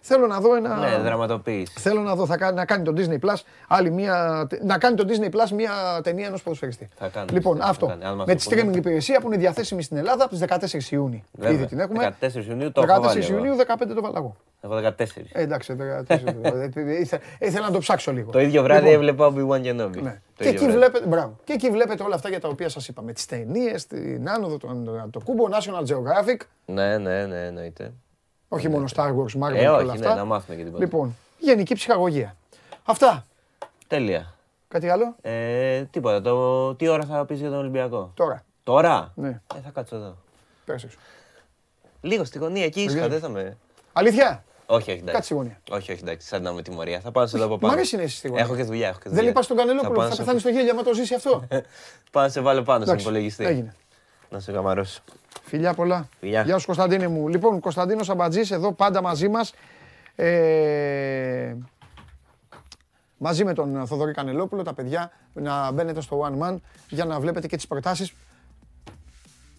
Θέλω 0.01 0.27
να 0.27 0.41
δω 0.41 0.55
ένα... 0.57 0.77
Ναι, 0.77 0.99
δραματοποίηση. 1.03 1.73
Θέλω 1.81 2.01
να 2.01 2.15
δω, 2.15 2.27
θα 2.27 2.37
κάνει, 2.37 2.57
να 2.57 2.65
κάνει 2.65 2.83
τον 2.85 2.95
Disney 2.99 3.27
Plus 3.29 3.35
άλλη 3.69 3.91
μια, 3.91 4.47
να 4.63 4.79
κάνει 4.79 4.97
τον 4.97 5.07
Disney 5.09 5.25
Plus 5.35 5.49
μια 5.55 5.71
ταινία 6.03 6.27
ενός 6.27 6.43
ποδοσφαιριστή. 6.43 6.89
Θα 6.99 7.09
κάνει, 7.09 7.27
λοιπόν, 7.33 7.57
θα 7.59 7.65
αυτό. 7.65 7.87
κάνει, 7.87 8.05
αν 8.05 8.17
μας 8.17 8.27
με 8.27 8.33
το 8.35 8.39
τη 8.39 8.45
πούνε. 8.49 8.58
Streaming 8.63 8.77
υπηρεσία 8.77 9.21
που 9.21 9.27
είναι 9.27 9.37
διαθέσιμη 9.37 9.83
στην 9.83 9.97
Ελλάδα 9.97 10.25
από 10.25 10.35
τις 10.37 10.45
14 10.89 10.91
Ιούνιου. 10.93 11.23
Βέβαια. 11.33 11.53
Ήδη 11.57 11.67
την 11.67 11.79
έχουμε. 11.79 12.17
14 12.21 12.35
Ιουνίου 12.49 12.73
το 12.73 12.83
έχω 12.89 13.01
14 13.01 13.03
βάλει. 13.05 13.27
Ιουνίου, 13.31 13.53
εγώ. 13.53 13.63
15 13.79 13.95
το 13.95 14.01
βάλα 14.03 14.19
εγώ. 14.19 14.37
Εγώ 14.61 14.75
14. 14.99 15.05
Ε, 15.33 15.43
εντάξει, 15.43 15.77
14, 16.09 16.17
ε, 16.75 17.01
ήθε- 17.01 17.23
ήθελα 17.39 17.67
να 17.67 17.73
το 17.73 17.79
ψάξω 17.79 18.13
λίγο. 18.13 18.31
Το 18.31 18.41
ίδιο 18.41 18.63
βράδυ 18.63 18.89
Λοιπόν, 18.89 18.95
έβλεπα 18.95 19.33
Obi-Wan 19.33 19.61
Kenobi. 19.67 20.03
ναι. 20.03 20.21
Το 20.37 20.45
Και 20.45 20.49
ίδιο 20.49 20.51
εκεί, 20.51 20.59
βράδυ. 20.59 20.77
βλέπετε, 20.77 21.07
μπράβο. 21.07 21.37
και 21.45 21.53
εκεί 21.53 21.71
βλέπετε 21.71 22.03
όλα 22.03 22.15
αυτά 22.15 22.29
για 22.29 22.41
τα 22.41 22.49
οποία 22.49 22.69
σας 22.69 22.89
είπαμε. 22.89 23.13
Τις 23.13 23.27
ταινίες, 23.27 23.87
την 23.87 24.29
άνοδο, 24.29 24.57
τον, 24.59 25.09
το 25.11 25.21
κούμπο, 25.25 25.49
National 25.51 25.83
Geographic. 25.87 26.41
Ναι, 26.67 26.99
ναι, 26.99 27.27
ναι, 27.27 27.45
εννοείται. 27.47 27.93
Όχι 28.49 28.69
μόνο 28.69 28.85
Star 28.95 29.09
Wars, 29.09 29.47
Marvel 29.49 29.55
Ε, 29.55 29.59
και 29.59 29.69
όλα 29.69 29.77
όχι, 29.77 29.91
αυτά. 29.91 30.09
ναι, 30.09 30.15
να 30.15 30.25
μάθουμε 30.25 30.57
και 30.57 30.63
τίποτα. 30.65 30.85
Λοιπόν, 30.85 31.17
γενική 31.39 31.75
ψυχαγωγία. 31.75 32.37
Αυτά. 32.85 33.27
Τέλεια. 33.87 34.33
Κάτι 34.69 34.89
άλλο; 34.89 35.15
Ε, 35.21 35.83
τίποτα. 35.83 36.21
Το... 36.23 36.75
Τι 36.75 36.89
ώρα 36.89 37.05
θα 37.05 37.25
πεις 37.25 37.39
για 37.41 37.49
τον 37.51 37.59
Ολυμπιακό; 37.59 38.11
Τώρα. 38.15 38.45
Τώρα; 38.69 39.13
Ναι. 39.15 39.29
Ε, 39.29 39.61
θα 39.65 39.71
κάτσω 39.75 39.97
εδώ. 39.97 40.17
Πέρασε 40.65 40.87
έξω. 40.87 40.99
Λίγο 42.01 42.25
στη 42.25 42.39
γωνία, 42.39 42.65
εκεί 42.65 42.81
ήσυχα, 42.83 43.01
Παιδιά. 43.03 43.09
δεν 43.09 43.21
θα 43.21 43.29
με. 43.29 43.57
Αλήθεια; 43.93 44.45
Όχι, 44.67 44.81
όχι, 44.91 44.91
εντάξει. 44.91 45.05
Κάτσε 45.13 45.23
στη 45.23 45.35
γωνία. 45.35 45.61
Όχι, 45.71 45.93
όχι, 45.93 46.01
εντάξει, 46.03 46.27
σαν 46.27 46.43
να 46.43 46.53
με 46.53 46.63
τιμωρία. 46.63 47.01
Θα 47.01 47.11
πάω 47.11 47.27
σε 47.27 47.37
εδώ 47.37 47.45
από 47.45 47.55
Μ' 47.57 47.59
πάνω. 47.59 47.73
αρέσει 47.73 47.97
να 47.97 48.03
είσαι 48.03 48.17
στη 48.17 48.29
γωνία. 48.29 48.43
Έχω 48.45 48.57
και 48.57 48.63
δουλειά. 48.63 48.89
Έχω 48.89 48.99
και 48.99 49.05
Δεν 49.09 49.15
δουλειά. 49.15 49.31
είπα 49.31 49.43
στον 49.43 49.57
Κανελόπουλο 49.57 49.93
πάω 49.93 50.03
που 50.03 50.09
θα 50.09 50.15
σε- 50.15 50.21
πεθάνεις 50.23 50.41
στο 50.43 50.51
γέλιο 50.51 50.71
άμα 50.71 50.83
το 50.83 50.95
ζήσει 50.95 51.15
αυτό. 51.15 51.47
Πάω 52.13 52.23
να 52.23 52.29
σε 52.29 52.41
βάλω 52.41 52.63
πάνω 52.63 52.79
στον 52.85 52.89
Εντάξει, 52.95 53.05
υπολογιστή. 53.05 53.45
Έγινε. 53.45 53.75
Να 54.31 54.41
σε 54.41 54.53
καμαρώσω. 54.53 55.01
Φιλιά 55.43 55.75
πολλά. 55.75 56.09
Φιλιά. 56.21 56.43
Γεια 56.43 56.59
σου 56.59 56.67
Κωνσταντίνε 56.67 57.09
μου. 57.09 57.29
Λοιπόν, 57.29 57.61
Κωνσταντίνος 57.61 58.11
Αμπατζής 58.11 58.51
εδώ 58.51 58.73
πάντα 58.73 59.03
μαζί 59.03 59.29
μας. 59.29 59.53
Ε, 60.17 61.55
μαζί 63.17 63.45
με 63.45 63.53
τον 63.55 63.87
Θοδωρή 63.87 64.13
Κανελόπουλο, 64.13 64.63
τα 64.63 64.75
παιδιά, 64.75 65.11
να 65.33 65.71
μπαίνετε 65.71 66.01
στο 66.01 66.21
One 66.31 66.43
Man 66.45 66.57
για 66.89 67.05
να 67.05 67.21
βλέπετε 67.21 67.47
και 67.47 67.57
τις 67.57 67.67
προτάσεις. 67.67 68.13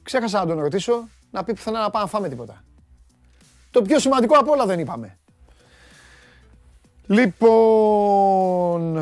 Ξέχασα 0.10 0.40
να 0.40 0.46
τον 0.46 0.60
ρωτήσω, 0.60 1.08
να 1.32 1.44
πει 1.44 1.54
πουθενά 1.54 1.80
να 1.80 1.90
πάμε 1.90 2.04
να 2.04 2.10
φάμε 2.10 2.30
τίποτα. 2.30 2.64
Το 3.72 3.82
πιο 3.82 4.00
σημαντικό 4.00 4.38
από 4.38 4.52
όλα 4.52 4.66
δεν 4.66 4.80
είπαμε. 4.80 5.18
Λοιπόν, 7.08 8.98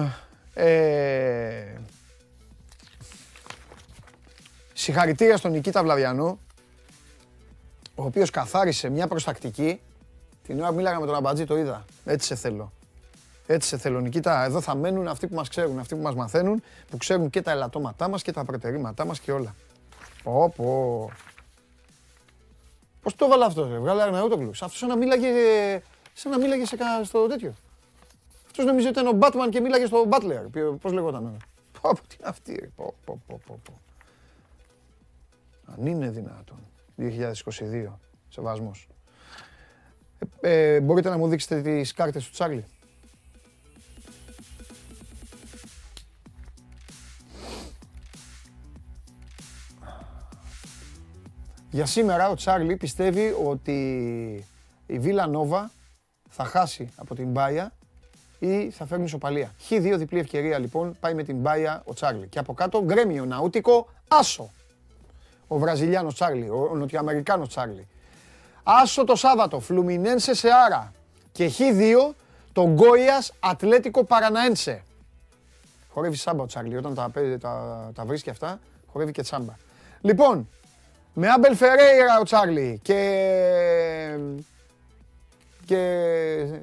ε, 0.53 1.75
συγχαρητήρια 4.73 5.37
στον 5.37 5.51
Νικήτα 5.51 5.83
Βλαβιανό, 5.83 6.39
ο 7.95 8.03
οποίος 8.03 8.29
καθάρισε 8.29 8.89
μια 8.89 9.07
προστακτική. 9.07 9.79
Την 10.43 10.59
ώρα 10.59 10.69
που 10.69 10.75
μίλαγα 10.75 10.99
με 10.99 11.05
τον 11.05 11.15
Αμπατζή 11.15 11.45
το 11.45 11.57
είδα. 11.57 11.85
Έτσι 12.05 12.27
σε 12.27 12.35
θέλω. 12.35 12.71
Έτσι 13.45 13.67
σε 13.67 13.77
θέλω, 13.77 13.99
Νικήτα. 13.99 14.43
Εδώ 14.43 14.61
θα 14.61 14.75
μένουν 14.75 15.07
αυτοί 15.07 15.27
που 15.27 15.35
μας 15.35 15.49
ξέρουν, 15.49 15.79
αυτοί 15.79 15.95
που 15.95 16.01
μας 16.01 16.15
μαθαίνουν, 16.15 16.63
που 16.89 16.97
ξέρουν 16.97 17.29
και 17.29 17.41
τα 17.41 17.51
ελαττώματά 17.51 18.07
μας 18.07 18.21
και 18.21 18.31
τα 18.31 18.43
προτερήματά 18.43 19.05
μας 19.05 19.19
και 19.19 19.31
όλα. 19.31 19.55
Πω, 20.27 20.53
πω. 20.55 21.09
Πώς 23.01 23.15
το 23.15 23.25
έβαλε 23.25 23.45
αυτός, 23.45 23.69
ρε, 23.69 23.77
βγάλε 23.79 24.01
Αρναούτογλου. 24.01 24.49
Αυτός 24.49 24.77
σαν 24.77 24.89
να 24.89 24.95
μίλαγε, 24.97 25.29
σαν 26.13 26.31
να 26.31 26.37
μίλαγε 26.37 26.65
σε, 26.65 26.75
κα- 26.75 27.03
στο 27.03 27.27
τέτοιο. 27.27 27.53
Αυτός 28.45 28.65
νομίζει 28.65 28.87
ότι 28.87 28.99
ήταν 28.99 29.15
ο 29.15 29.17
Batman 29.21 29.49
και 29.49 29.59
μίλαγε 29.59 29.85
στο 29.85 30.05
Butler. 30.11 30.41
Ποιο- 30.51 30.77
Πώς 30.81 30.91
λεγόταν. 30.91 31.37
Πω, 31.81 31.89
πω, 31.89 32.07
τι 32.07 32.15
είναι 32.19 32.29
αυτή, 32.29 32.55
ρε. 32.55 32.69
Πω, 32.75 32.93
πω, 33.05 33.21
πω, 33.27 33.39
πω, 33.47 33.59
πω. 33.63 33.73
Αν 35.77 35.85
είναι 35.85 36.09
δυνατόν. 36.09 36.57
2022. 36.97 37.99
Σεβασμός. 38.29 38.87
Ε, 40.41 40.75
ε, 40.75 40.79
μπορείτε 40.79 41.09
να 41.09 41.17
μου 41.17 41.27
δείξετε 41.27 41.61
τις 41.61 41.93
κάρτες 41.93 42.25
του 42.25 42.31
Τσάρλι; 42.31 42.65
Για 51.77 51.85
σήμερα 51.85 52.29
ο 52.29 52.33
Τσάρλι 52.35 52.77
πιστεύει 52.77 53.35
ότι 53.45 53.75
η 54.87 54.99
Βίλα 54.99 55.27
Νόβα 55.27 55.71
θα 56.29 56.43
χάσει 56.43 56.89
από 56.95 57.15
την 57.15 57.27
Μπάια 57.31 57.71
ή 58.39 58.69
θα 58.69 58.85
φέρνει 58.85 59.03
ισοπαλία. 59.03 59.51
Χ2 59.69 59.93
διπλή 59.97 60.19
ευκαιρία 60.19 60.59
λοιπόν, 60.59 60.97
πάει 60.99 61.13
με 61.13 61.23
την 61.23 61.35
Μπάια 61.35 61.81
ο 61.85 61.93
Τσάρλι. 61.93 62.27
Και 62.27 62.39
από 62.39 62.53
κάτω 62.53 62.83
γκρέμιο 62.83 63.25
ναούτικο 63.25 63.87
άσο. 64.07 64.49
Ο 65.47 65.57
Βραζιλιάνος 65.57 66.13
Τσάρλι, 66.13 66.49
ο 66.49 66.71
Νοτιοαμερικάνος 66.75 67.47
Τσάρλι. 67.49 67.87
Άσο 68.63 69.03
το 69.03 69.15
Σάββατο, 69.15 69.59
Φλουμινένσε 69.59 70.33
σε 70.33 70.47
Άρα. 70.65 70.93
Και 71.31 71.51
Χ2 71.57 72.13
το 72.53 72.67
Γκόιας 72.67 73.33
Ατλέτικο 73.39 74.03
Παραναένσε. 74.03 74.83
Χορεύει 75.89 76.15
σάμπα 76.15 76.43
ο 76.43 76.45
Τσάρλι, 76.45 76.77
όταν 76.77 76.93
τα, 76.93 77.09
παίζει- 77.09 77.37
τα, 77.37 77.91
τα 77.95 78.05
βρίσκει 78.05 78.29
αυτά, 78.29 78.59
χορεύει 78.91 79.11
και 79.11 79.21
τσάμπα. 79.21 79.53
Λοιπόν, 80.01 80.47
με 81.19 81.29
Άμπελ 81.29 81.55
Φερέιρα 81.55 82.19
ο 82.19 82.23
Τσάρλι 82.23 82.79
και, 82.81 84.19
και 85.65 85.81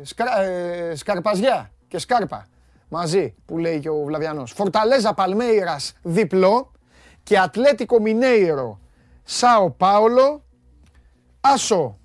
σκρα, 0.03 0.41
ε, 0.41 0.95
Σκαρπαζιά 0.95 1.71
και 1.89 1.99
Σκάρπα 1.99 2.47
μαζί 2.89 3.35
που 3.47 3.59
λέει 3.59 3.81
και 3.81 3.89
ο 3.89 4.05
Βλαβιανός. 4.05 4.53
Φορταλέζα 4.53 5.15
Παλμέιρας 5.15 5.93
διπλό 6.03 6.73
και 7.23 7.39
Ατλέτικο 7.39 8.01
Μινέιρο 8.01 8.81
Σάο 9.25 9.71
Πάολο 9.71 10.45
Άσο. 11.41 11.99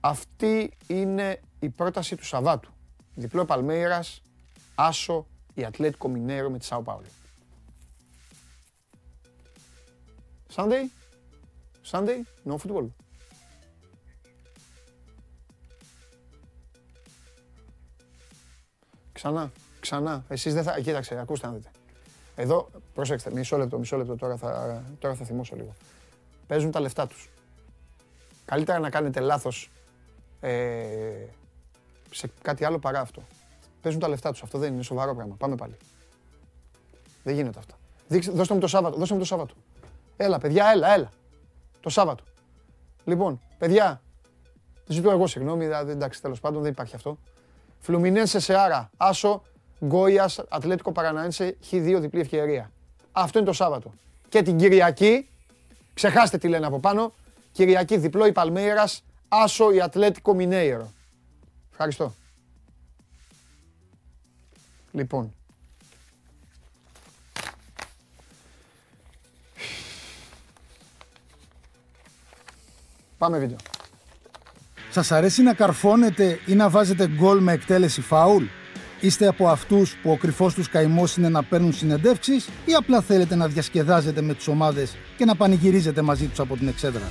Αυτή 0.00 0.72
είναι 0.86 1.40
η 1.58 1.68
πρόταση 1.68 2.16
του 2.16 2.24
Σαββάτου. 2.24 2.72
Διπλό 3.14 3.44
Παλμέιρας, 3.44 4.22
Άσο, 4.74 5.26
η 5.54 5.64
Ατλέτικο 5.64 6.08
Μινέιρο 6.08 6.50
με 6.50 6.58
τη 6.58 6.64
Σάο 6.64 6.82
Πάολο. 6.82 7.06
Sunday? 10.54 10.90
Sunday? 11.90 12.22
No 12.46 12.56
football. 12.56 12.86
Ξανά, 19.12 19.52
ξανά. 19.80 20.24
Εσείς 20.28 20.54
δεν 20.54 20.62
θα... 20.62 20.80
Κοίταξε, 20.80 21.18
ακούστε 21.18 21.46
να 21.46 21.52
δείτε. 21.52 21.70
Εδώ, 22.36 22.70
προσέξτε, 22.94 23.30
μισό 23.30 23.56
λεπτό, 23.56 23.78
μισό 23.78 23.96
λεπτό, 23.96 24.16
τώρα 24.16 24.36
θα, 24.36 24.82
τώρα 24.98 25.14
θα 25.14 25.24
θυμώσω 25.24 25.56
λίγο. 25.56 25.74
Παίζουν 26.46 26.70
τα 26.70 26.80
λεφτά 26.80 27.06
τους. 27.06 27.28
Καλύτερα 28.44 28.78
να 28.78 28.90
κάνετε 28.90 29.20
λάθος 29.20 29.70
ε, 30.40 31.26
σε 32.10 32.30
κάτι 32.42 32.64
άλλο 32.64 32.78
παρά 32.78 33.00
αυτό. 33.00 33.22
Παίζουν 33.84 34.00
τα 34.00 34.08
λεφτά 34.08 34.30
τους, 34.30 34.42
αυτό 34.42 34.58
δεν 34.58 34.72
είναι 34.72 34.82
σοβαρό 34.82 35.14
πράγμα. 35.14 35.34
Πάμε 35.38 35.54
πάλι. 35.54 35.76
Δεν 37.22 37.34
γίνεται 37.34 37.58
αυτά. 37.58 37.74
Δείξτε, 38.08 38.32
δώστε 38.32 38.54
μου 38.54 38.60
το 38.60 38.66
Σάββατο, 38.66 38.98
δώστε 38.98 39.14
μου 39.14 39.20
το 39.20 39.26
Σάββατο. 39.26 39.54
Έλα, 40.16 40.38
παιδιά, 40.38 40.70
έλα, 40.74 40.94
έλα. 40.94 41.10
Το 41.80 41.88
Σάββατο. 41.88 42.24
Λοιπόν, 43.04 43.40
παιδιά, 43.58 44.02
ζητώ 44.86 45.10
εγώ 45.10 45.26
συγγνώμη, 45.26 45.64
δηλαδή, 45.64 45.90
εντάξει, 45.90 46.22
τέλος 46.22 46.40
πάντων 46.40 46.62
δεν 46.62 46.70
υπάρχει 46.70 46.94
αυτό. 46.94 47.18
Φλουμινένσε 47.80 48.38
σε 48.40 48.54
Άρα, 48.54 48.90
Άσο, 48.96 49.42
Γκόιας, 49.84 50.44
Ατλέτικο 50.48 50.92
Παραναένσε, 50.92 51.56
Χ2 51.70 51.96
διπλή 52.00 52.20
ευκαιρία. 52.20 52.70
Αυτό 53.12 53.38
είναι 53.38 53.46
το 53.46 53.54
Σάββατο. 53.54 53.92
Και 54.28 54.42
την 54.42 54.56
Κυριακή, 54.56 55.28
ξεχάστε 55.94 56.38
τι 56.38 56.48
λένε 56.48 56.66
από 56.66 56.78
πάνω, 56.78 57.12
Κυριακή 57.52 57.96
διπλό 57.96 58.26
η 58.26 58.32
Παλμέιρας, 58.32 59.04
Άσο 59.28 59.72
η 59.72 59.80
Ατλέτικο 59.80 60.34
Μινέιρο. 60.34 60.90
Ευχαριστώ. 61.70 62.14
Λοιπόν. 64.94 65.34
Πάμε 73.18 73.38
βίντεο. 73.38 73.56
Σας 74.90 75.12
αρέσει 75.12 75.42
να 75.42 75.54
καρφώνετε 75.54 76.38
ή 76.46 76.54
να 76.54 76.68
βάζετε 76.68 77.08
γκολ 77.08 77.42
με 77.42 77.52
εκτέλεση 77.52 78.00
φάουλ; 78.00 78.44
Είστε 79.00 79.26
από 79.26 79.48
αυτούς 79.48 79.96
που 79.96 80.10
ο 80.10 80.16
κρυφός 80.16 80.54
τους 80.54 80.68
καημός 80.68 81.16
είναι 81.16 81.28
να 81.28 81.42
παίρνουν 81.42 81.72
συνεντεύξεις 81.72 82.48
ή 82.64 82.74
απλά 82.74 83.00
θέλετε 83.00 83.34
να 83.34 83.48
διασκεδάζετε 83.48 84.20
με 84.20 84.34
τις 84.34 84.48
ομάδες 84.48 84.96
και 85.16 85.24
να 85.24 85.36
πανηγυρίζετε 85.36 86.02
μαζί 86.02 86.26
τους 86.26 86.40
από 86.40 86.56
την 86.56 86.68
εξέδρα; 86.68 87.10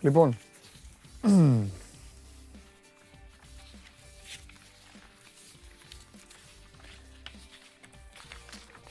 Λοιπόν. 0.00 0.36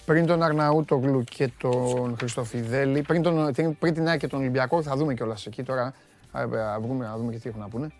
Πριν 0.05 0.25
τον 0.25 0.43
Αρναούτογλου 0.43 1.23
και 1.23 1.51
τον 1.57 2.17
Χριστοφιδέλη, 2.17 3.01
πριν, 3.01 3.21
τον, 3.21 3.53
πριν 3.79 3.93
την 3.93 4.07
ΑΕΚ 4.07 4.19
και 4.19 4.27
τον 4.27 4.39
Ολυμπιακό, 4.39 4.81
θα 4.83 4.95
δούμε 4.95 5.13
κιόλας 5.13 5.45
εκεί 5.45 5.63
τώρα. 5.63 5.93
Α, 6.31 6.41
α, 6.41 6.79
βγούμε 6.79 7.05
να 7.05 7.17
δούμε 7.17 7.31
και 7.31 7.37
τι 7.37 7.49
έχουν 7.49 7.61
να 7.61 7.67
πούνε. 7.67 7.91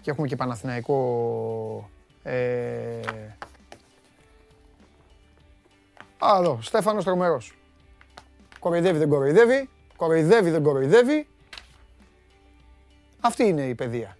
Και 0.00 0.10
έχουμε 0.10 0.26
και 0.26 0.36
Παναθηναϊκό... 0.36 1.90
Ε... 2.22 3.00
Α, 6.18 6.36
εδώ, 6.38 6.58
Στέφανος 6.62 7.04
Τρομερός. 7.04 7.56
Κοροϊδεύει, 8.58 8.98
δεν 8.98 9.08
κοροϊδεύει. 9.08 9.68
Κοροϊδεύει, 9.96 10.50
δεν 10.50 10.62
κοροϊδεύει. 10.62 11.26
Αυτή 13.26 13.44
είναι 13.44 13.62
η 13.62 13.74
παιδεία. 13.74 14.16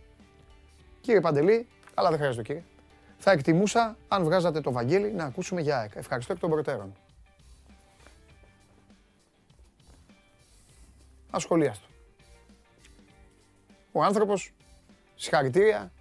Κύριε 1.00 1.20
Παντελή, 1.20 1.68
αλλά 1.94 2.08
δεν 2.08 2.18
χρειάζεται 2.18 2.42
κύριε. 2.42 2.62
Θα 3.18 3.30
εκτιμούσα 3.30 3.96
αν 4.08 4.24
βγάζατε 4.24 4.60
το 4.60 4.72
Βαγγέλη 4.72 5.12
να 5.12 5.24
ακούσουμε 5.24 5.60
για 5.60 5.78
ΑΕΚ. 5.78 5.90
Ευχαριστώ 5.94 6.32
εκ 6.32 6.38
των 6.38 6.50
προτέρων. 6.50 6.92
Ασχολίαστο. 11.30 11.86
Ο 13.92 14.02
άνθρωπος, 14.02 14.52
συγχαρητήρια, 15.14 15.92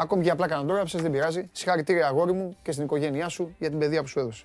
Ακόμη 0.00 0.24
και 0.24 0.30
απλά 0.30 0.46
κανένα 0.46 0.68
τώρα, 0.68 0.84
δεν 0.84 1.10
πειράζει. 1.10 1.48
Συγχαρητήρια 1.52 2.06
αγόρι 2.06 2.32
μου 2.32 2.56
και 2.62 2.72
στην 2.72 2.84
οικογένειά 2.84 3.28
σου 3.28 3.54
για 3.58 3.68
την 3.68 3.78
παιδεία 3.78 4.02
που 4.02 4.08
σου 4.08 4.18
έδωσε. 4.18 4.44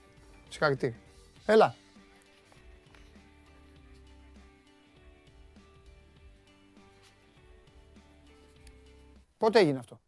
Συγχαρητήρια. 0.50 0.98
Έλα. 1.45 1.76
Πότε 9.44 9.60
έγινε 9.60 9.80
αυτό; 9.80 9.99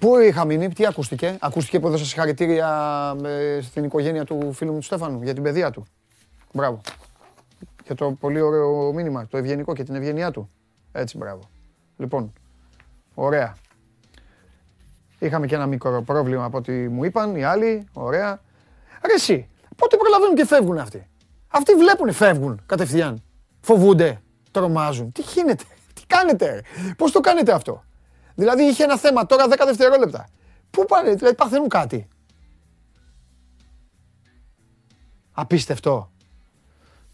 Πού 0.00 0.18
είχα 0.18 0.44
μείνει, 0.44 0.68
τι 0.68 0.86
ακούστηκε; 0.86 1.36
Ακούστηκε 1.40 1.80
που 1.80 1.86
έδωσα 1.86 2.04
συγχαρητήρια 2.04 3.16
ε, 3.24 3.60
στην 3.60 3.84
οικογένεια 3.84 4.24
του 4.24 4.52
φίλου 4.52 4.72
μου 4.72 4.78
του 4.78 4.84
Στέφανου 4.84 5.22
για 5.22 5.34
την 5.34 5.42
παιδεία 5.42 5.70
του. 5.70 5.86
Μπράβο. 6.52 6.80
Για 7.90 7.98
το 7.98 8.12
πολύ 8.12 8.40
ωραίο 8.40 8.92
μήνυμα, 8.92 9.26
το 9.26 9.36
ευγενικό 9.36 9.74
και 9.74 9.82
την 9.82 9.94
ευγενιά 9.94 10.30
του. 10.30 10.50
Έτσι, 10.92 11.16
μπράβο. 11.16 11.40
Λοιπόν, 11.96 12.32
ωραία. 13.14 13.56
Είχαμε 15.18 15.46
και 15.46 15.54
ένα 15.54 15.66
μικρό 15.66 16.02
πρόβλημα 16.02 16.44
από 16.44 16.56
ό,τι 16.56 16.72
μου 16.72 17.04
είπαν 17.04 17.36
οι 17.36 17.44
άλλοι. 17.44 17.86
Ωραία. 17.92 18.40
Ρε 19.06 19.12
εσύ, 19.14 19.48
πότε 19.76 19.96
προλαβαίνουν 19.96 20.34
και 20.34 20.46
φεύγουν 20.46 20.78
αυτοί; 20.78 21.08
Αυτοί 21.48 21.74
βλέπουν, 21.74 22.12
φεύγουν 22.12 22.60
κατευθείαν. 22.66 23.22
Φοβούνται, 23.60 24.22
τρομάζουν. 24.50 25.12
Τι 25.12 25.22
γίνεται, 25.22 25.64
τι 25.94 26.02
κάνετε, 26.06 26.62
πώς 26.96 27.12
το 27.12 27.20
κάνετε 27.20 27.52
αυτό; 27.52 27.84
Δηλαδή 28.34 28.62
είχε 28.62 28.84
ένα 28.84 28.98
θέμα 28.98 29.26
τώρα 29.26 29.46
10 29.46 29.48
δευτερόλεπτα. 29.66 30.28
Πού 30.70 30.84
πάνε, 30.84 31.14
δηλαδή 31.14 31.36
παθαίνουν 31.36 31.68
κάτι. 31.68 32.08
Απίστευτο. 35.32 36.10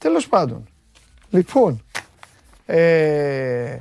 Τέλος 0.07 0.29
πάντων. 0.29 0.69
Λοιπόν, 1.31 1.85
ε, 2.67 3.77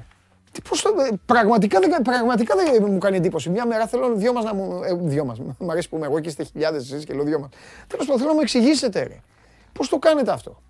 τι, 0.52 0.62
πώς 0.70 0.82
το, 0.82 0.90
πραγματικά, 1.26 1.80
δεν, 1.80 2.02
πραγματικά 2.02 2.56
δεν 2.56 2.92
μου 2.92 2.98
κάνει 2.98 3.18
εντύπωση. 3.18 3.50
Μια 3.50 3.66
μέρα 3.66 3.88
θέλω 3.88 4.16
δυο 4.16 4.34
μας 4.34 4.44
να 4.44 4.54
μου... 4.54 4.84
Ε, 4.84 4.94
δυο 4.94 5.26
μας, 5.26 5.40
μου 5.40 5.72
αρέσει 5.72 5.90
που 5.90 5.96
είμαι 5.96 6.06
εγώ 6.06 6.20
και 6.20 6.30
είστε 6.30 6.44
χιλιάδες 6.44 6.92
εσείς 6.92 7.06
και 7.06 7.14
λέω 7.14 7.24
δυο 7.24 7.40
μας. 7.40 7.50
Τέλος 7.88 8.06
πάντων, 8.06 8.18
θέλω 8.18 8.30
να 8.30 8.36
μου 8.36 8.42
εξηγήσετε, 8.42 9.04
ρε. 9.04 9.22
Πώς 9.74 9.90
το 9.90 9.98
κάνετε 9.98 10.32
αυτό. 10.32 10.62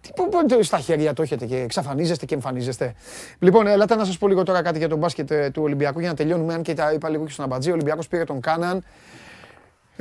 Τι 0.00 0.10
πω, 0.14 0.62
στα 0.62 0.78
χέρια 0.78 1.12
το 1.12 1.22
έχετε 1.22 1.46
και 1.46 1.56
εξαφανίζεστε 1.56 2.26
και 2.26 2.34
εμφανίζεστε. 2.34 2.94
Λοιπόν, 3.38 3.66
ελάτε 3.66 3.94
να 3.94 4.04
σας 4.04 4.18
πω 4.18 4.28
λίγο 4.28 4.42
τώρα 4.42 4.62
κάτι 4.62 4.78
για 4.78 4.88
τον 4.88 4.98
μπάσκετ 4.98 5.30
ε, 5.30 5.50
του 5.50 5.62
Ολυμπιακού 5.62 6.00
για 6.00 6.08
να 6.08 6.14
τελειώνουμε. 6.14 6.54
Αν 6.54 6.62
και 6.62 6.74
τα 6.74 6.92
είπα 6.92 7.08
λίγο 7.08 7.24
και 7.24 7.32
στον 7.32 7.44
Αμπατζή, 7.44 7.70
ο 7.70 7.72
Ολυμπιακός 7.72 8.08
πήρε 8.08 8.24
τον 8.24 8.40
Κάναν. 8.40 8.84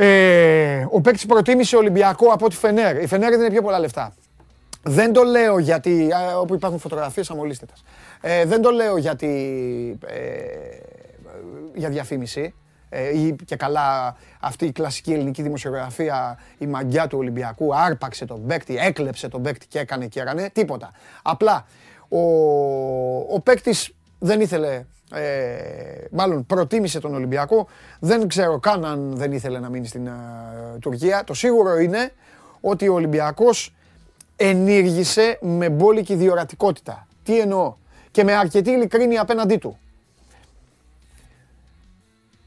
Ε, 0.02 0.86
ο 0.90 1.02
παίκτης 1.02 1.26
προτίμησε 1.26 1.76
Ολυμπιακό 1.76 2.32
από 2.32 2.50
τη 2.50 2.56
Φενέρ. 2.56 3.02
Η 3.02 3.08
Φενέρ 3.08 3.30
δεν 3.30 3.40
είναι 3.40 3.50
πιο 3.50 3.62
πολλά 3.62 3.80
λεφτά. 3.80 4.14
Δεν 4.84 5.14
το 5.14 5.24
λέω 5.24 5.58
γιατί. 5.58 6.10
όπου 6.42 6.54
υπάρχουν 6.54 6.80
φωτογραφίες 6.80 7.30
αμολύστητα. 7.30 7.74
Ε, 8.22 8.46
δεν 8.46 8.62
το 8.62 8.70
λέω 8.70 8.98
γιατί. 8.98 9.28
Ε, 10.06 10.16
για 11.74 11.90
διαφήμιση 11.90 12.54
ε, 12.90 13.20
ή 13.20 13.36
και 13.46 13.56
καλά 13.56 14.16
αυτή 14.40 14.66
η 14.66 14.72
κλασική 14.72 15.14
ελληνική 15.14 15.42
δημοσιογραφία, 15.42 16.40
η 16.58 16.66
μαγιά 16.66 17.08
του 17.08 17.18
Ολυμπιακού, 17.18 17.76
άρπαξε 17.76 18.26
τον 18.26 18.46
παίκτη, 18.46 18.78
έκλεψε 18.78 19.28
τον 19.28 19.42
παίκτη 19.42 19.68
και 19.68 19.80
έκανε 19.80 20.08
και 20.08 20.20
έκανε. 20.20 20.50
Τίποτα. 20.54 20.92
Απλά 21.22 21.66
ο, 22.10 22.20
ο 23.34 23.40
παίκτης 23.44 23.94
δεν 24.20 24.42
ήθελε, 24.42 24.84
ε, 25.14 26.08
μάλλον 26.12 26.46
προτίμησε 26.46 27.00
τον 27.00 27.14
Ολυμπιακό. 27.14 27.68
Δεν 28.00 28.28
ξέρω 28.28 28.60
καν 28.60 28.86
αν 28.86 29.16
δεν 29.16 29.32
ήθελε 29.32 29.60
να 29.60 29.70
μείνει 29.70 29.88
στην 29.88 30.08
ε, 30.08 30.12
Τουρκία. 30.80 31.24
Το 31.24 31.34
σίγουρο 31.34 31.78
είναι 31.78 32.12
ότι 32.62 32.88
ο 32.88 32.94
Ολυμπιακός 32.94 33.74
ενήργησε 34.36 35.38
με 35.42 35.70
μπόλικη 35.70 36.16
διορατικότητα. 36.16 37.08
Τι 37.24 37.40
εννοώ; 37.40 37.76
Και 38.12 38.24
με 38.24 38.34
αρκετή 38.36 38.72
ειλικρίνεια 38.72 39.22
απέναντί 39.22 39.58
του. 39.58 39.78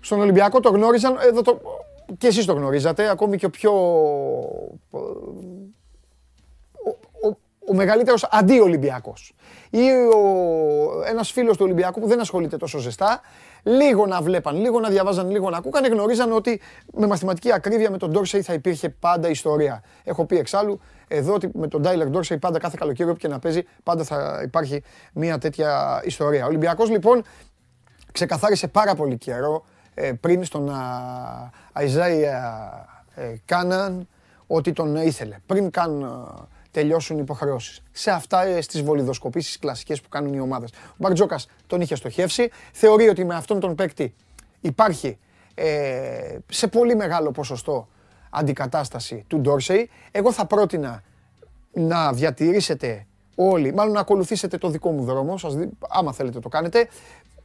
Στον 0.01 0.21
Ολυμπιακό 0.21 0.61
το 0.61 0.71
γνώριζαν, 0.71 1.17
εδώ 1.29 1.43
το, 1.43 1.61
και 2.19 2.27
εσείς 2.27 2.45
το 2.45 2.53
γνωρίζατε, 2.53 3.11
ακόμη 3.11 3.37
και 3.37 3.47
ο 3.47 3.51
πιο... 3.51 3.73
Ο, 7.73 7.75
ο, 7.75 7.77
ο 7.77 7.77
μεγαλύτερος 7.77 8.29
αντί-Ολυμπιακός. 8.31 9.35
Ή 9.71 9.91
ο, 10.15 11.05
ένας 11.09 11.33
φίλος 11.33 11.57
του 11.57 11.65
Ολυμπιακού 11.65 12.01
που 12.01 12.07
δεν 12.07 12.21
ασχολείται 12.21 12.57
τόσο 12.57 12.79
ζεστά, 12.79 13.21
λίγο 13.63 14.07
να 14.07 14.23
βλέπαν, 14.23 14.57
λίγο 14.57 14.81
να 14.81 14.89
διαβάζαν, 14.89 15.31
λίγο 15.31 15.51
να 15.51 15.57
ακούγανε, 15.57 15.89
γνωρίζαν 15.89 16.33
ότι 16.33 16.61
με 16.93 17.07
μαθηματική 17.07 17.53
ακρίβεια 17.53 17.91
με 17.91 17.99
τον 17.99 18.11
Ντόρσεϊ 18.11 18.43
θα 18.43 18.53
υπήρχε 18.53 18.89
πάντα 18.89 19.29
ιστορία. 19.29 19.83
Έχω 20.05 20.25
πει 20.25 20.39
εξάλλου 20.39 20.81
εδώ 21.09 21.35
ότι 21.35 21.51
με 21.55 21.69
τον 21.69 21.83
Τάιλερ 21.83 22.09
Ντόρσεϊ 22.09 22.39
πάντα 22.39 22.59
κάθε 22.59 22.77
καλοκαίρι 22.81 23.11
όποια 23.11 23.29
να 23.29 23.39
παίζει 23.39 23.63
πάντα 23.83 24.05
θα 24.05 24.41
υπάρχει 24.45 24.83
μια 25.13 25.39
τέτοια 25.39 26.03
ιστορία. 26.05 26.45
Ο 26.45 26.47
Ολυμπιακός 26.47 26.91
λοιπόν 26.91 27.25
ξεκαθάρισε 28.13 28.69
πάρα 28.69 28.95
πολύ 28.95 29.19
καιρό 29.19 29.65
ε, 29.95 30.13
πριν 30.13 30.45
στον 30.45 30.71
Αϊζάια 31.73 32.87
ε, 33.15 33.35
Κάναν 33.45 34.09
ότι 34.47 34.73
τον 34.73 34.97
ήθελε. 34.97 35.37
Πριν 35.47 35.71
καν 35.71 36.05
τελειώσουν 36.73 37.17
οι 37.17 37.21
υποχρεώσεις. 37.23 37.83
Σε 37.93 38.11
αυτά 38.11 38.45
ε, 38.45 38.61
στις 38.61 38.83
βολιδοσκοπήσεις 38.83 39.59
κλασικές 39.59 40.01
που 40.01 40.09
κάνουν 40.09 40.35
οι 40.35 40.41
ομάδες. 40.41 40.71
Ο 40.71 40.95
Μπαρτζόκας 40.97 41.47
τον 41.67 41.81
είχε 41.81 41.95
στοχεύσει. 41.95 42.51
Θεωρεί 42.73 43.09
ότι 43.09 43.25
με 43.25 43.35
αυτόν 43.35 43.61
τον 43.61 43.75
παίκτη 43.75 44.15
υπάρχει 44.61 45.19
σε 46.49 46.67
πολύ 46.67 46.97
μεγάλο 46.97 47.31
ποσοστό 47.31 47.89
αντικατάσταση 48.31 49.25
του 49.27 49.41
Ντόρσεϊ. 49.41 49.91
Εγώ 50.11 50.33
θα 50.33 50.47
πρότεινα 50.47 51.03
να 51.73 52.13
διατηρήσετε 52.13 53.07
όλοι, 53.35 53.75
μάλλον 53.75 53.93
να 53.93 54.01
ακολουθήσετε 54.01 54.59
το 54.59 54.69
δικό 54.69 54.91
μου 54.91 55.05
δρόμο, 55.05 55.37
σας, 55.37 55.55
άμα 55.89 56.13
θέλετε 56.13 56.39
το 56.39 56.49
κάνετε, 56.49 56.89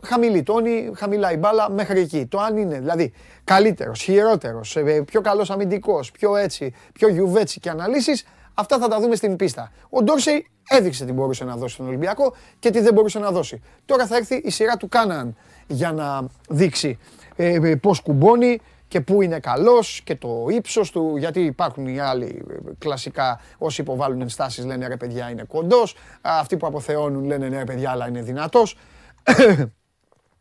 χαμηλή 0.02 0.44
τόνη, 0.44 0.92
χαμηλά 0.96 1.32
η 1.32 1.38
μπάλα 1.38 1.70
μέχρι 1.70 2.00
εκεί. 2.00 2.26
Το 2.26 2.40
αν 2.40 2.58
είναι 2.58 2.80
δηλαδή 2.80 3.14
καλύτερος, 3.44 4.02
χειρότερος, 4.02 4.76
ε, 4.76 5.02
πιο 5.02 5.22
καλός 5.22 5.50
αμυντικός, 5.50 6.12
πιο 6.12 6.36
έτσι, 6.36 6.74
πιο 6.94 7.08
γιουβέτσι 7.08 7.60
και 7.60 7.70
αναλύσεις, 7.70 8.26
αυτά 8.58 8.78
θα 8.78 8.88
τα 8.88 9.00
δούμε 9.00 9.16
στην 9.16 9.36
πίστα. 9.36 9.72
Ο 9.90 10.04
Ντόρσεϊ 10.04 10.48
έδειξε 10.70 11.06
τι 11.06 11.12
μπορούσε 11.12 11.44
να 11.44 11.56
δώσει 11.56 11.74
στον 11.74 11.88
Ολυμπιακό 11.88 12.36
και 12.60 12.70
τι 12.70 12.80
δεν 12.80 12.94
μπορούσε 12.94 13.20
να 13.20 13.32
δώσει. 13.32 13.62
Τώρα 13.86 14.08
θα 14.08 14.16
έρθει 14.16 14.36
η 14.36 14.50
σειρά 14.50 14.78
του 14.78 14.88
Κάναν 14.88 15.36
για 15.68 15.92
να 15.92 16.28
δείξει 16.50 16.98
ε, 17.36 17.54
ε 17.54 17.76
πώς 17.76 18.02
κουμπώνει 18.02 18.60
και 18.88 19.02
πού 19.02 19.22
είναι 19.22 19.40
καλός 19.40 20.02
και 20.04 20.16
το 20.16 20.46
ύψος 20.50 20.92
του. 20.92 21.18
Γιατί 21.18 21.40
υπάρχουν 21.40 21.88
οι 21.88 22.00
άλλοι 22.00 22.46
ε, 22.50 22.54
κλασικά 22.78 23.40
όσοι 23.58 23.82
υποβάλλουν 23.82 24.22
ενστάσεις 24.22 24.66
λένε 24.66 24.88
ρε 24.88 24.98
παιδιά 24.98 25.30
είναι 25.30 25.44
κοντός. 25.44 25.96
Αυτοί 26.22 26.58
που 26.58 26.68
αποθεώνουν 26.68 27.26
λένε 27.26 27.48
ναι 27.48 27.58
ρε 27.58 27.64
παιδιά 27.64 27.92
αλλά 27.92 28.08
είναι 28.08 28.22
δυνατός. 28.22 28.78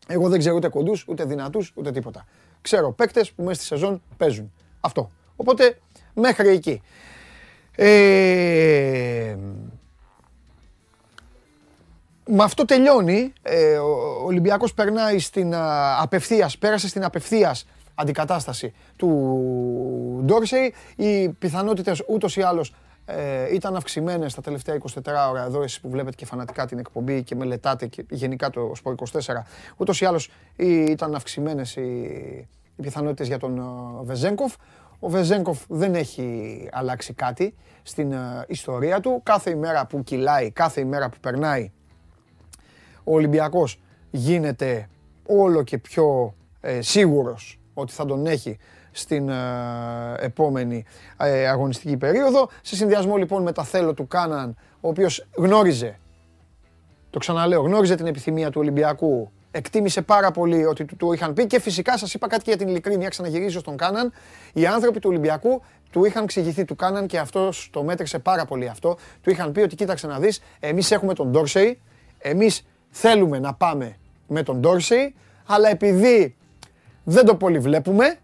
Εγώ 0.08 0.28
δεν 0.28 0.38
ξέρω 0.38 0.54
ούτε 0.56 0.68
κοντούς, 0.68 1.04
ούτε 1.08 1.24
δυνατούς, 1.24 1.72
ούτε 1.74 1.90
τίποτα. 1.90 2.24
Ξέρω 2.60 2.92
παίκτες 2.92 3.32
που 3.32 3.42
μέσα 3.42 3.54
στη 3.54 3.64
σεζόν 3.64 4.02
παίζουν. 4.16 4.52
Αυτό. 4.80 5.10
Οπότε 5.36 5.78
μέχρι 6.14 6.48
εκεί. 6.48 6.82
Ε, 7.76 9.36
με 12.26 12.42
αυτό 12.42 12.64
τελειώνει. 12.64 13.32
Ε, 13.42 13.76
ο 13.76 14.24
Ολυμπιακός 14.24 14.74
περνάει 14.74 15.18
στην 15.18 15.54
απευθείας, 16.00 16.58
πέρασε 16.58 16.88
στην 16.88 17.04
απευθείας 17.04 17.66
αντικατάσταση 17.94 18.74
του 18.96 20.22
Ντόρσεϊ. 20.24 20.74
Οι 20.96 21.28
πιθανότητες 21.28 22.02
ούτως 22.08 22.36
ή 22.36 22.42
άλλως 22.42 22.74
ε, 23.06 23.54
ήταν 23.54 23.76
αυξημένες 23.76 24.34
τα 24.34 24.40
τελευταία 24.40 24.78
24 25.04 25.28
ώρα 25.30 25.44
εδώ 25.44 25.62
εσείς 25.62 25.80
που 25.80 25.90
βλέπετε 25.90 26.16
και 26.16 26.26
φανατικά 26.26 26.66
την 26.66 26.78
εκπομπή 26.78 27.22
και 27.22 27.34
μελετάτε 27.34 27.86
και 27.86 28.04
γενικά 28.10 28.50
το 28.50 28.72
Σπορ 28.74 28.94
24 29.12 29.18
ούτως 29.76 30.00
ή 30.00 30.04
άλλως 30.04 30.30
ήταν 30.56 31.14
αυξημένες 31.14 31.76
οι, 31.76 31.80
οι 32.76 32.82
πιθανότητες 32.82 33.26
για 33.26 33.38
τον 33.38 33.60
uh, 33.60 34.04
Βεζέγκοφ. 34.04 34.54
Ο 34.98 35.08
Βεζέγκοφ 35.08 35.62
δεν 35.68 35.94
έχει 35.94 36.68
αλλάξει 36.72 37.12
κάτι 37.12 37.54
στην 37.82 38.12
uh, 38.12 38.44
ιστορία 38.48 39.00
του. 39.00 39.20
Κάθε 39.22 39.50
ημέρα 39.50 39.86
που 39.86 40.02
κυλάει, 40.02 40.50
κάθε 40.50 40.80
ημέρα 40.80 41.08
που 41.08 41.16
περνάει 41.20 41.72
ο 43.04 43.14
Ολυμπιακός 43.14 43.80
γίνεται 44.10 44.88
όλο 45.26 45.62
και 45.62 45.78
πιο 45.78 46.34
ε, 46.60 46.80
σίγουρος 46.80 47.60
ότι 47.74 47.92
θα 47.92 48.04
τον 48.04 48.26
έχει 48.26 48.58
στην 48.90 49.28
ε, 49.28 49.34
επόμενη 50.18 50.84
ε, 51.16 51.48
αγωνιστική 51.48 51.96
περίοδο. 51.96 52.48
Σε 52.62 52.76
συνδυασμό 52.76 53.16
λοιπόν 53.16 53.42
με 53.42 53.52
τα 53.52 53.64
θέλω 53.64 53.94
του 53.94 54.06
Κάναν, 54.06 54.56
ο 54.80 54.88
οποίος 54.88 55.26
γνώριζε, 55.36 55.98
το 57.10 57.18
ξαναλέω, 57.18 57.60
γνώριζε 57.60 57.94
την 57.94 58.06
επιθυμία 58.06 58.50
του 58.50 58.60
Ολυμπιακού, 58.60 59.32
εκτίμησε 59.56 60.02
πάρα 60.02 60.30
πολύ 60.30 60.64
ότι 60.64 60.84
του 60.84 60.96
το 60.96 61.12
είχαν 61.12 61.32
πει 61.32 61.46
και 61.46 61.60
φυσικά 61.60 61.98
σας 61.98 62.14
είπα 62.14 62.28
κάτι 62.28 62.42
για 62.46 62.56
την 62.56 62.68
ειλικρίνεια, 62.68 63.08
ξαναγυρίζω 63.08 63.60
στον 63.60 63.76
Κάναν. 63.76 64.12
Οι 64.52 64.66
άνθρωποι 64.66 65.00
του 65.00 65.08
Ολυμπιακού 65.10 65.62
του 65.90 66.04
είχαν 66.04 66.22
εξηγηθεί 66.22 66.64
του 66.64 66.76
Κάναν 66.76 67.06
και 67.06 67.18
αυτός 67.18 67.68
το 67.72 67.82
μέτρησε 67.82 68.18
πάρα 68.18 68.44
πολύ 68.44 68.68
αυτό. 68.68 68.96
Του 69.22 69.30
είχαν 69.30 69.52
πει 69.52 69.60
ότι 69.60 69.76
κοίταξε 69.76 70.06
να 70.06 70.18
δεις, 70.18 70.42
εμείς 70.60 70.90
έχουμε 70.90 71.14
τον 71.14 71.30
Ντόρσεϊ, 71.30 71.80
εμείς 72.18 72.66
θέλουμε 72.90 73.38
να 73.38 73.54
πάμε 73.54 73.96
με 74.26 74.42
τον 74.42 74.60
Ντόρσεϊ, 74.60 75.14
αλλά 75.46 75.68
επειδή 75.68 76.36
δεν 77.04 77.24
το 77.24 77.34
πολύ 77.34 77.58
βλέπουμε, 77.58 78.18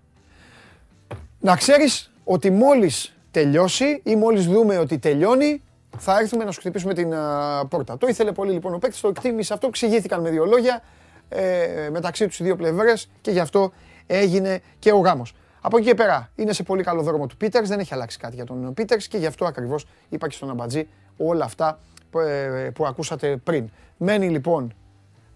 να 1.40 1.56
ξέρεις 1.56 2.12
ότι 2.24 2.50
μόλις 2.50 3.14
τελειώσει 3.30 4.00
ή 4.04 4.16
μόλις 4.16 4.46
δούμε 4.46 4.78
ότι 4.78 4.98
τελειώνει, 4.98 5.62
θα 5.98 6.18
έρθουμε 6.18 6.44
να 6.44 6.50
σου 6.50 6.60
χτυπήσουμε 6.60 6.94
την 6.94 7.14
α, 7.14 7.66
πόρτα. 7.68 7.98
Το 7.98 8.06
ήθελε 8.06 8.32
πολύ 8.32 8.52
λοιπόν 8.52 8.74
ο 8.74 8.78
παίκτης, 8.78 9.00
το 9.00 9.09
εκτίμησε 9.09 9.52
αυτό, 9.52 9.66
εξηγήθηκαν 9.66 10.20
με 10.20 10.30
δύο 10.30 10.44
λόγια 10.44 10.82
ε, 11.28 11.89
μεταξύ 11.90 12.27
τους 12.27 12.40
οι 12.40 12.44
δύο 12.44 12.57
πλευρές 12.57 13.11
και 13.20 13.31
γι' 13.31 13.40
αυτό 13.40 13.73
έγινε 14.07 14.61
και 14.78 14.93
ο 14.93 14.99
γάμος. 14.99 15.35
Από 15.61 15.77
εκεί 15.77 15.86
και 15.86 15.94
πέρα 15.94 16.31
είναι 16.35 16.53
σε 16.53 16.62
πολύ 16.62 16.82
καλό 16.82 17.03
δρόμο 17.03 17.27
του 17.27 17.36
Πίτερς, 17.36 17.69
δεν 17.69 17.78
έχει 17.78 17.94
αλλάξει 17.94 18.19
κάτι 18.19 18.35
για 18.35 18.44
τον 18.44 18.74
Πίτερς 18.74 19.09
και 19.09 19.19
γι' 19.19 19.27
αυτό 19.27 19.44
ακριβώς 19.44 19.86
είπα 20.09 20.28
και 20.28 20.35
στον 20.35 20.51
Αμπατζή 20.51 20.89
όλα 21.16 21.44
αυτά 21.44 21.78
που, 22.11 22.19
ε, 22.19 22.70
που 22.74 22.86
ακούσατε 22.86 23.36
πριν. 23.36 23.70
Μένει 23.97 24.28
λοιπόν 24.28 24.74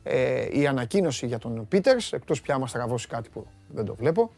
ε, 0.03 0.47
η 0.59 0.67
ανακοίνωση 0.67 1.27
για 1.27 1.39
τον 1.39 1.69
Πίτερς, 1.69 2.13
εκτός 2.13 2.41
πια 2.41 2.59
μας 2.59 2.73
τραβώσει 2.73 3.09
κάτι 3.09 3.29
που 3.29 3.47
δεν 3.69 3.85
το 3.85 3.95
βλέπω, 3.95 4.31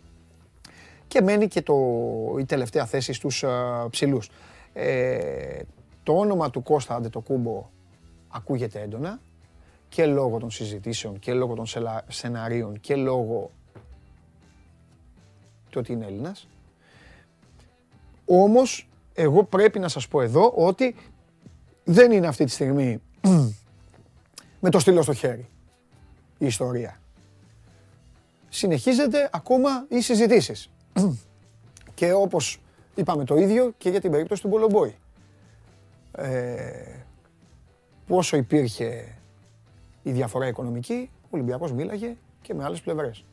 και 1.09 1.21
μένει 1.23 1.49
και 1.49 1.63
το, 1.63 1.75
η 2.39 2.45
τελευταία 2.45 2.87
θέση 2.87 3.13
στους 3.13 3.43
ε, 3.43 3.49
ψηλούς. 3.91 4.31
Ε, 4.73 5.61
το 6.03 6.13
όνομα 6.13 6.51
του 6.51 6.63
Κώστα 6.63 6.95
Αντετοκούμπο 6.95 7.69
ακούγεται 8.29 8.81
έντονα 8.81 9.21
και 9.89 10.07
λόγω 10.07 10.39
των 10.39 10.51
συζητήσεων 10.51 11.19
και 11.19 11.33
λόγω 11.35 11.55
των 11.55 11.67
σελα- 11.67 12.05
σεναρίων 12.09 12.81
και 12.81 12.97
λόγω 12.97 13.51
του 15.71 15.77
ότι 15.81 15.93
είναι 15.93 16.07
Έλληνας. 16.07 16.49
Όμως, 18.25 18.89
εγώ 19.15 19.45
πρέπει 19.45 19.79
να 19.79 19.89
σας 19.89 20.09
πω 20.09 20.21
εδώ 20.21 20.53
ότι 20.57 20.95
δεν 21.85 22.13
είναι 22.13 22.27
αυτή 22.27 22.45
τη 22.45 22.51
στιγμή 22.51 23.01
με 24.61 24.71
το 24.71 24.79
στυλό 24.79 25.03
στο 25.03 25.13
χέρι 25.13 25.49
η 26.39 26.47
ιστορία. 26.47 27.01
Συνεχίζεται 28.49 29.29
ακόμα 29.33 29.87
οι 29.89 30.01
συζητήσεις. 30.01 30.71
Και 31.95 32.13
όπως 32.13 32.61
είπαμε 32.95 33.25
το 33.25 33.37
ίδιο 33.37 33.73
και 33.79 33.91
για 33.91 34.01
την 34.01 34.11
περίπτωση 34.11 34.43
του 34.43 34.49
Μπολομπόη. 34.49 34.95
Ε, 36.13 37.05
πόσο 38.07 38.37
υπήρχε 38.37 39.18
η 40.03 40.13
διαφορά 40.13 40.47
οικονομική, 40.47 41.11
ο 41.25 41.29
Ολυμπιακός 41.31 41.73
μίλαγε 41.73 42.17
και 42.43 42.55
με 42.55 42.65
άλλες 42.65 42.81
πλευρές. 42.81 43.25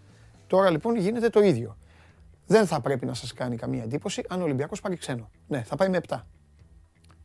Τώρα 0.47 0.69
λοιπόν 0.69 0.95
γίνεται 0.95 1.29
το 1.29 1.39
ίδιο. 1.39 1.77
Δεν 2.47 2.65
θα 2.65 2.81
πρέπει 2.81 3.05
να 3.05 3.13
σας 3.13 3.33
κάνει 3.33 3.55
καμία 3.55 3.83
εντύπωση 3.83 4.23
αν 4.29 4.41
ο 4.41 4.43
Ολυμπιακός 4.43 4.81
πάρει 4.81 4.95
ξένο. 4.95 5.29
Ναι, 5.47 5.63
θα 5.63 5.75
πάει 5.75 5.89
με 5.89 5.99
7. 6.07 6.19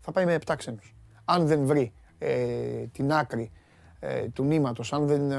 Θα 0.00 0.12
πάει 0.12 0.24
με 0.24 0.38
7 0.46 0.54
ξένους. 0.56 0.94
Αν 1.24 1.46
δεν 1.46 1.64
βρει 1.64 1.92
ε, 2.18 2.86
την 2.92 3.12
άκρη 3.12 3.50
ε, 4.00 4.28
του 4.28 4.44
νήματος, 4.44 4.92
αν 4.92 5.06
δεν 5.06 5.30
ε, 5.30 5.36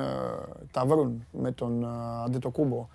τα 0.72 0.86
βρουν 0.86 1.26
με 1.32 1.52
τον 1.52 1.84
ε, 1.84 1.88
Αντετοκούμπο 2.26 2.88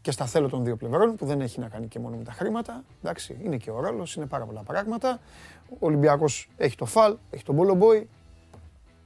και 0.00 0.10
στα 0.10 0.26
θέλω 0.26 0.48
των 0.48 0.64
δύο 0.64 0.76
πλευρών, 0.76 1.16
που 1.16 1.26
δεν 1.26 1.40
έχει 1.40 1.60
να 1.60 1.68
κάνει 1.68 1.86
και 1.86 1.98
μόνο 1.98 2.16
με 2.16 2.24
τα 2.24 2.32
χρήματα. 2.32 2.84
Εντάξει, 3.02 3.38
είναι 3.42 3.56
και 3.56 3.70
ο 3.70 3.80
ρόλος, 3.80 4.14
είναι 4.14 4.26
πάρα 4.26 4.44
πολλά 4.44 4.62
πράγματα. 4.62 5.20
Ο 5.68 5.86
Ολυμπιακός 5.86 6.48
έχει 6.56 6.76
το 6.76 6.84
φαλ, 6.84 7.16
έχει 7.30 7.44
τον 7.44 7.54
Μπολομπόι. 7.54 8.08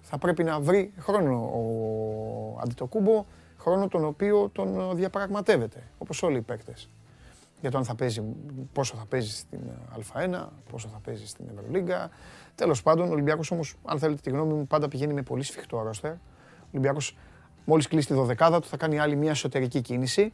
Θα 0.06 0.18
πρέπει 0.18 0.44
να 0.44 0.60
βρει 0.60 0.92
χρόνο 0.98 1.34
ο 1.34 2.58
Αντιτοκούμπο, 2.62 3.24
χρόνο 3.58 3.88
τον 3.88 4.04
οποίο 4.04 4.48
τον 4.52 4.96
διαπραγματεύεται, 4.96 5.82
όπως 5.98 6.22
όλοι 6.22 6.36
οι 6.36 6.40
παίκτες. 6.40 6.88
Για 7.60 7.70
το 7.70 7.78
αν 7.78 7.84
θα 7.84 7.94
παίζει, 7.94 8.22
πόσο 8.72 8.96
θα 8.96 9.04
παίζει 9.06 9.30
στην 9.30 9.60
Α1, 9.94 10.46
πόσο 10.70 10.88
θα 10.88 10.98
παίζει 11.04 11.26
στην 11.26 11.44
Ευρωλίγκα. 11.56 12.10
Τέλος 12.54 12.82
πάντων, 12.82 13.08
ο 13.08 13.10
Ολυμπιακός 13.12 13.50
όμως, 13.50 13.74
αν 13.84 13.98
θέλετε 13.98 14.20
τη 14.20 14.30
γνώμη 14.30 14.52
μου, 14.52 14.66
πάντα 14.66 14.88
πηγαίνει 14.88 15.12
με 15.12 15.22
πολύ 15.22 15.42
σφιχτό 15.42 15.82
ρόστερ. 15.82 16.12
Ο 16.12 16.16
Ολυμπιακός 16.70 17.16
μόλις 17.64 17.88
κλείσει 17.88 18.06
τη 18.06 18.14
δωδεκάδα 18.14 18.60
του 18.60 18.68
θα 18.68 18.76
κάνει 18.76 18.98
άλλη 18.98 19.16
μια 19.16 19.30
εσωτερική 19.30 19.80
κίνηση 19.80 20.32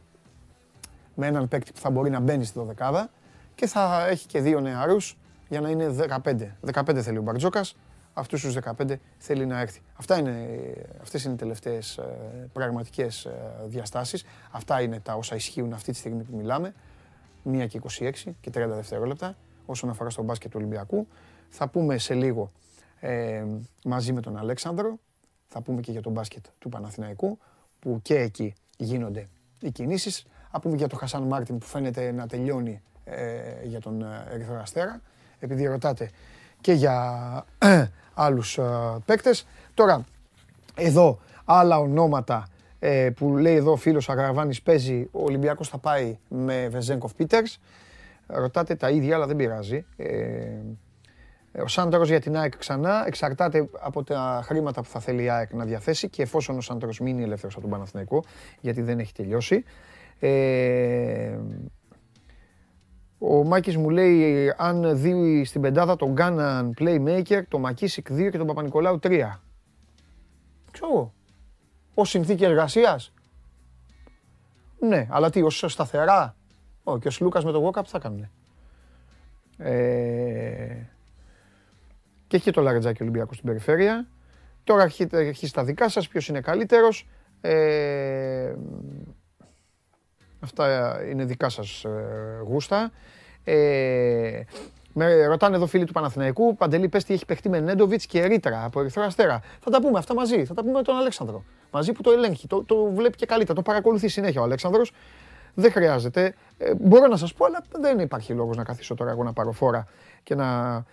με 1.15 1.27
έναν 1.27 1.47
παίκτη 1.47 1.71
που 1.71 1.79
θα 1.79 1.89
μπορεί 1.89 2.09
να 2.09 2.19
μπαίνει 2.19 2.45
στη 2.45 2.59
δωδεκάδα 2.59 3.09
και 3.55 3.67
θα 3.67 4.07
έχει 4.07 4.27
και 4.27 4.41
δύο 4.41 4.59
νεαρούς 4.59 5.17
για 5.49 5.61
να 5.61 5.69
είναι 5.69 5.95
15. 6.23 6.55
15 6.73 6.99
θέλει 7.01 7.17
ο 7.17 7.21
Μπαρτζόκας, 7.21 7.75
αυτούς 8.13 8.41
τους 8.41 8.55
15 8.55 8.95
θέλει 9.17 9.45
να 9.45 9.59
έρθει. 9.59 9.81
Αυτά 9.93 10.17
είναι, 10.17 10.47
αυτές 11.01 11.23
είναι 11.23 11.33
οι 11.33 11.37
τελευταίες 11.37 11.97
ε, 11.97 12.03
πραγματικές 12.53 13.25
ε, 13.25 13.31
διαστάσεις. 13.65 14.23
Αυτά 14.51 14.81
είναι 14.81 14.99
τα 14.99 15.13
όσα 15.13 15.35
ισχύουν 15.35 15.73
αυτή 15.73 15.91
τη 15.91 15.97
στιγμή 15.97 16.23
που 16.23 16.35
μιλάμε. 16.35 16.73
1 17.49 17.67
και 17.67 17.81
26 17.99 18.11
και 18.41 18.51
30 18.53 18.67
δευτερόλεπτα 18.67 19.35
όσον 19.65 19.89
αφορά 19.89 20.09
στο 20.09 20.23
μπάσκετ 20.23 20.51
του 20.51 20.57
Ολυμπιακού. 20.59 21.07
Θα 21.49 21.67
πούμε 21.67 21.97
σε 21.97 22.13
λίγο 22.13 22.51
ε, 22.99 23.45
μαζί 23.83 24.13
με 24.13 24.21
τον 24.21 24.37
Αλέξανδρο, 24.37 24.99
θα 25.47 25.61
πούμε 25.61 25.81
και 25.81 25.91
για 25.91 26.01
τον 26.01 26.11
μπάσκετ 26.11 26.45
του 26.59 26.69
Παναθηναϊκού, 26.69 27.37
που 27.79 27.99
και 28.01 28.15
εκεί 28.15 28.53
γίνονται 28.77 29.27
οι 29.59 29.71
κινήσεις. 29.71 30.25
Θα 30.51 30.59
πούμε 30.59 30.75
για 30.75 30.87
τον 30.87 30.99
Χασάν 30.99 31.23
Μάρτιν 31.23 31.57
που 31.57 31.65
φαίνεται 31.65 32.11
να 32.11 32.27
τελειώνει 32.27 32.81
ε, 33.03 33.63
για 33.63 33.79
τον 33.79 34.01
ε, 34.01 34.27
Ερυθρό 34.29 34.59
Αστέρα, 34.59 35.01
επειδή 35.39 35.65
ρωτάτε 35.65 36.09
και 36.61 36.73
για 36.73 37.45
άλλους 38.13 38.57
ε, 38.57 38.63
παίκτες. 39.05 39.47
Τώρα, 39.73 40.05
εδώ 40.75 41.19
άλλα 41.45 41.79
ονόματα 41.79 42.47
ε, 42.79 43.09
που 43.15 43.37
λέει 43.37 43.55
εδώ 43.55 43.71
ο 43.71 43.75
φίλος 43.75 44.09
Αγραβάνης 44.09 44.61
παίζει, 44.61 45.07
ο 45.11 45.23
Ολυμπιακός 45.23 45.69
θα 45.69 45.77
πάει 45.77 46.17
με 46.27 46.67
Βεζένκοφ 46.67 47.13
Πίτερς. 47.13 47.59
Ρωτάτε 48.27 48.75
τα 48.75 48.89
ίδια, 48.89 49.15
αλλά 49.15 49.27
δεν 49.27 49.35
πειράζει. 49.35 49.85
Ε, 49.97 50.09
ο 51.63 51.67
Σάντρος 51.67 52.09
για 52.09 52.19
την 52.19 52.37
ΑΕΚ 52.37 52.57
ξανά 52.57 53.03
εξαρτάται 53.07 53.69
από 53.79 54.03
τα 54.03 54.41
χρήματα 54.43 54.81
που 54.81 54.87
θα 54.89 54.99
θέλει 54.99 55.23
η 55.23 55.29
ΑΕΚ 55.29 55.53
να 55.53 55.65
διαθέσει 55.65 56.09
και 56.09 56.21
εφόσον 56.21 56.57
ο 56.57 56.61
Σάντρος 56.61 56.99
μείνει 56.99 57.23
ελεύθερος 57.23 57.53
από 57.53 57.61
τον 57.61 57.71
Παναθηναϊκό, 57.71 58.23
γιατί 58.59 58.81
δεν 58.81 58.99
έχει 58.99 59.13
τελειώσει. 59.13 59.63
Ε, 60.19 61.37
ο 63.23 63.43
Μάκης 63.43 63.77
μου 63.77 63.89
λέει 63.89 64.53
αν 64.57 65.01
δει 65.01 65.43
στην 65.45 65.61
πεντάδα 65.61 65.95
τον 65.95 66.11
Γκάναν 66.11 66.73
playmaker, 66.79 67.41
τον 67.47 67.61
Μακίσικ 67.61 68.07
2 68.11 68.29
και 68.31 68.37
τον 68.37 68.47
Παπα-Νικολάου 68.47 68.99
3. 69.03 69.41
Ξέρω 70.71 70.91
εγώ. 70.91 71.13
Ως 71.93 72.09
συνθήκη 72.09 72.43
εργασίας. 72.43 73.13
Ναι, 74.79 75.07
αλλά 75.09 75.29
τι, 75.29 75.41
ως 75.41 75.63
σταθερά. 75.67 76.35
Ω, 76.83 76.97
και 76.97 77.07
ο 77.07 77.11
Σλούκας 77.11 77.43
με 77.43 77.51
τον 77.51 77.61
Γόκαπ 77.61 77.85
θα 77.87 77.99
κάνουν. 77.99 78.29
Ε, 79.57 80.87
και 82.27 82.35
έχει 82.35 82.45
και 82.45 82.51
το 82.51 82.61
Λαρετζάκι 82.61 83.01
Ολυμπιακό 83.01 83.33
στην 83.33 83.45
περιφέρεια. 83.45 84.07
Τώρα 84.63 84.81
αρχίζετε 84.81 85.17
αρχίζει 85.17 85.51
τα 85.51 85.63
δικά 85.63 85.89
σας, 85.89 86.07
ποιος 86.07 86.27
είναι 86.27 86.41
καλύτερος. 86.41 87.07
Ε, 87.41 88.53
αυτά 90.41 90.97
είναι 91.09 91.25
δικά 91.25 91.49
σας 91.49 91.83
ε, 91.83 91.89
γούστα. 92.43 92.91
Ε, 93.43 94.41
με 94.93 95.25
ρωτάνε 95.25 95.55
εδώ 95.55 95.65
φίλοι 95.65 95.85
του 95.85 95.93
Παναθηναϊκού, 95.93 96.55
Παντελή, 96.55 96.87
πες 96.87 97.03
τι 97.03 97.13
έχει 97.13 97.25
παιχτεί 97.25 97.49
με 97.49 97.59
Νέντοβιτς 97.59 98.05
και 98.05 98.21
Ερήτρα 98.21 98.63
από 98.63 98.79
Ερυθρό 98.79 99.03
Αστέρα. 99.03 99.41
Θα 99.59 99.71
τα 99.71 99.81
πούμε 99.81 99.97
αυτά 99.97 100.13
μαζί, 100.13 100.45
θα 100.45 100.53
τα 100.53 100.61
πούμε 100.61 100.73
με 100.73 100.81
τον 100.81 100.95
Αλέξανδρο. 100.95 101.43
Μαζί 101.71 101.91
που 101.91 102.01
το 102.01 102.11
ελέγχει, 102.11 102.47
το, 102.47 102.63
το 102.63 102.91
βλέπει 102.91 103.17
και 103.17 103.25
καλύτερα, 103.25 103.55
το 103.55 103.61
παρακολουθεί 103.61 104.07
συνέχεια 104.07 104.41
ο 104.41 104.43
Αλέξανδρος. 104.43 104.91
Δεν 105.53 105.71
χρειάζεται. 105.71 106.33
Ε, 106.57 106.73
μπορώ 106.75 107.07
να 107.07 107.17
σας 107.17 107.33
πω, 107.33 107.45
αλλά 107.45 107.63
δεν 107.79 107.99
υπάρχει 107.99 108.33
λόγος 108.33 108.57
να 108.57 108.63
καθίσω 108.63 108.95
τώρα 108.95 109.11
εγώ 109.11 109.23
να 109.23 109.33
πάρω 109.33 109.51
φόρα 109.51 109.87
και 110.23 110.35
να 110.35 110.83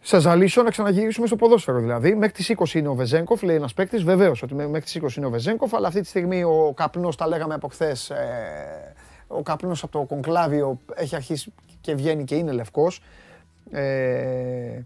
σα 0.00 0.18
ζαλίσω 0.18 0.62
να 0.62 0.70
ξαναγυρίσουμε 0.70 1.26
στο 1.26 1.36
ποδόσφαιρο. 1.36 1.78
Δηλαδή, 1.78 2.14
μέχρι 2.14 2.34
τις 2.34 2.54
20 2.56 2.74
είναι 2.74 2.88
ο 2.88 2.94
Βεζέγκοφ, 2.94 3.42
λέει 3.42 3.56
ένας 3.56 3.74
παίκτης. 3.74 4.02
Βεβαίως 4.02 4.42
ότι 4.42 4.54
μέχρι 4.54 4.80
τις 4.80 4.96
20 4.96 5.16
είναι 5.16 5.26
ο 5.26 5.30
Βεζέγκοφ, 5.30 5.74
αλλά 5.74 5.88
αυτή 5.88 6.00
τη 6.00 6.06
στιγμή 6.06 6.42
ο 6.44 6.72
καπνός, 6.76 7.16
τα 7.16 7.26
λέγαμε 7.26 7.54
από 7.54 7.68
χθες, 7.68 8.10
ε, 8.10 8.94
ο 9.26 9.42
καπνός 9.42 9.82
από 9.82 9.98
το 9.98 10.04
κονκλάβιο 10.04 10.80
έχει 10.94 11.14
αρχίσει 11.14 11.52
και 11.80 11.94
βγαίνει 11.94 12.24
και 12.24 12.34
είναι 12.34 12.52
λευκός. 12.52 13.02
Ε, 13.70 14.80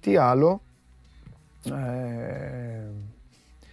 τι 0.00 0.16
άλλο. 0.16 0.62
Ε, 1.64 1.72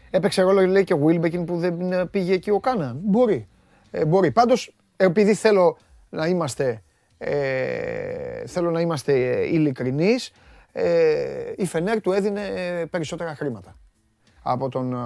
έπαιξε 0.09 0.41
ρόλο 0.41 0.65
λέει 0.65 0.83
και 0.83 0.93
ο 0.93 0.97
Βίλμπεκιν 0.97 1.45
που 1.45 1.57
δεν 1.57 2.09
πήγε 2.09 2.33
εκεί 2.33 2.49
ο 2.49 2.59
Κάναν. 2.59 2.99
Μπορεί. 3.03 3.47
Ε, 3.91 4.05
μπορεί. 4.05 4.31
Πάντως, 4.31 4.75
επειδή 4.97 5.33
θέλω 5.33 5.77
να 6.09 6.27
είμαστε, 6.27 6.81
ε, 7.27 8.47
θέλω 8.47 8.71
να 8.71 8.81
είμαστε 8.81 9.13
ειλικρινείς, 9.45 10.31
ε, 10.71 11.53
η 11.55 11.65
Φενέρ 11.65 12.01
του 12.01 12.11
έδινε 12.11 12.41
περισσότερα 12.89 13.35
χρήματα 13.35 13.75
από 14.41 14.69
τον 14.69 14.93
ε, 14.93 14.97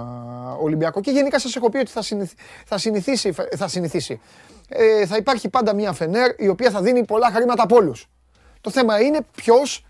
Ολυμπιακό. 0.60 1.00
Και 1.00 1.10
γενικά 1.10 1.38
σας 1.38 1.56
έχω 1.56 1.70
πει 1.70 1.78
ότι 1.78 1.90
θα, 1.90 2.02
συνηθ, 2.02 2.32
θα 2.66 2.78
συνηθίσει, 2.78 3.32
θα, 3.56 3.68
συνηθίσει. 3.68 4.20
Ε, 4.68 5.06
θα 5.06 5.16
υπάρχει 5.16 5.48
πάντα 5.48 5.74
μια 5.74 5.92
Φενέρ 5.92 6.30
η 6.38 6.48
οποία 6.48 6.70
θα 6.70 6.82
δίνει 6.82 7.04
πολλά 7.04 7.30
χρήματα 7.30 7.62
από 7.62 7.76
όλους. 7.76 8.06
Το 8.60 8.70
θέμα 8.70 9.00
είναι 9.00 9.18
ποιος 9.36 9.86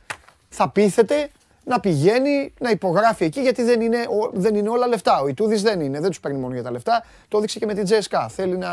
θα 0.48 0.70
πείθεται 0.70 1.31
να 1.65 1.81
πηγαίνει 1.81 2.55
να 2.61 2.70
υπογράφει 2.70 3.24
εκεί 3.24 3.41
γιατί 3.41 3.62
δεν 3.62 3.81
είναι, 3.81 3.97
ο- 3.99 4.31
δεν 4.32 4.55
είναι 4.55 4.69
όλα 4.69 4.87
λεφτά. 4.87 5.20
Ο 5.20 5.28
Ιτούδης 5.28 5.62
δεν 5.62 5.81
είναι, 5.81 6.01
δεν 6.01 6.09
τους 6.09 6.20
παίρνει 6.20 6.39
μόνο 6.39 6.55
για 6.55 6.62
τα 6.62 6.70
λεφτά. 6.70 7.05
Το 7.28 7.37
έδειξε 7.37 7.59
και 7.59 7.66
με 7.66 7.74
την 7.74 7.85
Τζέσκα. 7.85 8.28
Θέλει 8.28 8.57
να 8.59 8.69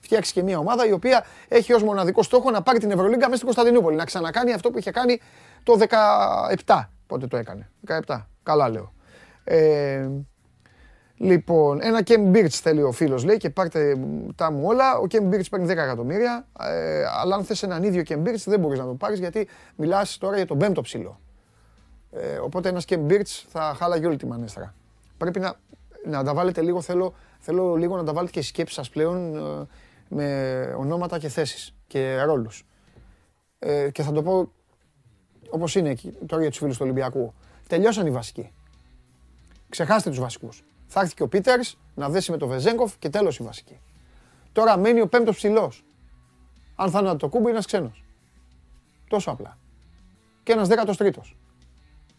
φτιάξει 0.00 0.32
και 0.32 0.42
μια 0.42 0.58
ομάδα 0.58 0.86
η 0.86 0.92
οποία 0.92 1.24
έχει 1.48 1.72
ως 1.72 1.82
μοναδικό 1.82 2.22
στόχο 2.22 2.50
να 2.50 2.62
πάρει 2.62 2.78
την 2.78 2.90
Ευρωλίγκα 2.90 3.24
μέσα 3.24 3.34
στην 3.34 3.44
Κωνσταντινούπολη. 3.44 3.96
Να 3.96 4.04
ξανακάνει 4.04 4.52
αυτό 4.52 4.70
που 4.70 4.78
είχε 4.78 4.90
κάνει 4.90 5.20
το 5.62 5.78
17. 6.66 6.88
Πότε 7.06 7.26
το 7.26 7.36
έκανε. 7.36 7.70
17. 8.06 8.26
Καλά 8.42 8.68
λέω. 8.68 8.92
Ε, 9.44 10.08
λοιπόν, 11.16 11.78
ένα 11.82 12.00
Kem 12.06 12.32
Birch 12.36 12.48
θέλει 12.48 12.82
ο 12.82 12.92
φίλος 12.92 13.24
λέει 13.24 13.36
και 13.36 13.50
πάρτε 13.50 13.96
τα 14.34 14.50
μου 14.52 14.62
όλα. 14.66 14.96
Ο 14.98 15.04
Kem 15.10 15.34
Birch 15.34 15.48
παίρνει 15.50 15.66
10 15.66 15.68
εκατομμύρια, 15.70 16.46
ε, 16.60 17.02
αλλά 17.22 17.34
αν 17.34 17.44
θες 17.44 17.62
έναν 17.62 17.82
ίδιο 17.82 18.02
Kem 18.08 18.28
Birch 18.28 18.42
δεν 18.44 18.60
μπορείς 18.60 18.78
να 18.78 18.84
το 18.84 18.92
πάρεις 18.94 19.18
γιατί 19.18 19.48
μιλάς 19.76 20.18
τώρα 20.18 20.36
για 20.36 20.46
τον 20.46 20.58
πέμπτο 20.58 20.80
ψηλό. 20.80 21.20
Ε, 22.12 22.36
οπότε 22.36 22.68
ένας 22.68 22.84
Kem 22.88 23.06
Birch 23.06 23.44
θα 23.48 23.74
χάλαγε 23.78 24.06
όλη 24.06 24.16
τη 24.16 24.26
μανέστρα. 24.26 24.74
Πρέπει 25.16 25.40
να, 25.40 25.54
να 26.06 26.24
τα 26.24 26.34
βάλετε 26.34 26.62
λίγο, 26.62 26.80
θέλω, 26.80 27.14
θέλω 27.38 27.74
λίγο 27.74 27.96
να 27.96 28.04
τα 28.04 28.12
βάλετε 28.12 28.32
και 28.32 28.38
οι 28.38 28.42
σκέψεις 28.42 28.76
σας 28.76 28.90
πλέον 28.90 29.36
ε, 29.36 29.66
με 30.08 30.74
ονόματα 30.78 31.18
και 31.18 31.28
θέσεις 31.28 31.74
και 31.86 32.22
ρόλους. 32.22 32.66
Ε, 33.58 33.90
και 33.90 34.02
θα 34.02 34.12
το 34.12 34.22
πω 34.22 34.52
όπως 35.50 35.74
είναι 35.74 35.90
εκεί, 35.90 36.12
τώρα 36.26 36.42
για 36.42 36.50
τους 36.50 36.58
φίλους 36.58 36.76
του 36.76 36.82
Ολυμπιακού. 36.84 37.34
Τελειώσαν 37.68 38.06
οι 38.06 38.10
βασικοί. 38.10 38.52
Ξεχάστε 39.68 40.10
τους 40.10 40.18
βασικούς. 40.18 40.64
Θα 40.86 41.00
έρθει 41.00 41.14
και 41.14 41.22
ο 41.22 41.28
Πίτερς 41.28 41.78
να 41.94 42.08
δέσει 42.08 42.30
με 42.30 42.36
τον 42.36 42.48
Βεζέγκοφ 42.48 42.98
και 42.98 43.08
τέλος 43.08 43.38
η 43.38 43.42
βασική. 43.42 43.80
Τώρα 44.52 44.76
μένει 44.76 45.00
ο 45.00 45.08
πέμπτος 45.08 45.36
ψηλός. 45.36 45.84
Αν 46.74 46.90
θα 46.90 46.98
είναι 46.98 47.16
το 47.16 47.28
κούμπο, 47.28 47.42
είναι 47.42 47.50
ένας 47.50 47.66
ξένος. 47.66 48.04
Τόσο 49.08 49.30
απλά. 49.30 49.58
Και 50.42 50.52
ένας 50.52 50.68
δέκατος 50.68 50.96
τρίτος. 50.96 51.36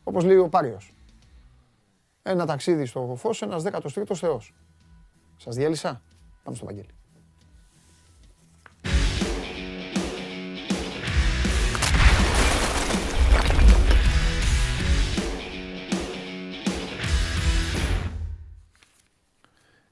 Όπως 0.03 0.23
λέει 0.23 0.37
ο 0.37 0.49
Πάριος. 0.49 0.93
Ένα 2.21 2.45
ταξίδι 2.45 2.85
στο 2.85 3.15
φως, 3.17 3.41
ένας 3.41 3.63
δέκατος 3.63 3.93
τρίτος 3.93 4.19
θεός. 4.19 4.53
Σας 5.37 5.55
διέλυσα. 5.55 6.01
Πάμε 6.43 6.57
στο 6.57 6.65
Βαγγέλη. 6.65 6.87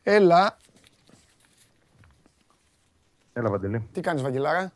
Έλα. 0.04 0.58
Έλα, 3.34 3.50
Βαγγελή. 3.50 3.88
Τι 3.92 4.02
κάνεις 4.02 4.22
Βαγγελάρα; 4.22 4.72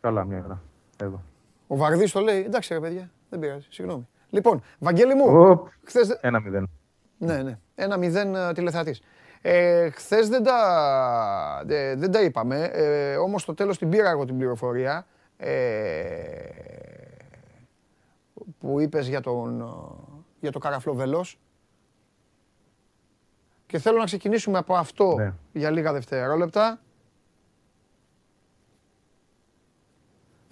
Καλά, 0.00 0.24
μια 0.24 0.42
ώρα. 0.44 0.62
Εδώ. 0.96 1.22
Ο 1.66 1.76
Βαρδής 1.76 2.12
το 2.12 2.20
λέει. 2.20 2.42
Εντάξει 2.42 2.74
ρε 2.74 2.80
παιδιά, 2.80 3.10
δεν 3.32 3.40
πειράζει. 3.40 3.66
Συγγνώμη. 3.70 4.08
Λοιπόν, 4.30 4.62
Βαγγέλη 4.78 5.14
μου, 5.14 5.24
Οπ, 5.50 5.68
χθες... 5.84 6.08
ένα 6.20 6.40
μηδέν. 6.40 6.70
Ναι, 7.18 7.42
ναι. 7.42 7.58
Ένα 7.74 7.96
μηδέν 7.96 8.34
ε, 8.34 8.52
τηλεθεατής. 8.52 9.02
Ε, 9.40 9.90
χθες 9.90 10.28
δεν 10.28 10.42
τα, 10.42 11.62
δε- 11.66 11.94
δεν 11.96 12.10
τα 12.10 12.22
είπαμε, 12.22 12.64
ε, 12.72 13.16
όμως 13.16 13.42
στο 13.42 13.54
τέλος 13.54 13.78
την 13.78 13.88
πήρα 13.88 14.10
εγώ 14.10 14.24
την 14.24 14.36
πληροφορία 14.36 15.06
ε, 15.36 15.52
που 18.60 18.80
είπες 18.80 19.08
για, 19.08 19.20
τον, 19.20 19.60
ε, 19.60 19.64
για 20.40 20.50
το 20.52 20.58
καραφλό 20.58 20.94
βελός. 20.94 21.38
Και 23.66 23.78
θέλω 23.78 23.98
να 23.98 24.04
ξεκινήσουμε 24.04 24.58
από 24.58 24.74
αυτό 24.74 25.14
Ναι. 25.16 25.32
για 25.52 25.70
λίγα 25.70 25.92
δευτερόλεπτα. 25.92 26.80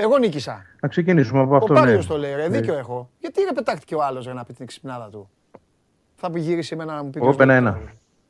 Εγώ 0.02 0.18
νίκησα. 0.18 0.64
Να 0.80 0.88
ξεκινήσουμε 0.88 1.40
από 1.40 1.52
Ο 1.54 1.56
αυτό. 1.56 1.72
ναι. 1.72 1.78
Πάριος 1.80 2.06
το 2.06 2.16
λέει, 2.18 2.34
ρε, 2.34 2.48
Ναι. 2.48 2.58
δίκιο 2.58 2.74
έχω. 2.78 3.10
Γιατί 3.18 3.42
ρε 3.42 3.52
πετάχτηκε 3.54 3.94
ο 3.94 4.02
άλλος 4.02 4.24
για 4.24 4.34
να 4.34 4.44
πει 4.44 4.52
την 4.52 4.66
ξυπνάδα 4.66 5.08
του; 5.10 5.30
Θα 6.16 6.30
πει 6.30 6.40
γύρισε 6.40 6.74
εμένα 6.74 6.94
να 6.94 7.02
μου 7.02 7.10
πει. 7.10 7.16
Εγώ 7.18 7.24
ποιος 7.26 7.36
πένα 7.38 7.52
δεν 7.54 7.62
ένα. 7.66 7.72
το- 7.74 7.80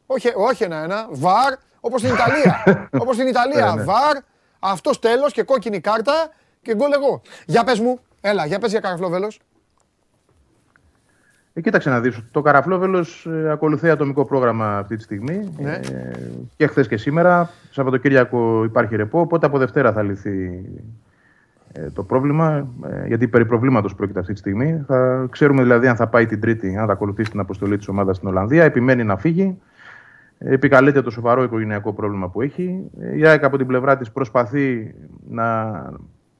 Όχι, 0.06 0.28
όχι 0.36 0.64
ένα-ένα. 0.64 1.09
Βαρ, 1.10 1.55
όπως 1.80 2.01
στην 2.01 2.14
Ιταλία. 2.14 2.62
όπως 3.02 3.14
στην 3.14 3.26
Ιταλία. 3.26 3.66
Ναι, 3.66 3.74
ναι. 3.74 3.82
Βαρ, 3.84 4.16
αυτός 4.59 4.98
τέλος 4.98 5.32
και 5.32 5.42
κόκκινη 5.42 5.80
κάρτα 5.80 6.12
και 6.62 6.74
γκολ 6.74 6.92
εγώ. 6.92 7.20
Για 7.47 7.64
πες 7.64 7.80
μου, 7.80 7.98
έλα, 8.20 8.47
για 8.47 8.59
πες 8.59 8.70
για 8.70 8.80
καραφλόβελος. 8.80 9.40
Ε, 11.52 11.60
κοίταξε 11.60 11.90
να 11.90 12.01
δεις, 12.01 12.22
το 12.30 12.40
Καραφλόβελος 12.42 13.26
ε, 13.26 13.51
ακολουθεί 13.51 13.90
ατομικό 13.90 14.24
πρόγραμμα 14.24 14.78
αυτή 14.78 14.97
τη 14.97 15.02
στιγμή. 15.02 15.52
Ναι. 15.59 15.72
Ε, 15.72 15.80
και 16.56 16.66
χθες 16.66 16.88
και 16.88 16.97
σήμερα. 16.97 17.51
Σαββατοκύριακο 17.70 18.64
υπάρχει 18.64 18.97
ρεπό, 18.97 19.20
οπότε 19.20 19.47
από 19.47 19.59
Δευτέρα 19.59 19.92
θα 19.92 20.02
λυθεί 20.02 20.44
ε, 20.76 20.82
το 21.94 22.02
πρόβλημα. 22.02 22.68
Ε, 22.84 23.06
γιατί 23.06 23.28
περί 23.28 23.47
προβλήματος 23.47 23.94
πρόκειται 23.94 24.20
αυτή 24.20 24.32
τη 24.32 24.38
στιγμή. 24.38 24.84
Θα 24.86 25.26
ξέρουμε 25.30 25.62
δηλαδή 25.62 25.86
αν 25.86 25.97
θα 25.97 26.06
πάει 26.06 26.26
την 26.26 26.40
Τρίτη, 26.40 26.76
αν 26.76 26.86
θα 26.86 26.92
ακολουθήσει 26.92 27.30
την 27.30 27.40
αποστολή 27.40 27.76
της 27.76 27.88
ομάδας 27.88 28.16
στην 28.16 28.28
Ολλανδία. 28.28 28.64
Επιμένει 28.64 29.05
να 29.05 29.16
φύγει. 29.16 29.59
Ε, 30.38 30.55
Επικαλείται 30.55 31.02
το 31.02 31.10
σοβαρό 31.10 31.42
οικογενειακό 31.42 31.92
πρόβλημα 31.92 32.28
που 32.28 32.42
έχει. 32.42 32.90
Ε, 33.01 33.16
Η 33.16 33.26
ΑΕΚ 33.26 33.44
από 33.44 33.56
την 33.56 33.66
πλευρά 33.66 33.97
της 33.97 34.10
προσπαθεί 34.10 34.94
να 35.28 35.74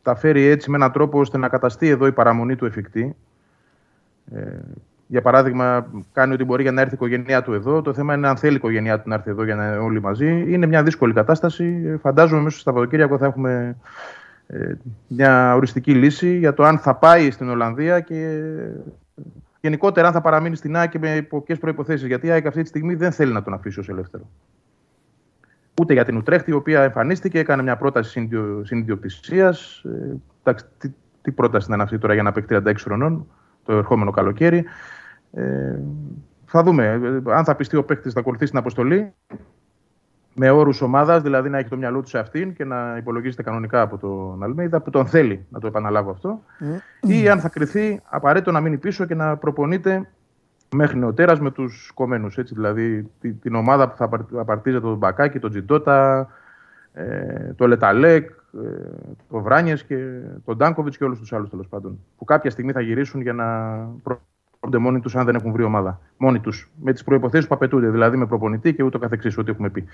τα 0.03 0.15
φέρει 0.15 0.45
έτσι 0.45 0.71
με 0.71 0.77
έναν 0.77 0.93
τρόπο 0.93 1.21
ώστε 1.21 1.39
να 1.39 1.49
καταστεί 1.49 1.89
εδώ 1.89 2.07
η 2.07 2.13
παραμονή 2.13 2.57
του 2.57 2.65
εφικτή. 2.65 3.17
Ε, 4.35 4.41
για 5.07 5.23
παράδειγμα, 5.23 5.87
κάνει 6.13 6.33
ό,τι 6.33 6.45
μπορεί 6.45 6.63
για 6.63 6.73
να 6.73 6.81
έρθει 6.81 6.93
η 6.93 6.97
οικογένειά 7.01 7.43
του 7.43 7.53
εδώ. 7.53 7.83
Το 7.83 7.93
θέμα 7.95 8.15
είναι 8.15 8.29
αν 8.29 8.37
θέλει 8.37 8.53
η 8.53 8.57
οικογένειά 8.57 9.01
του 9.01 9.09
να 9.09 9.15
έρθει 9.15 9.31
εδώ 9.31 9.45
για 9.45 9.55
να 9.55 9.67
είναι 9.67 9.77
όλοι 9.77 10.01
μαζί. 10.01 10.45
Είναι 10.49 10.67
μια 10.67 10.83
δύσκολη 10.83 11.13
κατάσταση. 11.13 11.83
Ε, 11.87 11.97
Φαντάζομαι 11.97 12.43
μέσα 12.43 12.59
στο 12.59 12.71
Σαββατοκύριακο 12.71 13.19
θα 13.19 13.27
έχουμε 13.27 13.53
ε, 13.53 13.77
μια 15.07 15.55
οριστική 15.55 15.95
λύση 15.95 16.37
για 16.37 16.55
το 16.55 16.65
αν 16.65 16.79
θα 16.79 16.95
πάει 16.95 17.31
στην 17.31 17.49
Ολλανδία 17.49 18.01
και 18.01 18.41
γενικότερα 19.61 20.07
αν 20.07 20.13
θα 20.13 20.21
παραμείνει 20.21 20.57
στην 20.57 20.77
ΑΕΚ 20.77 20.91
και 20.91 20.99
με 20.99 21.17
υπό 21.17 21.41
ποιε 21.41 21.55
προποθέσει. 21.55 22.07
Γιατί 22.07 22.27
η 22.27 22.31
ΑΕΚ 22.31 22.47
αυτή 22.47 22.63
τη 22.63 22.69
στιγμή 22.69 22.95
δεν 22.95 23.13
θέλει 23.13 23.33
να 23.33 23.43
τον 23.43 23.53
αφήσει 23.53 23.81
ως 23.81 23.89
ελεύθερο. 23.89 24.29
Ούτε 25.81 25.93
για 25.93 26.05
την 26.05 26.17
Ουτρέχτη, 26.17 26.51
η 26.51 26.55
οποία 26.55 26.83
εμφανίστηκε, 26.83 27.39
έκανε 27.39 27.63
μια 27.63 27.77
πρόταση 27.77 28.29
συνειδιοκτησία. 28.63 29.49
Ε, 29.83 30.17
εντάξει, 30.43 30.65
τι, 30.79 30.91
τι 31.23 31.31
πρόταση 31.33 31.67
ήταν 31.67 31.81
αυτή 31.81 31.99
τώρα 31.99 32.15
για 32.15 32.23
να 32.23 32.33
παίξει 32.33 32.57
36 32.65 32.75
χρονών 32.79 33.27
το 33.65 33.73
ερχόμενο 33.73 34.11
καλοκαίρι. 34.11 34.65
Ε, 35.33 35.79
θα 36.45 36.63
δούμε. 36.63 36.85
Ε, 37.27 37.33
Αν 37.33 37.45
θα 37.45 37.57
πιστεί 37.57 37.77
ο 37.77 37.85
παίκτης 37.85 38.15
να 38.15 38.21
ακολουθήσει 38.21 38.51
την 38.51 38.59
αποστολή 38.59 39.13
με 40.35 40.51
όρους 40.51 40.81
ομάδας, 40.81 41.23
δηλαδή 41.23 41.49
να 41.49 41.59
έχει 41.59 41.69
το 41.69 41.77
μυαλό 41.77 42.01
τους 42.01 42.11
σε 42.11 42.19
αυτήν 42.19 42.53
και 42.55 42.65
να 42.65 42.97
υπολογίζεται 42.99 43.43
κανονικά 43.43 43.81
από 43.81 43.99
τον 43.99 44.43
Αλμέιδα, 44.43 44.81
που 44.81 44.91
τον 44.91 45.07
θέλει, 45.07 45.47
να 45.51 45.61
το 45.61 45.67
επαναλάβω 45.67 46.11
αυτό, 46.11 46.43
ή 47.01 47.29
αν 47.29 47.41
θα 47.41 47.49
κρυθεί 47.49 48.01
απαραίτητο 48.05 48.51
να 48.53 48.61
μείνει 48.61 48.77
πίσω 48.79 49.05
και 49.05 49.15
να 49.15 49.37
προπονείται 49.37 50.09
μέχρι 50.75 50.99
νεοτέρας 50.99 51.41
με 51.41 51.51
τους 51.51 51.91
κομμένους. 51.95 52.39
Δηλαδή 52.43 53.11
τη- 53.21 53.33
την 53.33 53.55
ομάδα 53.55 53.89
που 53.89 53.97
θα 53.97 54.05
απαρ- 54.05 54.35
απαρτίζεται 54.39 54.83
τον 54.83 54.97
Μπακάκη, 54.97 55.39
τον 55.39 55.51
Τζιντότα, 55.51 56.29
ε, 56.93 57.53
το 57.57 57.67
Λεταλέκ, 57.67 58.31
ε, 58.31 58.37
το 59.31 59.41
Βράνιες 59.41 59.85
και 59.85 60.21
τον 60.45 60.57
Ντάνκοβιτς 60.57 60.97
και 60.97 61.05
όλους 61.05 61.19
τους 61.19 61.33
άλλους 61.33 61.51
τέλος 61.51 61.69
πάντων. 61.69 61.99
Που 62.19 62.25
κάποια 62.25 62.51
στιγμή 62.51 62.73
θα 62.73 62.81
γυρίσουν 62.81 63.21
για 63.21 63.33
να 63.33 63.47
προπονούνται 64.61 64.79
μόνοι 64.79 65.01
τους 65.01 65.17
αν 65.17 65.25
δεν 65.25 65.35
έχουν 65.35 65.53
βρει 65.53 65.63
ομάδα. 65.63 66.01
Μόνοι 66.17 66.41
τους. 66.41 66.71
Με 66.83 66.93
τις 66.93 67.05
προποθέσει 67.05 67.47
που 67.47 67.55
απαιτούνται, 67.55 67.91
δηλαδή 67.91 68.17
με 68.17 68.27
προπονητή 68.27 68.75
και 68.75 68.83
ούτω 68.83 68.99
καθεξής, 68.99 69.39
ό,τι 69.39 69.51
έχουμε 69.51 69.71
πει. 69.71 69.85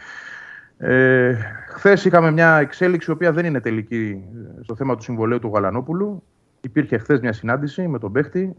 Ε, 0.78 1.34
Χθες 1.68 2.04
είχαμε 2.04 2.30
μια 2.30 2.56
εξέλιξη, 2.56 3.10
η 3.10 3.14
οποία 3.14 3.32
δεν 3.32 3.44
είναι 3.44 3.60
τελική 3.60 4.24
ε, 4.58 4.62
στο 4.62 4.74
θέμα 4.74 4.96
του 4.96 5.02
συμβολέου 5.02 5.38
του 5.38 5.50
Γαλανόπουλου. 5.54 6.22
Υπήρχε 6.60 6.98
χθες 6.98 7.20
μια 7.20 7.32
συνάντηση 7.32 7.88
με 7.88 7.98
τον 7.98 8.12
παίχτη 8.12 8.56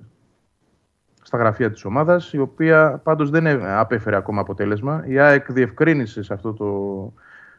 στα 1.21 1.37
γραφεία 1.37 1.71
της 1.71 1.85
ομάδας, 1.85 2.33
η 2.33 2.39
οποία 2.39 3.01
πάντως 3.03 3.29
δεν 3.29 3.45
ε, 3.45 3.75
απέφερε 3.77 4.15
ακόμα 4.15 4.41
αποτέλεσμα. 4.41 5.03
Η 5.07 5.19
ΑΕΚ 5.19 5.51
διευκρίνησε 5.51 6.23
σε 6.23 6.33
αυτό 6.33 6.53
το 6.53 6.67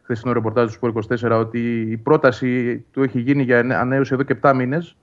χθεσινό 0.03 0.33
ρεπορτάζ 0.33 0.67
του 0.67 0.73
Σπορ 0.73 0.93
24 1.09 1.31
ότι 1.41 1.81
η 1.81 1.97
πρόταση 1.97 2.79
του 2.91 3.03
έχει 3.03 3.21
γίνει 3.21 3.43
για 3.43 3.59
ανανέωση 3.59 4.15
εδώ 4.15 4.23
και 4.23 4.37
7 4.43 4.53
μήνες. 4.55 4.97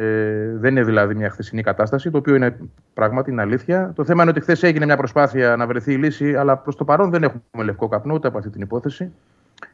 Ε, 0.00 0.56
δεν 0.56 0.70
είναι 0.70 0.84
δηλαδή 0.84 1.14
μια 1.14 1.30
χθεσινή 1.30 1.62
κατάσταση, 1.62 2.10
το 2.10 2.18
οποίο 2.18 2.34
είναι 2.34 2.56
πράγματι 2.94 3.30
είναι 3.30 3.42
αλήθεια. 3.42 3.92
Το 3.94 4.04
θέμα 4.04 4.22
είναι 4.22 4.30
ότι 4.30 4.40
χθες 4.40 4.62
έγινε 4.62 4.84
μια 4.84 4.96
προσπάθεια 4.96 5.56
να 5.56 5.66
βρεθεί 5.66 5.92
η 5.92 5.96
λύση, 5.96 6.36
αλλά 6.36 6.56
προς 6.56 6.76
το 6.76 6.84
παρόν 6.84 7.10
δεν 7.10 7.22
έχουμε 7.22 7.64
λευκό 7.64 7.88
καπνό 7.88 8.14
ούτε 8.14 8.28
από 8.28 8.38
αυτή 8.38 8.50
την 8.50 8.60
υπόθεση. 8.60 9.12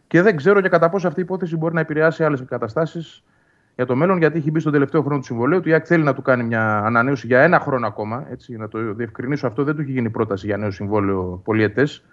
Και 0.07 0.23
δεν 0.23 0.37
ξέρω 0.37 0.61
και 0.61 0.69
κατά 0.69 0.89
πόσο 0.89 1.09
αυτή 1.09 1.21
η 1.21 1.23
υπόθεση 1.23 1.57
μπορεί 1.57 1.75
να 1.75 1.81
επηρεάσει 1.81 2.25
άλλες 2.25 2.45
καταστάσεις 2.49 3.25
για 3.75 3.87
το 3.87 3.97
μέλλον, 3.97 4.19
γιατί 4.19 4.39
έχει 4.39 4.51
μπει 4.51 4.61
στον 4.61 4.73
τελευταίο 4.73 5.03
χρόνο 5.03 5.19
του 5.19 5.25
συμβολέου. 5.25 5.61
Του 5.61 5.69
ΙΑΚ 5.69 5.85
θέλει 5.87 6.03
να 6.03 6.15
του 6.15 6.23
κάνει 6.23 6.45
μια 6.45 6.79
ανανέωση 6.79 7.27
για 7.27 7.41
ένα 7.41 7.61
χρόνο 7.61 7.87
ακόμα. 7.87 8.27
Έτσι, 8.31 8.47
για 8.53 8.61
να 8.61 8.69
το 8.69 8.95
διευκρινίσω 8.95 9.47
αυτό, 9.47 9.65
δεν 9.65 9.75
του 9.75 9.81
έχει 9.81 9.91
γίνει 9.91 10.11
πρόταση 10.11 10.47
για 10.47 10.57
νέο 10.57 10.71
συμβόλαιο 10.71 11.41
πολιετές, 11.45 12.05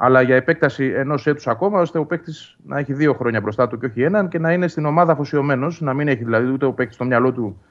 αλλά 0.00 0.22
για 0.22 0.36
επέκταση 0.36 0.84
ενός 0.84 1.26
έτους 1.26 1.46
ακόμα, 1.46 1.80
ώστε 1.80 1.98
ο 1.98 2.04
παίκτης 2.04 2.56
να 2.66 2.78
έχει 2.78 2.92
δύο 2.92 3.14
χρόνια 3.14 3.40
μπροστά 3.40 3.68
του 3.68 3.78
και 3.78 3.86
όχι 3.86 4.02
έναν 4.02 4.28
και 4.28 4.38
να 4.38 4.52
είναι 4.52 4.68
στην 4.68 4.84
ομάδα 4.84 5.12
αφοσιωμένος, 5.12 5.80
να 5.80 5.94
μην 5.94 6.08
έχει 6.08 6.24
δηλαδή 6.24 6.52
ούτε 6.52 6.66
ο 6.66 6.72
παίκτης 6.72 6.94
στο 6.94 7.04
μυαλό 7.04 7.32
του 7.32 7.62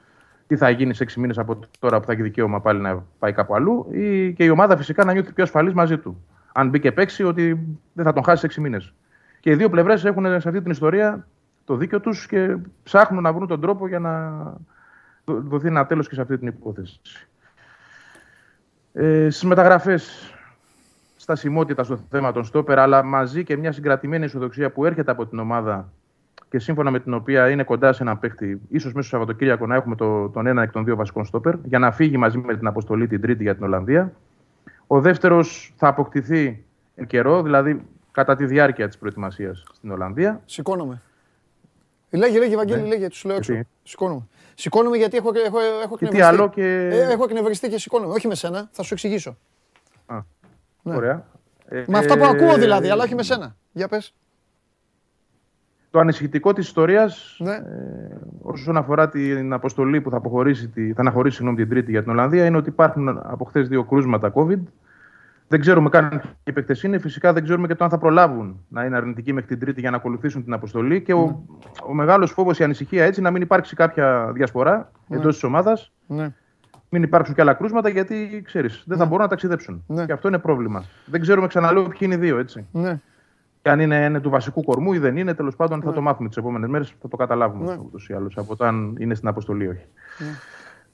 τι 0.46 0.56
θα 0.56 0.70
γίνει 0.70 0.94
σε 0.94 1.02
έξι 1.02 1.20
μήνες 1.20 1.38
από 1.38 1.58
τώρα 1.78 2.00
που 2.00 2.06
θα 2.06 2.12
έχει 2.12 2.22
δικαίωμα 2.22 2.60
πάλι 2.60 2.80
να 2.80 3.04
πάει 3.18 3.32
κάπου 3.32 3.54
αλλού, 3.54 3.86
ή 3.90 4.32
και 4.32 4.44
η 4.44 4.48
ομάδα 4.48 4.76
φυσικά 4.76 5.04
να 5.04 5.12
νιώθει 5.12 5.32
πιο 5.32 5.44
ασφαλής 5.44 5.72
μαζί 5.72 5.98
του. 5.98 6.24
Αν 6.52 6.68
μπει 6.68 6.80
και 6.80 6.92
παίξει, 6.92 7.24
ότι 7.24 7.66
δεν 7.92 8.04
θα 8.04 8.12
τον 8.12 8.24
χάσει 8.24 8.40
σε 8.40 8.46
έξι 8.46 8.60
μήνες. 8.60 8.94
Και 9.40 9.50
οι 9.50 9.54
δύο 9.54 9.70
πλευρές 9.70 10.04
έχουν 10.04 10.24
σε 10.24 10.48
αυτή 10.48 10.62
την 10.62 10.70
ιστορία 10.70 11.26
το 11.64 11.76
δίκιο 11.76 12.00
τους 12.00 12.26
και 12.26 12.56
ψάχνουν 12.82 13.22
να 13.22 13.32
βρουν 13.32 13.46
τον 13.46 13.60
τρόπο 13.60 13.88
για 13.88 13.98
να 13.98 14.32
δοθεί 15.24 15.66
ένα 15.66 15.86
τέλος 15.86 16.08
και 16.08 16.14
σε 16.14 16.20
αυτή 16.20 16.38
την 16.38 16.48
υπόθεση. 16.48 17.00
Ε, 18.92 19.30
Στις 19.30 19.44
μεταγραφές, 19.44 20.34
στασιμότητα 21.32 21.84
στο 21.84 21.96
θέμα 22.10 22.32
των 22.32 22.44
στόπερ, 22.44 22.78
αλλά 22.78 23.02
μαζί 23.02 23.44
και 23.44 23.56
μια 23.56 23.72
συγκρατημένη 23.72 24.24
ισοδοξία 24.24 24.70
που 24.70 24.84
έρχεται 24.84 25.10
από 25.10 25.26
την 25.26 25.38
ομάδα 25.38 25.92
και 26.50 26.58
σύμφωνα 26.58 26.90
με 26.90 27.00
την 27.00 27.14
οποία 27.14 27.50
είναι 27.50 27.62
κοντά 27.62 27.92
σε 27.92 28.02
έναν 28.02 28.18
παίχτη, 28.18 28.60
ίσως 28.68 28.92
μέσα 28.92 29.08
στο 29.08 29.16
Σαββατοκύριακο 29.16 29.66
να 29.66 29.74
έχουμε 29.74 29.94
το, 29.94 30.28
τον 30.28 30.46
ένα 30.46 30.62
εκ 30.62 30.72
των 30.72 30.84
δύο 30.84 30.96
βασικών 30.96 31.24
στόπερ, 31.24 31.54
για 31.64 31.78
να 31.78 31.92
φύγει 31.92 32.16
μαζί 32.16 32.38
με 32.38 32.56
την 32.56 32.66
αποστολή 32.66 33.06
την 33.06 33.20
Τρίτη 33.20 33.42
για 33.42 33.54
την 33.54 33.64
Ολλανδία. 33.64 34.12
Ο 34.86 35.00
δεύτερος 35.00 35.74
θα 35.76 35.88
αποκτηθεί 35.88 36.64
εν 36.94 37.06
καιρό, 37.06 37.42
δηλαδή 37.42 37.82
κατά 38.12 38.36
τη 38.36 38.44
διάρκεια 38.46 38.86
της 38.86 38.98
προετοιμασίας 38.98 39.64
στην 39.72 39.90
Ολλανδία. 39.90 40.40
Σηκώνομαι. 40.44 41.02
Λέγε, 42.10 42.38
λέγε, 42.38 42.56
Βαγγέλη, 42.56 42.82
Ναι. 42.82 42.88
λέγε, 42.88 43.08
τους 43.08 43.24
λέω 43.24 43.36
έξω. 43.36 43.52
Γιατί; 43.52 43.68
Σηκώνομαι. 43.82 44.26
Σηκώνομαι 44.54 44.96
γιατί 44.96 45.16
έχω, 45.16 45.30
έχω, 45.46 45.58
έχω 45.82 45.96
Και 45.96 46.06
τι 46.06 46.16
εκνευριστεί. 46.16 46.22
άλλο 46.22 46.48
και. 46.50 46.88
Ε, 46.92 47.12
έχω 47.12 47.24
εκνευριστεί 47.24 47.68
και 47.68 47.78
σηκώνομαι. 47.78 48.12
Όχι 48.12 48.26
με 48.26 48.34
σένα, 48.34 48.68
θα 48.70 48.82
σου 48.82 48.94
εξηγήσω. 48.94 49.36
Α, 50.06 50.18
ναι. 50.90 50.96
Ωραία. 50.96 51.26
Ε, 51.68 51.84
Με 51.88 51.98
αυτά 51.98 52.18
που 52.18 52.24
ακούω 52.24 52.54
ε, 52.54 52.58
δηλαδή, 52.58 52.90
αλλά 52.90 53.02
όχι 53.02 53.14
με 53.14 53.22
σένα. 53.22 53.56
Για 53.72 53.88
πες. 53.88 54.14
Το 55.90 55.98
ανησυχητικό 55.98 56.52
της 56.52 56.66
ιστορίας, 56.66 57.36
Ναι. 57.38 57.52
ε, 57.54 57.60
όσον 58.42 58.76
αφορά 58.76 59.08
την 59.08 59.52
αποστολή 59.52 60.00
που 60.00 60.10
θα, 60.10 60.16
αποχωρήσει, 60.16 60.68
τη- 60.68 60.92
θα 60.92 61.00
αναχωρήσει 61.00 61.34
συγγνώμη, 61.36 61.60
την 61.60 61.68
Τρίτη 61.68 61.90
για 61.90 62.02
την 62.02 62.10
Ολλανδία, 62.10 62.44
είναι 62.44 62.56
ότι 62.56 62.68
υπάρχουν 62.68 63.08
από 63.08 63.44
χθες 63.44 63.68
δύο 63.68 63.84
κρούσματα 63.84 64.32
COVID. 64.34 64.58
Δεν 65.48 65.60
ξέρουμε 65.60 65.88
καν 65.88 66.08
ποιοι 66.08 66.20
οι 66.44 66.52
παίκτες 66.52 66.82
είναι. 66.82 66.98
Φυσικά 66.98 67.32
δεν 67.32 67.42
ξέρουμε 67.42 67.66
και 67.66 67.74
το 67.74 67.84
αν 67.84 67.90
θα 67.90 67.98
προλάβουν 67.98 68.64
να 68.68 68.84
είναι 68.84 68.96
αρνητικοί 68.96 69.32
μέχρι 69.32 69.48
την 69.48 69.58
Τρίτη 69.58 69.80
για 69.80 69.90
να 69.90 69.96
ακολουθήσουν 69.96 70.44
την 70.44 70.52
αποστολή. 70.52 71.02
Και 71.02 71.12
ο, 71.14 71.44
ο 71.88 71.94
μεγάλος 71.94 72.30
φόβος, 72.32 72.58
η 72.58 72.64
ανησυχία 72.64 73.04
έτσι, 73.04 73.20
να 73.20 73.30
μην 73.30 73.42
υπάρξει 73.42 73.76
κάποια 73.76 74.30
διασπορά 74.34 74.90
εντός 75.08 75.34
της 75.34 75.42
ομάδας, 75.44 75.92
Ναι. 76.06 76.32
Μην 76.88 77.02
υπάρξουν 77.02 77.34
και 77.34 77.40
άλλα 77.40 77.54
κρούσματα, 77.54 77.88
γιατί 77.88 78.42
ξέρεις, 78.44 78.82
δεν 78.86 78.98
θα 78.98 79.04
μπορούν 79.04 79.22
να 79.22 79.28
ταξιδέψουν. 79.28 79.84
Ναι. 79.86 80.06
Και 80.06 80.12
αυτό 80.12 80.28
είναι 80.28 80.38
πρόβλημα. 80.38 80.84
Δεν 81.06 81.20
ξέρουμε, 81.20 81.46
ξαναλέω, 81.46 81.82
ποιοι 81.82 81.98
είναι 82.00 82.14
οι 82.14 82.18
δύο, 82.18 82.38
έτσι. 82.38 82.66
Ναι. 82.72 83.00
Και 83.62 83.70
αν 83.70 83.80
είναι, 83.80 83.96
είναι 84.04 84.20
του 84.20 84.30
βασικού 84.30 84.62
κορμού 84.62 84.92
ή 84.92 84.98
δεν 84.98 85.16
είναι, 85.16 85.34
τέλος 85.34 85.56
πάντων 85.56 85.82
θα 85.82 85.92
το 85.92 86.00
μάθουμε 86.00 86.28
τις 86.28 86.36
επόμενες 86.36 86.68
μέρες. 86.70 86.94
Θα 87.02 87.08
το 87.08 87.16
καταλάβουμε 87.16 87.72
Ναι. 87.72 87.78
ούτως 87.84 88.08
ή 88.08 88.12
άλλως 88.14 88.36
από 88.38 88.56
το 88.56 88.64
αν 88.64 88.96
είναι 88.98 89.14
στην 89.14 89.28
αποστολή 89.28 89.64
ή 89.64 89.68
όχι. 89.68 89.84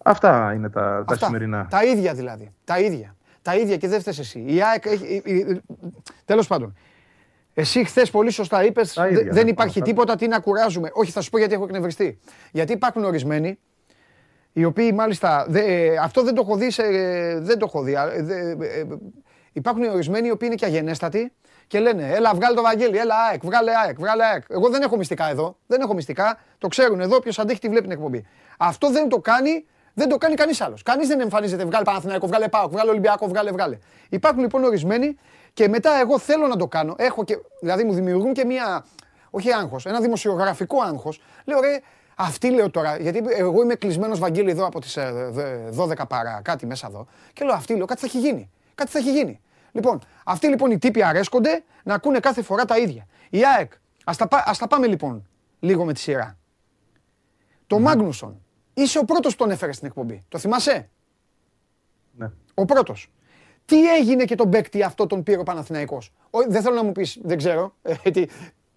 Αυτά 0.04 0.52
είναι 0.54 0.70
τα, 0.70 0.80
τα 1.06 1.14
Αυτά. 1.14 1.26
σημερινά. 1.26 1.66
Τα 1.70 1.84
ίδια 1.84 2.14
δηλαδή. 2.14 2.52
Τα 2.64 2.78
ίδια. 2.80 3.16
Τα 3.42 3.56
ίδια 3.56 3.76
και 3.76 3.88
δεν 3.88 4.00
φταίει 4.00 4.14
εσύ. 4.18 4.44
Η 4.46 4.62
ΑΕΚ 4.62 4.84
έχει. 4.86 5.22
Τέλος 6.24 6.46
πάντων. 6.46 6.74
Εσύ 7.54 7.84
χθες 7.84 8.10
πολύ 8.10 8.30
σωστά 8.30 8.64
είπες: 8.64 8.92
Τα 8.92 9.08
ίδια, 9.08 9.32
Δεν 9.32 9.44
ναι, 9.44 9.50
υπάρχει 9.50 9.78
αυτά. 9.78 9.90
τίποτα, 9.90 10.16
τι 10.16 10.28
να 10.28 10.38
κουράζουμε. 10.40 10.90
Όχι, 10.92 11.10
θα 11.10 11.20
σου 11.20 11.30
πω 11.30 11.38
γιατί 11.38 11.54
έχω 11.54 11.64
εκνευριστεί. 11.64 12.18
Γιατί 12.52 12.72
υπάρχουν 12.72 13.04
ορισμένοι 13.04 13.58
οι 14.56 14.64
οποίοι 14.64 14.90
μάλιστα. 14.94 15.46
δε- 15.48 15.60
ε, 15.60 15.96
αυτό 15.96 16.22
δεν 16.22 16.34
το 16.34 16.40
έχω 16.44 16.56
δει. 16.56 16.70
σε- 16.70 16.82
ε, 16.82 17.38
δεν 17.40 17.58
το 17.58 17.64
έχω 17.68 17.82
δει. 17.82 17.94
α, 17.96 18.12
ε, 18.12 18.22
δε- 18.22 18.34
ε, 18.34 18.78
ε, 18.80 18.84
υπάρχουν 19.52 19.82
ορισμένοι 19.84 20.26
οι 20.26 20.30
οποίοι 20.30 20.48
είναι 20.50 20.56
και 20.60 20.64
αγενέστατοι 20.64 21.32
και 21.66 21.78
λένε: 21.80 22.08
Έλα, 22.14 22.34
βγάλε 22.34 22.54
το 22.54 22.62
Βαγγέλη, 22.62 22.98
έλα, 22.98 23.14
ΑΕΚ, 23.30 23.40
βγάλε 23.44 23.70
ΑΕΚ, 23.84 23.98
βγάλε 23.98 24.24
ΑΕΚ. 24.24 24.42
Εγώ 24.48 24.68
δεν 24.68 24.82
έχω 24.82 24.96
μυστικά 24.96 25.30
εδώ. 25.30 25.56
Δεν 25.66 25.80
έχω 25.80 25.94
μυστικά. 25.94 26.38
Το 26.58 26.68
ξέρουν 26.68 27.00
εδώ. 27.00 27.20
Ποιο 27.20 27.42
αντέχει 27.42 27.60
τη 27.60 27.68
βλέπει 27.68 27.82
την 27.82 27.92
εκπομπή. 27.92 28.26
Αυτό 28.58 28.90
δεν 28.90 29.08
το 29.08 29.18
κάνει. 29.18 29.64
Δεν 29.96 30.08
το 30.08 30.16
κάνει 30.18 30.34
κανείς 30.34 30.60
άλλος. 30.60 30.82
Κανείς 30.82 31.08
δεν 31.08 31.20
εμφανίζεται. 31.20 31.64
Βγάλε 31.64 31.84
Παναθηναϊκό, 31.84 32.26
βγάλε 32.26 32.48
Πάοκ, 32.48 32.70
βγάλε 32.70 32.90
Ολυμπιακό, 32.90 33.28
βγάλε, 33.28 33.50
βγάλε. 33.50 33.78
Υπάρχουν 34.08 34.40
λοιπόν 34.42 34.64
ορισμένοι 34.64 35.16
και 35.52 35.68
μετά 35.68 35.90
εγώ 36.00 36.18
θέλω 36.18 36.46
να 36.46 36.56
το 36.56 36.66
κάνω. 36.66 36.94
Έχω 36.98 37.24
και, 37.24 37.38
δηλαδή 37.60 37.84
μου 37.84 37.92
δημιουργούν 37.92 38.32
και 38.32 38.44
μία. 38.44 38.84
Όχι 39.30 39.52
άγχος, 39.52 39.86
ένα 39.86 40.00
δημοσιογραφικό 40.00 40.80
άγχος. 40.82 41.20
Λέω 41.44 41.60
ρε, 41.60 41.78
αυτή 42.16 42.50
λέω 42.50 42.70
τώρα, 42.70 42.96
γιατί 42.96 43.22
εγώ 43.36 43.62
είμαι 43.62 43.74
κλεισμένος 43.74 44.18
Βαγγέλη 44.18 44.50
εδώ 44.50 44.66
από 44.66 44.80
τις 44.80 44.98
12 45.76 45.92
παρά 46.08 46.40
κάτι 46.44 46.66
μέσα 46.66 46.86
εδώ. 46.86 47.06
Και 47.32 47.44
λέω 47.44 47.54
αυτή 47.54 47.76
λέω, 47.76 47.86
κάτι 47.86 48.00
θα 48.00 48.06
έχει 48.06 48.18
γίνει. 48.18 48.50
Κάτι 48.74 48.90
θα 48.90 48.98
έχει 48.98 49.12
γίνει. 49.12 49.40
Λοιπόν, 49.72 49.98
αυτοί 50.24 50.46
λοιπόν 50.48 50.70
οι 50.70 50.78
τύποι 50.78 51.02
αρέσκονται 51.02 51.64
να 51.84 51.94
ακούνε 51.94 52.20
κάθε 52.20 52.42
φορά 52.42 52.64
τα 52.64 52.78
ίδια. 52.78 53.06
Η 53.30 53.40
ΑΕΚ, 53.56 53.72
ας 54.04 54.16
τα, 54.16 54.28
πά- 54.28 54.48
ας 54.48 54.58
τα 54.58 54.66
πάμε 54.66 54.86
λοιπόν 54.86 55.28
λίγο 55.60 55.84
με 55.84 55.92
τη 55.92 56.00
σειρά. 56.00 56.38
Το 57.66 57.78
Μάγνουσον, 57.78 58.40
είσαι 58.74 58.98
ο 58.98 59.04
πρώτος 59.04 59.36
που 59.36 59.42
τον 59.42 59.50
έφερε 59.52 59.72
στην 59.72 59.86
εκπομπή. 59.86 60.24
Το 60.28 60.38
θυμάσαι; 60.38 60.88
Ναι. 62.16 62.30
Ο 62.54 62.64
πρώτος. 62.64 63.10
Τι 63.64 63.94
έγινε 63.94 64.24
και 64.24 64.34
τον 64.34 64.50
παίκτη 64.50 64.82
αυτό 64.82 65.06
τον 65.06 65.22
πήρε 65.22 65.40
ο 65.40 65.42
Παναθηναϊκός; 65.42 66.12
Ο, 66.30 66.38
δεν 66.48 66.62
θέλω 66.62 66.74
να 66.74 66.82
μου 66.84 66.92
πεις, 66.92 67.18
δεν 67.22 67.36
ξέρω. 67.36 67.74
Ε, 68.02 68.10
τι, 68.10 68.26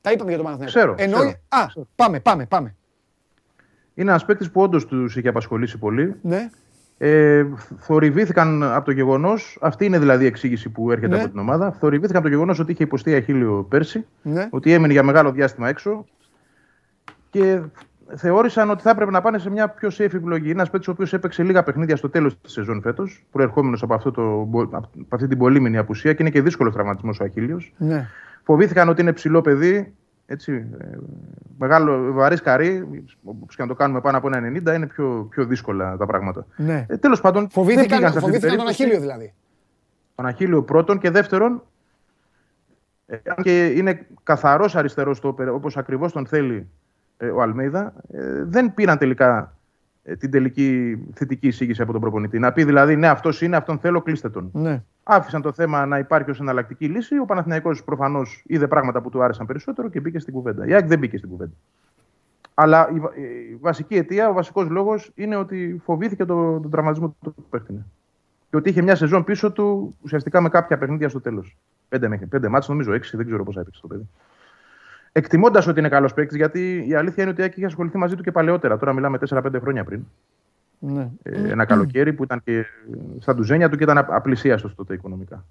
τα 0.01 0.11
είπαμε 0.11 0.30
για 0.30 0.38
τον 0.38 0.45
Παναθηναϊκό. 0.45 0.77
Ξέρω, 0.80 0.95
Εννοεί- 0.97 1.38
ξέρω, 1.49 1.76
Α, 1.81 1.85
πάμε, 1.95 2.19
πάμε, 2.19 2.45
πάμε. 2.45 2.76
Είναι 3.97 4.09
ένας 4.09 4.25
παίκτης 4.25 4.51
που 4.51 4.61
όντως 4.61 4.85
τους 4.85 5.15
είχε 5.15 5.27
απασχολήσει 5.27 5.77
πολύ. 5.77 6.15
Ναι, 6.21 6.49
Ε, 6.99 7.45
θορυβήθηκαν 7.77 8.63
από 8.63 8.85
το 8.85 8.91
γεγονός, 8.91 9.57
αυτή 9.61 9.85
είναι 9.85 9.99
δηλαδή 9.99 10.23
η 10.23 10.27
εξήγηση 10.27 10.69
που 10.69 10.91
έρχεται 10.91 11.15
Ναι. 11.15 11.21
από 11.21 11.29
την 11.31 11.39
ομάδα. 11.39 11.71
Θορυβήθηκαν 11.71 12.15
από 12.17 12.25
το 12.25 12.31
γεγονός 12.33 12.59
ότι 12.59 12.71
είχε 12.71 12.83
υποστεί 12.83 13.15
αχίλιο 13.15 13.65
πέρσι, 13.69 14.05
ναι. 14.21 14.47
ότι 14.49 14.71
έμεινε 14.73 14.93
για 14.93 15.03
μεγάλο 15.03 15.31
διάστημα 15.31 15.67
έξω 15.69 16.05
και 17.29 17.61
θεώρησαν 18.15 18.69
ότι 18.69 18.81
θα 18.81 18.89
έπρεπε 18.89 19.11
να 19.11 19.21
πάνε 19.21 19.37
σε 19.37 19.49
μια 19.49 19.67
πιο 19.69 19.89
safe 19.89 19.99
επιλογή. 20.13 20.49
Ένας 20.49 20.69
παίκτης 20.69 20.87
ο 20.87 20.91
οποίος 20.91 21.13
έπαιξε 21.13 21.43
λίγα 21.43 21.63
παιχνίδια 21.63 21.95
στο 21.95 22.09
τέλος 22.09 22.41
της 22.41 22.51
σεζόν 22.51 22.81
φέτος, 22.81 23.25
προερχόμενος 23.31 23.83
από, 23.83 23.93
αυτό 23.93 24.11
το, 24.11 24.49
από 24.71 24.89
αυτή 25.09 25.27
την 25.27 25.37
πολύμηνη 25.37 25.77
απουσία 25.77 26.13
και 26.13 26.21
είναι 26.21 26.31
και 26.31 26.41
δύσκολος 26.41 26.73
τραυματισμός 26.73 27.19
ο 27.19 27.23
αχίλιος. 27.23 27.73
ναι. 27.77 28.07
Φοβήθηκαν 28.43 28.89
ότι 28.89 29.01
είναι 29.01 29.13
ψηλό 29.13 29.41
παιδί, 29.41 29.93
έτσι, 30.29 30.65
ε, 30.79 30.85
μεγάλο, 31.57 32.13
βαρύ 32.13 32.41
καρύ, 32.41 32.87
όπως 33.23 33.55
και 33.55 33.61
να 33.61 33.67
το 33.67 33.73
κάνουμε 33.73 34.01
πάνω 34.01 34.17
από 34.17 34.27
ένα 34.27 34.71
90, 34.71 34.75
είναι 34.75 34.87
πιο, 34.87 35.27
πιο 35.29 35.45
δύσκολα 35.45 35.97
τα 35.97 36.05
πράγματα. 36.05 36.45
ναι. 36.55 36.85
Ε, 36.89 36.97
Τέλος 36.97 37.21
πάντων, 37.21 37.41
δεν 37.53 37.65
πήγαν 37.65 37.75
Φοβήθηκαν, 37.75 37.99
σε 37.99 38.05
αυτή 38.05 38.19
την 38.19 38.21
φοβήθηκαν 38.21 38.57
τον 38.57 38.65
περίπτωση. 38.65 38.83
Αχίλιο 38.83 38.99
δηλαδή. 38.99 39.33
Τον 40.15 40.25
Αχίλιο 40.25 40.63
πρώτον 40.63 40.99
και 40.99 41.09
δεύτερον, 41.09 41.63
ε, 43.05 43.17
αν 43.25 43.43
και 43.43 43.65
είναι 43.65 44.05
καθαρός 44.23 44.75
αριστερός 44.75 45.17
στόπερ, 45.17 45.49
όπως 45.49 45.77
ακριβώς 45.77 46.11
τον 46.11 46.25
θέλει 46.25 46.67
ε, 47.17 47.27
ο 47.27 47.41
Αλμέιδα, 47.41 47.93
ε, 48.11 48.43
δεν 48.43 48.73
πήραν 48.73 48.97
τελικά 48.97 49.37
ε, 49.37 49.56
την 50.19 50.31
τελική 50.31 50.97
θετική 51.13 51.47
εισήγηση 51.47 51.81
από 51.81 51.91
τον 51.91 52.01
προπονητή. 52.01 52.39
Να 52.39 52.51
πει 52.51 52.63
δηλαδή, 52.63 52.95
ναι, 52.95 53.07
αυτός 53.07 53.41
είναι, 53.41 53.55
αυτόν 53.55 53.79
θέλω, 53.79 54.01
κλείστε 54.01 54.29
τον. 54.29 54.49
Ναι. 54.53 54.84
Άφησαν 55.03 55.41
το 55.41 55.51
θέμα 55.51 55.85
να 55.85 55.97
υπάρχει 55.97 56.29
ως 56.29 56.39
εναλλακτική 56.39 56.85
λύση. 56.88 57.17
Ο 57.19 57.25
Παναθηναϊκός 57.25 57.84
προφανώς 57.84 58.43
είδε 58.47 58.67
πράγματα 58.67 59.01
που 59.01 59.09
του 59.09 59.23
άρεσαν 59.23 59.45
περισσότερο 59.45 59.89
και 59.89 59.99
μπήκε 59.99 60.19
στην 60.19 60.34
κουβέντα. 60.34 60.67
Η 60.67 60.73
ΑΕΚ 60.73 60.88
δεν 60.88 60.99
μπήκε 60.99 61.17
στην 61.17 61.29
κουβέντα. 61.29 61.51
Αλλά 62.53 62.89
η, 62.93 62.99
βα- 62.99 63.15
η 63.15 63.55
βασική 63.61 63.95
αιτία, 63.95 64.29
ο 64.29 64.34
βασικός 64.34 64.69
λόγος 64.69 65.11
είναι 65.15 65.35
ότι 65.35 65.81
φοβήθηκε 65.84 66.25
τον 66.25 66.61
το 66.61 66.69
τραυματισμό 66.69 67.15
του 67.23 67.35
παίχτη. 67.49 67.84
Και 68.49 68.55
ότι 68.57 68.69
είχε 68.69 68.81
μια 68.81 68.95
σεζόν 68.95 69.23
πίσω 69.23 69.51
του 69.51 69.95
ουσιαστικά 70.01 70.41
με 70.41 70.49
κάποια 70.49 70.77
παιχνίδια 70.77 71.09
στο 71.09 71.21
τέλος. 71.21 71.57
Πέντε, 71.89 72.07
μέχρι- 72.07 72.25
πέντε 72.27 72.47
μάτς, 72.47 72.67
νομίζω 72.67 72.93
έξι, 72.93 73.17
δεν 73.17 73.25
ξέρω 73.25 73.43
πώ 73.43 73.59
έπαιξε 73.59 73.81
το 73.81 73.88
παιδί. 73.88 74.07
Εκτιμώντας 75.22 75.68
ότι 75.68 75.80
είναι 75.80 75.89
καλός 75.89 76.14
παίκτης, 76.14 76.38
γιατί 76.38 76.85
η 76.88 76.95
αλήθεια 76.95 77.23
είναι 77.23 77.31
ότι 77.31 77.41
η 77.41 77.44
ΑΕΚ 77.44 77.56
είχε 77.57 77.65
ασχοληθεί 77.65 77.98
μαζί 77.98 78.15
του 78.15 78.23
και 78.23 78.31
παλαιότερα. 78.31 78.77
Τώρα 78.77 78.94
μιλάμε 78.94 79.18
4-5 79.30 79.60
χρόνια 79.61 79.84
πριν. 79.84 80.03
ναι. 80.80 81.10
Ε, 81.23 81.49
ένα 81.52 81.65
καλοκαίρι 81.65 82.14
που 82.14 82.23
ήταν 82.23 82.41
και 82.44 82.65
στα 83.19 83.35
ντουζένια 83.35 83.69
του 83.69 83.77
και 83.77 83.84
ήταν 83.84 83.98
απλησίαστος 83.98 84.76
τότε 84.76 84.94
οικονομικά. 84.94 85.45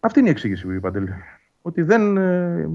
Αυτή 0.00 0.18
είναι 0.18 0.28
η 0.28 0.30
εξήγηση, 0.30 0.80
Παντελή. 0.80 1.12
Ότι 1.62 1.82
δεν, 1.82 2.16
ε, 2.16 2.68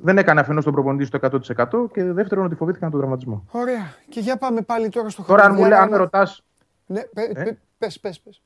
δεν 0.00 0.18
έκανε 0.18 0.40
αφενός 0.40 0.64
τον 0.64 0.72
προπονητή 0.72 1.04
στο 1.04 1.18
100% 1.22 1.90
και 1.92 2.04
δεύτερον 2.04 2.44
ότι 2.44 2.54
φοβήθηκαν 2.54 2.90
τον 2.90 2.98
τραυματισμό. 3.00 3.44
Ωραία. 3.50 3.94
Και 4.08 4.20
για 4.20 4.36
πάμε 4.36 4.62
πάλι 4.62 4.88
τώρα 4.88 5.08
στο 5.08 5.22
Τώρα, 5.22 5.44
αν, 5.44 5.52
μου 5.54 5.60
λέει, 5.60 5.72
αν 5.72 5.88
με 5.88 5.94
χρονοδιάγραμμα. 5.96 6.26
ρωτά, 6.26 6.32
Ναι, 6.86 7.00
πε- 7.00 7.32
πε- 7.44 7.58
πες, 7.78 8.00
πες, 8.00 8.20
πες. 8.20 8.42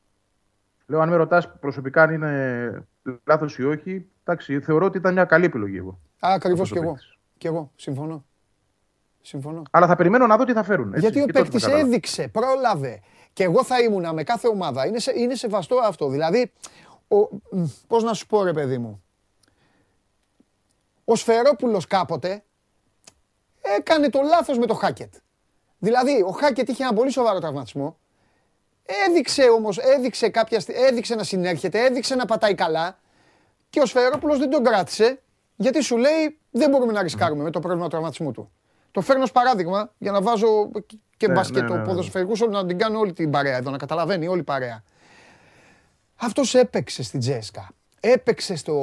Λέω, 0.87 1.01
αν 1.01 1.09
με 1.09 1.17
ρωτάς 1.17 1.59
προσωπικά 1.61 2.03
αν 2.03 2.13
είναι 2.13 2.87
λάθος 3.25 3.59
ή 3.59 3.65
όχι, 3.65 4.07
εντάξει, 4.25 4.61
θεωρώ 4.61 4.87
ότι 4.87 4.99
ήταν 4.99 5.13
μια 5.13 5.25
καλή 5.25 5.45
επιλογή 5.45 5.77
εγώ. 5.77 5.99
Ακριβώς 6.21 6.61
αυτός 6.61 6.71
κι 6.71 6.79
ο 6.79 6.83
εγώ. 6.83 6.93
παίκτης. 6.93 7.19
Κι 7.39 7.47
εγώ. 7.47 7.73
Συμφωνώ. 7.77 8.25
Συμφωνώ. 9.21 9.63
Αλλά 9.71 9.87
θα 9.87 9.97
περιμένω 9.97 10.27
να 10.27 10.37
δω 10.37 10.45
τι 10.45 10.53
θα 10.53 10.63
φέρουν. 10.63 10.89
Έτσι, 10.89 11.01
Γιατί 11.01 11.21
ο 11.21 11.27
και 11.27 11.33
τότε 11.33 11.43
παίκτης 11.45 11.63
θα 11.63 11.69
καταλάβω. 11.69 11.91
έδειξε, 11.91 12.29
πρόλαβε. 12.29 13.01
Και 13.33 13.43
εγώ 13.45 13.65
θα 13.65 13.81
ήμουνα 13.81 14.13
με 14.13 14.23
κάθε 14.23 14.49
ομάδα. 14.49 14.87
Είναι, 14.87 14.99
σε, 14.99 15.13
είναι 15.17 15.35
σεβαστό 15.35 15.77
αυτό. 15.77 16.09
Δηλαδή, 16.09 16.53
ο, 17.09 17.17
μ, 17.51 17.65
πώς 17.87 18.03
να 18.03 18.15
σου 18.15 18.27
πω 18.27 18.45
ρε 18.45 18.53
παιδί 18.53 18.79
μου. 18.79 19.03
Ο 21.05 21.15
Σφερόπουλος 21.15 21.87
κάποτε 21.87 22.45
έκανε 23.79 24.11
το 24.11 24.21
λάθος 24.23 24.59
με 24.59 24.67
το 24.67 24.75
Χάκετ. 24.75 25.15
Δηλαδή, 25.79 26.23
ο 26.27 26.31
Χάκετ 26.31 26.69
είχε 26.69 26.83
ένα 26.83 26.93
πολύ 26.93 27.11
σοβαρό 27.11 27.39
τραυματισμό. 27.39 27.99
Έδειξε 29.09 29.43
όμως, 29.43 29.79
έδειξε, 29.79 30.29
κάποια, 30.29 30.61
στι- 30.61 30.77
έδειξε 30.77 31.15
να 31.15 31.23
συνέρχεται, 31.23 31.85
έδειξε 31.85 32.15
να 32.15 32.25
πατάει 32.25 32.55
καλά. 32.55 32.99
Και 33.71 33.81
ο 33.81 33.87
Σφερόπουλος 33.87 34.39
δεν 34.39 34.51
τον 34.51 34.65
κράτησε, 34.65 35.23
γιατί 35.57 35.83
σου 35.83 35.97
λέει 35.97 36.39
δεν 36.51 36.71
μπορούμε 36.71 36.93
να 36.93 37.03
ρισκάρουμε 37.03 37.43
με 37.43 37.51
το 37.51 37.61
πρόβλημα 37.61 37.85
του 37.85 37.91
τραυματισμού 37.91 38.33
του. 38.33 38.51
Το 38.91 39.01
φέρνω 39.01 39.23
ως 39.23 39.33
παράδειγμα 39.33 39.93
για 39.99 40.11
να 40.13 40.23
βάζω 40.23 40.71
και 41.17 41.27
Ναι, 41.27 41.33
μπασκετο, 41.35 41.63
ναι, 41.63 41.71
ναι, 41.75 41.77
ναι. 41.79 41.85
ποδοσφαιρικούς, 41.85 42.41
όλους, 42.41 42.55
να 42.55 42.67
την 42.67 42.79
κάνω 42.79 42.99
όλη 42.99 43.13
την 43.13 43.31
παρέα 43.31 43.57
εδώ, 43.57 43.71
να 43.71 43.77
καταλαβαίνει 43.77 44.27
όλη 44.29 44.41
η 44.41 44.45
παρέα. 44.45 44.83
Αυτός 46.17 46.55
έπαιξε 46.55 47.03
στην 47.03 47.21
Τζέσκα. 47.21 47.69
Έπαιξε, 48.01 48.57
στο, 48.57 48.75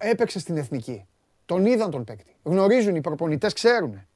έπαιξε 0.00 0.38
στην 0.38 0.56
Εθνική. 0.56 1.06
Τον 1.46 1.66
είδαν 1.66 1.90
τον 1.90 2.04
παίκτη. 2.04 2.36
Γνωρίζουν 2.42 2.94
οι 2.94 3.00
προπονητές, 3.00 3.52
ξέρουν. 3.52 4.06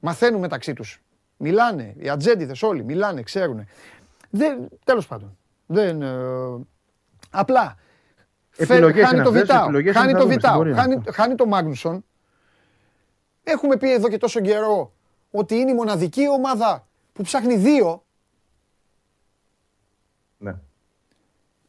Μαθαίνουν 0.00 0.40
μεταξύ 0.40 0.72
τους. 0.72 1.02
Μιλάνε, 1.36 1.94
οι 1.98 2.08
ατζέντιδες 2.08 2.62
όλοι, 2.62 2.84
μιλάνε, 2.84 3.22
ξέρουν. 3.22 3.66
Δεν, 4.30 4.68
τέλος 4.84 5.06
πάντων. 5.06 5.38
Δεν, 5.66 6.02
ε, 6.02 6.66
απλά 7.30 7.76
φε- 8.50 8.70
Επιλογές 8.70 9.04
χάνει 9.04 9.14
είναι 9.14 9.22
το 9.24 9.28
αυτές, 9.30 9.42
Βιτάο, 9.42 9.62
επιλογές 9.64 9.94
χάνει 9.96 10.10
είναι 10.10 10.18
το 10.18 10.24
θα 10.24 10.28
δούμε 10.30 10.40
στην 10.40 10.50
Βιτάο, 10.50 10.56
πορεία. 10.56 10.76
χάνει, 10.76 11.02
χάνει 11.12 11.34
το 11.34 11.46
Μάγνουσον. 11.46 12.04
Έχουμε 13.42 13.76
πει 13.76 13.92
εδώ 13.92 14.08
και 14.08 14.18
τόσο 14.18 14.40
καιρό 14.40 14.92
ότι 15.30 15.54
είναι 15.54 15.70
η 15.70 15.74
μοναδική 15.74 16.28
ομάδα 16.28 16.86
που 17.12 17.22
ψάχνει 17.22 17.56
δύο 17.56 18.04
Ναι. 20.38 20.54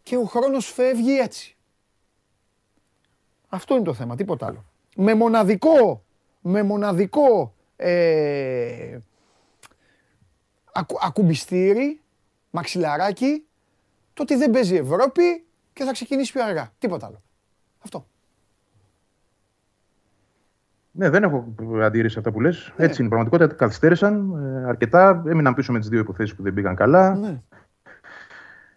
και 0.03 0.17
ο 0.17 0.23
χρόνος 0.23 0.65
φεύγει 0.71 1.17
έτσι. 1.19 1.57
Αυτό 3.49 3.75
είναι 3.75 3.83
το 3.83 3.93
θέμα, 3.93 4.15
τίποτα 4.15 4.45
άλλο. 4.45 4.65
Με 4.95 5.13
μοναδικό, 5.13 6.03
με 6.41 6.63
μοναδικό 6.63 7.53
ε, 7.75 8.99
ακου, 10.73 10.97
ακουμπιστήρι, 11.01 12.01
μαξιλαράκι, 12.51 13.45
το 14.13 14.23
ότι 14.23 14.35
δεν 14.35 14.51
παίζει 14.51 14.75
Ευρώπη 14.75 15.45
και 15.73 15.83
θα 15.83 15.91
ξεκινήσει 15.91 16.31
πιο 16.31 16.43
αργά. 16.43 16.69
Τίποτα 16.77 17.05
άλλο. 17.05 17.21
Αυτό. 17.83 18.07
Ναι, 20.91 21.09
δεν 21.09 21.23
έχω 21.23 21.53
αντίρρηση 21.81 22.13
σε 22.13 22.19
αυτά 22.19 22.31
που 22.31 22.41
λες. 22.41 22.73
Έτσι 22.77 22.95
είναι. 22.97 23.05
Η 23.05 23.09
πραγματικότητα 23.09 23.55
καθυστέρησαν 23.55 24.31
ε, 24.63 24.67
αρκετά. 24.67 25.23
Έμειναν 25.27 25.53
πίσω 25.53 25.71
με 25.71 25.79
τις 25.79 25.89
δύο 25.89 25.99
υποθέσεις 25.99 26.35
που 26.35 26.43
δεν 26.43 26.53
πήγαν 26.53 26.75
καλά. 26.75 27.15
Ναι. 27.15 27.41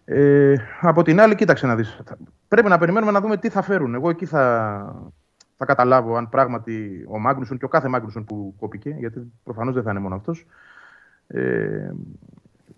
Ε, 0.04 0.56
από 0.80 1.02
την 1.02 1.20
άλλη, 1.20 1.34
κοίταξε 1.34 1.66
να 1.66 1.76
δεις. 1.76 2.00
Θα- 2.04 2.16
Πρέπει 2.48 2.68
να 2.68 2.78
περιμένουμε 2.78 3.12
να 3.12 3.20
δούμε 3.20 3.36
τι 3.36 3.48
θα 3.48 3.62
φέρουν. 3.62 3.94
Εγώ 3.94 4.10
εκεί 4.10 4.26
θα, 4.26 5.10
θα 5.56 5.64
καταλάβω 5.64 6.16
αν 6.16 6.28
πράγματι 6.28 7.04
ο 7.08 7.18
Μάγνουσον 7.18 7.58
και 7.58 7.64
ο 7.64 7.68
κάθε 7.68 7.88
Μάγνουσον 7.88 8.24
που 8.24 8.54
κόπηκε, 8.58 8.90
γιατί 8.98 9.32
προφανώς 9.44 9.74
δεν 9.74 9.82
θα 9.82 9.90
είναι 9.90 10.00
μόνο 10.00 10.14
αυτός, 10.14 10.46
ε, 11.26 11.90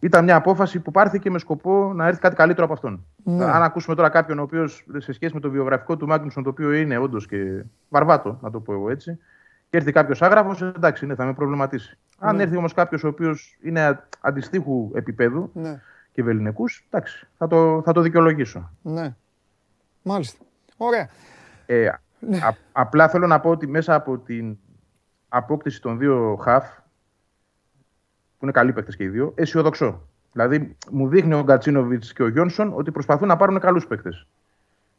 ήταν 0.00 0.24
μια 0.24 0.36
απόφαση 0.36 0.80
που 0.80 0.90
πάρθηκε 0.90 1.30
με 1.30 1.38
σκοπό 1.38 1.92
να 1.94 2.06
έρθει 2.06 2.20
κάτι 2.20 2.34
καλύτερο 2.36 2.64
από 2.64 2.72
αυτόν. 2.74 3.04
Ναι. 3.24 3.44
Αν 3.44 3.62
ακούσουμε 3.62 3.94
τώρα 3.96 4.08
κάποιον 4.08 4.38
ο 4.38 4.42
οποίος 4.42 4.86
σε 4.96 5.12
σχέση 5.12 5.34
με 5.34 5.40
το 5.40 5.50
βιογραφικό 5.50 5.96
του 5.96 6.06
Μάγνουσον, 6.06 6.42
το 6.42 6.48
οποίο 6.50 6.72
είναι 6.72 6.96
όντως 6.98 7.26
και 7.26 7.62
βαρβάτο, 7.88 8.38
να 8.42 8.50
το 8.50 8.60
πω 8.60 8.72
εγώ 8.72 8.90
έτσι, 8.90 9.18
και 9.70 9.76
έρθει 9.76 9.92
κάποιος 9.92 10.22
άγραφος, 10.22 10.62
εντάξει, 10.62 11.06
ναι, 11.06 11.14
θα 11.14 11.24
με 11.24 11.32
προβληματίσει. 11.34 11.98
Αν 12.18 12.36
Ναι. 12.36 12.42
έρθει 12.42 12.56
όμως 12.56 12.74
κάποιος 12.74 13.04
ο 13.04 13.08
οποίος 13.08 13.58
είναι 13.62 13.80
α- 13.84 14.08
αντιστοίχου 14.20 14.90
επίπεδου, 14.94 15.50
Ναι, 15.54 15.80
και 16.12 16.22
βεληνικού, 16.22 16.64
εντάξει, 16.90 17.26
θα 17.38 17.46
το, 17.46 17.82
θα 17.84 17.92
το 17.92 18.00
δικαιολογήσω. 18.00 18.70
ναι. 18.82 19.14
Μάλιστα. 20.02 20.44
Ωραία. 20.76 21.08
Ε, 21.66 21.88
Ναι. 22.20 22.36
α- 22.36 22.56
απλά 22.72 23.08
θέλω 23.08 23.26
να 23.26 23.40
πω 23.40 23.50
ότι 23.50 23.66
μέσα 23.66 23.94
από 23.94 24.18
την 24.18 24.56
απόκτηση 25.28 25.80
των 25.82 25.98
δύο 25.98 26.36
χαφ, 26.42 26.64
που 26.66 26.84
είναι 28.44 28.52
καλοί 28.52 28.72
παίκτες 28.72 28.96
και 28.96 29.04
οι 29.04 29.08
δύο, 29.08 29.32
αισιοδοξώ. 29.34 30.02
Δηλαδή, 30.32 30.76
μου 30.90 31.08
δείχνει 31.08 31.34
ο 31.34 31.42
Γκατσίνοβιτς 31.42 32.12
και 32.12 32.22
ο 32.22 32.28
Γιόνσον 32.28 32.72
ότι 32.74 32.90
προσπαθούν 32.90 33.28
να 33.28 33.36
πάρουν 33.36 33.60
καλούς 33.60 33.86
παίκτες. 33.86 34.26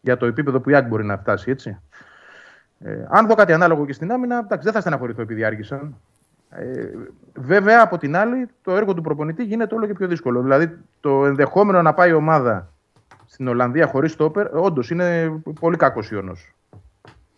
Για 0.01 0.17
το 0.17 0.25
επίπεδο 0.25 0.59
που 0.59 0.69
η 0.69 0.75
Άκ 0.75 0.87
μπορεί 0.87 1.05
να 1.05 1.17
φτάσει, 1.17 1.51
έτσι. 1.51 1.79
Ε, 2.79 3.05
αν 3.09 3.27
δω 3.27 3.35
κάτι 3.35 3.53
ανάλογο 3.53 3.85
και 3.85 3.93
στην 3.93 4.11
άμυνα, 4.11 4.37
εντάξει, 4.37 4.63
δεν 4.63 4.73
θα 4.73 4.79
στεναχωρηθώ 4.79 5.21
επειδή 5.21 5.43
άργησαν. 5.43 5.95
Ε, 6.49 6.89
βέβαια, 7.33 7.81
από 7.81 7.97
την 7.97 8.15
άλλη, 8.15 8.47
το 8.61 8.75
έργο 8.75 8.93
του 8.93 9.01
προπονητή 9.01 9.43
γίνεται 9.43 9.75
όλο 9.75 9.85
και 9.85 9.93
πιο 9.93 10.07
δύσκολο. 10.07 10.41
Δηλαδή, 10.41 10.77
το 10.99 11.25
ενδεχόμενο 11.25 11.81
να 11.81 11.93
πάει 11.93 12.09
η 12.09 12.13
ομάδα 12.13 12.69
στην 13.25 13.47
Ολλανδία 13.47 13.87
χωρίς 13.87 14.11
στόπερ, 14.11 14.55
όντως 14.55 14.89
είναι 14.89 15.29
πολύ 15.59 15.77
κακός 15.77 16.11
ιονό. 16.11 16.35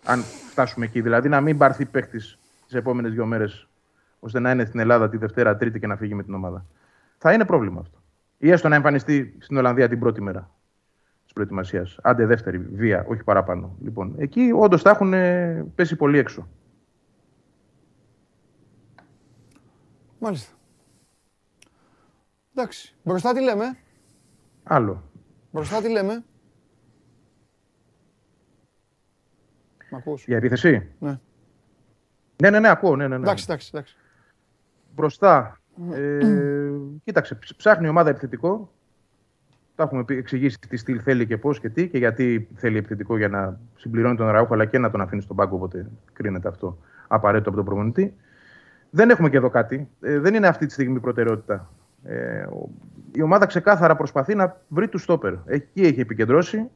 Αν 0.06 0.20
φτάσουμε 0.50 0.86
εκεί. 0.86 1.02
Δηλαδή, 1.02 1.30
να 1.30 1.42
μην 1.42 1.58
πάρθει 1.58 1.86
παίκτης 1.86 2.38
τις 2.66 2.76
επόμενες 2.76 3.12
δύο 3.12 3.26
μέρες, 3.26 3.67
ώστε 4.20 4.40
να 4.40 4.52
είναι 4.52 4.66
στην 4.66 4.80
Ελλάδα 4.80 5.10
τη 5.10 5.18
Δευτέρα, 5.18 5.58
Τρίτη 5.58 5.80
και 5.80 5.88
να 5.88 5.96
φύγει 5.98 6.14
με 6.14 6.24
την 6.24 6.34
ομάδα. 6.34 6.66
Θα 7.18 7.34
είναι 7.34 7.46
πρόβλημα 7.46 7.80
αυτό. 7.80 7.98
Ή 8.38 8.52
έστω 8.52 8.68
να 8.68 8.76
εμφανιστεί 8.76 9.38
στην 9.40 9.58
Ολλανδία 9.58 9.90
την 9.90 10.00
πρώτη 10.00 10.22
μέρα 10.22 10.52
της 11.24 11.34
προετοιμασίας. 11.34 12.00
Άντε 12.02 12.26
δεύτερη, 12.26 12.58
βία, 12.58 13.06
όχι 13.08 13.24
παραπάνω. 13.24 13.76
Λοιπόν, 13.82 14.16
εκεί 14.18 14.52
όντως 14.56 14.82
θα 14.82 14.90
έχουν 14.90 15.14
ε, 15.14 15.66
πέσει 15.76 15.96
πολύ 15.96 16.18
έξω. 16.18 16.48
Μάλιστα. 20.20 20.56
Εντάξει. 22.56 22.96
Μπροστά 23.04 23.34
τι 23.34 23.42
λέμε; 23.42 23.78
Άλλο. 24.64 25.04
Μπροστά 25.52 25.82
τι 25.82 25.90
λέμε; 25.90 26.24
Μ' 29.90 29.96
ακούς; 29.96 30.26
Για 30.26 30.38
επίθεση; 30.38 30.90
Ναι. 31.00 31.20
Ναι, 32.42 32.50
ναι, 32.50 32.60
ναι, 32.60 32.70
ακούω. 32.70 32.96
Ναι, 32.96 33.08
ναι, 33.08 33.18
ναι. 33.18 33.24
Εντάξει, 33.24 33.46
εντάξει, 33.48 33.70
εντάξει. 33.74 33.98
Μπροστά. 34.98 35.60
Ε, 35.94 36.20
κοίταξε, 37.04 37.36
ψ- 37.36 37.56
ψάχνει 37.58 37.86
η 37.86 37.90
ομάδα 37.90 38.10
επιθετικό. 38.10 38.72
Τα 39.76 39.84
έχουμε 39.84 40.04
πει- 40.04 40.18
εξηγήσει 40.18 40.60
τι 40.70 40.78
στυλ 40.78 41.00
θέλει 41.04 41.26
και 41.26 41.38
πώς 41.38 41.60
και 41.60 41.70
τι 41.70 41.88
και 41.90 41.98
γιατί 41.98 42.48
θέλει 42.56 42.78
επιθετικό 42.78 43.18
για 43.18 43.28
να 43.28 43.60
συμπληρώνει 43.76 44.16
τον 44.16 44.30
Ραούχο 44.30 44.54
αλλά 44.54 44.66
και 44.66 44.78
να 44.78 44.90
τον 44.92 45.02
αφήνει 45.02 45.22
στον 45.22 45.36
πάγκο. 45.36 45.56
Οπότε 45.56 45.88
κρίνεται 46.14 46.48
αυτό 46.48 46.78
απαραίτητο 47.08 47.50
από 47.50 47.58
τον 47.58 47.68
προπονητή. 47.68 48.14
Δεν 48.90 49.10
έχουμε 49.10 49.30
και 49.30 49.38
εδώ 49.38 49.50
κάτι. 49.50 49.88
Ε, 50.02 50.20
δεν 50.20 50.34
είναι 50.34 50.48
αυτή 50.48 50.66
τη 50.66 50.74
στιγμή 50.74 50.96
η 50.96 51.00
προτεραιότητα. 51.00 51.70
Ε, 52.04 52.42
ο- 52.42 52.70
η 53.12 53.22
ομάδα 53.22 53.46
ξεκάθαρα 53.46 53.96
προσπαθεί 53.96 54.36
να 54.36 54.62
βρει 54.68 54.88
τους 54.88 55.02
στόπερ. 55.02 55.34
Εκεί 55.46 55.82
έχει 55.82 56.00
επικεντρώσει. 56.00 56.70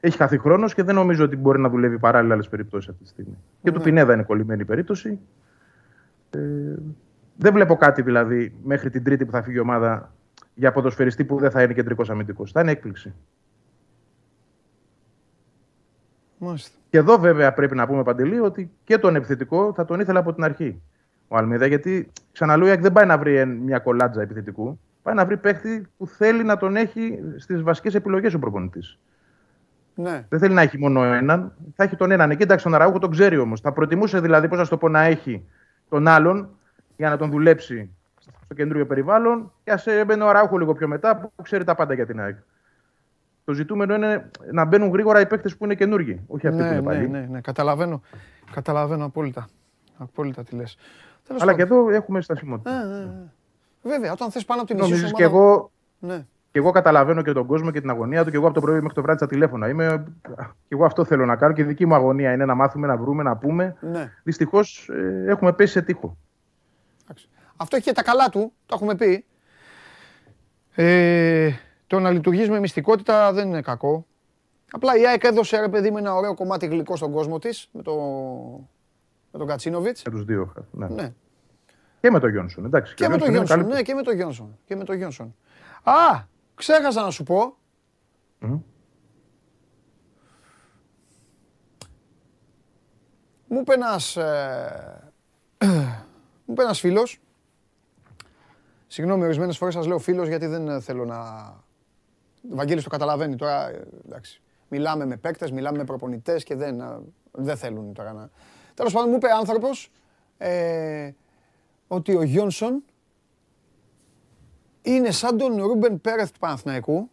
Έχει 0.00 0.16
χαθεί 0.16 0.38
χρόνος 0.38 0.74
και 0.74 0.82
δεν 0.82 0.94
νομίζω 0.94 1.24
ότι 1.24 1.36
μπορεί 1.36 1.60
να 1.60 1.68
δουλεύει 1.68 1.98
παράλληλα 1.98 2.34
άλλες 2.34 2.48
περιπτώσεις 2.48 2.88
αυτή 2.90 3.02
τη 3.02 3.08
στιγμή. 3.08 3.36
Και 3.62 3.70
του 3.70 3.78
Ναι. 3.78 3.84
Πινέδα 3.84 4.12
είναι 4.14 4.22
κολλημένη 4.22 4.60
η 4.60 4.64
περίπτωση. 4.64 5.18
Ε, 6.30 6.38
δεν 7.36 7.52
βλέπω 7.52 7.76
κάτι 7.76 8.02
δηλαδή 8.02 8.54
μέχρι 8.64 8.90
την 8.90 9.04
Τρίτη 9.04 9.24
που 9.24 9.30
θα 9.32 9.42
φύγει 9.42 9.56
η 9.56 9.60
ομάδα 9.60 10.12
για 10.54 10.72
ποδοσφαιριστή 10.72 11.24
που 11.24 11.38
δεν 11.38 11.50
θα 11.50 11.62
είναι 11.62 11.72
κεντρικός 11.72 12.10
αμυντικός. 12.10 12.52
Θα 12.52 12.60
είναι 12.60 12.70
έκπληξη. 12.70 13.14
Μάλιστα. 16.38 16.78
Και 16.90 16.98
εδώ 16.98 17.18
βέβαια 17.18 17.52
πρέπει 17.52 17.74
να 17.74 17.86
πούμε 17.86 18.02
παντελή 18.02 18.40
ότι 18.40 18.70
και 18.84 18.98
τον 18.98 19.16
επιθετικό 19.16 19.72
θα 19.74 19.84
τον 19.84 20.00
ήθελα 20.00 20.18
από 20.18 20.32
την 20.34 20.44
αρχή 20.44 20.82
ο 21.28 21.36
Αλμίδα. 21.36 21.66
Γιατί 21.66 22.10
ξαναλέω, 22.32 22.66
η 22.66 22.70
ΑΕΚ 22.70 22.80
δεν 22.80 22.92
πάει 22.92 23.06
να 23.06 23.18
βρει 23.18 23.36
εν- 23.36 23.56
μια 23.56 23.78
κολάτζα 23.78 24.22
επιθετικού. 24.22 24.78
Πάει 25.02 25.14
να 25.14 25.26
βρει 25.26 25.36
παίχτη 25.36 25.86
που 25.96 26.06
θέλει 26.06 26.44
να 26.44 26.56
τον 26.56 26.76
έχει 26.76 27.18
στις 27.36 27.62
βασικές 27.62 27.94
επιλογές 27.94 28.34
ο 28.34 28.38
προπονητής. 28.38 28.98
Ναι. 29.94 30.26
Δεν 30.28 30.38
θέλει 30.38 30.54
να 30.54 30.60
έχει 30.62 30.78
μόνο 30.78 31.04
έναν. 31.04 31.52
Θα 31.76 31.84
έχει 31.84 31.96
τον 31.96 32.10
έναν. 32.10 32.30
Εκεί 32.30 32.42
εντάξει, 32.42 32.64
τον 32.64 32.74
Αραούχο 32.74 32.98
τον 32.98 33.10
ξέρει 33.10 33.38
όμως. 33.38 33.60
Θα 33.60 33.72
προτιμούσε 33.72 34.20
δηλαδή, 34.20 34.48
πώς 34.48 34.58
να 34.58 34.64
σου 34.64 34.70
το 34.70 34.76
πω, 34.76 34.88
να 34.88 35.02
έχει 35.02 35.44
τον 35.88 36.08
άλλον 36.08 36.48
για 36.96 37.08
να 37.10 37.16
τον 37.16 37.30
δουλέψει 37.30 37.90
στο 38.44 38.54
καινούριο 38.54 38.86
περιβάλλον 38.86 39.52
και 39.64 39.70
ας 39.70 39.86
έμπαινε 39.86 40.24
ο 40.24 40.28
Αραούχο 40.28 40.58
λίγο 40.58 40.72
πιο 40.72 40.88
μετά 40.88 41.16
που 41.16 41.42
ξέρει 41.42 41.64
τα 41.64 41.74
πάντα 41.74 41.94
για 41.94 42.06
την 42.06 42.20
ΑΕΚ. 42.20 42.36
Το 43.44 43.52
ζητούμενο 43.52 43.94
είναι 43.94 44.30
να 44.52 44.64
μπαίνουν 44.64 44.90
γρήγορα 44.90 45.20
οι 45.20 45.26
παίχτε 45.26 45.48
που 45.58 45.64
είναι 45.64 45.74
καινούργοι, 45.74 46.20
όχι 46.26 46.46
αυτοί 46.46 46.58
που 46.60 46.64
Ναι, 46.64 46.70
είναι 46.72 46.80
ναι, 46.80 46.86
παλιοί. 46.86 47.08
ναι, 47.10 47.26
ναι. 47.30 47.40
Καταλαβαίνω. 47.40 48.02
Καταλαβαίνω 48.52 49.04
απόλυτα. 49.04 49.48
Απόλυτα 49.98 50.42
τι 50.42 50.54
λες. 50.56 50.76
Τέλος 51.26 51.42
Αλλά 51.42 51.54
και 51.54 51.66
πάντων. 51.66 51.78
εδώ 51.78 51.90
έχουμε 51.90 52.20
στασιμότητα. 52.20 52.70
Ε, 52.70 52.96
ε, 52.98 53.02
ε. 53.02 53.08
Βέβαια, 53.82 54.12
όταν 54.12 54.30
θες 54.30 54.44
πάνω 54.44 54.60
από 54.60 54.68
την 54.70 54.78
μισή 54.78 54.88
Νομίζεις 54.90 55.08
σου 55.10 55.14
και 55.16 55.24
ομάδα- 55.24 55.38
εγώ, 55.44 55.70
Ναι. 55.98 56.16
και 56.50 56.58
εγώ 56.58 56.70
καταλαβαίνω 56.70 57.22
και 57.22 57.32
τον 57.32 57.46
κόσμο 57.46 57.70
και 57.70 57.80
την 57.80 57.90
αγωνία 57.90 58.24
του 58.24 58.30
και 58.30 58.36
εγώ 58.36 58.44
από 58.46 58.54
το 58.54 58.60
πρωί 58.60 58.74
μέχρι 58.80 58.94
το 58.94 59.02
βράδυ 59.02 59.18
στα 59.18 59.26
τηλέφωνα. 59.28 59.68
Είμαι, 59.68 60.04
και 60.42 60.74
εγώ 60.74 60.84
αυτό 60.84 61.04
θέλω 61.04 61.24
να 61.26 61.36
κάνω 61.36 61.52
και 61.52 61.62
η 61.62 61.64
δική 61.64 61.86
μου 61.86 61.94
αγωνία 61.94 62.32
είναι 62.32 62.44
να 62.44 62.54
μάθουμε, 62.54 62.86
να 62.86 62.96
βρούμε, 62.96 63.22
να 63.22 63.36
πούμε. 63.36 63.76
ναι. 63.80 64.12
Δυστυχώς 64.22 64.90
έχουμε 65.26 65.52
πέσει 65.52 65.72
σε 65.72 65.82
τείχο. 65.82 66.16
Εντάξει. 67.04 67.28
Αυτό 67.56 67.76
έχει 67.76 67.84
και 67.84 67.92
τα 67.92 68.02
καλά 68.02 68.28
του, 68.28 68.52
το 68.66 68.74
έχουμε 68.74 68.94
πει. 68.94 69.24
Ε, 70.74 71.50
το 71.86 72.00
να 72.00 72.10
λειτουργείς 72.10 72.48
με 72.48 72.60
μυστικότητα 72.60 73.32
δεν 73.32 73.48
είναι 73.48 73.60
κακό. 73.60 74.06
Απλά 74.70 74.96
η 74.96 75.06
ΑΕΚ 75.06 75.24
έδωσε 75.24 75.60
ρε 75.60 75.68
παιδί 75.68 75.90
με 75.90 75.98
ένα 75.98 76.14
ωραίο 76.14 76.34
κομμάτι 76.34 76.66
γλυκό 76.66 76.96
στον 76.96 77.12
κόσμο 77.12 77.38
της, 77.38 77.68
με, 77.72 77.82
το, 77.82 77.94
με 79.30 79.38
τον 79.38 79.46
Κατσίνοβιτς. 79.46 80.02
Με 80.04 80.10
τους 80.10 80.24
δύο. 80.24 80.52
Ναι. 80.70 80.88
Ναι. 80.88 81.12
Και 82.00 82.10
με 82.10 82.20
τον 82.20 82.30
Γιόνσον. 82.30 82.64
Εντάξει, 82.64 82.94
Και 82.94 83.04
ο 83.04 83.08
με 83.10 83.16
τον 83.16 83.30
Γιόνσον 83.30 83.46
Γιόνσον, 83.46 83.70
είναι 83.70 83.76
ναι, 83.78 83.82
και 83.82 83.94
με 83.94 84.02
τον 84.02 84.14
Γιόνσον. 84.14 84.58
Και 84.64 84.76
με 84.76 84.84
τον 84.84 84.96
Γιόνσον. 84.96 85.34
Α, 85.82 86.22
ξέχασα 86.54 87.02
να 87.02 87.10
σου 87.10 87.22
πω. 87.22 87.56
Μμμ. 88.38 88.60
Μου 93.46 93.60
είπε 93.60 93.74
ένας, 93.74 94.16
ε, 94.16 95.12
μου 96.44 96.52
είπε 96.52 96.62
ένας 96.62 96.80
φίλος, 96.80 97.20
συγγνώμη 98.86 99.24
ορισμένες 99.24 99.56
φορές 99.56 99.74
σας 99.74 99.86
λέω 99.86 99.98
φίλος 99.98 100.28
γιατί 100.28 100.46
δεν 100.46 100.68
ε, 100.68 100.80
θέλω 100.80 101.04
να... 101.04 101.18
Ο 102.50 102.56
Βαγγέλης 102.56 102.84
το 102.84 102.90
καταλαβαίνει 102.90 103.36
τώρα, 103.36 103.68
ε, 103.70 103.86
εντάξει. 104.06 104.42
Μιλάμε 104.68 105.06
με 105.06 105.16
παίκτες, 105.16 105.50
μιλάμε 105.50 105.78
με 105.78 105.84
προπονητές 105.84 106.44
και 106.44 106.54
δεν, 106.54 106.80
ε, 106.80 106.98
δεν 107.32 107.56
θέλουν 107.56 107.92
τώρα 107.92 108.12
να... 108.12 108.30
Τέλος 108.74 108.92
πάντων 108.92 109.08
μου 109.08 109.16
είπε 109.16 109.28
άνθρωπος 109.30 109.90
ε, 110.38 111.10
ότι 111.86 112.16
ο 112.16 112.22
Γιόνσον 112.22 112.82
είναι 114.82 115.10
σαν 115.10 115.38
τον 115.38 115.62
Ρούμπεν 115.62 116.00
Πέρεθ 116.00 116.30
του 116.30 116.38
Παναθηναϊκού 116.38 117.10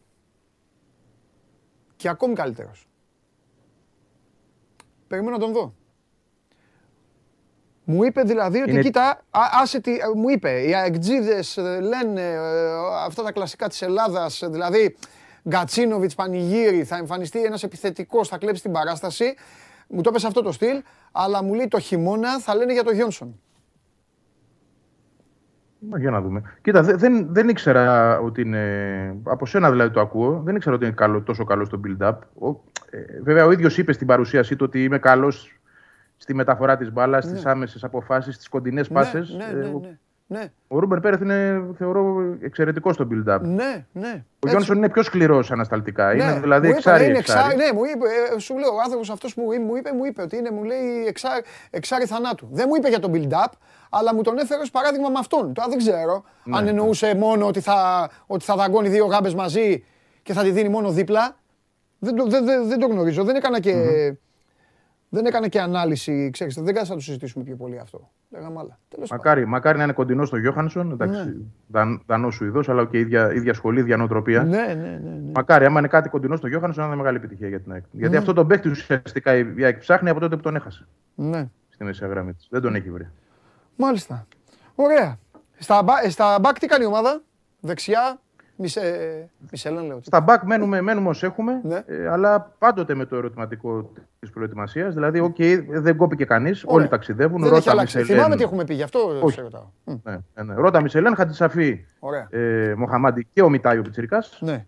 και 1.96 2.10
ακόμη 2.10 2.34
καλύτερος. 2.34 2.90
Περιμένω 5.08 5.38
να 5.38 5.44
τον 5.44 5.54
δω. 5.54 5.74
Μου 7.92 8.04
είπε 8.04 8.22
δηλαδή 8.22 8.62
ότι 8.62 8.72
Είναι- 8.72 8.82
κοίτα, 8.82 9.10
α, 9.30 9.42
άσε 9.62 9.82
τι, 9.82 9.92
ε, 9.92 9.98
μου 10.16 10.30
είπε, 10.30 10.62
οι 10.62 10.76
αεκτζίδες 10.76 11.58
ε, 11.58 11.80
λένε 11.82 12.22
ε, 12.22 12.40
αυτά 13.06 13.24
τα 13.24 13.32
κλασικά 13.32 13.68
της 13.68 13.82
Ελλάδας, 13.82 14.42
ε, 14.42 14.48
δηλαδή 14.48 14.96
Γκατσίνοβιτς, 15.50 16.16
Πανηγύρι, 16.16 16.84
θα 16.84 16.98
εμφανιστεί 16.98 17.44
ένας 17.44 17.64
επιθετικός, 17.64 18.28
θα 18.28 18.38
κλέψει 18.38 18.62
την 18.62 18.72
παράσταση. 18.72 19.34
Μου 19.88 20.02
το 20.02 20.10
έπεσε 20.10 20.28
αυτό 20.28 20.42
το 20.42 20.52
στυλ, 20.52 20.82
αλλά 21.12 21.44
μου 21.44 21.54
λέει 21.54 21.68
το 21.68 21.80
χειμώνα 21.80 22.40
θα 22.40 22.56
λένε 22.56 22.74
για 22.74 22.84
το 22.84 22.92
Γιόνσον. 22.92 23.40
Μα, 25.80 26.00
Για 26.00 26.12
να 26.12 26.22
δούμε. 26.22 26.42
Κοίτα, 26.62 26.82
δε- 26.82 26.96
δεν, 26.96 27.28
δεν 27.34 27.50
ήξερα 27.50 28.20
ότι 28.20 28.42
είναι. 28.42 29.16
Από 29.24 29.46
σένα 29.46 29.72
δηλαδή 29.72 29.94
το 29.94 30.00
ακούω. 30.00 30.42
Δεν 30.46 30.56
ήξερα 30.56 30.76
ότι 30.76 30.86
είναι 30.86 30.94
καλό, 30.94 31.22
τόσο 31.22 31.44
καλό 31.44 31.66
στο 31.66 31.80
build-up. 31.86 32.14
Ο, 32.40 32.48
ε, 32.90 33.22
βέβαια, 33.24 33.46
ο 33.46 33.52
ίδιος 33.52 33.78
είπε 33.78 33.94
στην 33.94 34.08
παρουσίασή 34.08 34.56
του 34.56 34.66
ότι 34.68 34.84
είμαι 34.84 35.00
καλός 35.00 35.61
στη 36.22 36.34
μεταφορά 36.34 36.78
της 36.78 36.92
μπάλας, 36.92 37.24
στις 37.24 37.46
άμεσες 37.46 37.84
αποφάσεις, 37.84 38.36
στις 38.36 38.50
κοντινές 38.50 38.88
πάσες. 38.88 39.30
Ναι, 39.30 39.46
ναι, 39.46 39.66
ναι, 39.66 39.70
ναι. 39.80 39.98
Ναι, 40.28 40.52
Ο 40.68 40.80
Ρούμπερ 40.80 41.00
Πέρεθ 41.00 41.22
είναι, 41.22 41.64
θεωρώ, 41.78 42.36
εξαιρετικός 42.42 42.96
στο 42.96 43.08
build-up. 43.12 43.40
ναι, 43.42 43.86
ναι. 43.92 44.08
Ο 44.10 44.14
Έτσι. 44.14 44.50
Γιόνσον 44.50 44.78
είναι 44.78 44.90
πιο 44.90 45.04
σκληρός 45.04 45.52
ανασταλτικά. 45.52 46.14
Ναι, 46.14 46.24
είναι 46.24 46.40
δηλαδή 46.40 46.68
μου 46.68 46.70
είπε, 46.70 46.78
εξάρι, 46.78 47.06
είναι 47.06 47.18
εξάρι. 47.18 47.56
Ναι, 47.56 47.64
μου 47.74 47.82
είπε, 47.84 48.06
ε, 48.36 48.40
σου 48.40 48.58
λέω, 48.58 48.70
ο 48.70 48.80
άνθρωπος 48.84 49.10
αυτός 49.10 49.34
που 49.34 49.42
μου 49.66 49.76
είπε, 49.76 49.94
μου 49.94 50.06
είπε 50.06 50.22
ότι 50.22 50.38
είναι, 50.38 50.52
μου 50.52 50.64
λέει, 50.64 51.06
εξάρι, 51.08 51.42
εξάρι 51.70 52.06
θανάτου. 52.06 52.48
Δεν 52.52 52.66
μου 52.70 52.76
είπε 52.76 52.90
για 52.90 53.00
τον 53.00 53.12
build-up, 53.14 53.52
αλλά 53.90 54.16
μου 54.16 54.22
τον 54.22 54.38
έφερε 54.38 54.62
ως 54.62 54.72
παράδειγμα 54.72 55.10
με 55.10 55.20
αυτόν. 55.20 55.54
Τώρα 55.54 55.70
δεν 55.70 55.78
ξέρω 55.78 56.24
Ναι, 56.44 56.58
αν 56.58 56.68
εννοούσε 56.68 57.16
μόνο 57.16 57.48
ότι 57.48 57.60
θα, 57.60 58.10
ότι 58.26 58.44
θα 58.44 58.56
δαγκώνει 58.56 58.90
δύο 58.90 59.06
γάμπες 59.06 59.34
μαζί 59.34 59.84
και 60.24 60.34
θα 60.34 60.44
τη 60.44 60.52
δίνει 60.52 60.70
μόνο 60.70 60.92
δίπλα. 60.92 61.36
Δεν 62.00 62.16
το, 62.16 62.26
δεν, 62.26 62.46
δεν, 62.46 62.68
δεν 62.68 62.80
το 62.80 62.88
γνωρίζω. 62.88 63.24
Δεν 63.24 63.36
έκανα 63.36 63.60
και, 63.60 63.74
δεν 65.14 65.26
έκανα 65.26 65.48
και 65.48 65.62
ανάλυση, 65.62 66.30
ξέρεις, 66.30 66.56
δεν 66.56 66.74
κάτσα 66.74 66.90
να 66.90 66.96
το 66.98 67.04
συζητήσουμε 67.04 67.44
πιο 67.44 67.56
πολύ 67.56 67.80
αυτό. 67.80 68.10
Λέγαμε 68.30 68.60
άλλα. 68.60 68.80
Τέλος 68.90 69.10
πάντων. 69.10 69.26
Μακάρι, 69.26 69.46
μακάρι 69.48 69.78
να 69.78 69.84
είναι 69.84 69.94
κοντινό 69.94 70.26
στο 70.26 70.38
Γιώχανσον. 70.38 70.92
Εντάξει, 70.92 71.24
Ναι. 71.24 71.34
δαν, 71.68 72.04
Δανός 72.06 72.36
Σουηδό, 72.36 72.62
αλλά 72.68 72.86
και 72.86 73.00
ίδια, 73.00 73.34
ίδια 73.34 73.54
σχολή, 73.54 73.80
ίδια 73.80 73.98
νοοτροπία. 73.98 74.44
Ναι, 74.44 74.58
ναι, 74.58 74.74
ναι. 74.74 75.00
ναι. 75.04 75.32
Μακάρι, 75.34 75.66
άμα 75.66 75.80
είναι 75.80 75.88
κάτι 75.88 76.10
κοντινό 76.10 76.36
στο 76.36 76.48
Γιώχανσον, 76.48 76.84
να 76.84 76.88
είναι 76.90 76.98
μεγάλη 77.02 77.18
επιτυχία 77.18 77.48
για 77.48 77.60
την 77.60 77.72
ΑΕΚ. 77.72 77.84
Γιατί 77.92 78.16
αυτό 78.16 78.34
τον 78.34 78.48
παίχτη 78.48 78.70
ουσιαστικά 78.70 79.36
η 79.36 79.54
η 79.56 79.64
ΑΕΚ 79.64 79.78
ψάχνει 79.80 80.10
από 80.10 80.20
τότε 80.20 80.36
που 80.36 80.42
τον 80.42 80.56
έχασε 80.56 80.88
ναι. 81.16 81.50
στη 81.70 81.84
μεσαία 81.84 82.08
γραμμή 82.10 82.34
της. 82.34 82.48
Δεν 82.50 82.62
τον 82.62 82.76
έχει 82.76 82.92
βρει. 82.92 83.08
Μάλιστα. 83.76 84.28
Ωραία. 84.76 85.18
Στα, 85.58 85.84
μπα- 85.84 86.04
ε, 86.04 86.10
στα 86.10 86.38
back 86.42 86.54
τι 86.60 86.68
κάνει 86.68 86.84
η 86.84 86.88
ομάδα; 86.88 87.22
Δεξιά. 87.60 88.20
Μισε, 88.62 89.30
Μισελέν 89.52 89.86
λέω. 89.86 90.00
Στα 90.02 90.26
back 90.28 90.38
μένουμε, 90.46 90.82
μένουμε 90.82 91.10
όσο 91.10 91.26
έχουμε, 91.26 91.62
Ναι. 91.64 91.84
ε, 91.86 92.08
αλλά 92.08 92.52
πάντοτε 92.58 92.94
με 92.96 93.06
το 93.06 93.16
ερωτηματικό 93.16 93.92
της 94.20 94.30
προετοιμασίας. 94.30 94.94
Δηλαδή, 94.94 95.20
οκ, 95.20 95.36
δεν 95.70 95.96
κόπηκε 95.98 96.26
κανείς, 96.26 96.64
όλοι 96.68 96.88
ταξιδεύουν. 96.88 97.38
Δεν 97.42 97.48
έχει 97.48 97.56
Ρώτα 97.58 97.72
αλλάξει. 97.72 97.98
Μισελέν. 97.98 98.18
Θυμάμαι 98.22 98.36
τι 98.38 98.44
έχουμε 98.44 98.64
πει, 98.64 98.74
γι' 98.74 98.84
αυτό 98.84 99.00
Όχι. 99.22 99.36
σε 99.36 99.42
ρωτάω. 99.42 99.66
Μ, 99.84 99.92
Ναι, 100.04 100.18
ναι, 100.36 100.44
ναι. 100.44 100.54
Ρώτα 100.56 100.82
Μισελέν, 100.82 101.16
Χατζησαφή, 101.16 101.86
Ωραία. 102.00 102.28
ε, 102.30 102.74
Μοχαμαντί 102.78 103.28
και 103.34 103.42
ο 103.42 103.50
Μιτάι 103.50 103.78
ο 103.78 103.82
πιτσιρικάς. 103.82 104.38
Ναι. 104.42 104.66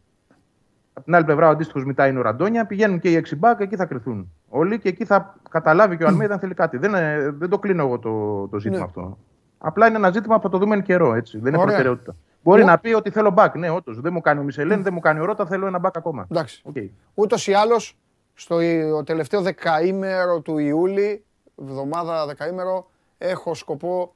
Από 0.94 1.06
την 1.06 1.16
άλλη 1.16 1.26
πλευρά, 1.26 1.48
ο 1.48 1.50
αντίστοιχος 1.50 1.86
Μιτάι 1.86 2.10
είναι 2.10 2.20
ο 2.20 2.22
Ραντόνια. 2.22 2.66
Πηγαίνουν 2.66 3.00
και 3.00 3.10
οι 3.10 3.16
έξι 3.16 3.36
μπακ, 3.36 3.60
εκεί 3.60 3.76
θα 3.76 3.86
κριθούν 3.86 4.32
όλοι 4.50 4.80
και 4.80 4.90
εκεί 4.90 5.06
θα 5.06 5.36
καταλάβει 5.50 5.98
και 5.98 6.04
ο 6.04 6.08
Αλμέιδα 6.08 6.34
αν 6.34 6.40
θέλει 6.40 6.54
κάτι. 6.54 6.78
Δεν, 6.78 6.94
ε, 6.96 7.30
δεν 7.38 7.50
το 7.50 7.60
κλείνω 7.60 7.84
εγώ 7.84 8.00
το, 8.00 8.48
το 8.48 8.60
ζήτημα 8.60 8.78
Ναι. 8.80 8.86
αυτό. 8.86 9.18
Απλά 9.58 9.88
είναι 9.88 9.98
ένα 9.98 10.12
ζήτημα 10.12 10.36
που 10.36 10.42
θα 10.42 10.50
το 10.50 10.58
δούμε 10.58 10.76
εν 10.76 10.82
καιρώ. 10.82 11.14
Έτσι. 11.14 11.38
Δεν 11.38 11.48
είναι 11.54 11.62
Ωραία. 11.62 11.74
προτεραιότητα. 11.76 12.16
Μπορεί 12.44 12.62
Ω. 12.62 12.66
να 12.66 12.78
πει 12.80 12.94
ότι 12.94 13.10
θέλω 13.10 13.30
μπακ. 13.32 13.56
Ναι, 13.58 13.70
όντως. 13.70 14.00
Δεν 14.00 14.14
μου 14.14 14.22
κάνει 14.22 14.40
ο 14.40 14.44
Μισελέν, 14.44 14.84
δεν 14.84 14.94
μου 14.94 15.00
κάνει 15.00 15.20
ο 15.20 15.26
Ρώτα, 15.26 15.46
θέλω 15.46 15.68
ένα 15.68 15.80
μπακ 15.80 15.98
ακόμα. 15.98 16.28
Εντάξει. 16.32 16.62
Οκ. 16.66 16.76
Ούτως 17.14 17.48
ή 17.48 17.54
άλλως, 17.54 17.98
στο 18.34 18.56
ο 18.96 19.04
τελευταίο 19.04 19.42
δεκαήμερο 19.42 20.40
του 20.42 20.58
Ιούλη, 20.58 21.24
εβδομάδα 21.62 22.26
δεκαήμερο, 22.26 22.90
έχω 23.18 23.54
σκοπό 23.54 24.14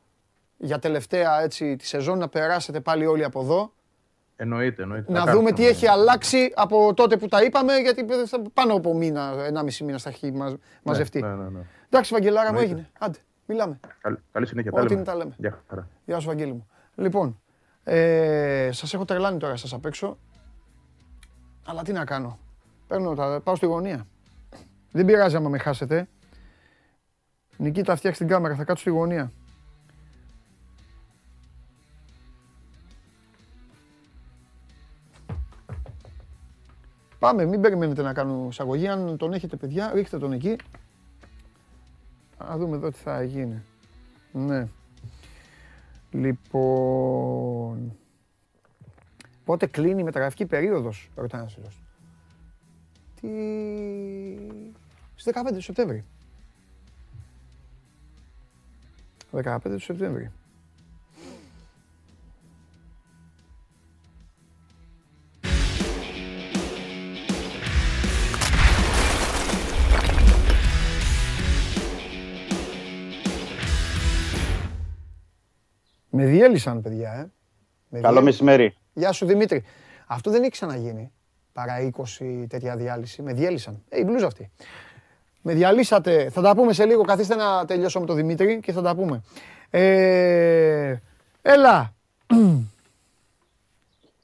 για 0.58 0.80
τελευταία 0.80 1.42
έτσι, 1.42 1.76
τη 1.76 1.86
σεζόν 1.86 2.18
να 2.18 2.28
περάσετε 2.30 2.80
πάλι 2.80 3.06
όλοι 3.06 3.24
από 3.24 3.42
εδώ. 3.42 3.72
Εννοείται, 4.36 4.82
εννοείται. 4.84 5.12
να 5.12 5.18
Θα 5.20 5.24
δούμε 5.26 5.34
κάνουμε. 5.34 5.52
τι 5.52 5.68
έχει 5.68 5.88
αλλάξει 5.88 6.52
από 6.56 6.94
τότε 6.94 7.18
που 7.18 7.28
τα 7.28 7.44
είπαμε, 7.44 7.76
γιατί 7.78 8.06
θα- 8.26 8.42
πάνω 8.54 8.74
από 8.74 8.94
μήνα, 8.94 9.34
ενάμιση 9.46 9.84
μήνα 9.84 9.98
θα 9.98 10.10
έχει 10.10 10.32
μαζ- 10.32 10.56
μαζευτεί. 10.84 11.22
Ναι, 11.22 11.28
ναι, 11.28 11.50
ναι. 11.50 11.60
Εντάξει, 11.90 12.14
Βαγγελάρα 12.14 12.52
μου, 12.54 12.60
Εννοείται. 12.60 12.72
έγινε. 12.74 12.90
Άντε, 13.00 13.18
μιλάμε. 13.46 13.80
Καλή, 14.02 14.18
καλή 14.32 14.48
συνέχεια. 14.48 14.72
Ό,τι 14.74 14.82
λέμε. 14.82 14.94
είναι 14.96 15.04
τα 15.04 15.16
λέμε. 15.16 15.34
Γεια 15.38 15.62
χαρά. 15.70 15.88
Γεια 16.06 16.20
σου, 16.20 16.28
Βαγγέλη 16.28 16.52
μου. 16.52 16.68
Λοιπόν, 16.96 17.40
ε, 17.90 18.70
σας 18.72 18.94
έχω 18.94 19.06
τρελάνει 19.06 19.38
τώρα 19.38 19.56
σας 19.56 19.74
απ' 19.74 19.86
έξω. 19.86 20.18
Αλλά 21.66 21.84
τι 21.84 21.92
να 21.92 22.06
κάνω. 22.06 22.40
Παίρνω 22.88 23.16
τα, 23.16 23.42
πάω 23.44 23.56
στη 23.56 23.66
γωνία. 23.66 24.08
Δεν 24.92 25.06
πειράζει 25.06 25.36
άμα 25.36 25.50
με 25.50 25.58
χάσετε. 25.58 26.08
Νικήτα, 27.58 27.96
φτιάξει 27.96 28.20
την 28.20 28.28
κάμερα, 28.28 28.56
θα 28.56 28.64
κάτσω 28.64 28.82
στη 28.82 28.90
γωνία. 28.90 29.32
Πάμε, 37.20 37.46
μην 37.46 37.62
περιμένετε 37.62 38.02
να 38.02 38.14
κάνω 38.14 38.48
εισαγωγή. 38.50 38.88
Αν 38.88 39.18
τον 39.18 39.34
έχετε 39.34 39.56
παιδιά, 39.56 39.92
ρίχτε 39.94 40.18
τον 40.18 40.32
εκεί. 40.32 40.56
Να 42.40 42.58
δούμε 42.58 42.76
εδώ 42.76 42.92
τι 42.92 42.98
θα 42.98 43.24
γίνει. 43.24 43.64
Ναι. 44.32 44.68
Λοιπόν. 46.12 47.98
Πότε 49.46 49.66
κλείνει 49.66 50.02
η 50.02 50.04
μεταγραφική 50.04 50.46
περίοδος, 50.46 51.10
ρωτάει 51.16 51.42
ένας 51.42 51.54
φίλος. 51.54 51.82
Τι... 53.22 53.28
Στις 55.16 55.34
15 55.34 55.54
του 55.54 55.62
Σεπτέμβρη. 55.62 56.06
15 59.32 59.58
του 59.64 59.80
Σεπτέμβρη. 59.80 60.32
Με 76.18 76.26
διέλυσαν, 76.26 76.82
παιδιά, 76.82 77.12
ε. 77.14 77.18
Με 77.90 78.00
Καλό 78.00 78.02
διέλυσαν. 78.02 78.24
μεσημέρι. 78.24 78.76
Γεια 78.94 79.12
σου 79.12 79.26
Δημήτρη. 79.26 79.64
Αυτό 80.08 80.32
δεν 80.32 80.42
έχει 80.42 80.52
ξαναγίνει. 80.52 81.12
Παρά 81.54 81.74
20 81.82 82.46
τέτοια 82.50 82.76
διάλυση. 82.76 83.22
Με 83.22 83.34
διέλυσαν. 83.34 83.84
Ε, 83.90 84.00
η 84.00 84.04
μπλούζα 84.06 84.26
αυτή. 84.26 84.52
Με 85.42 85.54
διαλύσατε. 85.54 86.30
Θα 86.30 86.42
τα 86.42 86.56
πούμε 86.56 86.74
σε 86.74 86.86
λίγο. 86.86 87.04
Καθίστε 87.04 87.36
να 87.36 87.66
τελειώσω 87.66 88.00
με 88.00 88.06
τον 88.06 88.16
Δημήτρη 88.16 88.60
και 88.60 88.72
θα 88.72 88.82
τα 88.82 88.96
πούμε. 88.96 89.22
Ε, 89.70 90.96
έλα. 91.42 91.94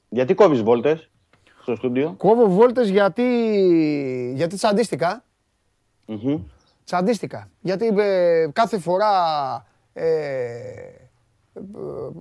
Γιατί 0.08 0.34
κόβεις 0.34 0.62
βόλτες 0.62 1.10
στο 1.62 1.74
στούντιο; 1.76 2.14
Κόβω 2.16 2.48
βόλτες 2.48 2.88
γιατί, 2.88 3.22
γιατί 4.34 4.56
τσαντίστηκα. 4.56 5.24
Μμμ. 6.06 6.40
Τσαντίστηκα. 6.84 7.48
Γιατί 7.60 7.86
ε, 7.96 8.48
κάθε 8.52 8.78
φορά. 8.78 9.12
Ε, 9.92 10.06
ε, 10.06 11.03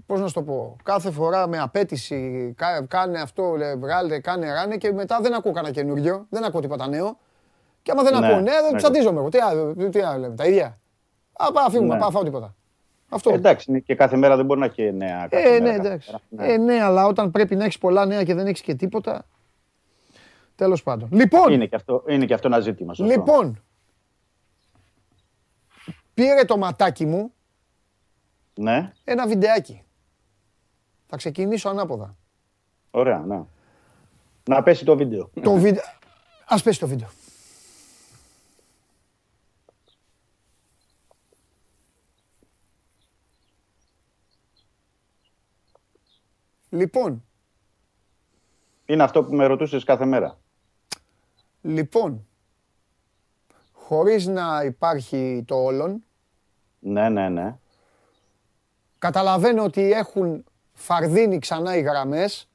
πώς 0.06 0.20
να 0.20 0.28
σου 0.28 0.34
το 0.34 0.44
πω, 0.44 0.76
κάθε 0.84 1.12
φορά 1.12 1.48
με 1.48 1.60
απέτηση 1.60 2.54
κα- 2.58 2.86
κάνε 2.86 3.20
αυτό, 3.22 3.56
λέ, 3.56 3.76
βγάλτε, 3.76 4.20
κάνε, 4.20 4.54
ράνε 4.54 4.78
και 4.78 4.92
μετά 4.94 5.20
δεν 5.22 5.34
ακούω 5.34 5.52
κανένα 5.52 5.74
καινούριο, 5.74 6.26
δεν 6.30 6.44
ακούω 6.44 6.62
τίποτα 6.62 6.88
νέο. 6.88 7.18
Και 7.82 7.92
άμα 7.92 8.04
δεν 8.04 8.20
Ναι, 8.20 8.26
ακούω 8.28 8.40
νέα, 8.40 8.62
δεν 8.62 8.72
ναι. 8.72 8.78
τσαντίζομαι 8.78 9.20
εγώ. 9.20 9.30
Τι 9.30 9.38
άλλο, 9.40 9.90
τι 9.90 10.00
άλλο 10.00 10.20
λέμε, 10.20 10.36
τα 10.36 10.46
ίδια. 10.46 10.80
Α, 11.34 11.52
πάμε, 11.52 11.70
φύγουμε, 11.70 11.94
Ναι. 11.94 12.00
πάω 12.00 12.12
φάω 12.12 12.24
τίποτα. 12.24 12.56
Αυτό. 13.10 13.30
Εντάξει, 13.34 13.66
είναι 13.70 13.80
και 13.80 13.96
κάθε 13.96 14.18
μέρα 14.18 14.36
δεν 14.36 14.46
μπορεί 14.46 14.60
να 14.60 14.66
έχει 14.66 14.92
νέα. 14.94 15.28
κάθε 15.28 15.56
Ε, 15.56 15.60
μέρα, 15.60 15.64
ναι, 15.64 15.76
κάθε 15.78 15.88
εντάξει. 15.88 16.12
μέρα. 16.30 16.48
Ναι. 16.48 16.54
Ε, 16.54 16.58
ναι, 16.58 16.84
αλλά 16.84 17.06
όταν 17.06 17.32
πρέπει 17.32 17.56
να 17.56 17.64
έχεις 17.64 17.78
πολλά 17.78 18.06
νέα 18.06 18.24
και 18.24 18.34
δεν 18.34 18.48
έχεις 18.48 18.62
και 18.62 18.74
τίποτα. 18.76 19.26
Τέλος 20.56 20.84
πάντων. 20.84 21.10
Λοιπόν, 21.12 21.52
Είναι, 21.54 21.66
και 21.66 21.76
αυτό, 21.76 22.04
είναι 22.08 22.26
και 22.26 22.34
αυτό 22.34 22.48
ένα 22.48 22.60
ζήτημα. 22.60 22.94
σωστό. 22.94 23.14
λοιπόν. 23.14 23.64
Πήρε 26.14 26.44
το 26.46 26.58
ματάκι 26.58 27.06
μου 27.06 27.34
Ναι, 28.56 28.94
ένα 29.04 29.28
βιντεάκι. 29.28 29.84
Θα 31.08 31.18
ξεκινήσω 31.18 31.70
ανάποδα. 31.70 32.16
ωραία, 32.92 33.20
ναι. 33.20 33.44
Να 34.48 34.64
πέσει 34.64 34.86
το 34.86 34.98
βίντεο. 34.98 35.30
Το 35.42 35.54
βίντεο... 35.56 35.84
Ας 36.48 36.64
πέσει 36.64 36.80
το 36.80 36.88
βίντεο. 36.88 37.10
Λοιπόν, 46.70 47.24
Είναι 48.86 49.04
αυτό 49.04 49.24
που 49.24 49.34
με 49.36 49.46
ρωτούσες 49.46 49.84
κάθε 49.84 50.06
μέρα. 50.06 50.38
λοιπόν, 51.62 52.28
χωρίς 53.72 54.26
να 54.28 54.64
υπάρχει 54.64 55.44
το 55.48 55.56
όλον, 55.56 56.04
Ναι, 56.80 57.10
ναι, 57.10 57.30
ναι. 57.30 57.58
Καταλαβαίνω 59.08 59.64
ότι 59.64 59.92
έχουν 59.92 60.44
φαρδίνει 60.74 61.40
ξανά 61.40 61.76
οι 61.76 61.82
γραμμές. 61.82 62.48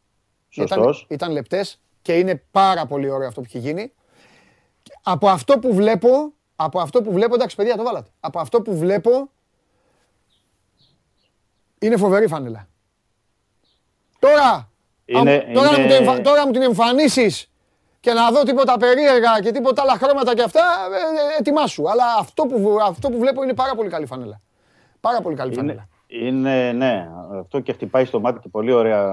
Ήταν, 0.50 0.66
Σωστός. 0.68 1.06
ήταν 1.10 1.30
λεπτές 1.32 1.80
και 2.02 2.12
είναι 2.18 2.42
πάρα 2.50 2.86
πολύ 2.86 3.10
ωραίο 3.10 3.28
αυτό 3.28 3.40
που 3.40 3.46
έχει 3.50 3.58
γίνει. 3.58 3.92
Από 5.02 5.28
αυτό 5.28 5.58
που 5.58 5.74
βλέπω, 5.74 6.32
από 6.56 6.80
αυτό 6.80 7.02
που 7.02 7.12
βλέπω, 7.12 7.34
εντάξει 7.34 7.56
παιδιά 7.56 7.76
το 7.76 7.82
βάλατε. 7.82 8.10
Από 8.20 8.38
αυτό 8.40 8.62
που 8.62 8.78
βλέπω, 8.78 9.30
είναι 11.78 11.96
φοβερή 11.96 12.26
φανέλα. 12.28 12.68
Τώρα, 14.18 14.70
Είναι- 15.04 15.18
άμα- 15.20 15.52
τώρα, 15.52 15.70
να 15.70 15.78
μου 15.78 15.84
είναι- 15.84 15.88
το 15.88 15.94
εμφα- 15.94 16.20
τώρα 16.20 16.46
μου 16.46 16.52
την 16.52 16.62
εμφανίσεις 16.62 17.50
και 18.00 18.12
να 18.12 18.30
δω 18.30 18.42
τίποτα 18.42 18.76
περίεργα 18.76 19.40
και 19.42 19.50
τίποτα 19.50 19.82
άλλα 19.82 19.96
χρώματα 19.96 20.34
και 20.34 20.42
αυτά, 20.42 20.60
ε, 20.60 21.34
ε, 21.34 21.38
ετοιμάσου. 21.38 21.90
Αλλά 21.90 22.04
αυτό 22.18 22.42
που, 22.46 22.60
βου- 22.60 22.80
αυτό 22.82 23.08
που 23.10 23.18
βλέπω 23.18 23.42
είναι 23.42 23.54
πάρα 23.54 23.74
πολύ 23.74 23.88
καλή 23.88 24.06
φανέλα. 24.06 24.40
Πάρα 25.00 25.20
πολύ 25.20 25.36
καλή 25.36 25.54
φανέλα. 25.54 25.88
Είναι, 26.10 26.28
είναι, 26.28 26.72
ναι, 26.72 27.08
αυτό 27.40 27.60
και 27.60 27.72
χτυπάει 27.72 28.04
στο 28.04 28.20
μάτι 28.20 28.40
και 28.40 28.48
πολύ 28.48 28.72
ωραία 28.72 29.06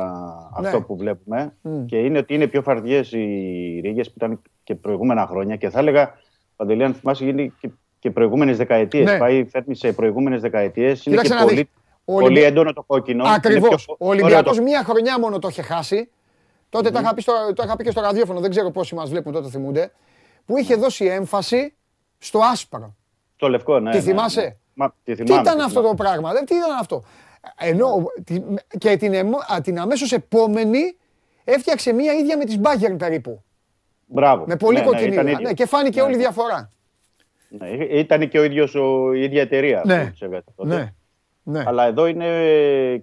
Ναι. 0.62 0.68
αυτό 0.68 0.82
που 0.82 0.98
βλέπουμε. 0.98 1.56
Μμ. 1.62 1.86
Και 1.86 1.98
είναι 1.98 2.18
ότι 2.18 2.34
είναι 2.34 2.48
πιο 2.48 2.62
φαρδιές 2.62 3.12
οι 3.12 3.80
ρίγες 3.84 4.08
που 4.08 4.14
ήταν 4.18 4.42
και 4.64 4.76
προηγούμενα 4.76 5.28
χρόνια. 5.28 5.56
Και 5.56 5.70
θα 5.70 5.80
έλεγα, 5.80 6.14
Παντελή, 6.56 6.84
αν 6.84 6.94
θυμάσαι, 6.94 7.24
γίνει 7.26 7.54
και, 7.60 7.70
και 8.00 8.12
προηγούμενες 8.12 8.58
δεκαετίες. 8.58 9.06
Ναι. 9.12 9.18
Πάει, 9.18 9.46
φέρνει 9.46 9.76
σε 9.76 9.94
προηγούμενες 9.94 10.42
δεκαετίες. 10.42 11.06
Είναι 11.06 11.16
Κοίταξε 11.16 11.34
και 11.34 11.40
να 11.40 11.46
πολύ, 11.46 11.56
δεις. 11.56 11.66
Ο 12.06 12.14
πολύ 12.14 12.26
Ολυμπια- 12.26 12.48
έντονο 12.48 12.74
το 12.74 12.84
κόκκινο. 12.84 13.24
Είναι 13.26 13.34
Ακριβώς. 13.36 13.86
πιο 13.86 13.96
Ο 14.00 14.08
ωραίο 14.08 14.24
Ολυμπιακός 14.24 14.58
το- 14.58 14.64
μία 14.64 14.84
χρονιά 14.84 15.20
μόνο 15.20 15.40
το 15.40 15.48
είχε 15.48 15.62
χάσει. 15.62 16.10
Τότε 16.70 16.92
τα, 16.92 17.00
είχα 17.00 17.14
πει 17.14 17.22
στο, 17.22 17.34
το 17.56 17.64
είχα 17.66 17.76
πει 17.76 17.84
και 17.84 17.92
στο 17.92 18.02
ραδιόφωνο, 18.02 18.40
δεν 18.40 18.50
ξέρω 18.50 18.72
πόσοι 18.72 18.96
μας 18.96 19.10
βλέπουν 19.10 19.34
τότε 19.34 19.50
θυμούνται. 19.50 19.92
Που 20.46 20.58
είχε 20.58 20.76
δώσει 20.76 21.06
έμφαση 21.06 21.74
στο 22.18 22.40
άσπρο. 22.52 22.96
Το 23.36 23.50
λευκό, 23.50 23.80
ναι. 23.80 23.92
Τη 23.92 23.98
ναι, 23.98 24.04
θυμάσαι; 24.04 24.58
Ναι. 24.76 24.86
Μα, 24.86 24.94
τη 25.04 25.16
Τι 25.16 25.24
θυμάμαι, 25.24 25.42
ήταν 25.42 25.56
τη 25.58 25.64
αυτό 25.64 25.80
θυμάμαι. 25.80 25.88
το 25.98 26.04
πράγμα, 26.04 26.32
δεν, 26.32 26.46
τι 26.46 26.56
ήταν 26.56 26.72
αυτό; 26.80 27.04
Ενώ 27.58 28.04
τη- 28.24 28.44
και 28.78 28.98
την, 28.98 29.14
εμο- 29.14 29.38
α, 29.54 29.62
την 29.62 29.80
αμέσως 29.80 30.12
επόμενη 30.12 30.98
έφτιαξε 31.44 31.94
μία 31.94 32.14
ίδια 32.14 32.38
με 32.38 32.44
τις 32.46 32.60
Bayern 32.64 32.96
περίπου. 32.98 33.44
Μπράβο. 34.06 34.44
Με 34.48 34.56
πολύ 34.56 34.78
Ναι, 34.78 34.84
ναι, 34.84 34.88
κοκκινίλα. 34.90 35.14
ήταν 35.14 35.26
Ναι, 35.26 35.32
ίδιο. 35.32 35.54
και 35.54 35.66
φάνηκε 35.66 36.00
Ναι, 36.00 36.06
όλη 36.06 36.14
η 36.14 36.18
ναι. 36.18 36.22
διαφορά. 36.24 36.70
Ναι, 37.50 37.68
ήταν 37.86 38.30
και 38.30 38.40
ο 38.40 38.44
ίδιος 38.44 38.76
ο, 38.76 39.14
η 39.14 39.22
ίδια 39.24 39.42
εταιρεία 39.42 39.82
Ναι. 39.86 40.04
που 40.04 40.10
τους 40.12 40.22
έβγαζε 40.22 40.44
τότε. 40.56 40.76
Ναι. 40.76 40.94
Ναι. 41.48 41.64
Αλλά 41.68 41.86
εδώ 41.86 42.06
είναι 42.08 42.28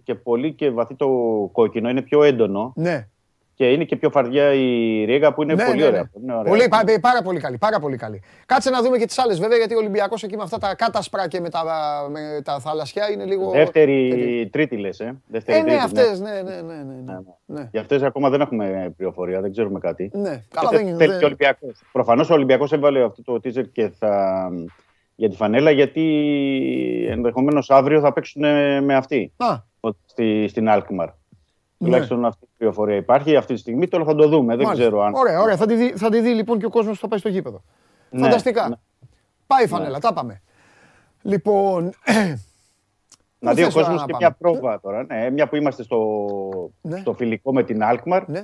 και 0.05 0.15
πολύ 0.15 0.53
και 0.53 0.71
βαθύ 0.71 0.95
το 0.95 1.09
κόκκινο, 1.53 1.89
είναι 1.89 2.03
πιο 2.03 2.23
έντονο 2.23 2.73
ναι. 2.77 3.09
Και 3.55 3.71
είναι 3.73 3.85
και 3.85 3.97
πιο 3.97 4.11
φαρδιά 4.11 4.53
η 4.55 5.05
ρίγα 5.05 5.33
που 5.35 5.43
είναι 5.43 5.55
Ναι, 5.55 5.65
πολύ 5.65 5.81
ναι, 5.81 5.87
ωραία. 5.87 6.01
ναι. 6.01 6.23
Είναι 6.23 6.33
ωραία. 6.35 6.53
Πολύ, 6.53 6.69
πά- 6.69 7.01
πάρα 7.01 7.23
πολύ 7.23 7.41
καλή, 7.41 7.59
πάρα 7.59 7.79
πολύ 7.81 7.97
καλή. 7.97 8.23
Κάτσε 8.47 8.71
να 8.71 8.83
δούμε 8.83 8.99
και 8.99 9.07
τις 9.07 9.19
άλλες 9.19 9.39
βέβαια, 9.39 9.57
γιατί 9.57 9.75
ο 9.75 9.79
Ολυμπιακός 9.79 10.23
εκεί 10.23 10.37
με 10.37 10.43
αυτά 10.43 10.59
τα 10.59 10.75
κάτασπρα 10.75 11.29
και 11.29 11.41
με 11.41 11.49
τα, 11.49 11.63
με 12.11 12.41
τα 12.45 12.59
θαλασσιά 12.61 13.11
είναι 13.11 13.25
λίγο... 13.25 13.51
Δεύτερη, 13.51 14.49
τρίτη 14.53 14.77
λες, 14.77 15.01
ε. 15.01 15.21
Δεύτερη, 15.27 15.59
Ε, 15.59 15.63
ναι, 15.63 15.69
τρίτη, 15.69 15.83
αυτές, 15.85 16.21
ναι, 16.21 16.31
ναι, 16.31 16.41
ναι, 16.41 16.61
ναι, 16.63 17.03
ναι. 17.05 17.15
ναι. 17.47 17.69
Για 17.71 17.81
αυτές 17.81 18.03
ακόμα 18.03 18.31
δεν 18.31 18.41
έχουμε 18.41 18.95
πληροφορία, 18.97 19.41
δεν 19.41 19.51
ξέρουμε 19.53 19.79
κάτι. 19.79 20.11
Ναι, 20.15 20.43
καλά 20.55 20.69
Θε- 20.69 20.79
δεν 20.79 20.87
είναι. 20.87 20.97
θέλει 20.97 21.09
δεν- 21.11 21.19
και 21.19 21.25
ο 21.25 21.27
Ολυμπιακός. 21.27 21.83
Προφανώς 21.93 22.31
ο 22.31 22.35
Ολυμπιακός 22.35 22.73
έβαλε 22.73 23.05
αυτό 23.05 23.23
το 23.23 23.35
teaser 23.35 23.69
και 23.73 23.89
θα... 23.99 24.49
για 25.15 25.29
τη 25.29 25.37
φανέλα 25.37 25.71
γιατί 25.71 27.07
ενδεχομένως 27.11 27.71
αύριο 27.71 28.01
θα 28.01 28.13
παίξουν 28.13 28.43
με 28.85 28.95
αυτή 28.95 29.33
Α, 29.37 29.57
στη, 30.07 30.47
στην 30.49 30.67
Alkmaar. 30.69 31.09
Ναι. 31.83 31.89
Τουλάχιστον 31.89 32.25
αυτή 32.25 32.45
η 32.45 32.49
πληροφορία 32.57 32.97
υπάρχει 32.97 33.37
αυτή 33.37 33.55
τη 33.55 33.61
στιγμή. 33.61 33.89
Τώρα 33.89 34.05
θα 34.05 34.15
το 34.15 34.29
δούμε. 34.29 34.57
Δεν 34.57 34.65
μάλιστα. 34.67 34.87
ξέρω 34.87 35.03
αν. 35.03 35.15
Ωραία, 35.15 35.41
ωραία. 35.41 35.57
Θα 35.57 35.67
τη, 35.67 35.75
δει, 35.75 35.93
θα 35.97 36.09
τη 36.11 36.21
δει 36.21 36.29
λοιπόν 36.31 36.59
και 36.59 36.67
ο 36.67 36.71
κόσμος 36.71 36.95
που 36.95 37.01
θα 37.01 37.09
πάει 37.09 37.19
στο 37.19 37.29
γήπεδο. 37.29 37.63
Ναι, 38.11 38.21
Φανταστικά. 38.23 38.69
ναι. 38.69 38.75
Πάει 39.47 39.65
η 39.65 39.67
φανέλα, 39.67 39.99
τα 39.99 40.13
πάμε. 40.13 40.43
Λοιπόν, 41.23 41.85
Να 43.39 43.51
Πού 43.51 43.57
δει 43.57 43.63
ο 43.63 43.65
θες 43.65 43.75
τώρα 43.75 43.87
κόσμος 43.87 44.01
να 44.01 44.07
και 44.07 44.13
πάμε; 44.13 44.25
μια 44.27 44.37
πρόβα 44.39 44.81
τώρα. 44.81 45.05
Ναι, 45.05 45.31
μια 45.31 45.49
που 45.49 45.57
είμαστε 45.57 45.83
στο, 45.83 46.17
Ναι. 46.81 46.99
στο 46.99 47.13
φιλικό 47.13 47.53
με 47.53 47.63
την 47.63 47.81
Alkmaar. 47.83 48.23
ναι. 48.27 48.43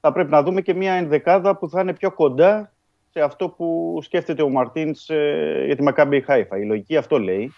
Θα 0.00 0.12
πρέπει 0.12 0.30
να 0.30 0.42
δούμε 0.42 0.60
και 0.60 0.74
μια 0.74 0.92
ενδεκάδα 0.92 1.56
που 1.56 1.68
θα 1.68 1.80
είναι 1.80 1.92
πιο 1.92 2.10
κοντά 2.12 2.72
σε 3.10 3.20
αυτό 3.20 3.48
που 3.48 3.98
σκέφτεται 4.02 4.42
ο 4.42 4.48
Μαρτίνς 4.48 5.06
για 5.66 5.76
τη 5.76 5.82
Μακάμπη 5.82 6.20
Χάιφα. 6.20 6.58
Η 6.58 6.64
λογική 6.64 6.96
αυτό 6.96 7.18
λέει. 7.18 7.52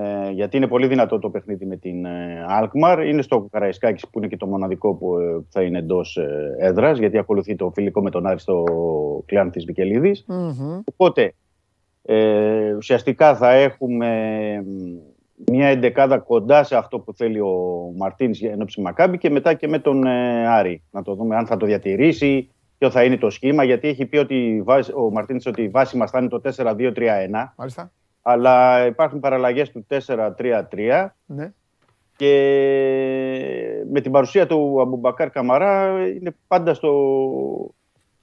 Ε, 0.00 0.30
γιατί 0.30 0.56
είναι 0.56 0.66
πολύ 0.66 0.86
δυνατό 0.86 1.18
το 1.18 1.30
παιχνίδι 1.30 1.66
με 1.66 1.76
την 1.76 2.04
ε, 2.04 2.44
Alkmaar. 2.60 3.04
Είναι 3.06 3.22
στο 3.22 3.48
Καραϊσκάκης 3.50 4.08
που 4.08 4.18
είναι 4.18 4.28
και 4.28 4.36
το 4.36 4.46
μοναδικό 4.46 4.94
που 4.94 5.18
ε, 5.18 5.44
θα 5.48 5.62
είναι 5.62 5.78
εντός 5.78 6.16
ε, 6.16 6.56
έδρας, 6.58 6.98
γιατί 6.98 7.18
ακολουθεί 7.18 7.56
το 7.56 7.70
φιλικό 7.74 8.02
με 8.02 8.10
τον 8.10 8.26
Άρη 8.26 8.38
στο 8.38 8.64
κλάν 9.26 9.50
της 9.50 9.64
Βικελίδης. 9.64 10.24
Μμμ. 10.28 10.80
Οπότε 10.84 11.34
ε, 12.02 12.72
ουσιαστικά 12.72 13.36
θα 13.36 13.50
έχουμε 13.52 14.08
μ, 14.66 15.52
μια 15.52 15.66
εντεκάδα 15.66 16.18
κοντά 16.18 16.62
σε 16.64 16.76
αυτό 16.76 16.98
που 16.98 17.14
θέλει 17.14 17.40
ο 17.40 17.56
Μαρτίνς 17.96 18.38
για 18.38 18.52
ενόψη 18.52 18.80
Μακάμπη 18.80 19.18
και 19.18 19.30
μετά 19.30 19.54
και 19.54 19.68
με 19.68 19.78
τον 19.78 20.06
ε, 20.06 20.46
Άρη. 20.48 20.82
Να 20.90 21.02
το 21.02 21.14
δούμε 21.14 21.36
αν 21.36 21.46
θα 21.46 21.56
το 21.56 21.66
διατηρήσει, 21.66 22.50
ποιο 22.78 22.90
θα 22.90 23.04
είναι 23.04 23.16
το 23.16 23.30
σχήμα, 23.30 23.64
γιατί 23.64 23.88
έχει 23.88 24.06
πει 24.06 24.16
ότι 24.16 24.34
η 24.34 24.62
βάση- 24.62 24.94
ο 24.94 25.10
Μαρτίνς 25.10 25.46
ότι 25.46 25.62
η 25.62 25.68
βάση 25.68 25.96
μας 25.96 26.10
θα 26.10 26.18
είναι 26.18 26.28
το 26.28 26.40
4-2-3-1, 26.56 27.52
Μάλιστα. 27.56 27.92
Αλλά 28.22 28.86
υπάρχουν 28.86 29.20
παραλλαγές 29.20 29.70
του 29.70 29.86
4-3-3 29.90 31.08
Ναι. 31.26 31.52
και 32.16 33.84
με 33.92 34.00
την 34.00 34.12
παρουσία 34.12 34.46
του 34.46 34.80
Αμπουμπακάρ 34.80 35.30
Καμαρά 35.30 36.04
είναι 36.08 36.36
πάντα 36.46 36.74
στο, 36.74 36.90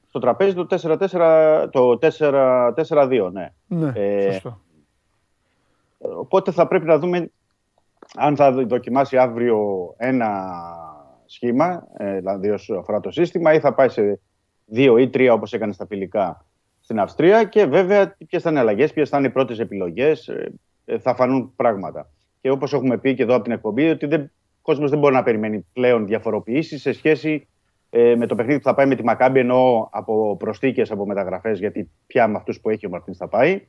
στο 0.07 0.19
τραπέζι 0.19 0.53
το 0.53 0.67
4-4, 0.69 1.67
το 1.71 1.99
4-4-2, 2.01 3.30
ναι. 3.31 3.53
Ναι, 3.67 3.91
Ε, 3.95 4.31
σωστό. 4.31 4.61
Οπότε 5.97 6.51
θα 6.51 6.67
πρέπει 6.67 6.85
να 6.85 6.97
δούμε 6.99 7.31
αν 8.15 8.35
θα 8.35 8.51
δοκιμάσει 8.51 9.17
αύριο 9.17 9.93
ένα 9.97 10.51
σχήμα, 11.26 11.88
ε, 11.97 12.15
δηλαδή 12.17 12.49
όσο 12.49 12.76
αφορά 12.76 12.99
το 12.99 13.11
σύστημα, 13.11 13.53
ή 13.53 13.59
θα 13.59 13.73
πάει 13.73 13.89
σε 13.89 14.19
δύο 14.65 14.97
ή 14.97 15.09
τρία 15.09 15.34
όπως 15.34 15.53
έκανε 15.53 15.73
στα 15.73 15.85
φιλικά 15.85 16.45
στην 16.90 17.02
Αυστρία 17.02 17.44
και 17.44 17.66
βέβαια 17.66 18.16
ποιες 18.28 18.41
θα 18.41 18.49
είναι 18.49 18.60
αλλαγές, 18.60 18.94
ποιες 18.94 19.10
θα 19.10 19.18
είναι 19.18 19.28
οι 19.28 19.30
πρώτες 19.30 19.60
επιλογές, 19.60 20.32
θα 20.99 21.16
φανούν 21.16 21.53
πράγματα. 21.56 22.10
Και 22.41 22.49
όπως 22.49 22.74
έχουμε 22.74 22.98
πει 22.98 23.14
και 23.14 23.24
εδώ 23.24 23.34
από 23.34 23.44
την 23.44 23.52
εκπομπή, 23.52 23.90
ότι 23.90 24.06
δεν, 24.06 24.22
ο 24.22 24.61
κόσμος 24.61 24.90
δεν 24.90 24.99
μπορεί 24.99 25.14
να 25.14 25.24
περιμένει 25.24 25.66
πλέον 25.74 26.06
διαφοροποιήσεις 26.06 26.82
σε 26.82 26.94
σχέση 26.94 27.48
ε, 27.90 28.16
με 28.16 28.26
το 28.26 28.36
παιχνίδι 28.36 28.57
που 28.57 28.64
θα 28.66 28.74
πάει 28.74 28.86
με 28.86 28.95
τη 28.95 29.03
Μακάμπη, 29.03 29.40
εννοώ 29.40 29.88
από 29.91 30.36
προσθήκες, 30.38 30.91
από 30.91 31.06
μεταγραφές, 31.06 31.60
γιατί 31.60 31.90
πια 32.07 32.28
με 32.28 32.38
αυτούς 32.38 32.60
που 32.60 32.70
έχει 32.70 32.86
ο 32.86 32.90
Μαρτίνς 32.90 33.18
θα 33.18 33.28
πάει. 33.28 33.61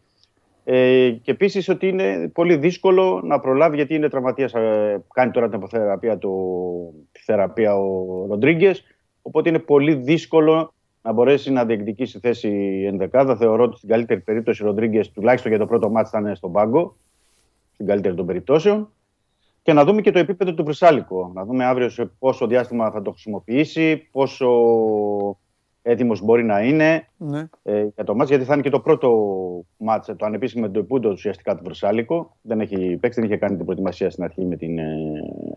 Ε, 0.65 1.11
και 1.23 1.31
επίσης 1.31 1.69
ότι 1.69 1.89
είναι 1.89 2.31
πολύ 2.35 2.57
δύσκολο 2.57 3.21
να 3.25 3.41
προλάβει 3.41 3.77
γιατί 3.77 3.95
είναι 3.95 4.09
τραυματίας. 4.09 4.55
Ε, 4.55 5.05
κάνει 5.15 5.31
τώρα 5.31 5.47
την 5.47 5.57
αποθεραπεία 5.57 6.19
του, 6.19 7.09
τη 7.13 7.21
θεραπεία 7.21 7.77
ο 7.77 8.27
Ροντρίγκες. 8.29 8.85
Οπότε 9.23 9.49
είναι 9.49 9.59
πολύ 9.59 9.95
δύσκολο 9.95 10.73
να 11.03 11.13
μπορέσει 11.13 11.51
να 11.53 11.65
διεκδικήσει 11.65 12.19
θέση 12.19 12.83
ενδεκάδα. 12.87 13.37
Θεωρώ 13.37 13.65
ότι 13.65 13.77
στην 13.77 13.89
καλύτερη 13.89 14.21
περίπτωση 14.21 14.63
ο 14.63 14.67
Ροντρίγκες, 14.67 15.11
τουλάχιστον 15.11 15.51
για 15.51 15.61
το 15.61 15.67
πρώτο 15.67 15.91
μάτι, 15.91 16.09
θα 16.09 16.19
είναι 16.19 16.35
στον 16.35 16.53
πάγκο. 16.53 16.97
Στην 17.73 17.87
καλύτερη 17.87 18.15
των 18.15 18.27
περιπτώσεων. 18.27 18.89
Και 19.63 19.73
να 19.73 19.85
δούμε 19.85 20.01
και 20.01 20.11
το 20.11 20.19
επίπεδο 20.19 20.55
του 20.55 20.65
Βρυσάλικο. 20.65 21.31
Να 21.35 21.45
δούμε 21.45 21.65
αύριο 21.65 21.89
σε 21.89 22.11
πόσο 22.19 22.47
διάστημα 22.47 22.91
θα 22.91 23.03
το 23.03 23.11
χρησιμοποιήσει, 23.11 23.97
πόσο 23.97 24.49
έτοιμος 25.83 26.21
μπορεί 26.21 26.45
να 26.45 26.61
είναι 26.61 27.09
Ναι. 27.17 27.49
ε, 27.63 27.87
για 27.95 28.05
το 28.05 28.15
μάτς, 28.15 28.29
γιατί 28.31 28.45
θα 28.45 28.53
είναι 28.53 28.63
και 28.63 28.71
το 28.71 28.81
πρώτο 28.81 29.11
μάτς, 29.77 30.07
το 30.17 30.27
ανεπίσημο 30.27 30.67
με 30.67 30.73
το 30.73 30.79
Επούντο 30.79 31.11
ουσιαστικά 31.11 31.57
του 31.57 31.65
Βρυσάλικο. 31.65 32.37
Δεν 32.43 32.61
έχει 32.61 32.97
παίξει, 33.01 33.21
δεν 33.21 33.29
είχε 33.29 33.39
κάνει 33.39 33.57
την 33.57 33.65
προετοιμασία 33.65 34.11
στην 34.11 34.25
αρχή 34.25 34.45
με 34.45 34.57
την 34.57 34.79
ε, 34.79 34.85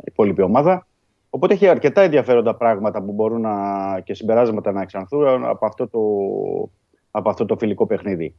υπόλοιπη 0.05 0.41
ομάδα. 0.41 0.87
Οπότε 1.35 1.53
έχει 1.53 1.67
αρκετά 1.67 2.01
ενδιαφέροντα 2.01 2.55
πράγματα 2.55 3.01
που 3.03 3.11
μπορούν 3.11 3.41
να, 3.41 3.99
και 4.03 4.13
συμπεράσματα 4.13 4.71
να 4.71 4.81
εξανθούν 4.81 5.45
από 5.45 5.65
αυτό 5.65 5.87
το, 5.87 5.99
από 7.11 7.29
αυτό 7.29 7.45
το 7.45 7.57
φιλικό 7.57 7.85
παιχνίδι. 7.85 8.35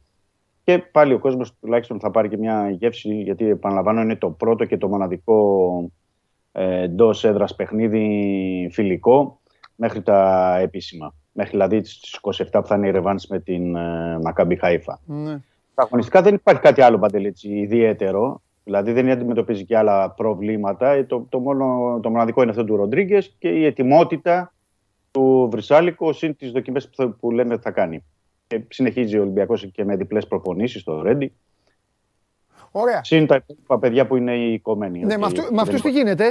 Και 0.63 0.77
πάλι 0.77 1.13
ο 1.13 1.19
κόσμος 1.19 1.53
τουλάχιστον 1.59 1.99
θα 1.99 2.11
πάρει 2.11 2.29
και 2.29 2.37
μια 2.37 2.69
γεύση, 2.69 3.21
γιατί 3.21 3.49
επαναλαμβάνω 3.49 4.01
είναι 4.01 4.15
το 4.15 4.29
πρώτο 4.29 4.65
και 4.65 4.77
το 4.77 4.87
μοναδικό 4.87 5.91
ε, 6.51 6.81
εντός 6.81 7.23
έδρας 7.23 7.55
παιχνίδι 7.55 8.69
φιλικό 8.71 9.39
μέχρι 9.75 10.01
τα 10.01 10.57
επίσημα. 10.61 11.13
Μέχρι 11.31 11.51
δηλαδή 11.51 11.83
στις 11.83 12.19
27 12.21 12.45
που 12.51 12.67
θα 12.67 12.75
είναι 12.75 12.87
η 12.87 12.91
ρεβάνς 12.91 13.27
με 13.27 13.39
την 13.39 13.75
ε, 13.75 14.19
Μακάμπι 14.23 14.55
Χάιφα. 14.55 14.99
ναι. 15.05 15.37
Στα 15.71 15.83
αγωνιστικά 15.83 16.21
δεν 16.21 16.33
υπάρχει 16.33 16.61
κάτι 16.61 16.81
άλλο 16.81 16.99
παντελή 16.99 17.27
έτσι, 17.27 17.49
ιδιαίτερο. 17.49 18.41
Δηλαδή 18.67 18.91
δεν 18.91 19.09
αντιμετωπίζει 19.09 19.65
και 19.65 19.77
άλλα 19.77 20.11
προβλήματα. 20.11 20.89
Ε, 20.91 21.03
Το, 21.03 21.25
το, 21.29 21.39
μόνο, 21.39 21.99
το 22.01 22.09
μοναδικό 22.09 22.41
είναι 22.41 22.51
αυτό 22.51 22.63
του 22.63 22.75
Ροντρίγκες 22.75 23.35
και 23.39 23.49
η 23.49 23.65
ετοιμότητα 23.65 24.53
του 25.11 25.47
Βρυσάλικο 25.51 26.13
συν 26.13 26.35
τις 26.35 26.51
δοκιμές 26.51 26.89
που, 26.89 26.95
θα- 26.95 27.09
που 27.09 27.31
λέμε 27.31 27.53
ότι 27.53 27.63
θα 27.63 27.71
κάνει. 27.71 28.03
Και 28.47 28.61
συνεχίζει 28.69 29.17
ο 29.17 29.21
Ολυμπιακός 29.21 29.65
και 29.71 29.85
με 29.85 29.95
διπλές 29.95 30.27
προπονήσεις 30.27 30.81
στο 30.81 31.01
Ρέντι. 31.01 31.33
Ωραία. 32.71 33.03
Συν 33.03 33.27
τα 33.27 33.35
υπόλοιπα 33.35 33.79
παιδιά 33.79 34.07
που 34.07 34.15
είναι 34.15 34.35
οι 34.35 34.59
κομμένοι. 34.59 34.99
Ναι, 34.99 35.05
ότι 35.13 35.19
με, 35.19 35.25
αυτού, 35.25 35.41
δεν 35.41 35.53
με 35.53 35.61
αυτούς 35.61 35.81
τι 35.81 35.87
υπάρχει- 35.87 35.97
γίνεται; 35.97 36.25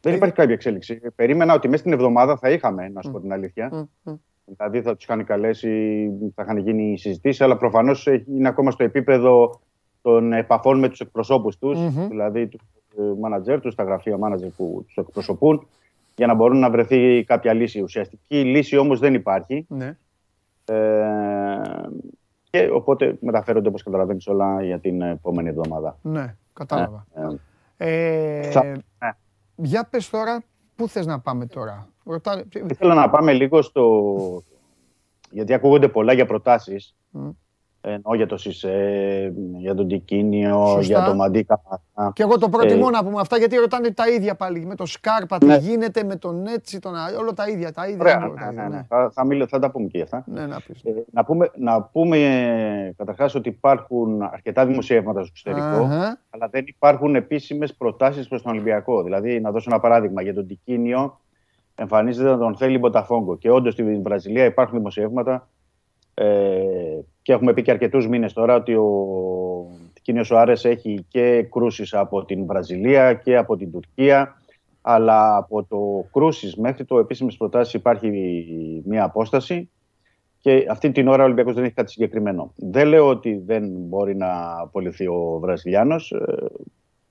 Δεν 0.00 0.14
υπάρχει 0.14 0.34
κάποια 0.34 0.54
εξέλιξη. 0.54 1.00
Περίμενα 1.14 1.54
ότι 1.54 1.66
μέσα 1.68 1.80
στην 1.80 1.92
εβδομάδα 1.92 2.36
θα 2.36 2.50
είχαμε, 2.50 2.88
να 2.88 3.02
σου 3.02 3.10
πω 3.10 3.20
την 3.20 3.32
αλήθεια. 3.32 3.68
Μμ, 3.72 4.10
μμ. 4.10 4.14
Δηλαδή 4.44 4.82
θα 4.82 4.94
τους 4.94 5.04
είχαν 5.04 5.24
καλέσει, 5.24 6.10
θα 6.34 6.42
είχαν 6.42 6.56
γίνει 6.56 6.98
συζητήσεις, 6.98 7.40
αλλά 7.40 7.56
προφανώς 7.56 8.06
είναι 8.06 8.48
ακόμα 8.48 8.70
στο 8.70 8.84
επίπεδο 8.84 9.60
των 10.02 10.32
επαφών 10.32 10.78
με 10.78 10.88
τους 10.88 11.00
εκπροσώπους 11.00 11.58
τους, 11.58 11.78
Μμμ. 11.78 12.08
δηλαδή 12.08 12.48
του 12.48 13.18
μάνατζερ 13.20 13.60
τους, 13.60 13.74
τα 13.74 13.82
γραφεία 13.82 14.18
μάνατζερ 14.18 14.48
που 14.50 14.82
τους 14.86 14.96
εκπροσωπούν, 14.96 15.66
για 16.16 16.26
να 16.26 16.34
μπορούν 16.34 16.58
να 16.58 16.70
βρεθεί 16.70 17.24
κάποια 17.24 17.52
λύση. 17.52 17.80
Ουσιαστική 17.82 18.44
λύση 18.44 18.76
όμως 18.76 18.98
δεν 18.98 19.14
υπάρχει. 19.14 19.66
Ναι. 19.68 19.96
Ε, 20.64 21.60
και 22.50 22.68
οπότε 22.72 23.16
μεταφέρονται, 23.20 23.68
όπως 23.68 23.82
καταλαβαίνεις, 23.82 24.26
όλα 24.26 24.62
για 24.62 24.78
την 24.78 25.02
επόμενη 25.02 25.48
εβδομάδα. 25.48 25.98
Ναι, 26.02 26.36
κατάλαβα. 26.52 27.06
Ε, 27.14 27.26
Ε, 27.80 28.42
Θα- 28.50 28.64
ναι. 28.64 28.78
Για 29.54 29.84
πες 29.90 30.10
τώρα, 30.10 30.42
πού 30.76 30.88
θες 30.88 31.06
να 31.06 31.20
πάμε 31.20 31.46
τώρα; 31.46 31.88
Ρωτάνε... 32.04 32.44
Ήθελα 32.70 32.94
να 32.94 33.10
πάμε 33.10 33.32
λίγο 33.32 33.62
στο. 33.62 34.42
Γιατί 35.30 35.54
ακούγονται 35.54 35.88
πολλά 35.88 36.12
για 36.12 36.26
προτάσεις. 36.26 36.96
Μμ. 37.10 37.28
Εννοώ 37.80 38.14
για 38.14 38.26
το 38.26 38.36
ΣΥΣΕ, 38.36 39.32
για 39.58 39.74
τον 39.74 39.88
Τικίνιο, 39.88 40.66
Σωστά. 40.66 40.80
για 40.80 41.04
τον 41.04 41.16
Μαντίκα. 41.16 41.60
Και 42.12 42.22
εγώ 42.22 42.38
το 42.38 42.48
προτιμώ 42.48 42.84
Ε, 42.88 42.90
να 42.90 43.04
πούμε 43.04 43.20
αυτά 43.20 43.36
γιατί 43.38 43.56
ρωτάνε 43.56 43.90
τα 43.90 44.08
ίδια 44.08 44.34
πάλι. 44.34 44.66
Με 44.66 44.74
το 44.74 44.86
Σκάρπα, 44.86 45.38
τι 45.38 45.46
Ναι. 45.46 45.56
γίνεται, 45.56 46.04
με 46.04 46.16
τον 46.16 46.46
Έτσι, 46.46 46.78
τον 46.78 46.94
Α- 46.96 47.18
όλο 47.18 47.34
τα 47.34 47.48
ίδια. 47.48 47.72
Τα 47.72 47.86
ίδια. 47.88 48.00
Ωραία, 48.00 48.16
όλα 48.16 48.34
τα 48.34 48.44
ναι, 48.44 48.50
ίδια, 48.50 48.62
ναι, 48.62 48.68
ναι. 48.68 48.76
ναι. 48.76 48.84
Θα, 48.88 49.10
θα, 49.12 49.24
μιλ- 49.26 49.44
θα 49.48 49.58
τα 49.58 49.70
πούμε 49.70 49.84
και 49.86 49.96
για 49.96 50.04
αυτά. 50.04 50.24
Ναι, 50.26 50.46
να 50.46 50.60
πεις. 50.66 50.82
Ε, 50.82 50.90
να 51.12 51.24
πούμε, 51.24 51.50
να 51.56 51.82
πούμε 51.82 52.16
ε, 52.18 52.92
καταρχάς 52.96 53.34
ότι 53.34 53.48
υπάρχουν 53.48 54.22
αρκετά 54.22 54.66
δημοσιεύματα 54.66 55.20
στο 55.24 55.28
εξωτερικό, 55.30 55.84
Αχα. 55.84 56.20
αλλά 56.30 56.48
δεν 56.50 56.64
υπάρχουν 56.66 57.14
επίσημες 57.14 57.74
προτάσεις 57.74 58.28
προς 58.28 58.42
τον 58.42 58.52
Ολυμπιακό. 58.52 59.02
Δηλαδή, 59.02 59.40
να 59.40 59.50
δώσω 59.50 59.68
ένα 59.70 59.80
παράδειγμα 59.80 60.22
για 60.22 60.34
τον 60.34 60.46
Τικίνιο, 60.46 61.20
εμφανίζεται 61.74 62.28
να 62.30 62.38
τον 62.38 62.56
θέλει 62.56 62.74
η 62.74 62.78
Μποταφόγκο. 62.80 63.36
Και 63.36 63.50
όντως 63.50 63.72
στη 63.72 64.00
Βραζιλία 64.02 64.44
υπάρχουν 64.44 64.78
δημοσιεύματα 64.78 65.48
ε, 66.14 66.24
και 67.28 67.34
έχουμε 67.34 67.52
πει 67.52 67.62
και 67.62 67.70
αρκετούς 67.70 68.08
μήνες 68.08 68.32
τώρα 68.32 68.54
ότι 68.54 68.74
ο 68.74 68.88
Τικίνιο 69.92 70.24
Σοάρες 70.24 70.64
έχει 70.64 71.04
και 71.08 71.42
κρούσεις 71.50 71.94
από 71.94 72.24
την 72.24 72.46
Βραζιλία 72.46 73.14
και 73.14 73.36
από 73.36 73.56
την 73.56 73.70
Τουρκία 73.70 74.42
αλλά 74.80 75.36
από 75.36 75.64
το 75.64 76.08
κρούσεις 76.12 76.56
μέχρι 76.56 76.84
το 76.84 76.98
επίσημες 76.98 77.36
προτάσεις 77.36 77.74
υπάρχει 77.74 78.10
μια 78.84 79.04
απόσταση 79.04 79.70
και 80.38 80.66
αυτή 80.70 80.92
την 80.92 81.08
ώρα 81.08 81.22
ο 81.22 81.24
Ολυμπιακός 81.24 81.54
δεν 81.54 81.64
έχει 81.64 81.74
κάτι 81.74 81.90
συγκεκριμένο. 81.90 82.52
Δεν 82.56 82.88
λέω 82.88 83.08
ότι 83.08 83.42
δεν 83.46 83.64
μπορεί 83.70 84.16
να 84.16 84.60
απολυθεί 84.60 85.06
ο 85.06 85.38
Βραζιλιάνος. 85.40 86.10
Ε, 86.10 86.46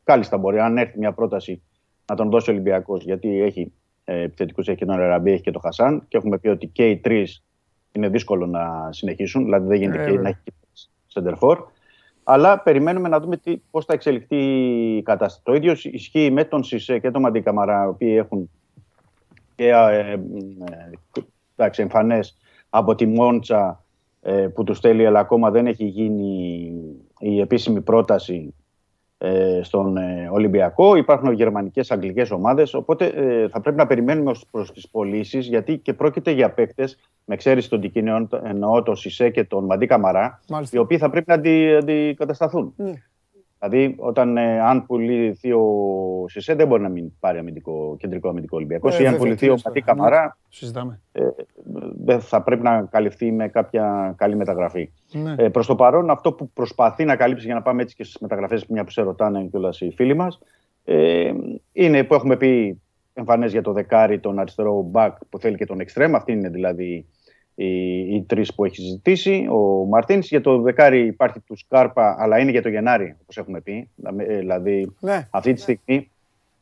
κάλλιστα 0.03 0.37
μπορεί, 0.37 0.59
αν 0.59 0.77
έρθει 0.77 0.99
μια 0.99 1.11
πρόταση 1.11 1.61
να 2.05 2.15
τον 2.15 2.29
δώσει 2.29 2.49
ο 2.49 2.53
Ολυμπιακός, 2.53 3.03
γιατί 3.03 3.41
έχει 3.41 3.73
ε, 4.03 4.21
επιθετικούς, 4.21 4.67
έχει 4.67 4.77
και 4.77 4.85
τον 4.85 4.99
Εραμπή, 4.99 5.31
έχει 5.31 5.41
και 5.41 5.51
τον 5.51 5.61
Χασάν 5.61 6.05
και 6.07 6.17
έχουμε 6.17 6.37
πει 6.37 6.47
ότι 6.47 6.67
και 6.67 6.89
οι 6.89 6.97
τρεις 6.97 7.43
είναι 7.97 8.09
δύσκολο 8.09 8.45
να 8.45 8.89
συνεχίσουν, 8.91 9.43
δηλαδή 9.43 9.67
δεν 9.67 9.77
γίνεται 9.77 9.97
Ε, 10.01 10.05
και 10.05 10.11
βέβαια. 10.11 10.21
να 10.21 10.29
έχει 10.29 10.39
σεντερφόρ. 11.07 11.63
Αλλά 12.23 12.59
περιμένουμε 12.59 13.09
να 13.09 13.19
δούμε 13.19 13.37
τι, 13.37 13.57
πώς 13.71 13.85
θα 13.85 13.93
εξελιχθεί 13.93 14.37
η 14.97 15.01
κατάσταση. 15.01 15.43
Το 15.43 15.53
ίδιο 15.53 15.75
ισχύει 15.83 16.31
με 16.31 16.43
τον 16.43 16.63
Σισε 16.63 16.99
και 16.99 17.11
τον 17.11 17.21
Μαντί 17.21 17.41
Καμαρά, 17.41 17.83
οι 17.83 17.87
οποίοι 17.87 18.15
έχουν 18.17 18.49
και 19.55 19.67
ε, 19.67 20.11
ε, 20.11 20.19
εντάξει, 21.55 21.81
εμφανές 21.81 22.37
από 22.69 22.95
τη 22.95 23.05
Μόντσα 23.05 23.83
ε, 24.21 24.31
που 24.31 24.63
τους 24.63 24.79
θέλει, 24.79 25.05
αλλά 25.05 25.19
ακόμα 25.19 25.51
δεν 25.51 25.67
έχει 25.67 25.85
γίνει 25.85 26.71
η 27.19 27.39
επίσημη 27.39 27.81
πρόταση 27.81 28.35
ε, 28.35 28.66
στον 29.61 29.97
ε, 29.97 30.29
Ολυμπιακό. 30.31 30.95
Υπάρχουν 30.95 31.31
γερμανικές, 31.31 31.91
αγγλικές 31.91 32.31
ομάδες, 32.31 32.73
οπότε 32.73 33.05
ε, 33.05 33.47
θα 33.47 33.61
πρέπει 33.61 33.77
να 33.77 33.87
περιμένουμε 33.87 34.29
ως 34.29 34.45
προς 34.51 34.71
τις 34.71 34.89
πωλήσεις, 34.89 35.47
γιατί 35.47 35.77
και 35.77 35.93
πρόκειται 35.93 36.31
για 36.31 36.51
παίκτες, 36.51 36.97
με 37.25 37.33
εξαίρεση 37.33 37.69
των 37.69 37.81
Τικίνιων, 37.81 38.29
εννοώ 38.43 38.83
τον 38.83 38.95
Σισε 38.95 39.29
και 39.29 39.43
τον 39.43 39.65
Μαντί 39.65 39.85
Καμαρά, 39.85 40.39
οι 40.41 40.51
Μάλιστα. 40.51 40.79
οποίοι 40.79 40.97
θα 40.97 41.09
πρέπει 41.09 41.25
να 41.27 41.33
αντι, 41.33 41.75
αντικατασταθούν. 41.75 42.73
Ναι. 42.75 42.93
Δηλαδή, 43.59 43.95
όταν 43.97 44.37
ε, 44.37 44.61
αν 44.61 44.85
πουληθεί 44.85 45.51
ο 45.51 45.65
Σισε, 46.27 46.53
δεν 46.55 46.67
μπορεί 46.67 46.81
να 46.81 46.89
μην 46.89 47.11
πάρει 47.19 47.37
αμυντικό, 47.37 47.95
κεντρικό 47.99 48.29
αμυντικό 48.29 48.57
Ολυμπιακός. 48.57 48.99
Ε, 48.99 49.03
ή 49.03 49.05
αν 49.05 49.11
βέβαια, 49.11 49.19
πουληθεί 49.19 49.45
τι 49.45 49.49
ο 49.49 49.51
λες 49.51 49.63
Μαντί 49.63 49.79
τώρα, 49.79 49.95
Καμαρά, 49.95 50.37
Συζητάμε. 50.49 50.99
δεν 52.03 52.21
θα 52.21 52.41
πρέπει 52.43 52.63
να 52.63 52.81
καλυφθεί 52.81 53.31
με 53.31 53.47
κάποια 53.47 54.13
καλή 54.17 54.35
μεταγραφή. 54.35 54.91
Ναι. 55.11 55.35
Ε, 55.37 55.49
Προς 55.49 55.67
το 55.67 55.75
παρόν, 55.75 56.09
αυτό 56.09 56.33
που 56.33 56.49
προσπαθεί 56.49 57.05
να 57.05 57.15
καλύψει, 57.15 57.45
για 57.45 57.55
να 57.55 57.61
πάμε 57.61 57.81
έτσι 57.81 57.95
και 57.95 58.03
στις 58.03 58.17
μεταγραφές, 58.21 58.65
μια 58.67 58.83
που 58.83 58.91
σε 58.91 59.01
ρωτάνε 59.01 59.43
κιόλας 59.43 59.81
οι 59.81 59.91
φίλοι 59.95 60.15
μας, 60.15 60.39
ε, 60.83 61.31
είναι 61.71 62.03
που 62.03 62.13
έχουμε 62.13 62.37
πει 62.37 62.81
εμφανές 63.13 63.51
για 63.51 63.61
το 63.61 63.71
δεκάρι, 63.71 64.19
τον 64.19 64.39
αριστερό 64.39 64.81
μπακ 64.81 65.17
που 65.29 65.39
θέλει 65.39 65.57
και 65.57 65.65
τον 65.65 65.79
εξτρέμ. 65.79 66.15
Αυτή 66.15 66.31
είναι 66.31 66.49
δηλαδή 66.49 67.05
οι, 67.59 67.99
οι 68.15 68.25
τρεις 68.27 68.55
που 68.55 68.65
έχει 68.65 68.81
ζητήσει 68.81 69.47
ο 69.51 69.85
Μαρτίν. 69.85 70.19
Για 70.19 70.41
το 70.41 70.61
δεκάρι 70.61 71.05
υπάρχει 71.05 71.39
του 71.39 71.57
Σκάρπα, 71.57 72.15
αλλά 72.19 72.39
είναι 72.39 72.51
για 72.51 72.61
το 72.61 72.69
Γενάρη, 72.69 73.15
όπως 73.21 73.37
έχουμε 73.37 73.61
πει. 73.61 73.89
Ε, 74.17 74.37
Δηλαδή, 74.39 74.95
Ναι. 74.99 75.27
αυτή 75.31 75.53
τη 75.53 75.61
στιγμή 75.61 76.11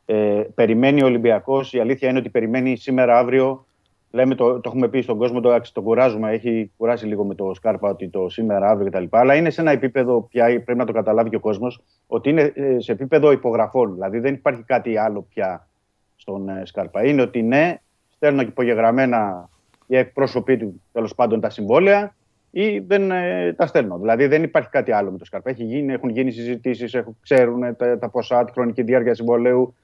ε, 0.06 0.42
περιμένει 0.54 1.02
ο 1.02 1.06
Ολυμπιακός. 1.06 1.72
Η 1.72 1.80
αλήθεια 1.80 2.08
είναι 2.08 2.18
ότι 2.18 2.28
περιμένει 2.28 2.76
σήμερα, 2.76 3.18
αύριο. 3.18 3.66
Λέμε 4.10 4.34
το, 4.34 4.52
το 4.60 4.60
έχουμε 4.64 4.88
πει 4.88 5.00
στον 5.00 5.18
κόσμο, 5.18 5.40
το, 5.40 5.48
εντάξει, 5.48 5.74
τον 5.74 5.84
κουράζουμε. 5.84 6.30
Έχει 6.32 6.70
κουράσει 6.76 7.06
λίγο 7.06 7.24
με 7.24 7.34
το 7.34 7.54
Σκάρπα 7.54 7.88
ότι 7.88 8.08
το 8.08 8.28
σήμερα, 8.28 8.68
αύριο 8.70 8.90
κτλ. 8.90 9.04
Αλλά 9.10 9.34
είναι 9.34 9.50
σε 9.50 9.60
ένα 9.60 9.70
επίπεδο 9.70 10.20
πια, 10.30 10.44
πρέπει 10.46 10.78
να 10.78 10.84
το 10.84 10.92
καταλάβει 10.92 11.30
και 11.30 11.36
ο 11.36 11.40
κόσμος, 11.40 11.82
ότι 12.06 12.30
είναι 12.30 12.52
ε, 12.54 12.76
σε 12.78 12.92
επίπεδο 12.92 13.32
υπογραφών. 13.32 13.92
Δηλαδή 13.94 14.18
δεν 14.18 14.34
υπάρχει 14.34 14.62
κάτι 14.62 14.96
άλλο 14.96 15.26
πια 15.34 15.68
στον 16.16 16.48
ε, 16.48 16.62
Σκάρπα. 16.64 17.04
Είναι 17.04 17.22
ότι 17.22 17.42
ναι, 17.42 17.76
στέλνω 18.14 18.42
και 18.42 18.48
υπογεγραμμένα 18.48 19.48
οι 19.86 19.96
εκπρόσωποι 19.96 20.56
του 20.56 20.82
τέλος 20.92 21.14
πάντων 21.14 21.40
τα 21.40 21.50
συμβόλαια 21.50 22.14
ή 22.50 22.78
δεν 22.78 23.10
ε, 23.10 23.52
τα 23.52 23.66
στέλνω. 23.66 23.98
Δηλαδή 23.98 24.26
δεν 24.26 24.42
υπάρχει 24.42 24.68
κάτι 24.68 24.92
άλλο 24.92 25.10
με 25.10 25.18
το 25.18 25.24
Σκάρπα. 25.24 25.50
Έχει 25.50 25.64
γίνει, 25.64 25.92
έχουν 25.92 26.08
γίνει 26.08 26.30
συζητήσεις, 26.30 26.96
ξέρουν 27.20 27.62
ε, 27.62 27.72
τα, 27.72 27.98
τα 27.98 28.08
ποσά, 28.08 28.44
τη 28.44 28.52
χρονική 28.52 28.82
διάρκεια 28.82 29.14
συμβολέου, 29.14 29.74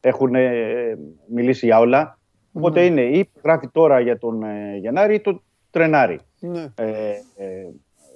έχουν 0.00 0.34
ε, 0.34 0.98
μιλήσει 1.26 1.66
για 1.66 1.78
όλα. 1.78 2.18
Οπότε 2.52 2.80
Ναι. 2.80 2.86
είναι 2.86 3.02
ή 3.02 3.30
γράφει 3.42 3.68
τώρα 3.68 4.00
για 4.00 4.18
τον 4.18 4.42
ε, 4.42 4.76
Γενάρη 4.76 5.14
ή 5.14 5.20
το 5.20 5.42
τρενάρι. 5.70 6.20
Ναι. 6.38 6.66
Ε, 6.74 7.10
ε, 7.36 7.68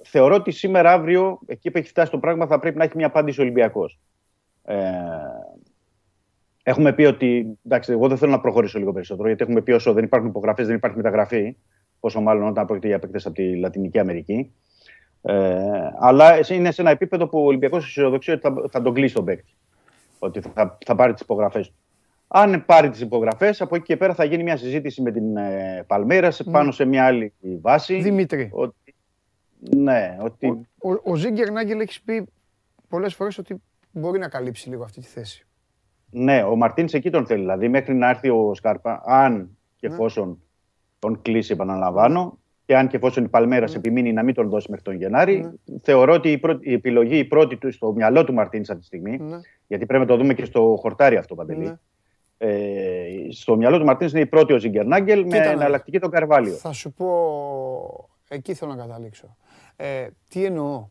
θεωρώ 0.03 0.35
ότι 0.35 0.51
σήμερα, 0.51 0.91
αύριο, 0.91 1.39
εκεί 1.45 1.71
που 1.71 1.77
έχει 1.77 1.87
φτάσει 1.87 2.11
το 2.11 2.17
πράγμα, 2.17 2.47
θα 2.47 2.59
πρέπει 2.59 2.77
να 2.77 2.83
έχει 2.83 2.95
μια 2.95 3.07
απάντηση 3.07 3.39
ο 3.39 3.43
Ολυμπιακός. 3.43 3.99
Ε, 6.67 6.69
έχουμε 6.69 6.93
πει 6.93 7.03
ότι. 7.03 7.57
Εντάξει, 7.65 7.91
εγώ 7.91 8.07
δεν 8.07 8.17
θέλω 8.17 8.31
να 8.31 8.39
προχωρήσω 8.39 8.79
λίγο 8.79 8.91
περισσότερο, 8.93 9.27
γιατί 9.27 9.43
έχουμε 9.43 9.61
πει 9.61 9.71
όσο 9.71 9.93
δεν 9.93 10.03
υπάρχουν 10.03 10.29
υπογραφές, 10.29 10.67
δεν 10.67 10.75
υπάρχει 10.75 10.97
μεταγραφή. 10.97 11.55
Πόσο 11.99 12.21
μάλλον 12.21 12.47
όταν 12.47 12.65
πρόκειται 12.65 12.87
για 12.87 12.99
παίκτες 12.99 13.25
από 13.25 13.35
τη 13.35 13.55
Λατινική 13.55 13.99
Αμερική. 13.99 14.53
Ε, 15.21 15.59
αλλά 15.99 16.39
είναι 16.49 16.71
σε 16.71 16.81
ένα 16.81 16.91
επίπεδο 16.91 17.27
που 17.27 17.39
ο 17.39 17.45
Ολυμπιακός 17.45 17.85
αισιοδοξεί 17.85 18.31
ότι 18.31 18.41
θα, 18.41 18.53
θα 18.71 18.81
τον 18.81 18.93
κλείσει 18.93 19.13
τον 19.13 19.25
παίκτη. 19.25 19.51
Ότι 20.19 20.41
θα, 20.41 20.77
θα 20.85 20.95
πάρει 20.95 21.13
τις 21.13 21.21
υπογραφές 21.21 21.67
του. 21.67 21.75
Αν 22.27 22.65
πάρει 22.65 22.89
τις 22.89 23.01
υπογραφές, 23.01 23.61
από 23.61 23.75
εκεί 23.75 23.85
και 23.85 23.97
πέρα 23.97 24.13
θα 24.13 24.23
γίνει 24.23 24.43
μια 24.43 24.57
συζήτηση 24.57 25.01
με 25.01 25.11
την 25.11 25.37
ε, 25.37 25.83
Παλμέρα 25.87 26.31
πάνω 26.51 26.71
σε 26.71 26.85
μια 26.85 27.05
άλλη 27.05 27.33
βάση. 27.61 28.01
Δημήτρη, 28.01 28.49
Ότι, 28.51 28.95
ναι, 29.59 30.17
ότι. 30.19 30.47
ο, 30.47 30.91
ο, 30.91 30.99
ο 31.03 31.15
Ζίγκερ 31.15 31.51
Νάγκελ 31.51 31.79
έχεις 31.79 32.01
πει 32.01 32.27
πολλές 32.89 33.15
φορές 33.15 33.37
ότι 33.37 33.61
μπορεί 33.91 34.19
να 34.19 34.27
καλύψει 34.27 34.69
λίγο 34.69 34.83
αυτή 34.83 35.01
τη 35.01 35.07
θέση. 35.07 35.46
Ναι, 36.17 36.43
ο 36.43 36.55
Μαρτίνς 36.55 36.93
εκεί 36.93 37.09
τον 37.09 37.25
θέλει. 37.25 37.39
Δηλαδή, 37.39 37.67
μέχρι 37.69 37.93
να 37.95 38.09
έρθει 38.09 38.29
ο 38.29 38.53
Σκάρπα, 38.53 39.01
αν 39.05 39.57
και 39.75 39.87
Ναι. 39.87 39.93
εφόσον 39.93 40.41
τον 40.99 41.21
κλείσει, 41.21 41.51
επαναλαμβάνω, 41.53 42.37
και 42.65 42.77
αν 42.77 42.87
και 42.87 42.95
εφόσον 42.95 43.23
η 43.23 43.27
Παλμέρας 43.27 43.71
Ναι. 43.71 43.77
επιμείνει 43.77 44.13
να 44.13 44.23
μην 44.23 44.33
τον 44.33 44.49
δώσει 44.49 44.67
μέχρι 44.69 44.85
τον 44.85 44.95
Γενάρη, 44.95 45.51
θεωρώ 45.81 46.13
ότι 46.13 46.31
η, 46.31 46.37
πρώτη- 46.37 46.65
η 46.67 46.73
επιλογή, 46.73 47.17
η 47.17 47.25
πρώτη 47.25 47.57
του 47.57 47.71
στο 47.71 47.91
μυαλό 47.93 48.23
του 48.23 48.33
Μαρτίνς 48.33 48.69
αυτή 48.69 48.81
τη 48.81 48.87
στιγμή, 48.87 49.17
Ναι. 49.17 49.37
γιατί 49.67 49.85
πρέπει 49.85 50.01
να 50.03 50.07
το 50.09 50.17
δούμε 50.17 50.33
και 50.33 50.45
στο 50.45 50.75
χορτάρι 50.79 51.17
αυτό, 51.17 51.35
Παντελή. 51.35 51.65
Ναι. 51.65 51.75
Ε, 52.39 53.05
στο 53.31 53.55
μυαλό 53.57 53.79
του 53.79 53.85
Μαρτίνς 53.85 54.11
είναι 54.11 54.21
η 54.21 54.25
πρώτη 54.25 54.53
ο 54.53 54.57
Ζιγκερνάγκελ 54.57 55.19
με 55.21 55.27
Κοίτα 55.27 55.43
να 55.45 55.51
εναλλακτική 55.51 55.99
τον 55.99 56.09
Καρβάλιο. 56.11 56.53
Θα 56.53 56.71
σου 56.71 56.93
πω, 56.93 57.07
εκεί 58.27 58.53
θέλω 58.53 58.73
να 58.73 58.81
καταλήξω. 58.85 59.35
Ε, 59.75 60.07
τι 60.29 60.45
εννοώ. 60.45 60.87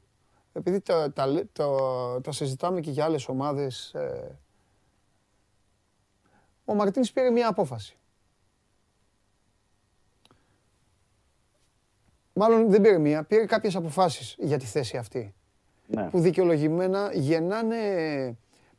Επειδή 0.53 0.81
τα, 0.81 1.13
τα, 1.13 1.27
λέ- 1.27 1.47
τα- 1.53 2.21
τα 2.23 2.33
συζητάμε 2.33 2.81
και 2.81 2.91
για 2.91 3.05
άλλες 3.05 3.29
ομάδες, 3.29 3.95
ε, 3.95 4.39
ο 6.69 6.75
Μαρτίνς 6.75 7.13
πήρε 7.13 7.31
μια 7.31 7.49
απόφαση. 7.49 7.97
Μάλλον 12.33 12.71
δεν 12.71 12.81
πήρε 12.81 12.99
μία, 12.99 13.23
πήρε 13.23 13.47
κάποιες 13.47 13.77
αποφάσεις 13.77 14.37
για 14.39 14.59
τη 14.59 14.67
θέση 14.67 14.97
αυτή. 14.97 15.35
Ναι. 15.87 16.09
Που 16.11 16.21
δικαιολογημένα 16.21 17.11
γεννάνε 17.13 17.77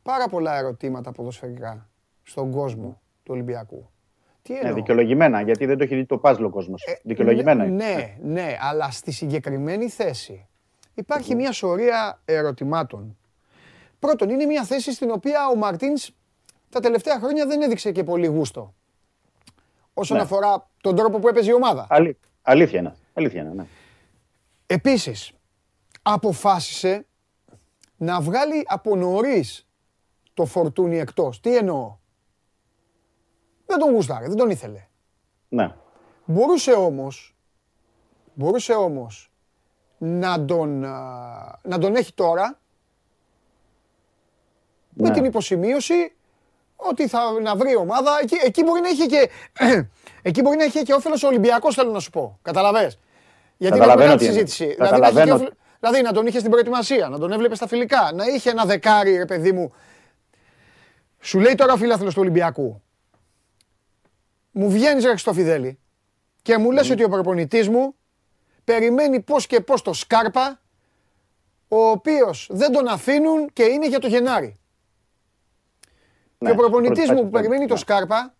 πάρα 0.02 0.28
πολλά 0.28 0.56
ερωτήματα 0.56 1.12
ποδοσφαιρικά 1.12 1.88
στον 2.22 2.50
κόσμο 2.50 3.00
του 3.22 3.32
Ολυμπιακού. 3.32 3.90
Τι 4.42 4.52
Ναι, 4.52 4.58
εννοώ; 4.58 4.74
δικαιολογημένα, 4.74 5.40
γιατί 5.40 5.66
δεν 5.66 5.78
το 5.78 5.84
έχει 5.84 5.94
δει 5.94 6.04
το 6.04 6.18
παζλ 6.18 6.44
ο 6.44 6.50
κόσμος. 6.50 6.82
Ε, 6.82 6.98
δικαιολογημένα. 7.02 7.64
ναι, 7.64 7.70
είναι. 7.84 8.16
Ναι, 8.22 8.42
ναι, 8.42 8.56
αλλά 8.60 8.90
στη 8.90 9.12
συγκεκριμένη 9.12 9.88
θέση 9.88 10.46
υπάρχει 10.94 11.34
μια 11.34 11.52
σωρία 11.52 12.20
ερωτημάτων. 12.24 13.16
Πρώτον, 13.98 14.30
είναι 14.30 14.44
μια 14.44 14.64
θέση 14.64 14.92
στην 14.92 15.10
οποία 15.10 15.48
ο 15.48 15.56
Μαρτίνς 15.56 16.10
τα 16.70 16.80
τελευταία 16.80 17.18
χρόνια 17.18 17.46
δεν 17.46 17.60
έδειξε 17.62 17.92
και 17.92 18.04
πολύ 18.04 18.26
γούστο. 18.26 18.74
Όσον 19.94 20.16
Ναι. 20.16 20.22
αφορά 20.22 20.68
τον 20.80 20.96
τρόπο 20.96 21.18
που 21.18 21.28
έπαιζε 21.28 21.50
η 21.50 21.54
ομάδα. 21.54 21.86
Αλή- 21.90 22.16
αλήθεια 22.42 22.78
είναι. 22.78 22.96
Αλήθεια 23.14 23.40
είναι, 23.42 23.52
ναι. 23.54 23.66
Επίσης, 24.66 25.32
αποφάσισε 26.02 27.06
να 27.96 28.20
βγάλει 28.20 28.64
από 28.66 28.96
νωρίς 28.96 29.66
το 30.34 30.44
φορτούνι 30.44 30.98
εκτός. 30.98 31.40
Τι 31.40 31.56
εννοώ; 31.56 31.96
Δεν 33.66 33.78
τον 33.78 33.92
γούσταρε, 33.92 34.26
δεν 34.26 34.36
τον 34.36 34.50
ήθελε. 34.50 34.86
ναι. 35.48 35.74
Μπορούσε 36.24 36.72
όμως, 36.72 37.36
μπορούσε 38.34 38.72
όμως 38.72 39.32
να 39.98 40.44
τον, 40.44 40.84
α, 40.84 41.58
να 41.62 41.78
τον 41.78 41.94
έχει 41.96 42.12
τώρα 42.14 42.60
με 44.94 45.08
Ναι. 45.08 45.14
την 45.14 45.24
υποσημείωση 45.24 46.16
ότι 46.80 47.08
θα 47.08 47.40
να 47.42 47.56
βρει 47.56 47.76
ομάδα. 47.76 48.18
Εκεί, 48.22 48.36
εκεί 48.44 48.62
μπορεί 48.62 48.80
να 48.80 48.88
είχε 48.88 49.06
και, 49.06 49.30
εκεί 50.28 50.40
μπορεί 50.42 50.56
να 50.56 50.64
είχε 50.64 50.82
και 50.82 50.92
όφελος 50.92 51.22
ο 51.22 51.26
Ολυμπιακός, 51.26 51.74
θέλω 51.74 51.90
να 51.90 51.98
σου 52.00 52.10
πω. 52.10 52.38
Καταλαβες. 52.42 52.98
Γιατί 53.56 53.76
είναι 53.76 53.84
Καταλαβαίνω 53.86 54.14
μεγάλη 54.14 54.18
τι 54.18 54.24
εννοείς. 54.38 54.52
συζήτηση. 54.54 54.74
Δηλαδή, 54.74 55.00
να 55.00 55.06
είχε 55.06 55.06
και 55.06 55.14
Καταλαβαίνω. 55.14 55.34
όφελο- 55.34 55.54
δηλαδή 55.80 56.02
να 56.02 56.12
τον 56.12 56.26
είχε 56.26 56.38
στην 56.38 56.50
προετοιμασία, 56.50 57.08
να 57.08 57.18
τον 57.18 57.32
έβλεπες 57.32 57.56
στα 57.56 57.66
φιλικά, 57.66 58.10
να 58.14 58.24
είχε 58.24 58.50
ένα 58.50 58.64
δεκάρι, 58.64 59.16
ρε 59.16 59.24
παιδί 59.24 59.52
μου. 59.52 59.72
Σου 61.20 61.38
λέει 61.40 61.54
τώρα 61.54 61.72
ο 61.72 61.76
φιλάθλος 61.76 62.14
του 62.14 62.20
Ολυμπιακού. 62.20 62.82
Μου 64.50 64.70
βγαίνεις 64.70 65.04
ρε 65.04 65.10
Χριστόφιδέλη 65.10 65.78
και 66.42 66.56
μου 66.58 66.70
λες 66.70 66.90
ότι 66.90 67.04
ο 67.04 67.08
προπονητής 67.08 67.68
μου 67.68 67.94
περιμένει 68.64 69.20
πώς 69.20 69.46
και 69.46 69.60
πώς 69.60 69.82
το 69.82 69.92
Σκάρπα 69.92 70.60
ο 71.68 71.88
οποίος 71.88 72.48
δεν 72.50 72.72
τον 72.72 72.88
αφήνουν 72.88 73.52
και 73.52 73.62
είναι 73.62 73.88
για 73.88 73.98
το 73.98 74.06
Γενάρη. 74.06 74.58
Ναι, 76.38 76.48
και 76.50 76.54
ο 76.56 76.58
προπονητής 76.58 76.94
πρώτη 77.04 77.10
μου 77.10 77.16
φάση 77.16 77.24
που 77.24 77.30
περιμένει 77.30 77.66
το 77.66 77.72
ναι. 77.72 77.78
Σκάρπα 77.80 78.34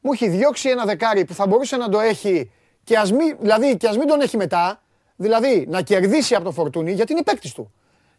μου 0.00 0.12
έχει 0.12 0.28
διώξει 0.28 0.68
ένα 0.68 0.84
δεκάρι 0.84 1.24
που 1.24 1.34
θα 1.34 1.46
μπορούσε 1.46 1.76
να 1.76 1.88
το 1.88 2.00
έχει 2.00 2.50
και 2.84 2.96
ας 2.96 3.12
μην, 3.12 3.36
δηλαδή, 3.40 3.76
και 3.76 3.88
ας 3.88 3.96
μην 3.98 4.06
τον 4.06 4.20
έχει 4.20 4.36
μετά, 4.36 4.80
δηλαδή 5.16 5.66
να 5.68 5.82
κερδίσει 5.82 6.34
από 6.34 6.44
το 6.44 6.50
Φορτούνι, 6.52 6.92
γιατί 6.92 7.12
είναι 7.12 7.22
παίκτης 7.22 7.52
του. 7.52 7.72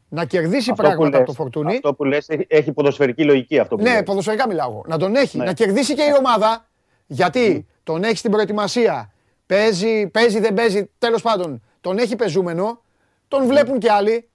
Να 0.10 0.26
κερδίσει 0.26 0.70
Αυτό 0.72 0.74
που 0.74 0.88
πράγματα 0.90 1.08
από 1.08 1.18
λες- 1.18 1.26
το 1.28 1.34
Φορτούνι. 1.34 1.74
Αυτό 1.74 1.94
που 1.94 2.04
λες 2.04 2.30
έχει- 2.30 2.46
έχει 2.50 2.72
ποδοσφαιρική 2.72 3.24
λογική 3.24 3.60
αυτό 3.60 3.76
που 3.76 3.84
Ναι, 3.84 3.92
λες. 3.92 4.04
ποδοσφαιρικά 4.04 4.48
μιλάω. 4.48 4.70
εγώ. 4.70 4.84
Να 4.88 4.98
τον 4.98 5.16
έχει, 5.16 5.38
Ναι. 5.38 5.44
να 5.44 5.54
κερδίσει 5.54 5.94
και 5.96 6.02
η 6.04 6.14
ομάδα. 6.18 6.68
Γιατί 7.08 7.68
τον 7.84 8.04
έχει 8.04 8.18
στην 8.18 8.32
προετοιμασία. 8.32 9.14
Παίζει, 9.46 10.08
παίζει, 10.08 10.40
δεν 10.40 10.54
παίζει. 10.54 10.90
Τέλος 10.98 11.22
πάντων, 11.22 11.62
τον 11.82 11.98
έχει 11.98 12.16
πεζούμενο. 12.16 12.82
Τον 13.28 13.48
βλέπουν 13.48 13.80
και 13.80 13.92
άλλοι. 13.92 14.30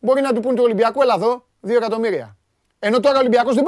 Μπορεί 0.00 0.20
να 0.20 0.32
του 0.32 0.40
πούν 0.40 0.54
του 0.54 0.62
Ολυμπιακού, 0.64 1.02
έλα 1.02 1.14
εδώ, 1.14 1.46
2 1.60 1.76
εκατομμύρια. 1.76 2.36
Ενώ 2.82 3.00
τώρα 3.00 3.16
ο 3.16 3.18
Ολυμπιακός 3.18 3.54
δεν 3.54 3.64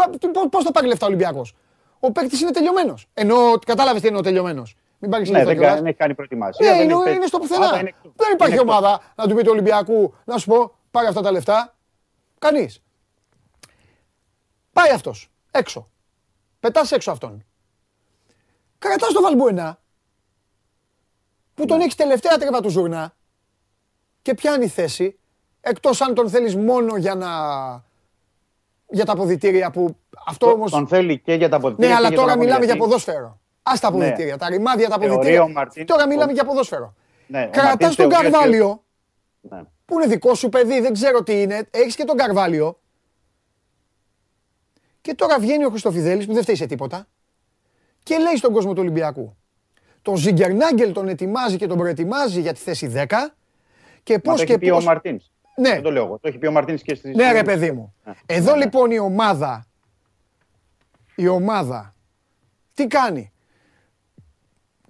Πώς 0.51 0.65
θα 0.65 0.71
πάρει 0.71 0.87
λεφτά 0.87 1.05
ο 1.07 1.09
Ολυμπιακός; 1.09 1.55
Ο 2.01 2.13
παίκτης 2.13 2.41
είναι 2.41 2.51
τελειωμένος. 2.51 3.07
Ενώ 3.15 3.37
κατάλαβες 3.67 4.01
τι 4.01 4.07
εννοώ 4.07 4.23
τελειωμένος; 4.23 4.77
Μην 4.99 5.11
πάρεις 5.11 5.29
Ναι, 5.31 5.37
λεφτά 5.37 5.49
δεν, 5.51 5.59
κιόλας. 5.59 5.75
κα- 5.75 5.81
δεν 5.83 5.91
έχει 5.91 5.99
κάνει 5.99 6.15
προετοιμασία. 6.15 6.71
Ναι, 6.71 6.77
δεν 6.77 6.85
είναι, 6.85 6.93
έχει 6.93 7.03
παίξει. 7.03 7.17
είναι 7.17 7.27
στο 7.27 7.37
Άρα 7.37 7.47
πουθενά. 7.49 7.79
είναι 7.81 7.89
εκτός. 7.89 8.13
Δεν 8.17 8.33
υπάρχει 8.33 8.53
Είναι 8.55 8.63
εκτός. 8.63 8.77
ομάδα 8.77 9.01
να 9.17 9.27
του 9.29 9.35
πει 9.35 9.43
του 9.43 9.51
Ολυμπιακού 9.51 10.15
να 10.25 10.39
σου 10.39 10.47
πω 10.51 10.75
πάρε 10.91 11.09
αυτά 11.09 11.21
τα 11.21 11.31
λεφτά. 11.33 11.77
Κανείς. 12.39 12.83
Πάει 14.73 14.91
αυτός. 14.91 15.31
Έξω. 15.51 15.91
Πετάς 16.61 16.93
έξω 16.93 17.11
αυτόν. 17.11 17.45
Κρατάς 18.79 19.13
το 19.13 19.21
Βαλμπουενά. 19.23 19.81
Που 21.55 21.63
Ναι. 21.63 21.67
τον 21.69 21.81
έχεις 21.81 21.95
τελευταία 21.95 22.39
τρύπα 22.39 22.61
του 22.61 22.69
ζουρνά. 22.69 23.15
Και 24.23 24.35
πιάνει 24.35 24.69
θέση. 24.69 25.19
Εκτός 25.61 26.01
αν 26.01 26.15
τον 26.15 26.29
θέλεις 26.29 26.57
μόνο 26.57 26.97
για 26.97 27.15
να. 27.15 27.29
Για 28.93 29.05
τα 29.05 29.13
αποδητήρια 29.13 29.71
που. 29.71 29.97
Αυτό 30.27 30.47
Το- 30.47 30.53
όμω. 30.53 30.69
Τον 30.69 30.87
θέλει 30.89 31.19
και 31.19 31.35
για 31.35 31.49
τα 31.49 31.57
αποδητήρια. 31.57 31.89
Ναι, 31.89 31.95
και 31.95 31.99
αλλά 31.99 32.09
για 32.09 32.17
τον 32.17 32.27
τώρα 32.27 32.33
αγώνα, 32.33 32.45
μιλάμε 32.47 32.65
για 32.65 32.75
γιατί- 32.75 32.89
ποδόσφαιρο. 32.89 33.41
Α 33.63 33.73
τα 33.81 33.91
Ναι. 33.91 33.97
αποδητήρια, 34.05 34.39
τα 34.39 34.49
ρημάδια, 34.49 34.89
τα 34.89 34.95
Θεωρεί 34.95 35.11
αποδητήρια. 35.13 35.43
ο 35.43 35.49
Μαρτίν- 35.49 35.87
Τώρα 35.87 36.07
μιλάμε 36.07 36.31
ο- 36.31 36.35
για 36.35 36.45
ποδόσφαιρο. 36.45 36.95
Ναι, 37.27 37.39
ο 37.43 37.51
Κρατάς 37.51 37.65
Μαρτίν 37.65 37.87
τον 37.87 37.97
θεωρεί 37.97 38.15
ότι- 38.15 38.23
Καρβάλιο, 38.33 38.85
Ναι. 39.41 39.63
που 39.85 39.95
είναι 39.95 40.07
δικό 40.07 40.35
σου 40.35 40.49
παιδί, 40.49 40.81
δεν 40.81 40.93
ξέρω 40.93 41.23
τι 41.23 41.41
είναι. 41.43 41.67
Έχεις 41.71 41.95
και 41.97 42.05
τον 42.05 42.17
Καρβάλιο. 42.17 42.79
Και 45.01 45.15
τώρα 45.15 45.39
βγαίνει 45.39 45.65
ο 45.65 45.71
Χριστοφιδέλης 45.71 46.27
που 46.27 46.33
δεν 46.33 46.43
φταίει 46.43 46.55
σε 46.55 46.67
τίποτα 46.67 47.07
και 48.03 48.19
λέει 48.19 48.37
στον 48.37 48.53
κόσμο 48.53 48.73
του 48.73 48.81
Ολυμπιακού. 48.81 49.37
Τον 50.03 50.17
Ζιγκερνάγκελ 50.17 50.93
τον 50.93 51.09
ετοιμάζει 51.09 51.57
και 51.57 51.67
τον 51.67 51.79
προετοιμάζει 51.79 52.41
για 52.41 52.53
τη 52.53 52.59
θέση 52.61 52.87
10 52.87 53.35
και 54.03 54.13
Μα 54.13 54.21
πώς 54.21 54.41
το 54.41 54.47
και 54.47 54.53
έχει 54.53 54.77
πει 55.55 55.61
ο 55.61 55.65
πώς... 55.65 55.65
Μαρτίν. 55.65 55.65
Ναι. 55.65 55.71
Δεν 55.73 55.83
το 55.83 55.91
λέω 55.91 56.05
εγώ. 56.05 56.19
Το 56.19 56.29
έχει 56.29 56.39
πει 56.39 56.47
ο 56.47 56.53
Μαρτίν 56.53 56.77
και 56.77 56.95
στη. 56.95 57.15
Ναι 57.15 57.33
ρε 57.33 57.43
παιδί 57.43 57.73
μου. 57.73 57.95
Ναι. 58.05 58.13
Εδώ 58.27 58.51
Ναι, 58.51 58.59
ναι. 58.59 58.65
λοιπόν 58.65 58.91
η 58.91 58.99
ομάδα, 58.99 59.67
η 61.15 61.29
ομάδα, 61.29 61.95
τι 62.75 62.87
κάνει; 62.87 63.33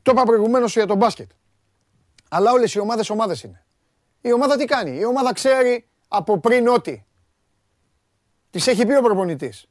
Το 0.03 0.11
είπα 0.11 0.23
προηγουμένως 0.23 0.73
για 0.73 0.87
τον 0.87 0.97
μπάσκετ. 0.97 1.31
Αλλά 2.29 2.53
όλες 2.53 2.75
οι 2.75 2.79
ομάδες 2.79 3.11
ομάδες 3.11 3.43
είναι. 3.43 3.65
Η 4.21 4.33
ομάδα 4.33 4.57
τι 4.57 4.65
κάνει; 4.65 4.99
Η 4.99 5.05
ομάδα 5.05 5.33
ξέρει 5.33 5.87
από 6.09 6.39
πριν 6.39 6.69
ότι. 6.69 7.07
Της 8.51 8.67
έχει 8.67 8.87
πει 8.87 8.95
ο 8.95 9.03
προπονητής. 9.03 9.67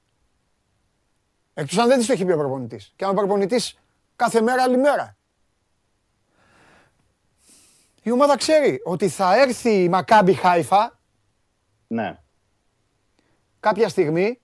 Εκτός 1.54 1.78
αν 1.78 1.88
δεν 1.88 1.98
της 1.98 2.08
το 2.08 2.14
έχει 2.14 2.26
πει 2.26 2.32
ο 2.32 2.38
προπονητής. 2.38 2.94
Και 2.96 3.06
αν 3.06 3.12
ο 3.12 3.14
προπονητής 3.14 3.80
κάθε 4.16 4.42
μέρα 4.42 4.64
άλλη 4.64 4.78
μέρα. 4.78 5.16
Η 8.04 8.12
ομάδα 8.12 8.38
ξέρει 8.38 8.82
ότι 8.84 9.08
θα 9.08 9.40
έρθει 9.42 9.84
η 9.84 9.90
Μακάμπι 9.90 10.34
Χάιφα 10.34 11.00
Ναι. 11.88 12.20
κάποια 13.60 13.90
στιγμή 13.90 14.40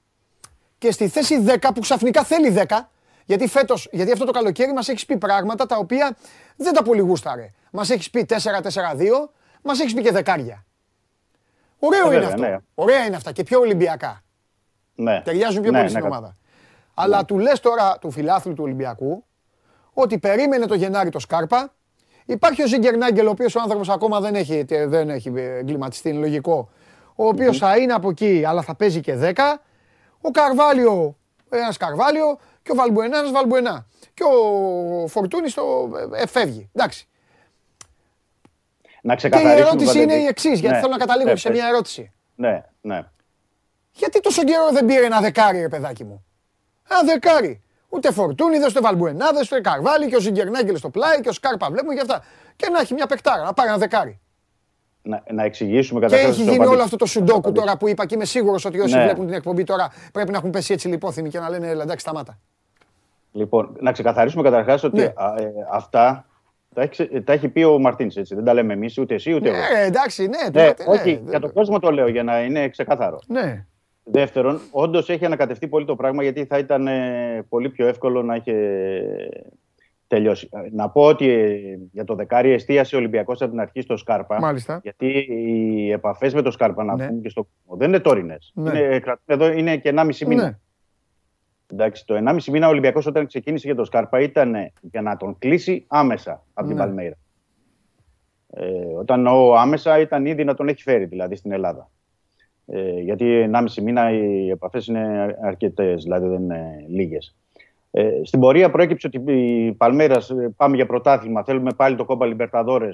και 0.78 0.92
στη 0.92 1.08
θέση 1.08 1.44
10 1.48 1.56
που 1.74 1.80
ξαφνικά 1.80 2.24
θέλει 2.24 2.50
10, 2.68 2.90
γιατί 3.26 3.48
φέτος, 3.48 3.88
γιατί 3.92 4.12
αυτό 4.12 4.26
το 4.26 4.32
καλοκαίρι 4.32 4.74
μας 4.74 4.88
έχεις 4.90 5.06
πει 5.06 5.18
πράγματα 5.18 5.66
τα 5.66 5.78
οποία 5.78 6.18
δεν 6.56 6.74
τα 6.74 6.84
πολύ 6.84 7.02
γούσταρε. 7.02 7.52
Μας 7.72 7.90
έχεις 7.90 8.10
πει 8.10 8.26
4-4-2, 8.26 9.30
μας 9.62 9.80
έχεις 9.80 9.94
πει 9.94 10.02
και 10.02 10.12
δεκάρια. 10.12 10.66
Ωραίο 11.80 12.00
Ε, 12.12 12.16
είναι 12.16 12.26
βέβαια, 12.26 12.28
αυτό. 12.28 12.42
ναι. 12.42 12.58
Ωραία 12.76 13.06
είναι 13.06 13.16
αυτά 13.16 13.32
και 13.32 13.44
πιο 13.44 13.60
Ολυμπιακά. 13.60 14.22
ναι. 14.96 15.22
Ταιριάζουν 15.22 15.62
πιο 15.62 15.72
Ναι, 15.72 15.78
πολύ 15.78 15.84
ναι, 15.84 16.00
στην 16.00 16.02
κα- 16.02 16.08
ομάδα. 16.08 16.38
Αλλά 16.94 17.26
του 17.26 17.40
λες 17.40 17.60
τώρα 17.60 17.98
του 18.00 18.12
φιλάθλου 18.12 18.54
του 18.54 18.64
Ολυμπιακού 18.64 19.26
ότι 19.94 20.20
περίμενε 20.20 20.66
το 20.66 20.76
Γενάρη 20.76 21.10
το 21.10 21.20
Σκάρπα. 21.20 21.74
Υπάρχει 22.30 22.64
ο 22.64 22.68
Ζιγκερνάγκελ, 22.68 23.28
ο 23.28 23.30
οποίος 23.30 23.56
ο 23.56 23.60
άνθρωπος 23.62 23.90
ακόμα 23.90 24.20
δεν 24.20 24.36
έχει, 24.36 24.64
δεν 24.70 25.10
έχει 25.10 25.32
εγκληματιστεί, 25.36 26.10
είναι 26.10 26.20
λογικό. 26.20 26.70
Ο 27.16 27.28
οποίος 27.28 27.58
θα 27.58 27.78
είναι 27.78 27.94
από 27.94 28.10
εκεί, 28.10 28.44
αλλά 28.46 28.62
θα 28.62 28.76
παίζει 28.76 29.00
και 29.02 29.16
10. 29.22 29.34
Ο 30.22 30.30
Καρβάλιο, 30.32 31.18
ένας 31.50 31.78
Καρβάλιο 31.78 32.38
και 32.64 32.72
ο 32.72 32.76
Βαλμπουενά 32.76 33.18
ένας 33.18 33.32
Βαλμπουενά. 33.32 33.86
Και 34.14 34.24
ο 34.24 35.08
Φορτούνης 35.08 35.54
το 35.54 35.90
ε, 36.14 36.28
φεύγει. 36.28 36.70
Εντάξει. 36.76 37.08
Να 39.02 39.16
Και 39.16 39.28
η 39.28 39.30
ξεκαθαρίσουμε. 39.30 39.68
ερώτηση 39.70 39.98
είναι 39.98 40.06
Παντελή. 40.06 40.24
η 40.24 40.28
εξής, 40.28 40.60
γιατί 40.60 40.76
Ναι, 40.76 40.82
θέλω 40.82 40.92
να 40.92 40.98
καταλήγω 40.98 41.30
ναι, 41.30 41.36
σε 41.36 41.48
πες. 41.50 41.58
μια 41.58 41.68
ερώτηση. 41.68 42.12
Ναι, 42.36 42.64
ναι. 42.82 43.02
Γιατί 43.92 44.20
τόσο 44.20 44.44
καιρό 44.44 44.70
δεν 44.72 44.86
πήρε 44.86 45.06
ένα 45.06 45.20
δεκάρι, 45.20 45.60
ρε 45.60 45.70
παιδάκι 45.70 46.04
μου. 46.04 46.26
Ένα 46.90 47.04
δεκάρι. 47.04 47.62
Ούτε 47.90 48.12
Φορτούνιδε, 48.12 48.66
ούτε 48.66 48.80
Βαλμπουενάδε, 48.80 49.40
ούτε 49.40 49.62
Καρβάλι 49.62 50.08
και 50.08 50.16
ο 50.16 50.20
Ζιγκερνάγκελ 50.20 50.78
στο 50.78 50.90
πλάι 50.90 51.20
και 51.22 51.30
ο 51.30 51.32
Σκάρπα 51.32 51.68
βλέπουμε 51.72 51.94
και 51.94 52.02
αυτά. 52.02 52.24
Και 52.56 52.70
να 52.70 52.80
έχει 52.80 52.94
μια 52.94 53.06
παικτάρα, 53.08 53.44
να 53.44 53.54
πάρει 53.54 53.70
ένα 53.70 53.78
δεκάρι. 53.78 54.20
Να, 55.02 55.24
να 55.32 55.44
εξηγήσουμε 55.44 56.00
Και 56.00 56.06
καταρχάς 56.06 56.28
έχει 56.30 56.36
στο 56.42 56.44
γίνει 56.52 56.56
απαντή- 56.56 56.74
όλο 56.74 56.84
αυτό 56.84 56.96
το 56.96 57.06
σουντόκου 57.06 57.52
τώρα 57.52 57.78
που 57.78 57.88
είπα 57.88 58.06
και 58.06 58.16
είμαι 58.16 58.26
σίγουρος 58.26 58.66
ότι 58.66 58.80
όσοι 58.80 58.96
Ναι. 58.96 59.04
βλέπουν 59.04 59.26
την 59.26 59.34
εκπομπή 59.36 59.64
τώρα 59.64 59.92
πρέπει 60.14 60.32
να 60.32 60.38
έχουν 60.38 60.50
πέσει 60.50 60.74
έτσι 60.74 60.88
λιπόθυμοι 60.88 61.30
και 61.30 61.40
να 61.40 61.50
λένε 61.50 61.68
«Έλα, 61.68 61.84
εντάξει, 61.84 62.00
σταμάτα. 62.06 62.38
Λοιπόν, 63.32 63.76
να 63.80 63.92
ξεκαθαρίσουμε 63.92 64.44
καταρχάς 64.44 64.84
ότι 64.84 64.98
Ναι. 64.98 65.14
α, 65.16 65.34
ε, 65.38 65.52
αυτά 65.72 66.26
τα 66.74 66.82
έχει, 66.82 66.90
ξε- 66.92 67.24
τα 67.26 67.34
έχει 67.34 67.50
πει 67.50 67.64
ο 67.64 67.80
Μαρτίνς. 67.80 68.16
Δεν 68.30 68.44
τα 68.44 68.54
λέμε 68.54 68.74
εμείς, 68.74 68.98
ούτε 68.98 69.14
εσύ, 69.14 69.34
ούτε 69.34 69.50
εγώ. 69.50 69.58
Ναι, 69.58 69.82
εντάξει, 69.86 70.28
ναι, 70.28 70.38
το 70.52 70.60
Ναι, 70.60 70.66
λέτε, 70.66 70.84
ναι, 70.84 70.90
όχι, 70.94 71.14
δεν- 71.16 71.30
για 71.30 71.40
τον 71.40 71.54
κόσμο 71.54 71.80
το 71.80 71.92
λέω 71.92 72.08
για 72.08 72.24
να 72.24 72.40
είναι 72.42 72.70
ξεκάθαρο. 72.70 73.20
Ναι. 73.28 73.66
Δεύτερον, 74.12 74.60
όντως 74.72 75.10
έχει 75.10 75.26
ανακατευτεί 75.26 75.68
πολύ 75.68 75.86
το 75.86 75.96
πράγμα 75.96 76.24
γιατί 76.24 76.46
θα 76.46 76.58
ήταν 76.58 76.88
ε, 76.88 77.46
πολύ 77.50 77.70
πιο 77.70 77.88
εύκολο 77.88 78.24
να 78.24 78.36
είχε 78.36 78.54
τελειώσει. 80.08 80.50
Ε, 80.52 80.58
Να 80.72 80.90
πω 80.90 81.02
ότι 81.02 81.30
ε, 81.30 81.58
για 81.92 82.04
το 82.04 82.16
δεκάρι 82.16 82.52
εστίασε 82.52 82.96
ο 82.96 83.00
Ολυμπιακός 83.00 83.42
από 83.42 83.52
την 83.52 83.60
αρχή 83.60 83.82
στο 83.82 83.98
Σκάρπα. 83.98 84.40
Μάλιστα. 84.40 84.80
Γιατί 84.84 85.08
οι 85.30 85.92
επαφές 85.92 86.34
με 86.34 86.42
το 86.42 86.52
Σκάρπα, 86.52 86.84
να 86.84 86.96
Ναι. 86.96 87.08
πούμε 87.08 87.22
και 87.22 87.30
στο 87.30 87.44
κόσμο, 87.44 87.76
δεν 87.80 87.88
είναι 87.88 88.00
τόρινε. 88.00 88.38
Ναι. 88.54 88.80
Είναι, 88.80 89.00
κρατούν 89.00 89.24
εδώ 89.26 89.52
είναι 89.52 89.78
και 89.78 89.90
1,5 89.96 90.26
μήνα. 90.28 90.44
Ναι. 90.44 90.58
Εντάξει, 91.72 92.06
το 92.06 92.16
1,5 92.16 92.52
μήνα 92.52 92.68
ο 92.68 92.70
Ολυμπιακός 92.70 93.06
όταν 93.06 93.28
ξεκίνησε 93.28 93.68
για 93.68 93.76
τον 93.76 93.86
Σκάρπα 93.86 94.20
ήταν 94.20 94.56
ε, 94.56 94.72
για 94.82 95.02
να 95.02 95.18
τον 95.18 95.38
κλείσει 95.40 95.86
άμεσα 95.88 96.44
από 96.54 96.68
την 96.68 96.76
Ναι. 96.78 96.84
Παλμέιρα. 96.84 97.16
Ε, 98.54 98.66
όταν 99.00 99.28
ο 99.28 99.56
άμεσα 99.58 100.00
ήταν 100.00 100.26
ήδη 100.26 100.44
να 100.44 100.54
τον 100.54 100.68
έχει 100.68 100.82
φέρει 100.82 101.06
δηλαδή 101.06 101.36
στην 101.36 101.52
Ελλάδα. 101.52 101.90
Ε, 102.70 103.00
γιατί 103.00 103.50
1,5 103.54 103.82
μήνα 103.84 104.12
οι 104.12 104.50
επαφές 104.50 104.88
είναι 104.88 105.36
αρκετές, 105.42 106.04
δηλαδή 106.04 106.28
δεν 106.28 106.42
είναι 106.42 106.86
λίγες. 106.88 107.36
Ε, 107.92 108.10
στην 108.24 108.40
πορεία 108.40 108.70
προέκυψε 108.70 109.08
ότι 109.08 109.34
η 109.34 109.72
Παλμέρας 109.72 110.32
πάμε 110.56 110.76
για 110.76 110.86
πρωτάθλημα. 110.86 111.44
Θέλουμε 111.44 111.74
πάλι 111.74 111.96
το 111.96 112.06
κόμπα 112.06 112.26
Λιμπερταδόρε. 112.26 112.90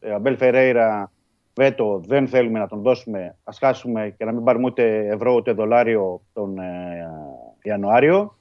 Ε, 0.00 0.12
Αμπέλ 0.12 0.36
Φερέιρα, 0.36 1.12
βέτο, 1.54 2.02
δεν 2.06 2.28
θέλουμε 2.28 2.58
να 2.58 2.66
τον 2.66 2.82
δώσουμε. 2.82 3.36
Α 3.44 3.52
χάσουμε 3.58 4.14
και 4.18 4.24
να 4.24 4.32
μην 4.32 4.44
πάρουμε 4.44 4.66
ούτε 4.66 5.06
ευρώ 5.06 5.34
ούτε 5.34 5.52
δολάριο 5.52 6.20
τον 6.32 6.58
ε, 6.58 7.08
Ιανουάριο. 7.62 8.36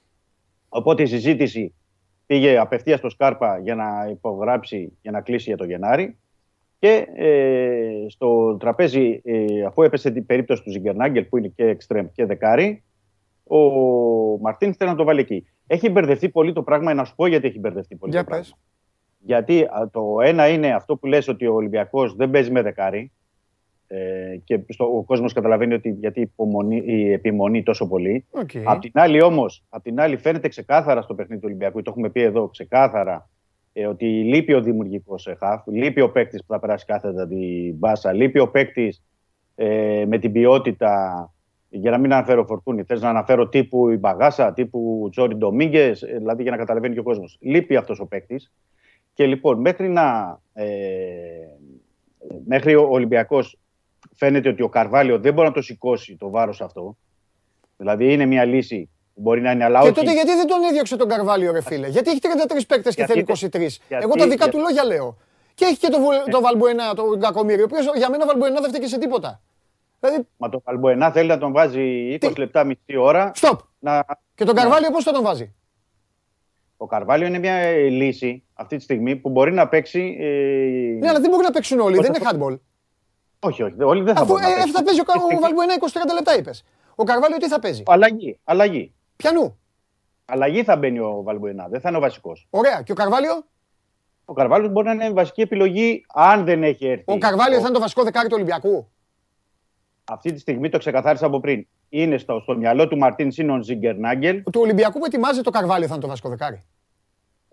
Οπότε 0.70 1.03
η 1.03 1.06
συζήτηση 1.06 1.74
πήγε 2.26 2.58
απευθείας 2.58 2.99
στο 2.99 3.10
Σκάρπα 3.10 3.60
για 3.60 3.76
να 3.76 4.08
υπογράψει 4.10 4.98
για 5.02 5.12
να 5.12 5.22
κλείσει 5.22 5.44
για 5.48 5.58
το 5.58 5.66
Γενάρη. 5.66 6.18
Και 6.82 7.08
ε, 7.16 8.10
στο 8.10 8.58
τραπέζι, 8.60 9.22
ε, 9.24 9.64
αφού 9.64 9.82
έπεσε 9.82 10.12
την 10.12 10.26
περίπτωση 10.26 10.64
του 10.64 10.72
Ζιγκερνάγκελ 10.72 11.24
που 11.24 11.38
είναι 11.38 11.48
και 11.48 11.64
εξτρέμ 11.64 12.08
και 12.14 12.26
δεκάρι, 12.26 12.84
ο 13.44 13.58
Μαρτίνς 14.41 14.74
θέλει 14.74 14.90
να 14.90 14.95
το 14.95 15.03
βάλει 15.03 15.20
εκεί. 15.20 15.45
Έχει 15.68 15.90
μπερδευτεί 15.90 16.30
πολύ 16.30 16.53
το 16.53 16.64
πράγμα, 16.64 16.94
να 16.94 17.03
σου 17.03 17.16
πω 17.16 17.28
γιατί 17.28 17.48
έχει 17.48 17.60
μπερδευτεί 17.60 17.95
πολύ 17.95 18.12
Για 18.12 18.22
το 18.22 18.26
πράγμα. 18.26 18.45
πες. 18.45 18.56
Γιατί 19.20 19.62
α, 19.64 19.90
το 19.91 20.18
ένα 20.24 20.48
είναι 20.48 20.74
αυτό 20.74 20.95
που 20.95 21.06
λες 21.06 21.28
ότι 21.28 21.48
ο 21.48 21.53
Ολυμπιακός 21.53 22.16
δεν 22.16 22.30
παίζει 22.30 22.52
με 22.52 22.62
δεκάρι. 22.62 23.12
ε, 23.88 24.38
και 24.44 24.60
στο, 24.68 24.86
ο 24.86 25.03
κόσμος 25.03 25.34
καταλαβαίνει 25.34 25.74
ότι 25.74 25.90
γιατί 25.90 26.22
υπομονή, 26.22 26.84
η 26.86 27.12
επιμονή 27.12 27.64
τόσο 27.64 27.88
πολύ. 27.88 28.26
Οκ. 28.32 28.49
Απ' 28.64 28.82
την 28.82 28.91
άλλη 28.94 29.22
όμως, 29.22 29.64
απ' 29.70 29.84
την 29.84 29.99
άλλη 29.99 30.18
φαίνεται 30.18 30.48
ξεκάθαρα 30.48 31.02
στο 31.02 31.16
παιχνίδι 31.16 31.41
του 31.41 31.48
Ολυμπιακού, 31.49 31.82
το 31.82 31.90
έχουμε 31.91 32.10
πει 32.10 32.22
εδώ 32.22 32.48
ξεκάθαρα, 32.48 33.30
ε, 33.73 33.88
ότι 33.88 34.06
λείπει 34.06 34.53
ο 34.53 34.61
δημιουργικός 34.61 35.27
χαφ, 35.38 35.68
λείπει 35.68 36.02
ο 36.02 36.11
παίκτης 36.11 36.39
που 36.39 36.53
θα 36.53 36.60
περάσει 36.60 36.85
κάθετα 36.85 37.27
την 37.27 37.76
μπάσα, 37.76 38.14
λείπει 38.14 38.39
ο 38.39 38.49
παίκτης 38.49 39.03
ε, 39.56 40.06
με 40.07 40.18
την 40.18 40.31
ποιότητα. 40.31 41.26
Για 41.73 41.91
να 41.91 41.98
μην 41.98 42.14
αναφέρω 42.14 42.45
φορτούνη, 42.45 42.84
θες 42.84 43.02
να 43.02 43.10
αναφέρω 43.10 43.48
τύπου 43.48 43.89
η 43.89 43.98
Μπαγάσα, 43.98 44.53
τύπου 44.53 45.07
Τζόρι 45.11 45.35
Ντομίγκε, 45.35 45.91
δηλαδή 46.18 46.41
για 46.41 46.52
να 46.52 46.57
καταλαβαίνει 46.57 46.93
και 46.93 46.99
ο 46.99 47.03
κόσμος. 47.03 47.38
Λείπει 47.41 47.76
αυτός 47.76 47.99
ο 47.99 48.06
παίκτης. 48.06 48.52
Και 49.14 49.26
λοιπόν, 49.26 49.60
μέχρι 49.60 49.89
να. 49.89 50.39
Ε, 50.53 50.65
μέχρι 52.45 52.76
ο 52.76 52.88
Ολυμπιακός 52.89 53.60
φαίνεται 54.15 54.49
ότι 54.49 54.61
ο 54.61 54.69
Καρβάλιο 54.69 55.19
δεν 55.19 55.34
μπορεί 55.34 55.48
να 55.48 55.53
το 55.53 55.61
σηκώσει 55.61 56.18
το 56.18 56.30
βάρος 56.30 56.61
αυτό. 56.61 56.98
Δηλαδή 57.77 58.14
είναι 58.14 58.26
μια 58.26 58.45
λύση 58.45 58.89
που 59.01 59.01
μπορεί 59.22 59.41
να 59.41 59.52
είναι, 59.52 59.64
αλλά 59.64 59.80
Και 59.80 59.85
όχι. 59.85 59.95
τότε 59.95 60.14
γιατί 60.14 60.35
δεν 60.35 60.48
τον 60.48 60.64
έδιωξε 60.64 60.95
τον 60.95 61.07
Καρβάλιο, 61.07 61.52
ρε 61.52 61.61
φίλε; 61.61 61.88
Γιατί 61.88 62.10
έχει 62.10 62.19
33 62.19 62.65
παίκτες 62.68 62.95
και 62.95 63.03
Γιατί 63.06 63.11
θέλει 63.11 63.23
δεν- 63.23 63.35
23. 63.35 63.80
γιατί- 63.88 64.03
Εγώ 64.03 64.14
τα 64.15 64.23
δικά 64.27 64.43
για- 64.43 64.53
του 64.53 64.60
λόγια 64.60 64.84
λέω. 64.85 65.18
Και 65.56 65.65
έχει 65.65 65.77
και 65.77 65.88
τον 65.89 66.02
Βου- 66.02 66.30
τον 66.31 66.41
Βαλμπουενά, 66.41 66.93
τον 66.93 67.19
Κακομίρη, 67.19 67.61
ο 67.61 67.64
οποίος 67.72 67.85
για 67.95 68.10
μένα 68.10 68.23
ο 68.23 68.27
Βαλμπουενά 68.27 68.60
δεν 68.61 68.69
φταίει 68.69 68.81
και 68.81 68.88
σε 68.88 68.98
τίποτα. 68.98 69.41
Δηλαδή, 69.99 70.27
Μα 70.38 70.49
το 70.49 70.60
Καλμποενά 70.60 71.11
θέλει 71.11 71.27
να 71.27 71.38
τον 71.38 71.52
βάζει 71.52 71.81
20 72.14 72.34
Τι; 72.34 72.39
λεπτά, 72.39 72.64
μισή 72.64 72.95
ώρα. 72.98 73.31
stop. 73.41 73.57
Να... 73.80 74.06
Και 74.35 74.43
τον 74.45 74.56
Καρβάλιο 74.56 74.89
πώς 74.91 75.03
θα 75.03 75.11
τον 75.11 75.23
βάζει; 75.23 75.53
Ο 76.77 76.85
Καρβάλιο 76.88 77.27
είναι 77.27 77.39
μια 77.39 77.53
ε, 77.53 77.88
λύση 77.88 78.43
αυτή 78.53 78.76
τη 78.77 78.84
στιγμή 78.84 79.15
που 79.15 79.30
μπορεί 79.30 79.52
να 79.53 79.68
παίξει. 79.68 80.18
Ε... 80.19 80.26
Ναι, 80.99 81.10
αλλά 81.10 81.19
δεν 81.19 81.30
μπορεί 81.30 81.43
να 81.43 81.52
παίξουν 81.52 81.80
όλοι, 81.80 81.95
δεν 81.99 82.14
είναι 82.14 82.26
handball. 82.31 82.60
Όχι, 83.39 83.64
όχι. 83.64 83.84
Όλοι 83.84 84.03
δεν 84.03 84.15
θα 84.15 84.22
Αφού 84.22 84.31
μπορούν 84.31 84.43
να 84.48 84.52
ε, 84.52 84.53
παίξουν. 84.56 84.72
θα 84.73 84.84
παίζει 84.84 84.99
ο, 84.99 85.03
Κα- 85.03 85.14
Αυτή 85.14 85.27
τη 85.27 85.34
ο 85.34 85.38
στιγμή- 85.38 85.56
Βαλμπουενά 85.57 85.73
20-30 85.73 86.14
λεπτά, 86.14 86.38
είπες. 86.38 86.64
Ο 86.95 87.03
Καρβάλιο 87.03 87.38
τι 87.38 87.48
θα 87.48 87.60
παίζει; 87.60 87.84
Αλλαγή. 87.85 88.39
Αλλαγή. 88.43 88.93
Πιανού. 89.22 89.60
Αλλαγή 90.26 90.64
θα 90.64 90.76
μπαίνει 90.76 90.99
ο 90.99 91.22
Βαλμποενά. 91.23 91.68
Δεν 91.68 91.81
θα 91.81 91.89
είναι 91.89 91.98
ο 91.98 92.02
βασικός. 92.02 92.48
Ωραία. 92.49 92.81
Και 92.81 92.91
ο 92.91 92.95
Καρβάλιο; 92.95 93.43
Ο 94.26 94.34
Καρβάλιος 94.34 94.72
μπορεί 94.72 94.85
να 94.88 94.93
είναι 94.93 95.10
βασική 95.10 95.41
επιλογή 95.41 96.06
αν 96.14 96.45
δεν 96.45 96.64
έχει 96.64 96.85
έρθει. 96.88 97.03
Ο 97.07 97.18
Καρβάλιο 97.18 97.57
θα 97.60 97.64
είναι 97.65 97.73
το 97.73 97.80
βασικό 97.80 98.03
δεκάρι 98.03 98.27
του 98.27 98.34
Ολυμπιακού. 98.35 98.89
Αυτή 100.03 100.34
τη 100.34 100.39
στιγμή 100.39 100.69
το 100.69 100.77
ξεκαθάρισα 100.77 101.26
από 101.26 101.39
πριν. 101.39 101.68
Είναι 101.89 102.18
στο, 102.18 102.39
στο 102.39 102.56
μυαλό 102.57 102.88
του 102.88 102.98
Μαρτίν 102.98 103.31
Σίνον 103.31 103.64
Ζιγκερνάγκελ. 103.64 104.43
Του 104.52 104.61
Ολυμπιακού 104.61 104.99
που 104.99 105.06
ετοιμάζει 105.06 105.41
το 105.41 105.49
Καρβάλιο 105.49 105.88
θα 105.88 105.93
είναι 105.93 106.02
το 106.03 106.07
βασικό 106.10 106.30
δεκάρι. 106.30 106.64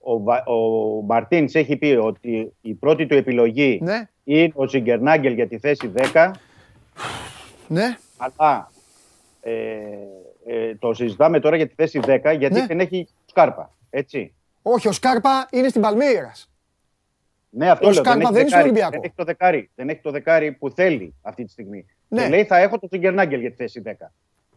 Ο, 0.00 0.22
Βα- 0.22 0.44
ο 0.46 0.56
Μαρτίνς 1.02 1.54
έχει 1.54 1.76
πει 1.76 1.86
ότι 1.86 2.52
η 2.60 2.74
πρώτη 2.74 3.06
του 3.06 3.14
επιλογή 3.14 3.78
Ναι, 3.82 4.08
είναι 4.24 4.52
ο 4.54 4.66
Ζιγκερνάγκελ 4.68 5.32
για 5.32 5.48
τη 5.48 5.58
θέση 5.58 5.92
10. 6.12 6.30
ναι. 7.68 7.96
Αλλά 8.16 8.70
ε, 9.40 9.52
ε, 10.48 10.74
το 10.74 10.94
συζητάμε 10.94 11.40
τώρα 11.40 11.56
για 11.56 11.66
τη 11.68 11.74
θέση 11.74 12.00
10 12.04 12.34
γιατί 12.38 12.60
Ναι. 12.60 12.66
δεν 12.66 12.80
έχει 12.80 13.08
σκάρπα. 13.26 13.72
Έτσι. 13.90 14.34
Όχι, 14.62 14.88
ο 14.88 14.92
Σκάρπα 14.92 15.48
είναι 15.50 15.68
στην 15.68 15.80
Παλμύρας. 15.82 16.50
Ναι, 17.50 17.70
αυτό 17.70 17.86
Ο 17.86 17.90
λέω. 17.90 18.02
Σκάρπα 18.02 18.20
έχει 18.22 18.32
δεν 18.32 18.40
είναι 18.40 18.48
στο 18.50 18.56
δεκάρι. 18.58 18.68
Ολυμπιακό. 18.70 18.90
Δεν 18.90 19.00
έχει 19.04 19.12
το 19.16 19.24
δεκάρι. 19.24 19.70
Δεν 19.74 19.88
έχει 19.88 20.00
το 20.00 20.10
δεκάρι 20.10 20.52
που 20.52 20.70
θέλει 20.70 21.14
αυτή 21.22 21.44
τη 21.44 21.50
στιγμή. 21.50 21.86
Ναι. 22.08 22.22
Και 22.22 22.28
λέει 22.28 22.44
θα 22.44 22.58
έχω 22.58 22.78
το 22.78 22.88
Ζιγκερνάγκελ 22.90 23.40
για 23.40 23.50
τη 23.50 23.56
θέση 23.56 23.82
10. 23.86 23.90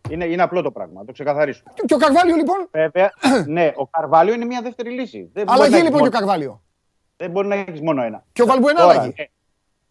Είναι, 0.09 0.25
είναι 0.25 0.41
απλό 0.41 0.61
το 0.61 0.71
πράγμα, 0.71 0.99
να 0.99 1.05
το 1.05 1.11
ξεκαθαρίσω. 1.11 1.63
Και 1.85 1.93
ο 1.93 1.97
Καρβάλιο 1.97 2.35
λοιπόν; 2.35 2.67
Βέβαια, 2.71 3.11
ναι, 3.47 3.71
ο 3.75 3.87
Καρβάλιο 3.87 4.33
είναι 4.33 4.45
μια 4.45 4.61
δεύτερη 4.61 4.89
λύση. 4.89 5.29
Δεν 5.33 5.45
μπορεί 5.45 5.45
να 5.45 5.53
Αλλαγή 5.53 5.73
έχεις 5.73 5.83
λοιπόν 5.85 6.01
και 6.01 6.07
ο 6.07 6.11
μόνο- 6.11 6.25
Καρβάλιο. 6.25 6.61
Δεν 7.17 7.31
μπορεί 7.31 7.47
να 7.47 7.55
έχεις 7.55 7.81
μόνο 7.81 8.03
ένα. 8.03 8.23
Και 8.33 8.41
ο 8.41 8.45
Βαλμπουενά 8.45 8.79
Τώρα, 8.79 8.91
αλλαγή. 8.93 9.13
ε, 9.17 9.23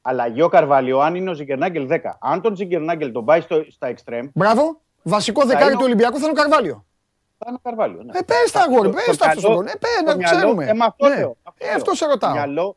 αλλαγή 0.02 0.42
ο 0.42 0.48
Καρβάλιο, 0.48 0.98
αν 1.00 1.14
είναι 1.14 1.30
ο 1.30 1.34
Ζιγκερνάγκελ 1.34 1.86
10. 1.90 1.98
Αν 2.20 2.40
τον 2.40 2.56
Ζιγκερνάγκελ 2.56 3.12
τον 3.12 3.24
πάει 3.24 3.40
στο, 3.40 3.64
στα 3.68 3.86
εξτρέμ, 3.86 4.28
Μπράβο. 4.34 4.80
Βασικό 5.02 5.44
δεκάρι 5.46 5.64
είναι 5.64 5.72
του 5.72 5.78
ο- 5.82 5.84
Ολυμπιακού 5.84 6.18
θα 6.18 6.22
είναι 6.28 6.38
ο 6.38 6.42
Καρβάλιο. 6.42 6.84
θα 7.38 7.46
είναι 7.48 7.58
ο 7.62 7.68
Καρβάλιο. 7.68 8.02
Ναι. 8.02 8.18
Ε, 8.18 8.22
πες 8.22 8.50
τα 8.52 8.60
αγόρι, 8.60 8.88
Το- 8.88 8.94
πες 8.94 9.04
το 9.06 9.16
τα 9.16 9.26
αυτό 9.26 9.40
στον 9.40 9.50
μυαλό- 9.52 9.66
κόσμο. 9.66 9.72
Ε, 9.74 9.78
πες, 9.78 10.02
το 10.04 10.10
να 10.10 10.16
μυαλό- 10.16 10.36
ξέρουμε. 10.38 10.64
Ε, 10.66 10.74
μα 10.74 10.84
αυτό 10.84 11.08
Ναι. 11.08 11.14
λέω. 11.14 11.36
Ε, 11.58 11.64
λέω. 11.64 11.74
αυτό 11.74 11.94
σε 11.94 12.04
Το 12.04 12.10
ρωτάω. 12.10 12.32
μυαλό, 12.32 12.76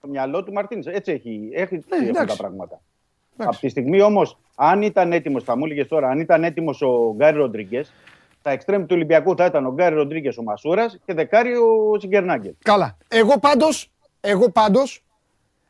το 0.00 0.08
μυαλό 0.08 0.44
του 0.44 0.52
Μαρτίνς. 0.52 0.86
Έτσι 0.86 1.12
έχει, 1.12 1.48
έχει 1.52 1.74
Ναι, 1.74 1.80
αυτά 1.80 1.96
εντάξει. 1.96 2.26
τα 2.36 2.42
πράγματα. 2.42 2.80
Εντάξει. 3.32 3.48
Από 3.56 3.58
τη 3.58 3.68
στιγμή 3.68 4.00
όμως, 4.00 4.38
αν 4.56 4.82
ήταν 4.82 5.12
έτοιμος, 5.12 5.44
θα 5.44 5.56
μου 5.56 5.64
έλεγες 5.64 5.88
τώρα, 5.88 6.08
αν 6.08 6.20
ήταν 6.20 6.44
έτοιμος 6.44 6.82
ο 6.82 7.14
Γκάρι 7.16 7.36
Ροντρίγκες, 7.36 7.92
τα 8.42 8.50
εξτρέμ 8.50 8.80
του 8.82 8.94
Ολυμπιακού 8.94 9.36
θα 9.36 9.44
ήταν 9.44 9.66
ο 9.66 9.72
Γκάρι 9.72 9.94
Ροντρίγκες 9.94 10.36
ο 10.38 10.42
Μασούρας 10.42 10.98
και 11.04 11.14
δεκάρι 11.14 11.56
ο 11.56 11.96
Ζιγκερνάγκελ. 12.00 12.52
Καλά. 12.64 12.96
Εγώ 13.08 13.38
πάντως, 13.38 13.90
εγώ 14.20 14.50
πάντως 14.50 15.04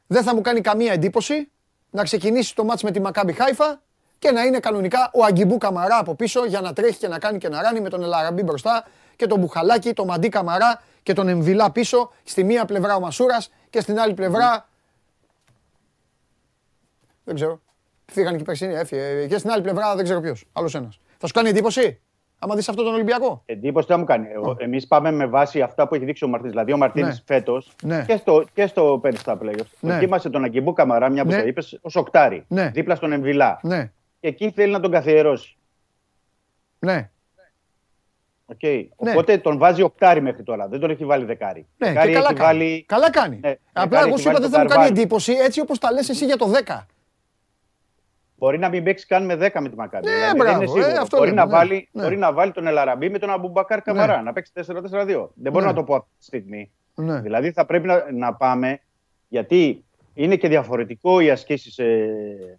δεν 0.07 0.23
θα 0.23 0.35
μου 0.35 0.41
κάνει 0.41 0.61
καμία 0.61 0.93
εντύπωση 0.93 1.49
να 1.91 2.03
ξεκινήσει 2.03 2.55
το 2.55 2.65
μάτς 2.65 2.83
με 2.83 2.91
τη 2.91 3.01
Μακάμπι 3.01 3.33
Χάιφα 3.33 3.83
και 4.19 4.31
να 4.31 4.43
είναι 4.43 4.59
κανονικά 4.59 5.11
ο 5.15 5.25
Αγκιμπού 5.25 5.59
Καμαρά 5.59 5.99
από 5.99 6.15
πίσω 6.15 6.45
για 6.45 6.61
να 6.61 6.73
τρέχει 6.73 6.99
και 6.99 7.09
να 7.09 7.19
κάνει 7.19 7.39
και 7.39 7.49
να 7.49 7.63
ράνει 7.63 7.81
με 7.81 7.89
τον 7.89 8.03
Ελαραμπή 8.03 8.43
μπροστά 8.43 8.85
και 9.17 9.27
τον 9.27 9.39
Μπουχαλάκη, 9.39 9.93
τον 9.93 10.07
Μαντί 10.07 10.29
Καμαρά 10.29 10.83
και 11.03 11.13
τον 11.13 11.29
Εμβιλά 11.29 11.71
πίσω. 11.71 12.13
Στη 12.25 12.45
μία 12.45 12.65
πλευρά 12.65 12.95
ο 12.97 13.01
Μασούρας 13.01 13.51
και 13.71 13.81
στην 13.81 13.99
άλλη 14.01 14.15
πλευρά... 14.15 14.69
Δεν 17.25 17.35
ξέρω. 17.35 17.61
Φύγανε 18.07 18.37
και 18.37 18.43
οι 18.43 18.45
περσινοί, 18.47 18.75
έφυγε. 18.75 19.27
Και 19.27 19.39
στην 19.39 19.51
άλλη 19.51 19.63
πλευρά 19.63 19.95
δεν 19.95 20.05
ξέρω 20.05 20.21
ποιος. 20.21 20.45
Άλλος 20.53 20.75
ένας. 20.75 21.01
Θα 21.19 21.27
σου 21.27 21.33
κάνει 21.33 21.49
εντύπωση, 21.49 22.01
άμα 22.39 22.55
δεις 22.55 22.69
αυτό 22.69 22.83
τον 22.83 22.95
Ολυμπιακό. 22.95 23.43
Εντύπωση 23.47 23.87
τι 23.87 23.93
θα 23.93 23.99
μου 23.99 24.05
κάνει. 24.05 24.27
Εμείς 24.57 24.87
πάμε 24.87 25.11
με 25.11 25.27
βάση 25.27 25.61
αυτά 25.61 25.89
που 25.89 25.95
έχει 25.95 26.05
δείξει 26.05 26.25
ο 26.25 26.29
Μαρτίνς. 26.29 26.53
Δηλαδή, 26.53 26.73
ο 26.73 26.77
Μαρτίνς 26.77 27.07
Ναι. 27.09 27.23
φέτος 27.25 27.73
Ναι. 27.83 28.05
και, 28.07 28.17
στο, 28.17 28.45
και 28.55 28.67
στο 28.67 28.99
πέρυσι 29.03 29.21
στα 29.21 29.39
playoffs 29.43 29.65
Ναι. 29.81 29.93
δοκίμασε 29.93 30.31
τον 30.31 30.45
Αγκιμπού 30.45 30.73
Καμαρά, 30.73 31.09
μια 31.09 31.25
που 31.25 31.31
Ναι. 31.31 31.41
το 31.41 31.47
είπες, 31.47 31.79
ως 31.83 31.97
οκτάρι. 31.97 32.45
Ναι. 32.49 32.71
Δίπλα 32.75 32.95
στον 32.95 33.13
Εμβιλά. 33.13 33.59
Ναι, 33.63 33.91
Και 34.21 34.29
εκεί 34.29 34.51
θέλει 34.51 34.73
να 34.73 34.81
τον 34.81 34.91
καθιερώσει. 34.91 35.57
ναι. 36.79 37.11
Okay. 38.61 38.87
Ναι. 39.03 39.11
Οπότε 39.11 39.39
τον 39.39 39.59
βάζει 39.59 39.83
οκτάρι 39.83 40.21
μέχρι 40.21 40.43
τώρα. 40.43 40.69
Δεν 40.69 40.81
τον 40.81 40.91
έχει 40.91 41.05
βάλει 41.05 41.25
δεκάρι. 41.25 41.67
Ναι, 41.77 41.89
δεκάρι 41.89 42.09
και 42.09 42.15
καλά 42.15 42.29
έχει 42.31 42.39
κάνει. 42.39 42.59
βάλει. 42.59 42.85
Καλά 42.89 43.11
κάνει. 43.11 43.41
Ναι, 43.43 43.55
Απλά 43.73 43.85
δεκάρι 43.89 44.07
εγώ 44.07 44.15
έχει 44.15 44.23
σου 44.23 44.29
είπα 44.29 44.33
βάλει 44.33 44.41
δεν 44.43 44.51
τον 44.51 44.51
θα 44.51 44.59
μου 44.63 44.69
κάνει 44.69 44.69
Καρβάλιο. 44.81 45.01
εντύπωση 45.03 45.33
έτσι 45.33 45.61
όπως 45.61 45.79
τα 45.79 45.93
λες 45.93 46.09
εσύ 46.09 46.25
για 46.25 46.37
το 46.37 46.51
10. 46.67 46.87
Μπορεί 48.37 48.59
να 48.59 48.69
μην 48.69 48.85
παίξει 48.85 49.07
καν 49.07 49.25
με 49.25 49.35
10 49.35 49.39
με 49.61 49.69
τη 49.69 49.77
Μακάμπη. 49.77 50.07
Ναι, 50.09 50.13
δηλαδή, 50.15 50.37
μπράβο, 50.37 50.51
δεν 50.53 50.57
είναι 50.57 50.67
σίγουρο. 50.67 50.87
ε, 50.97 50.99
αυτό 50.99 51.17
μπορεί, 51.17 51.29
λέμε, 51.29 51.41
να 51.41 51.47
ναι, 51.47 51.53
βάλει, 51.53 51.89
ναι. 51.93 52.03
μπορεί 52.03 52.17
να 52.17 52.33
βάλει 52.33 52.53
τον 52.53 52.67
Ελ 52.67 52.78
Αραμπί 52.78 53.11
με 53.11 53.19
τον 53.19 53.31
Αμπουμπακάρ 53.31 53.83
Καμαρά. 53.83 54.17
Ναι. 54.17 54.23
Να 54.23 54.33
παίξει 54.33 54.53
4-4-2. 54.55 55.29
Δεν 55.35 55.53
μπορώ 55.53 55.65
Ναι. 55.65 55.71
να 55.71 55.75
το 55.75 55.85
πω 55.85 55.95
αυτή 55.95 56.11
τη 56.19 56.25
στιγμή. 56.25 56.71
Ναι. 56.95 57.21
Δηλαδή 57.21 57.53
θα 57.53 57.67
πρέπει 57.67 57.87
να, 57.87 58.13
να 58.13 58.35
πάμε, 58.35 58.81
γιατί 59.29 59.85
είναι 60.15 60.37
και 60.37 60.49
διαφορετικό 60.49 61.21
οι 61.21 61.31
ασκήσεις 61.31 61.79
ε, 61.79 62.59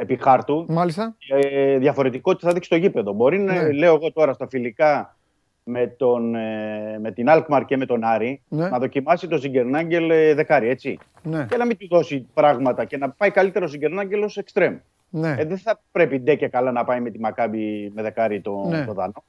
επί 0.00 0.18
χάρτου. 0.22 0.64
Μάλιστα. 0.68 1.14
Ε, 1.28 1.78
διαφορετικό 1.78 2.36
τι 2.36 2.44
θα 2.46 2.52
δείξει 2.52 2.68
το 2.68 2.76
γήπεδο. 2.76 3.12
Μπορεί 3.12 3.38
να 3.38 3.52
Ναι. 3.62 3.72
λέω 3.72 3.94
εγώ 3.94 4.12
τώρα 4.12 4.32
στα 4.32 4.48
φιλικά 4.48 5.16
με, 5.64 5.86
τον, 5.86 6.34
ε, 6.34 6.98
με 7.00 7.12
την 7.12 7.28
Αλκμαρ 7.30 7.64
και 7.64 7.76
με 7.76 7.86
τον 7.86 8.04
Άρη 8.04 8.42
Ναι. 8.48 8.68
να 8.68 8.78
δοκιμάσει 8.78 9.28
τον 9.28 9.38
Ζιγκερνάγκελ 9.38 10.10
ε, 10.10 10.34
δεκάρι, 10.34 10.68
έτσι. 10.68 10.98
Ναι. 11.22 11.46
Και 11.50 11.56
να 11.56 11.66
μην 11.66 11.76
του 11.76 11.88
δώσει 11.88 12.26
πράγματα 12.34 12.84
και 12.84 12.96
να 12.96 13.10
πάει 13.10 13.30
καλύτερο 13.30 13.64
ο 13.64 13.68
Ζιγκερνάγκελ 13.68 14.22
ως 14.22 14.36
εξτρέμ. 14.36 14.76
Ναι. 15.10 15.34
Ε, 15.38 15.44
δεν 15.44 15.58
θα 15.58 15.80
πρέπει 15.92 16.18
ντε 16.18 16.34
και 16.34 16.48
καλά 16.48 16.72
να 16.72 16.84
πάει 16.84 17.00
με 17.00 17.10
τη 17.10 17.20
Μακάμπη 17.20 17.92
με 17.94 18.02
δεκάρι 18.02 18.40
το, 18.40 18.64
Ναι. 18.68 18.84
το 18.84 18.92
Δάνο. 18.92 19.24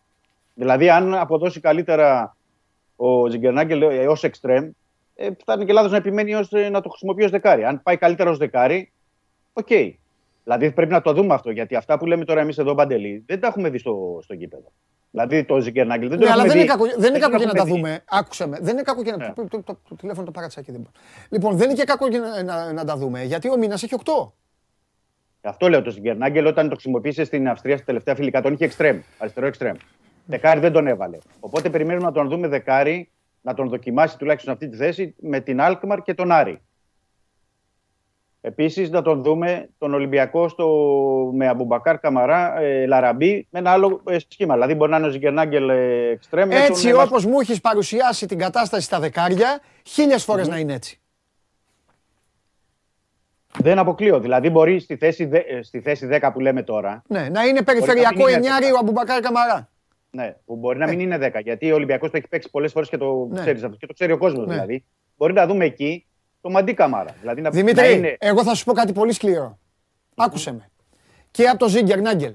Δηλαδή, 0.54 0.90
αν 0.90 1.14
αποδώσει 1.16 1.60
καλύτερα 1.60 2.36
ο 2.96 3.28
Ζιγκερνάγκελ 3.28 3.84
ως 4.08 4.24
εξτρέμ, 4.24 4.70
ε, 5.16 5.28
θα 5.46 5.54
είναι 5.54 5.66
και 5.66 5.74
λάθος 5.74 5.92
να 5.92 5.98
επιμένει 5.98 6.34
ως, 6.36 6.52
ε, 6.52 6.70
να 6.70 6.82
το 6.82 6.90
χρησιμοποιεί 6.90 7.24
ως 7.24 7.32
δεκάρι. 7.32 7.64
Αν 7.64 7.82
πάει 7.84 7.98
καλύτερα 7.98 8.30
ως 8.30 8.38
δεκάρι, 8.38 8.92
οκ. 9.54 9.68
Δηλαδή 10.44 10.72
πρέπει 10.72 10.92
να 10.92 11.02
το 11.02 11.14
δούμε 11.14 11.34
αυτό. 11.34 11.52
Γιατί 11.52 11.76
αυτά 11.76 11.98
που 11.98 12.06
λέμε 12.06 12.26
τώρα 12.26 12.42
εμείς 12.42 12.58
εδώ, 12.58 12.74
Παντελή, 12.74 13.24
δεν 13.28 13.40
τα 13.40 13.48
έχουμε 13.48 13.70
δει 13.70 13.78
στο, 13.78 14.20
στο 14.24 14.34
γήπεδο. 14.34 14.72
Δηλαδή 15.12 15.44
το 15.44 15.60
Ζιγκερνάγκελ 15.60 16.10
δεν 16.10 16.20
το 16.20 16.26
Ναι, 16.26 16.32
αλλά 16.32 16.44
έχουμε 16.44 16.54
δεν 16.54 16.68
δει. 16.68 16.74
είναι 16.74 16.86
κακό, 16.86 17.02
δεν 17.02 17.10
είναι 17.10 17.20
το 17.20 17.30
κακό 17.30 17.38
και 17.38 17.46
να 17.46 17.52
έχουμε 17.52 17.60
τα 17.60 17.64
δει. 17.66 17.72
δούμε. 17.72 18.04
Άκουσε 18.10 18.48
με. 18.48 18.58
Δεν 18.62 18.74
είναι 18.74 18.82
κακό 18.82 19.04
και 19.04 19.12
να. 19.12 19.18
Ναι. 19.18 19.34
Το, 19.36 19.48
το, 19.48 19.62
το, 19.64 19.80
το 19.90 19.96
τηλέφωνο 19.96 20.26
το 20.26 20.32
παράτησα 20.32 20.62
και 20.62 20.72
δεν 20.72 20.82
μπορώ. 20.82 20.92
Λοιπόν, 21.30 21.58
δεν 21.58 21.70
είναι 21.70 21.78
και 21.78 21.84
κακό 21.84 22.10
και 22.10 22.18
να, 22.18 22.44
να, 22.44 22.74
να 22.74 22.86
τα 22.86 22.98
δούμε. 22.98 23.24
Γιατί 23.24 23.50
ο 23.50 23.58
μήνα 23.58 23.74
έχει 23.74 23.96
8. 24.04 24.32
Αυτό 25.42 25.70
λέω 25.70 25.82
το 25.82 25.90
Ζιγκερνάγκελ 25.90 26.46
όταν 26.46 26.68
το 26.70 26.74
χρησιμοποίησε 26.76 27.24
στην 27.24 27.48
Αυστρία 27.50 27.76
στα 27.76 27.86
τελευταία 27.86 28.16
φιλικά. 28.16 28.42
Τον 28.42 28.54
είχε 28.54 28.66
εξτρέμ, 28.66 29.00
αριστερό 29.18 29.46
εξτρέμ. 29.48 29.76
Δεκάρι 30.26 30.60
δεν 30.60 30.72
τον 30.72 30.88
έβαλε. 30.88 31.18
Οπότε 31.40 31.70
περιμένουμε 31.70 32.06
να 32.06 32.12
τον 32.12 32.30
δούμε 32.30 32.48
δεκάρι, 32.48 33.10
να 33.42 33.54
τον 33.54 33.70
δοκιμάσει 33.70 34.18
τουλάχιστον 34.18 34.54
αυτή 34.54 34.70
τη 34.70 34.78
θέση 34.78 35.16
με 35.20 35.40
την 35.40 35.62
Αλκμαρ 35.62 36.02
και 36.02 36.14
τον 36.14 36.32
Άρη. 36.32 36.62
Επίσης 38.44 38.90
να 38.90 39.02
τον 39.02 39.24
δούμε 39.24 39.70
τον 39.78 39.94
Ολυμπιακό 39.94 40.48
στο, 40.48 40.68
με 41.34 41.48
Αμπουμπακάρ 41.48 42.00
Καμαρά, 42.00 42.60
ε, 42.60 42.86
Λαραμπή 42.86 43.48
με 43.50 43.60
ένα 43.60 43.72
άλλο 43.72 44.02
ε, 44.08 44.18
σχήμα. 44.28 44.54
Δηλαδή 44.54 44.74
μπορεί 44.74 44.92
να 44.92 44.98
είναι 44.98 45.08
ο 45.08 45.10
Ζιγκερνάγκελ 45.10 45.70
ε, 45.70 46.08
εξτρέμ. 46.10 46.48
με 46.48 46.56
Έτσι 46.56 46.90
τον, 46.92 47.00
ε, 47.00 47.04
όπως 47.04 47.26
μου 47.26 47.40
έχεις 47.40 47.62
παρουσιάσει 47.62 48.26
την 48.26 48.38
κατάσταση 48.38 48.86
στα 48.86 49.00
δεκάρια, 49.00 49.60
χίλιες 49.84 50.24
φορές 50.24 50.48
να 50.48 50.58
είναι 50.58 50.74
έτσι. 50.74 51.00
Δεν 53.60 53.80
αποκλείω. 53.80 54.20
Δηλαδή 54.20 54.50
μπορεί 54.50 54.80
στη 54.80 54.96
θέση, 54.98 55.26
δε- 55.26 55.38
ε, 55.40 55.62
στη 55.64 55.82
θέση 55.82 56.08
10 56.12 56.32
που 56.34 56.40
λέμε 56.40 56.64
τώρα, 56.64 57.04
Ναι, 57.08 57.30
να 57.30 57.44
είναι 57.46 57.62
περιφερειακό 57.62 58.22
είναι 58.22 58.32
εννιάρι 58.32 58.64
έτσι. 58.66 58.76
ο 58.76 58.78
Αμπουμπακάρ 58.82 59.20
Καμαρά. 59.22 59.70
Ναι, 60.12 60.36
που 60.46 60.56
μπορεί 60.56 60.78
να 60.78 60.88
μην 60.88 61.00
είναι 61.00 61.18
10. 61.18 61.40
Γιατί 61.44 61.72
ο 61.72 61.76
Ολυμπιακός 61.76 62.12
το 62.12 62.18
έχει 62.18 62.28
παίξει 62.28 62.50
πολλές 62.50 62.72
φορές 62.72 62.90
και 62.90 62.98
το 62.98 63.28
Ναι. 63.32 63.40
ξέρεις 63.40 63.64
αυτό 63.64 63.76
και 63.78 63.86
το 63.88 63.94
ξέρει 63.94 64.12
ο 64.12 64.18
κόσμος 64.18 64.48
Ναι. 64.48 64.54
δηλαδή. 64.54 64.86
Μπορεί 65.18 65.34
να 65.34 65.46
δούμε 65.48 65.66
εκεί 65.66 66.06
το 66.42 66.50
Μαντί 66.50 66.74
Καμάρα. 66.74 67.16
Δηλαδή 67.20 67.42
να, 67.42 67.50
Δημήτρη, 67.50 67.84
να 67.86 67.90
είναι. 67.92 68.16
εγώ 68.20 68.44
θα 68.44 68.54
σου 68.56 68.64
πω 68.64 68.74
κάτι 68.74 68.94
πολύ 68.94 69.14
σκληρό. 69.14 69.60
άκουσε 70.16 70.52
με. 70.52 70.70
Και 71.32 71.48
από 71.48 71.58
τον 71.60 71.70
Ζίγκερ 71.70 72.02
Νάγκελ 72.02 72.34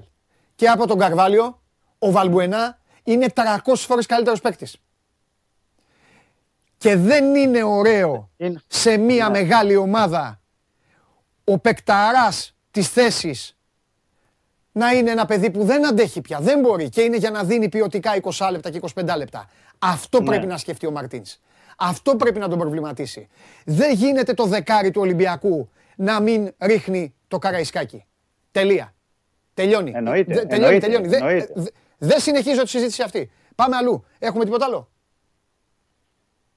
και 0.55 0.67
από 0.69 0.87
τον 0.87 0.97
Καρβάλιο, 0.97 1.61
ο 1.99 2.11
Βαλμπουενά 2.11 2.77
είναι 3.03 3.25
300 3.33 3.41
φορές 3.75 4.05
καλύτερος 4.05 4.41
παίκτης. 4.41 4.77
Και 6.77 6.95
δεν 6.95 7.35
είναι 7.35 7.63
ωραίο 7.63 8.29
Είναι. 8.37 8.61
σε 8.67 8.97
μια 8.97 9.29
μεγάλη 9.29 9.75
ομάδα 9.75 10.41
ο 11.43 11.57
παικταράς 11.59 12.55
της 12.71 12.89
θέσης 12.89 13.57
να 14.71 14.91
είναι 14.91 15.11
ένα 15.11 15.25
παιδί 15.25 15.51
που 15.51 15.63
δεν 15.63 15.87
αντέχει 15.87 16.21
πια, 16.21 16.39
δεν 16.39 16.59
μπορεί 16.59 16.89
και 16.89 17.01
είναι 17.01 17.17
για 17.17 17.29
να 17.31 17.43
δίνει 17.43 17.69
ποιοτικά 17.69 18.11
20 18.21 18.47
λεπτά 18.51 18.69
και 18.69 18.79
25 18.95 19.13
λεπτά. 19.17 19.49
Αυτό 19.79 20.21
πρέπει 20.21 20.45
να 20.45 20.57
σκεφτεί 20.57 20.85
ο 20.85 20.91
Μαρτίνς. 20.91 21.37
Αυτό 21.79 22.15
πρέπει 22.15 22.39
να 22.39 22.47
τον 22.49 22.59
προβληματίσει. 22.59 23.27
Δεν 23.65 23.93
γίνεται 23.93 24.33
το 24.33 24.45
δεκάρι 24.45 24.91
του 24.91 25.01
Ολυμπιακού 25.01 25.69
να 25.95 26.21
μην 26.21 26.51
ρίχνει 26.59 27.13
το 27.27 27.37
Καραϊσκάκι. 27.37 28.05
Τελεία. 28.51 28.93
Τελειώνει. 29.53 29.91
Εννοείται, 29.95 30.33
Δε- 30.33 30.45
τελειώνει, 30.45 30.75
εννοείται, 30.75 30.85
τελειώνει. 30.85 31.07
Δεν 31.07 31.21
εννοείται. 31.21 31.51
δε- 31.55 31.69
δεν 31.97 32.19
συνεχίζω 32.19 32.61
τη 32.61 32.69
συζήτηση 32.69 33.01
αυτή. 33.01 33.31
Πάμε 33.55 33.75
αλλού. 33.75 34.03
Έχουμε 34.19 34.43
τίποτα 34.43 34.65
άλλο; 34.65 34.89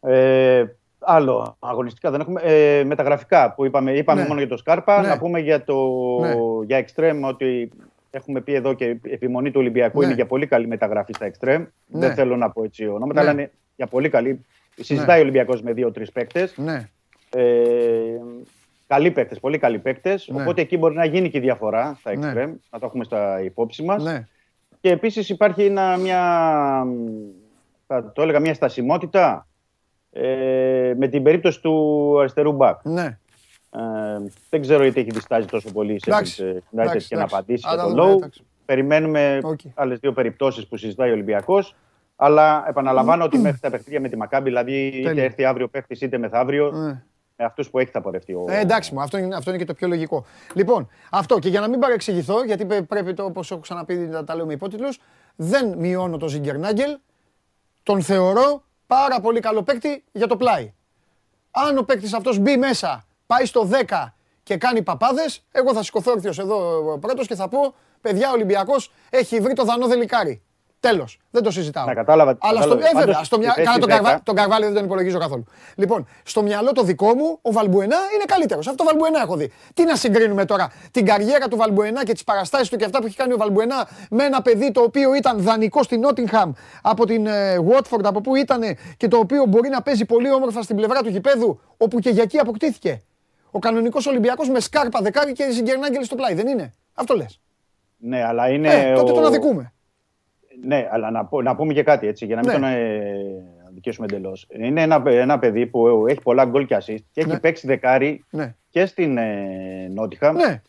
Ε, 0.01 0.65
άλλο 0.99 1.57
αγωνιστικά 1.59 2.11
δεν 2.11 2.21
έχουμε. 2.21 2.41
Ε, 2.45 2.85
μεταγραφικά 2.85 3.53
που 3.55 3.65
είπαμε, 3.65 3.93
είπαμε 3.93 4.21
Ναι. 4.23 4.29
μόνο 4.29 4.41
για 4.41 4.49
το 4.49 4.57
Σκάρπα. 4.57 5.01
Ναι. 5.01 5.09
Να 5.09 5.19
πούμε 5.19 5.41
για 5.41 5.65
το 5.65 5.77
Ναι. 6.21 6.35
για 6.67 6.85
Extreme 6.87 7.21
ότι 7.25 7.71
έχουμε 8.11 8.41
πει 8.41 8.55
εδώ 8.55 8.73
και 8.75 8.85
η 8.85 9.01
επιμονή 9.03 9.51
του 9.51 9.61
Ολυμπιακού 9.61 9.99
Ναι. 9.99 10.05
είναι 10.07 10.15
για 10.15 10.27
πολύ 10.27 10.47
καλή 10.47 10.67
μεταγραφή 10.67 11.13
στα 11.13 11.31
Extreme. 11.31 11.67
Ναι. 11.87 11.99
Δεν 12.07 12.15
θέλω 12.15 12.37
να 12.37 12.51
πω 12.51 12.65
έτσι 12.65 12.87
ονόματα, 12.87 13.13
Ναι. 13.15 13.21
αλλά 13.21 13.31
είναι 13.41 13.51
για 13.77 13.87
πολύ 13.87 14.09
καλή. 14.09 14.45
Συζητάει 14.75 15.19
ο 15.19 15.23
Ολυμπιακός 15.23 15.63
με 15.63 15.73
δύο-τρεις 15.73 16.13
παίκτες. 16.13 16.57
Ναι. 16.57 16.89
Ε, 17.31 17.43
καλοί 18.87 19.11
παίκτες, 19.11 19.41
πολύ 19.41 19.59
καλοί 19.59 19.79
παίκτες. 19.79 20.29
Ναι. 20.29 20.43
Οπότε 20.43 20.61
εκεί 20.61 20.77
μπορεί 20.77 20.95
να 20.95 21.05
γίνει 21.05 21.31
και 21.31 21.39
η 21.39 21.41
διαφορά 21.41 21.97
στα 21.99 22.17
Ναι. 22.17 22.33
Extreme. 22.33 22.53
Να 22.71 22.79
το 22.79 22.87
έχουμε 22.87 23.05
στα 23.05 23.43
υπόψη 23.43 23.83
μας. 23.83 24.03
Ναι. 24.03 24.27
Και 24.81 24.91
επίσης 24.91 25.29
υπάρχει 25.29 25.65
ένα, 25.65 25.97
μια, 25.97 26.21
θα 27.87 28.13
το 28.13 28.23
έλεγα, 28.23 28.41
μια 28.41 28.55
στασιμότητα 28.55 29.47
ε, 30.13 30.93
με 30.97 31.09
την 31.09 31.23
περίπτωση 31.23 31.61
του 31.61 32.17
αριστερού 32.19 32.53
μπακ. 32.53 32.85
Ναι. 32.85 33.19
Ε, 33.73 33.81
δεν 34.51 34.61
ξέρω 34.61 34.83
γιατί 34.83 35.01
έχει 35.01 35.11
διστάζει 35.11 35.47
τόσο 35.47 35.73
πολύ 35.73 35.93
η 35.93 36.01
Εντάξει, 36.07 36.43
Sheffield 36.45 36.79
United 36.79 36.83
εντάξει, 36.83 37.09
και 37.09 37.15
να 37.15 37.21
εντάξει. 37.21 37.37
απαντήσει 37.37 37.67
Α, 37.69 37.75
για 37.75 37.83
θα 37.83 37.89
τον 37.89 37.97
δούμε, 37.97 38.13
Lowe. 38.13 38.17
εντάξει. 38.17 38.43
Περιμένουμε 38.65 39.39
Οκ. 39.43 39.61
άλλες 39.75 39.99
δύο 39.99 40.13
περιπτώσεις 40.13 40.67
που 40.67 40.77
συζητάει 40.77 41.11
ο 41.11 41.13
Ολυμπιακός. 41.13 41.75
Αλλά 42.23 42.65
επαναλαμβάνω 42.69 43.25
ότι 43.25 43.39
μέχρι 43.39 43.59
τα 43.61 43.71
παιχνίδια 43.71 44.01
με 44.01 44.09
τη 44.09 44.17
Μακάμπη, 44.17 44.49
δηλαδή 44.49 44.87
είτε 44.87 45.09
Τέλεια. 45.09 45.25
έρθει 45.25 45.45
αύριο 45.45 45.69
παίχτης 45.69 46.01
είτε 46.01 46.19
μεθαύριο, 46.19 46.71
Ναι. 46.71 47.03
με 47.37 47.45
αυτούς 47.45 47.71
που 47.71 47.79
έχει 47.79 47.91
θα 47.91 48.01
πορευτεί 48.01 48.33
ο. 48.33 48.45
Ε, 48.49 48.59
εντάξει 48.61 48.95
μου, 48.95 49.01
αυτό 49.01 49.19
είναι, 49.19 49.35
αυτό 49.35 49.51
είναι 49.51 49.59
και 49.59 49.65
το 49.65 49.75
πιο 49.75 49.89
λογικό. 49.89 50.25
Λοιπόν, 50.55 50.89
αυτό 51.11 51.39
και 51.39 51.49
για 51.49 51.61
να 51.61 51.69
μην 51.69 51.79
παρεξηγηθώ, 51.81 52.45
γιατί 52.45 52.65
πε- 52.65 52.83
πρέπει 52.83 53.15
το, 53.15 53.25
όπως 53.25 53.51
έχω 53.51 53.61
ξαναπεί, 53.61 53.95
να 53.95 54.25
τα 54.25 54.35
λέω 54.35 54.47
με 54.47 54.53
υπότιτλους, 54.53 54.99
δεν 55.37 55.75
μειώνω 55.79 56.17
το 56.17 56.29
Ζιγκερνάγκελ, 56.29 56.99
τον 57.83 58.03
θεωρώ 58.03 58.63
πάρα 58.87 59.21
πολύ 59.21 59.41
καλό 59.41 59.63
παίκτη 59.63 60.05
για 60.13 60.27
το 60.27 60.37
πλάι. 60.37 60.73
Αν 61.51 61.79
ο 61.79 61.83
παίκτης 61.83 62.15
αυτός 62.15 62.39
μπει 62.39 62.57
μέσα, 62.57 63.05
πάει 63.27 63.45
στο 63.45 63.65
10 63.65 64.15
και 64.43 64.57
κάνει 64.57 64.83
παπάδες, 64.83 65.45
εγώ 65.53 65.75
θα 65.75 65.83
σηκωθώ 65.83 66.11
όρθιος 66.13 66.39
εδώ 66.39 66.99
πρώτος 67.01 67.27
και 67.27 67.35
θα 67.35 67.49
πω, 67.49 67.75
παιδιά 68.01 68.29
ο 68.29 68.33
Ολυμπιακός 68.33 68.93
έχει 69.11 69.41
βρει 69.41 69.53
το 69.53 69.65
δανό 69.65 69.87
δελικάρι. 69.87 70.43
Τέλος, 70.81 71.19
δεν 71.31 71.43
το 71.43 71.51
συζητάω. 71.51 71.85
Να, 71.87 71.95
κατάλαβα- 71.95 72.37
Αλλά 72.41 72.61
στο, 72.63 72.69
κατάλαβα. 72.69 72.89
ε, 72.89 72.93
βέβαια, 72.93 73.13
Πάντως, 73.15 73.27
στο 73.27 73.39
μυα... 73.39 73.51
στη 73.51 73.61
Καλά, 73.63 73.71
θέση 73.73 73.81
τον, 73.81 73.89
Καρβα... 73.89 74.19
10. 74.19 74.21
τον 74.25 74.35
Καρβάλιο 74.35 74.67
δεν 74.67 74.77
τον 74.77 74.85
υπολογίζω 74.85 75.19
καθόλου. 75.19 75.45
Λοιπόν, 75.75 76.07
στο 76.23 76.43
μυαλό 76.43 76.73
το 76.73 76.83
δικό 76.83 77.15
μου, 77.15 77.39
ο 77.43 77.53
Βαλμπουενά 77.53 77.97
είναι 78.15 78.25
καλύτερος. 78.27 78.67
Αυτό 78.69 78.85
Βαλμπουενά 78.85 79.21
έχω 79.21 79.37
δει. 79.37 79.53
Τι 79.75 79.85
να 79.85 79.97
συγκρίνουμε 79.97 80.45
τώρα, 80.45 80.73
την 80.91 81.05
καριέρα 81.07 81.49
του 81.49 81.57
Βαλμπουενά 81.57 82.05
και 82.05 82.13
τις 82.13 82.25
παραστάσεις 82.25 82.69
του 82.69 82.77
και 82.77 82.85
αυτά 82.85 82.99
που 83.01 83.07
έχει 83.07 83.17
κάνει 83.17 83.33
ο 83.33 83.37
Βαλμπουενά 83.37 83.89
με 84.11 84.25
ένα 84.25 84.43
παιδί 84.43 84.73
το 84.73 84.81
οποίο 84.81 85.15
ήταν 85.15 85.39
δανεικό 85.43 85.83
στην 85.83 86.01
Νότιγχαμ 86.01 86.53
από 86.83 87.07
την 87.07 87.27
Watford, 87.71 88.03
από 88.05 88.21
πού 88.21 88.35
ήταν 88.35 88.61
και 88.97 89.09
το 89.09 89.17
οποίο 89.17 89.45
μπορεί 89.47 89.69
να 89.69 89.83
παίζει 89.83 90.05
πολύ 90.05 90.33
όμορφα 90.33 90.63
στην 90.63 90.77
πλευρά 90.77 91.01
του 91.03 91.09
γηπέδου, 91.09 91.61
όπου 91.77 91.99
και 91.99 92.11
για 92.11 92.23
εκεί 92.23 92.39
αποκτήθηκε. 92.39 93.03
Ο 93.51 93.59
κανονικός 93.59 94.07
Ολυμπιακός 94.07 94.49
με 94.49 94.61
σκάρπα 94.61 95.01
δεκάρι 95.03 95.33
και 95.33 95.51
Ζιγκερνάγκελ 95.51 96.05
στο 96.05 96.15
πλάι, 96.15 96.35
δεν 96.35 96.47
είναι; 96.47 96.73
Αυτό 96.95 97.15
λες. 97.15 97.41
Ναι, 97.97 98.25
αλλά 98.25 98.49
είναι. 98.49 98.75
Ε, 98.75 98.95
τότε 98.95 99.11
ο- 99.11 99.15
τον 99.15 99.27
αδικούμε. 99.27 99.73
Ναι, 100.63 100.89
αλλά 100.91 101.11
να, 101.11 101.25
πω- 101.25 101.43
να 101.43 101.57
πούμε 101.57 101.73
και 101.73 101.83
κάτι 101.83 102.07
έτσι, 102.07 102.25
για 102.27 102.35
να 102.37 102.41
μην 102.41 102.51
Ναι. 102.51 102.55
τον 102.59 102.65
ε, 102.65 103.13
αδικήσουμε 103.69 104.07
εντελώς. 104.11 104.47
Είναι 104.59 104.83
ένα, 104.83 105.03
ένα 105.07 105.39
παιδί 105.39 105.67
που 105.67 106.05
έχει 106.09 106.21
πολλά 106.23 106.45
γκολ 106.45 106.67
και 106.67 106.77
assist 106.77 106.99
και 107.13 107.25
Ναι. 107.25 107.33
έχει 107.33 107.41
παίξει 107.41 107.67
δεκάρι 107.67 108.25
Ναι. 108.31 108.55
και 108.71 108.87
στην 108.87 109.19
ε, 109.19 109.89
Νότιχαμ 109.91 110.37
Ναι. 110.37 110.63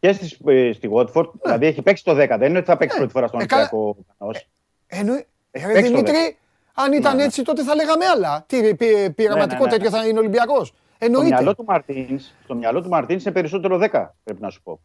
και 0.00 0.12
στη, 0.12 0.36
ε, 0.46 0.72
στη 0.72 0.88
Watford. 0.92 1.30
Δηλαδή 1.42 1.66
έχει 1.66 1.82
παίξει 1.82 2.04
το 2.04 2.12
10. 2.14 2.36
Δεν 2.38 2.48
είναι 2.48 2.58
ότι 2.58 2.66
θα 2.66 2.76
παίξει 2.76 2.94
Ναι. 2.94 3.00
πρώτη 3.00 3.12
φορά 3.12 3.26
στον 3.26 3.40
Ε, 3.40 3.46
καλά. 3.46 3.68
Ολυμπιακό. 3.72 3.96
Πανός. 4.18 4.48
Εννοεί. 4.86 5.26
Έχει 5.50 5.66
Ρε 5.66 5.72
παίξει 5.72 5.90
το 5.90 5.96
Δημήτρη, 5.96 6.36
αν 6.74 6.92
ήταν 6.92 7.12
Ναι, 7.12 7.18
ναι. 7.20 7.24
έτσι 7.26 7.42
τότε 7.42 7.62
θα 7.62 7.74
λέγαμε 7.74 8.04
άλλα. 8.04 8.44
Τι 8.48 8.74
πει- 8.74 9.10
πειραματικό 9.10 9.64
Ναι, 9.64 9.70
ναι, 9.70 9.76
ναι. 9.76 9.82
τέτοιο 9.82 9.90
θα 9.98 10.06
είναι 10.06 10.18
Ολυμπιακός. 10.18 10.66
Στο 11.00 11.08
μυαλό 11.08 11.26
Εννοείται. 11.28 11.54
του 11.54 11.64
Μαρτίνς 11.64 12.34
στο 12.44 12.54
μυαλό 12.54 12.82
του 12.82 12.88
Μαρτίνς 12.88 13.24
είναι 13.24 13.32
περισσότερο 13.34 13.78
10, 13.78 14.14
πρέπει 14.24 14.40
να 14.42 14.50
σου 14.50 14.62
πω. 14.62 14.80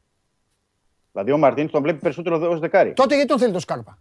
Δηλαδή 1.11 1.31
ο 1.31 1.37
Μαρτίνς 1.37 1.71
τον 1.71 1.81
βλέπει 1.81 1.99
περισσότερο 1.99 2.49
ως 2.51 2.59
δεκάρι. 2.59 2.93
Τότε 2.93 3.13
γιατί 3.15 3.29
τον 3.29 3.39
θέλει 3.39 3.51
το 3.53 3.59
Σκάρπα; 3.59 3.97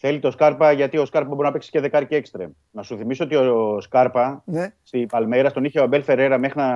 Θέλει 0.00 0.18
το 0.18 0.30
Σκάρπα 0.30 0.72
γιατί 0.72 0.98
ο 0.98 1.04
Σκάρπα 1.04 1.28
μπορεί 1.34 1.46
να 1.46 1.52
παίξει 1.52 1.70
και 1.70 1.80
δεκάρι 1.80 2.06
και 2.06 2.16
έξτρεμ. 2.16 2.50
Να 2.70 2.82
σου 2.82 2.96
θυμίσω 2.96 3.24
ότι 3.24 3.36
ο 3.36 3.80
Σκάρπα 3.80 4.42
Ναι. 4.44 4.72
στη 4.82 5.06
Παλμέρα 5.06 5.50
τον 5.52 5.64
είχε 5.64 5.80
ο 5.80 5.82
Αμπέλ 5.82 6.02
Φεραίρα 6.02 6.38
μέχρι 6.38 6.58
να 6.60 6.68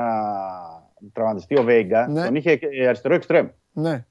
τραυματιστεί 1.13 1.59
ο 1.59 1.63
Βέγγα. 1.63 2.09
Ναι. 2.09 2.25
Τον 2.25 2.35
είχε 2.35 2.59
ε, 2.61 2.87
αριστερό 2.87 3.15
εξτρέμ 3.15 3.49
Ναι. 3.73 4.05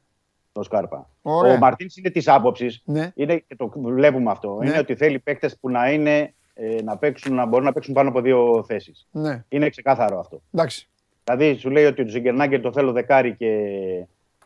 το 0.51 0.63
Σκάρπα. 0.63 1.09
Ωραία. 1.21 1.53
Ο 1.53 1.57
Μαρτίνς 1.57 1.97
είναι 1.97 2.09
της 2.09 2.27
άποψης, 2.27 2.81
Ναι. 2.85 3.11
είναι, 3.15 3.35
και 3.37 3.55
το 3.55 3.71
βλέπουμε 3.75 4.31
αυτό, 4.31 4.57
Ναι. 4.61 4.69
είναι 4.69 4.77
ότι 4.77 4.95
θέλει 4.95 5.19
παίκτες 5.19 5.57
που 5.59 5.69
να, 5.69 5.91
είναι, 5.91 6.33
ε, 6.53 6.81
να, 6.83 6.97
παίξουν, 6.97 7.35
να 7.35 7.45
μπορούν 7.45 7.65
να 7.65 7.73
παίξουν 7.73 7.93
πάνω 7.93 8.09
από 8.09 8.21
δύο 8.21 8.63
θέσεις. 8.67 9.07
Ναι. 9.11 9.43
Είναι 9.49 9.69
ξεκάθαρο 9.69 10.19
αυτό. 10.19 10.41
Εντάξει. 10.53 10.89
Δηλαδή 11.23 11.55
σου 11.55 11.69
λέει 11.69 11.85
ότι 11.85 12.03
το 12.03 12.09
Ζιγκερνάγκελ 12.09 12.61
το 12.61 12.71
θέλω 12.71 12.91
δεκάρι 12.91 13.35
και 13.35 13.47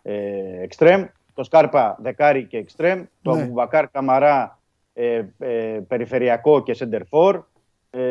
ε, 0.02 0.62
εξτρέμ, 0.62 1.06
το 1.36 1.44
Σκάρπα 1.44 1.98
δεκάρι 2.02 2.46
και 2.46 2.58
εξτρέμ, 2.58 3.04
το 3.22 3.36
Ναι. 3.36 3.42
Αμπουμπακάρ 3.42 3.88
Καμαρά 3.90 4.60
ε, 4.94 5.22
ε, 5.40 5.80
περιφερειακό 5.88 6.64
και 6.64 6.74
σεντερφόρ. 6.74 7.44
Ε, 7.90 8.02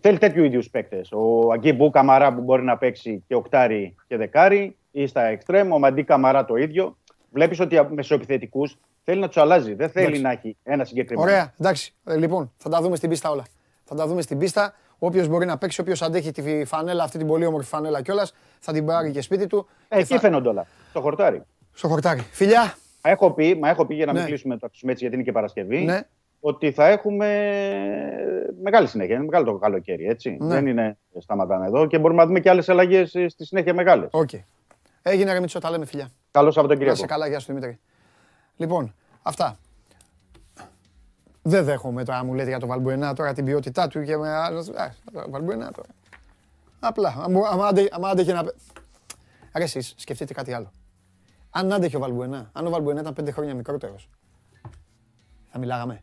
θέλει 0.00 0.18
τέτοιου 0.18 0.44
είδου 0.44 0.62
παίκτες. 0.70 1.12
Ο 1.12 1.52
Αγκίμπου 1.52 1.90
Καμαρά 1.90 2.34
που 2.34 2.40
μπορεί 2.40 2.62
να 2.62 2.76
παίξει 2.78 3.24
και 3.28 3.34
οκτάρι 3.34 3.94
και 4.06 4.16
δεκάρι 4.16 4.76
ή 4.90 5.06
στα 5.06 5.22
εξτρέμ, 5.22 5.72
ο 5.72 5.78
Μαντί 5.78 6.04
Καμαρά 6.04 6.44
το 6.44 6.56
ίδιο. 6.56 6.96
Βλέπεις 7.30 7.60
ότι 7.60 7.80
μεσοεπιθετικούς 7.90 8.78
θέλει 9.04 9.20
να 9.20 9.26
τους 9.26 9.36
αλλάζει. 9.36 9.74
Δεν 9.74 9.88
θέλει 9.90 10.04
Εντάξει. 10.06 10.22
να 10.22 10.30
έχει 10.30 10.56
ένα 10.62 10.84
συγκεκριμένο. 10.84 11.30
Ωραία. 11.30 11.52
Εντάξει. 11.60 11.94
Ε, 12.04 12.16
λοιπόν, 12.16 12.52
θα 12.56 12.68
τα 12.68 12.80
δούμε 12.80 12.96
στην 12.96 13.08
πίστα 13.08 13.30
όλα. 13.30 13.44
Θα 13.84 13.94
τα 13.94 14.06
δούμε 14.06 14.22
στην 14.22 14.38
πίστα. 14.38 14.74
Όποιος 14.98 15.28
μπορεί 15.28 15.46
να 15.46 15.58
παίξει, 15.58 15.80
όποιος 15.80 16.02
αντέχει 16.02 16.30
τη 16.30 16.64
φανέλα, 16.64 17.04
αυτή 17.04 17.18
την 17.18 17.26
πολύ 17.26 17.46
όμορφη 17.46 17.68
φανέλα 17.68 18.02
κιόλας, 18.02 18.34
θα 18.60 18.72
την 18.72 18.86
πάρει 18.86 19.10
και 19.10 19.20
σπίτι 19.20 19.46
του. 19.46 19.66
Ε, 19.88 19.94
και 19.96 20.00
εκεί 20.02 20.12
θα- 20.14 20.20
φαίνονται 20.20 20.48
όλα. 20.48 20.66
Στο 20.90 21.00
χορτάρι. 21.00 21.42
Στο 21.72 21.88
χορτάρι. 21.88 22.20
Φιλιά. 22.30 22.74
Μα 23.04 23.10
έχω 23.10 23.30
πει, 23.32 23.54
μα 23.54 23.68
έχω 23.68 23.86
πει 23.86 23.94
για 23.94 24.06
να 24.06 24.12
μην 24.12 24.20
Ναι. 24.20 24.26
κλείσουμε 24.28 24.56
το 24.56 24.66
αφήσουμε 24.66 24.92
έτσι 24.92 25.02
γιατί 25.04 25.16
είναι 25.18 25.26
και 25.26 25.32
Παρασκευή. 25.32 25.78
Ναι. 25.84 26.00
ότι 26.44 26.70
θα 26.72 26.86
έχουμε 26.88 27.26
μεγάλη 28.62 28.86
συνέχεια. 28.86 29.14
Είναι 29.14 29.24
μεγάλο 29.24 29.44
το 29.52 29.58
καλοκαίρι, 29.58 30.06
έτσι. 30.06 30.36
Ναι. 30.40 30.46
Δεν 30.54 30.66
είναι 30.66 30.98
σταματάνε 31.18 31.66
εδώ 31.66 31.86
και 31.86 31.98
μπορούμε 31.98 32.20
να 32.20 32.26
δούμε 32.26 32.40
και 32.40 32.50
άλλες 32.50 32.68
αλλαγές 32.68 33.08
στη 33.28 33.44
συνέχεια 33.44 33.74
μεγάλες. 33.74 34.08
Οκ. 34.12 34.30
Έγινε 35.02 35.32
ρε 35.32 35.40
Μίτσο, 35.40 35.58
τα 35.58 35.70
λέμε 35.70 35.84
φιλιά. 35.86 36.08
Καλό 36.30 36.46
Να 36.46 36.52
Σαββατοκύριακο. 36.52 36.96
σε 36.96 37.06
καλά, 37.06 37.26
γεια 37.28 37.38
σου 37.38 37.46
Δημήτρη. 37.46 37.78
Λοιπόν, 38.56 38.94
αυτά. 39.22 39.58
Δεν 41.42 41.64
δέχομαι 41.64 42.04
τώρα, 42.04 42.24
μου 42.24 42.34
λέτε 42.34 42.48
για 42.48 42.58
το 42.58 42.66
Βαλμπουενά 42.66 43.12
τώρα 43.14 43.32
την 43.32 43.44
ποιότητά 43.44 43.88
του 43.88 44.02
και 44.02 44.16
με 44.16 44.28
άλλο. 44.28 44.58
Α, 44.58 44.90
το 45.12 45.24
Βαλμπουενά 45.30 45.70
τώρα. 45.72 45.88
Απλά, 46.80 47.14
άμα- 47.22 47.48
άμα 47.48 47.66
άντε- 47.66 47.94
άμα 47.94 48.08
άντεχε 48.08 48.32
να. 48.32 48.42
Ρε 49.56 49.62
εσείς, 49.62 49.94
σκεφτείτε 49.96 50.32
κάτι 50.34 50.52
άλλο. 50.52 50.70
Αν 51.54 51.72
άντεχε 51.72 51.96
ο 51.96 52.00
Βαλμπουενά, 52.00 52.50
αν 52.52 52.66
ο 52.66 52.70
Βαλμπουενά 52.70 53.00
ήταν 53.00 53.12
πέντε 53.12 53.30
χρόνια 53.30 53.54
μικρότερος, 53.54 54.08
θα 55.50 55.58
μιλάγαμε. 55.58 56.02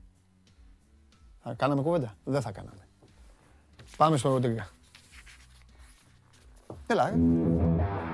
Θα 1.44 1.54
κάναμε 1.54 1.82
κουβέντα; 1.82 2.16
Δεν 2.24 2.42
θα 2.42 2.52
κάναμε. 2.52 2.88
Πάμε 3.98 4.18
στο 4.18 4.30
Ροντρίγκα. 4.30 4.70
Έλα, 6.88 7.10
ε. 7.10 7.18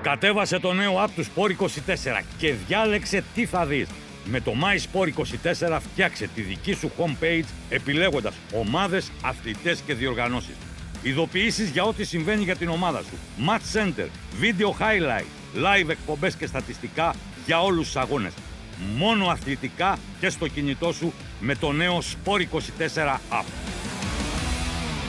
Κατέβασε 0.02 0.58
το 0.58 0.72
νέο 0.72 1.04
app 1.04 1.08
τους 1.14 1.30
Sport 1.34 1.56
24 1.56 2.22
και 2.38 2.52
διάλεξε 2.52 3.24
τι 3.34 3.46
θα 3.46 3.66
δεις. 3.66 3.88
Με 4.24 4.40
το 4.40 4.52
My 4.52 5.00
Sport 5.00 5.08
24 5.68 5.78
φτιάξε 5.80 6.26
τη 6.26 6.42
δική 6.42 6.72
σου 6.72 6.90
homepage 6.98 7.44
επιλέγοντας 7.68 8.34
ομάδες, 8.54 9.10
αθλητές 9.22 9.80
και 9.80 9.94
διοργανώσεις. 9.94 10.54
Ειδοποιήσεις 11.02 11.70
για 11.70 11.84
ό,τι 11.84 12.04
συμβαίνει 12.04 12.42
για 12.42 12.56
την 12.56 12.68
ομάδα 12.68 13.02
σου. 13.02 13.16
Match 13.48 13.78
Center, 13.78 14.08
Video 14.40 14.68
Highlight, 14.80 15.26
Live 15.56 15.88
εκπομπές 15.88 16.36
και 16.36 16.46
στατιστικά 16.46 17.14
για 17.46 17.62
όλους 17.62 17.86
τους 17.86 17.96
αγώνες. 17.96 18.34
Μόνο 18.96 19.26
αθλητικά 19.26 19.98
και 20.20 20.28
στο 20.28 20.48
κινητό 20.48 20.92
σου 20.92 21.12
με 21.40 21.54
το 21.54 21.72
νέο 21.72 21.98
Sport 21.98 22.40
24 22.40 23.20
app. 23.30 23.44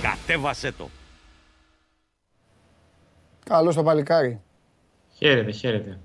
Κατέβασέ 0.01 0.71
το. 0.71 0.89
Καλό 3.45 3.73
το 3.73 3.83
παλικάρι. 3.83 4.41
Χαίρετε, 5.13 5.51
χαίρετε. 5.51 5.99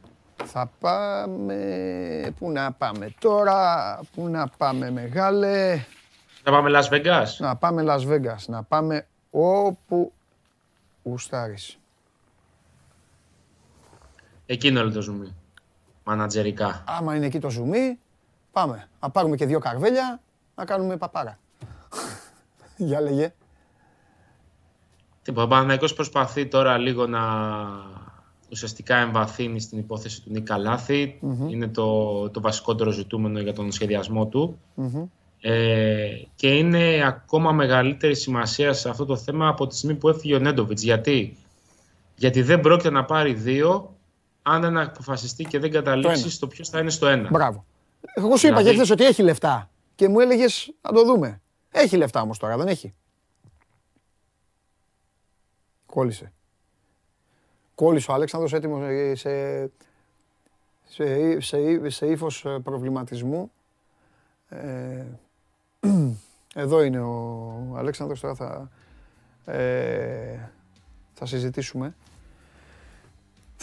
Θα 0.44 0.70
πάμε... 0.80 2.34
Πού 2.38 2.50
να 2.50 2.72
πάμε 2.72 3.14
τώρα, 3.18 4.00
πού 4.14 4.28
να 4.28 4.48
πάμε 4.48 4.90
μεγάλε. 4.90 5.84
Να 6.44 6.52
πάμε 6.52 6.70
Las 6.78 6.94
Vegas. 6.94 7.26
Να 7.38 7.56
πάμε 7.56 7.84
Las 7.86 8.12
Vegas, 8.12 8.44
να 8.46 8.62
πάμε 8.62 9.06
όπου 9.30 10.12
γουστάρεις. 11.02 11.78
Εκείνο 14.46 14.80
όλο 14.80 14.92
το 14.92 15.00
ζουμί. 15.00 15.34
Μανατζερικά. 16.04 16.84
Άμα 16.86 17.16
είναι 17.16 17.26
εκεί 17.26 17.38
το 17.38 17.50
ζουμί, 17.50 17.98
πάμε. 18.52 18.88
Να 19.00 19.10
πάρουμε 19.10 19.36
και 19.36 19.46
δύο 19.46 19.58
καρβέλια, 19.58 20.20
να 20.54 20.64
κάνουμε 20.64 20.96
παπάρα. 20.96 21.38
Για 22.76 23.00
λέγε. 23.00 23.32
Τίποτα, 25.22 25.44
ο 25.44 25.48
Παναθηναϊκός 25.48 25.94
προσπαθεί 25.94 26.46
τώρα 26.46 26.78
λίγο 26.78 27.06
να 27.06 27.20
ουσιαστικά 28.50 28.96
εμβαθύνει 28.96 29.60
στην 29.60 29.78
υπόθεση 29.78 30.22
του 30.22 30.30
Νίκα 30.30 30.58
Λάθη. 30.58 31.18
Είναι 31.48 31.68
το, 31.68 32.30
το 32.30 32.40
βασικότερο 32.40 32.90
ζητούμενο 32.90 33.40
για 33.40 33.52
τον 33.52 33.72
σχεδιασμό 33.72 34.26
του. 34.26 34.58
Ε, 35.40 36.08
και 36.34 36.48
είναι 36.56 37.02
ακόμα 37.06 37.52
μεγαλύτερη 37.52 38.16
σημασία 38.16 38.72
σε 38.72 38.88
αυτό 38.88 39.04
το 39.04 39.16
θέμα 39.16 39.48
από 39.48 39.66
τη 39.66 39.76
στιγμή 39.76 39.96
που 39.96 40.08
έφυγε 40.08 40.34
ο 40.34 40.38
Νέντοβιτς. 40.38 40.82
Γιατί; 40.82 41.36
Γιατί 42.16 42.42
δεν 42.42 42.60
πρόκειται 42.60 42.90
να 42.90 43.04
πάρει 43.04 43.32
δύο 43.32 43.91
αν 44.42 44.60
δεν 44.60 44.78
αποφασιστεί 44.78 45.44
και 45.44 45.58
δεν 45.58 45.70
καταλήξει 45.70 46.30
στο 46.30 46.46
ποιος 46.46 46.68
θα 46.68 46.78
είναι 46.78 46.90
στο 46.90 47.06
ένα. 47.06 47.28
Μπράβο. 47.30 47.64
Εγώ 48.14 48.36
σου 48.36 48.46
είπα 48.46 48.56
Δηλαδή- 48.56 48.64
και 48.64 48.74
χθες 48.74 48.90
ότι 48.90 49.04
έχει 49.04 49.22
λεφτά 49.22 49.70
και 49.94 50.08
μου 50.08 50.20
έλεγες 50.20 50.72
να 50.82 50.92
το 50.92 51.04
δούμε. 51.04 51.40
Έχει 51.70 51.96
λεφτά 51.96 52.20
όμως 52.20 52.38
τώρα, 52.38 52.56
δεν 52.56 52.68
έχει. 52.68 52.94
Κόλλησε. 55.86 56.32
Κόλλησε 57.74 58.10
ο 58.10 58.14
Αλέξανδρος 58.14 58.52
έτοιμος 58.52 58.82
ε, 58.88 59.14
σε, 59.14 59.66
σε, 60.88 61.40
σε, 61.40 61.88
σε 61.90 62.06
ύφος 62.06 62.44
ε, 62.44 62.58
προβληματισμού. 62.58 63.52
Ε, 64.48 65.04
εδώ 66.54 66.82
είναι 66.82 67.00
ο 67.00 67.74
Αλέξανδρος, 67.76 68.20
τώρα 68.20 68.34
θα, 68.34 68.70
ε, 69.52 70.38
θα 71.14 71.26
συζητήσουμε. 71.26 71.94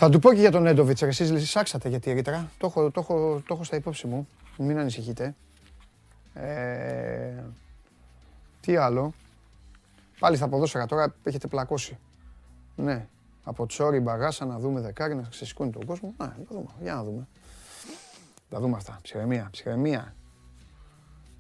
Θα 0.02 0.10
του 0.10 0.20
πω 0.20 0.34
και 0.34 0.40
για 0.40 0.52
τον 0.52 0.66
Έντοβιτς, 0.66 1.02
ρε, 1.02 1.08
εσείς 1.08 1.50
σάξατε 1.50 1.90
για 1.90 2.00
τη 2.00 2.12
ρήτρα. 2.12 2.52
Το 2.58 2.68
έχω, 2.68 2.92
το, 2.92 3.00
έχω, 3.00 3.42
το 3.48 3.54
έχω 3.54 3.64
στα 3.64 3.76
υπόψη 3.76 4.08
μου, 4.08 4.28
μην 4.58 4.78
ανησυχείτε. 4.80 5.36
Ε, 6.34 7.44
τι 8.62 8.76
άλλο. 8.76 9.14
Πάλι 10.20 10.36
στα 10.36 10.48
ποδόσφαιρα 10.48 10.86
τώρα 10.86 11.16
έχετε 11.24 11.48
πλακώσει. 11.48 11.98
Ναι. 12.76 13.08
Από 13.44 13.66
τσόρι 13.66 14.00
μπαγάσα 14.00 14.46
να 14.46 14.60
δούμε 14.60 14.82
δεκάρι 14.82 15.16
να 15.16 15.22
ξεσηκώνει 15.30 15.72
τον 15.72 15.86
κόσμο. 15.86 16.14
Ναι, 16.18 16.26
να 16.26 16.34
δούμε. 16.50 16.70
Για 16.82 16.94
να 16.94 17.04
δούμε. 17.04 17.28
Θα 18.50 18.60
δούμε 18.60 18.76
αυτά. 18.76 19.00
Ψυχραιμία, 19.02 19.48
ψυχραιμία. 19.52 20.16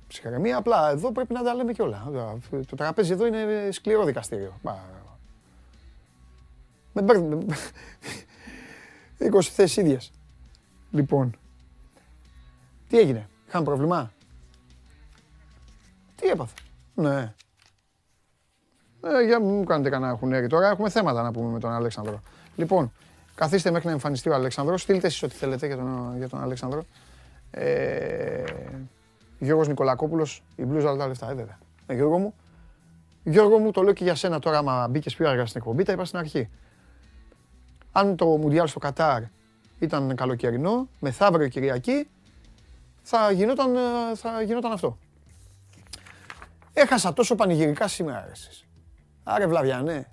Ψυχραιμία, 0.07 0.57
απλά 0.57 0.89
εδώ 0.89 1.11
πρέπει 1.11 1.33
να 1.33 1.43
τα 1.43 1.53
λέμε 1.53 1.73
κιόλα. 1.73 2.07
Το 2.67 2.75
τραπέζι 2.75 3.11
εδώ 3.11 3.25
είναι 3.25 3.69
σκληρό 3.71 4.05
δικαστήριο. 4.05 4.53
Μα- 4.61 4.79
Με 6.93 7.01
μπέρδε. 7.01 7.37
20 9.19 9.41
θέσεις 9.41 9.77
ίδιες. 9.77 10.11
Λοιπόν. 10.91 11.37
Τι 12.87 12.99
έγινε, 12.99 13.29
είχαν 13.47 13.63
πρόβλημα; 13.63 14.11
Τι 16.15 16.27
έπαθε; 16.27 16.53
Ναι. 16.93 17.33
Ε, 19.03 19.25
για 19.25 19.39
μην 19.39 19.53
μου 19.53 19.63
κάνετε 19.63 19.89
κανένα 19.89 20.15
χουνέρι 20.15 20.47
τώρα. 20.47 20.69
Έχουμε 20.69 20.89
θέματα 20.89 21.21
να 21.21 21.31
πούμε 21.31 21.51
με 21.51 21.59
τον 21.59 21.71
Αλέξανδρο. 21.71 22.21
Λοιπόν, 22.55 22.91
καθίστε 23.35 23.71
μέχρι 23.71 23.87
να 23.87 23.93
εμφανιστεί 23.93 24.29
ο 24.29 24.33
Αλέξανδρος. 24.33 24.81
Στείλτε 24.81 25.07
εσείς 25.07 25.23
ό,τι 25.23 25.35
θέλετε 25.35 25.67
για 25.67 25.75
τον, 25.75 26.17
για 26.17 26.29
τον 26.29 26.41
Αλέξανδρο. 26.41 26.83
Ε, 27.51 28.43
Γιώργος 29.39 29.67
Νικολακόπουλος, 29.67 30.43
η 30.55 30.63
μπλούζα 30.65 30.89
όλα 30.89 30.97
τα 30.97 31.07
λεφτά, 31.07 31.29
ε, 31.29 31.33
βέβαια. 31.33 31.57
Ε, 31.85 31.93
Γιώργο 31.93 32.17
μου, 32.17 32.33
Γιώργο 33.23 33.57
μου, 33.57 33.71
το 33.71 33.81
λέω 33.81 33.93
και 33.93 34.03
για 34.03 34.15
σένα 34.15 34.39
τώρα, 34.39 34.57
άμα 34.57 34.87
μπήκες 34.87 35.15
πιο 35.15 35.29
αργά 35.29 35.45
στην 35.45 35.61
εκπομπή, 35.61 35.83
τα 35.83 35.91
είπα 35.91 36.05
στην 36.05 36.19
αρχή. 36.19 36.49
Αν 37.91 38.15
το 38.15 38.25
Μουντιάλ 38.25 38.67
στο 38.67 38.79
Κατάρ 38.79 39.21
ήταν 39.79 40.15
καλοκαιρινό, 40.15 40.87
μεθαύριο 40.99 41.47
Κυριακή, 41.47 42.07
θα 43.01 43.31
γινόταν, 43.31 43.75
ε, 43.75 44.15
θα 44.15 44.41
γινόταν 44.41 44.71
αυτό. 44.71 44.97
Έχασα 46.73 47.13
τόσο 47.13 47.35
πανηγυρικά 47.35 47.87
σήμερα, 47.87 48.23
ρε, 48.25 48.31
εσείς. 48.31 48.65
Άρε 49.23 49.47
Βλαβιανέ. 49.47 50.11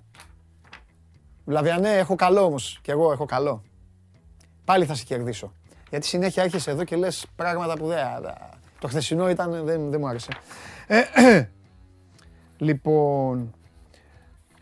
Βλαβιανέ, 1.45 1.89
έχω 1.89 2.15
καλό 2.15 2.43
όμως. 2.43 2.79
Κι 2.81 2.91
εγώ 2.91 3.11
έχω 3.11 3.25
καλό. 3.25 3.63
Πάλι 4.65 4.85
θα 4.85 4.93
σε 4.93 5.03
κερδίσω. 5.03 5.53
Γιατί 5.89 6.05
συνέχεια 6.05 6.43
έρχεσαι 6.43 6.71
εδώ 6.71 6.83
και 6.83 6.95
λες 6.95 7.25
πράγματα 7.35 7.73
που 7.77 7.87
δεν... 7.87 7.99
Το 8.79 8.87
χθεσινό 8.87 9.29
ήταν, 9.29 9.65
δεν, 9.65 9.89
δεν 9.89 9.99
μου 9.99 10.07
άρεσε. 10.07 10.31
Ε, 10.87 11.01
λοιπόν, 12.67 13.53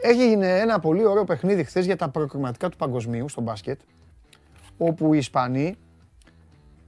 έγινε 0.05 0.59
ένα 0.59 0.79
πολύ 0.79 1.05
ωραίο 1.05 1.23
παιχνίδι 1.23 1.63
χθες 1.63 1.85
για 1.85 1.95
τα 1.95 2.09
προκριματικά 2.09 2.69
του 2.69 2.77
παγκοσμίου 2.77 3.29
στο 3.29 3.41
μπάσκετ, 3.41 3.79
όπου 4.77 5.13
οι 5.13 5.17
Ισπανοί 5.17 5.75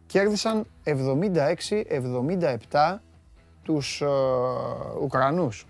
κέρδισαν 0.05 0.65
76-77 0.83 2.97
τους 3.63 4.01
ε, 4.01 4.05
Ουκρανούς. 5.01 5.65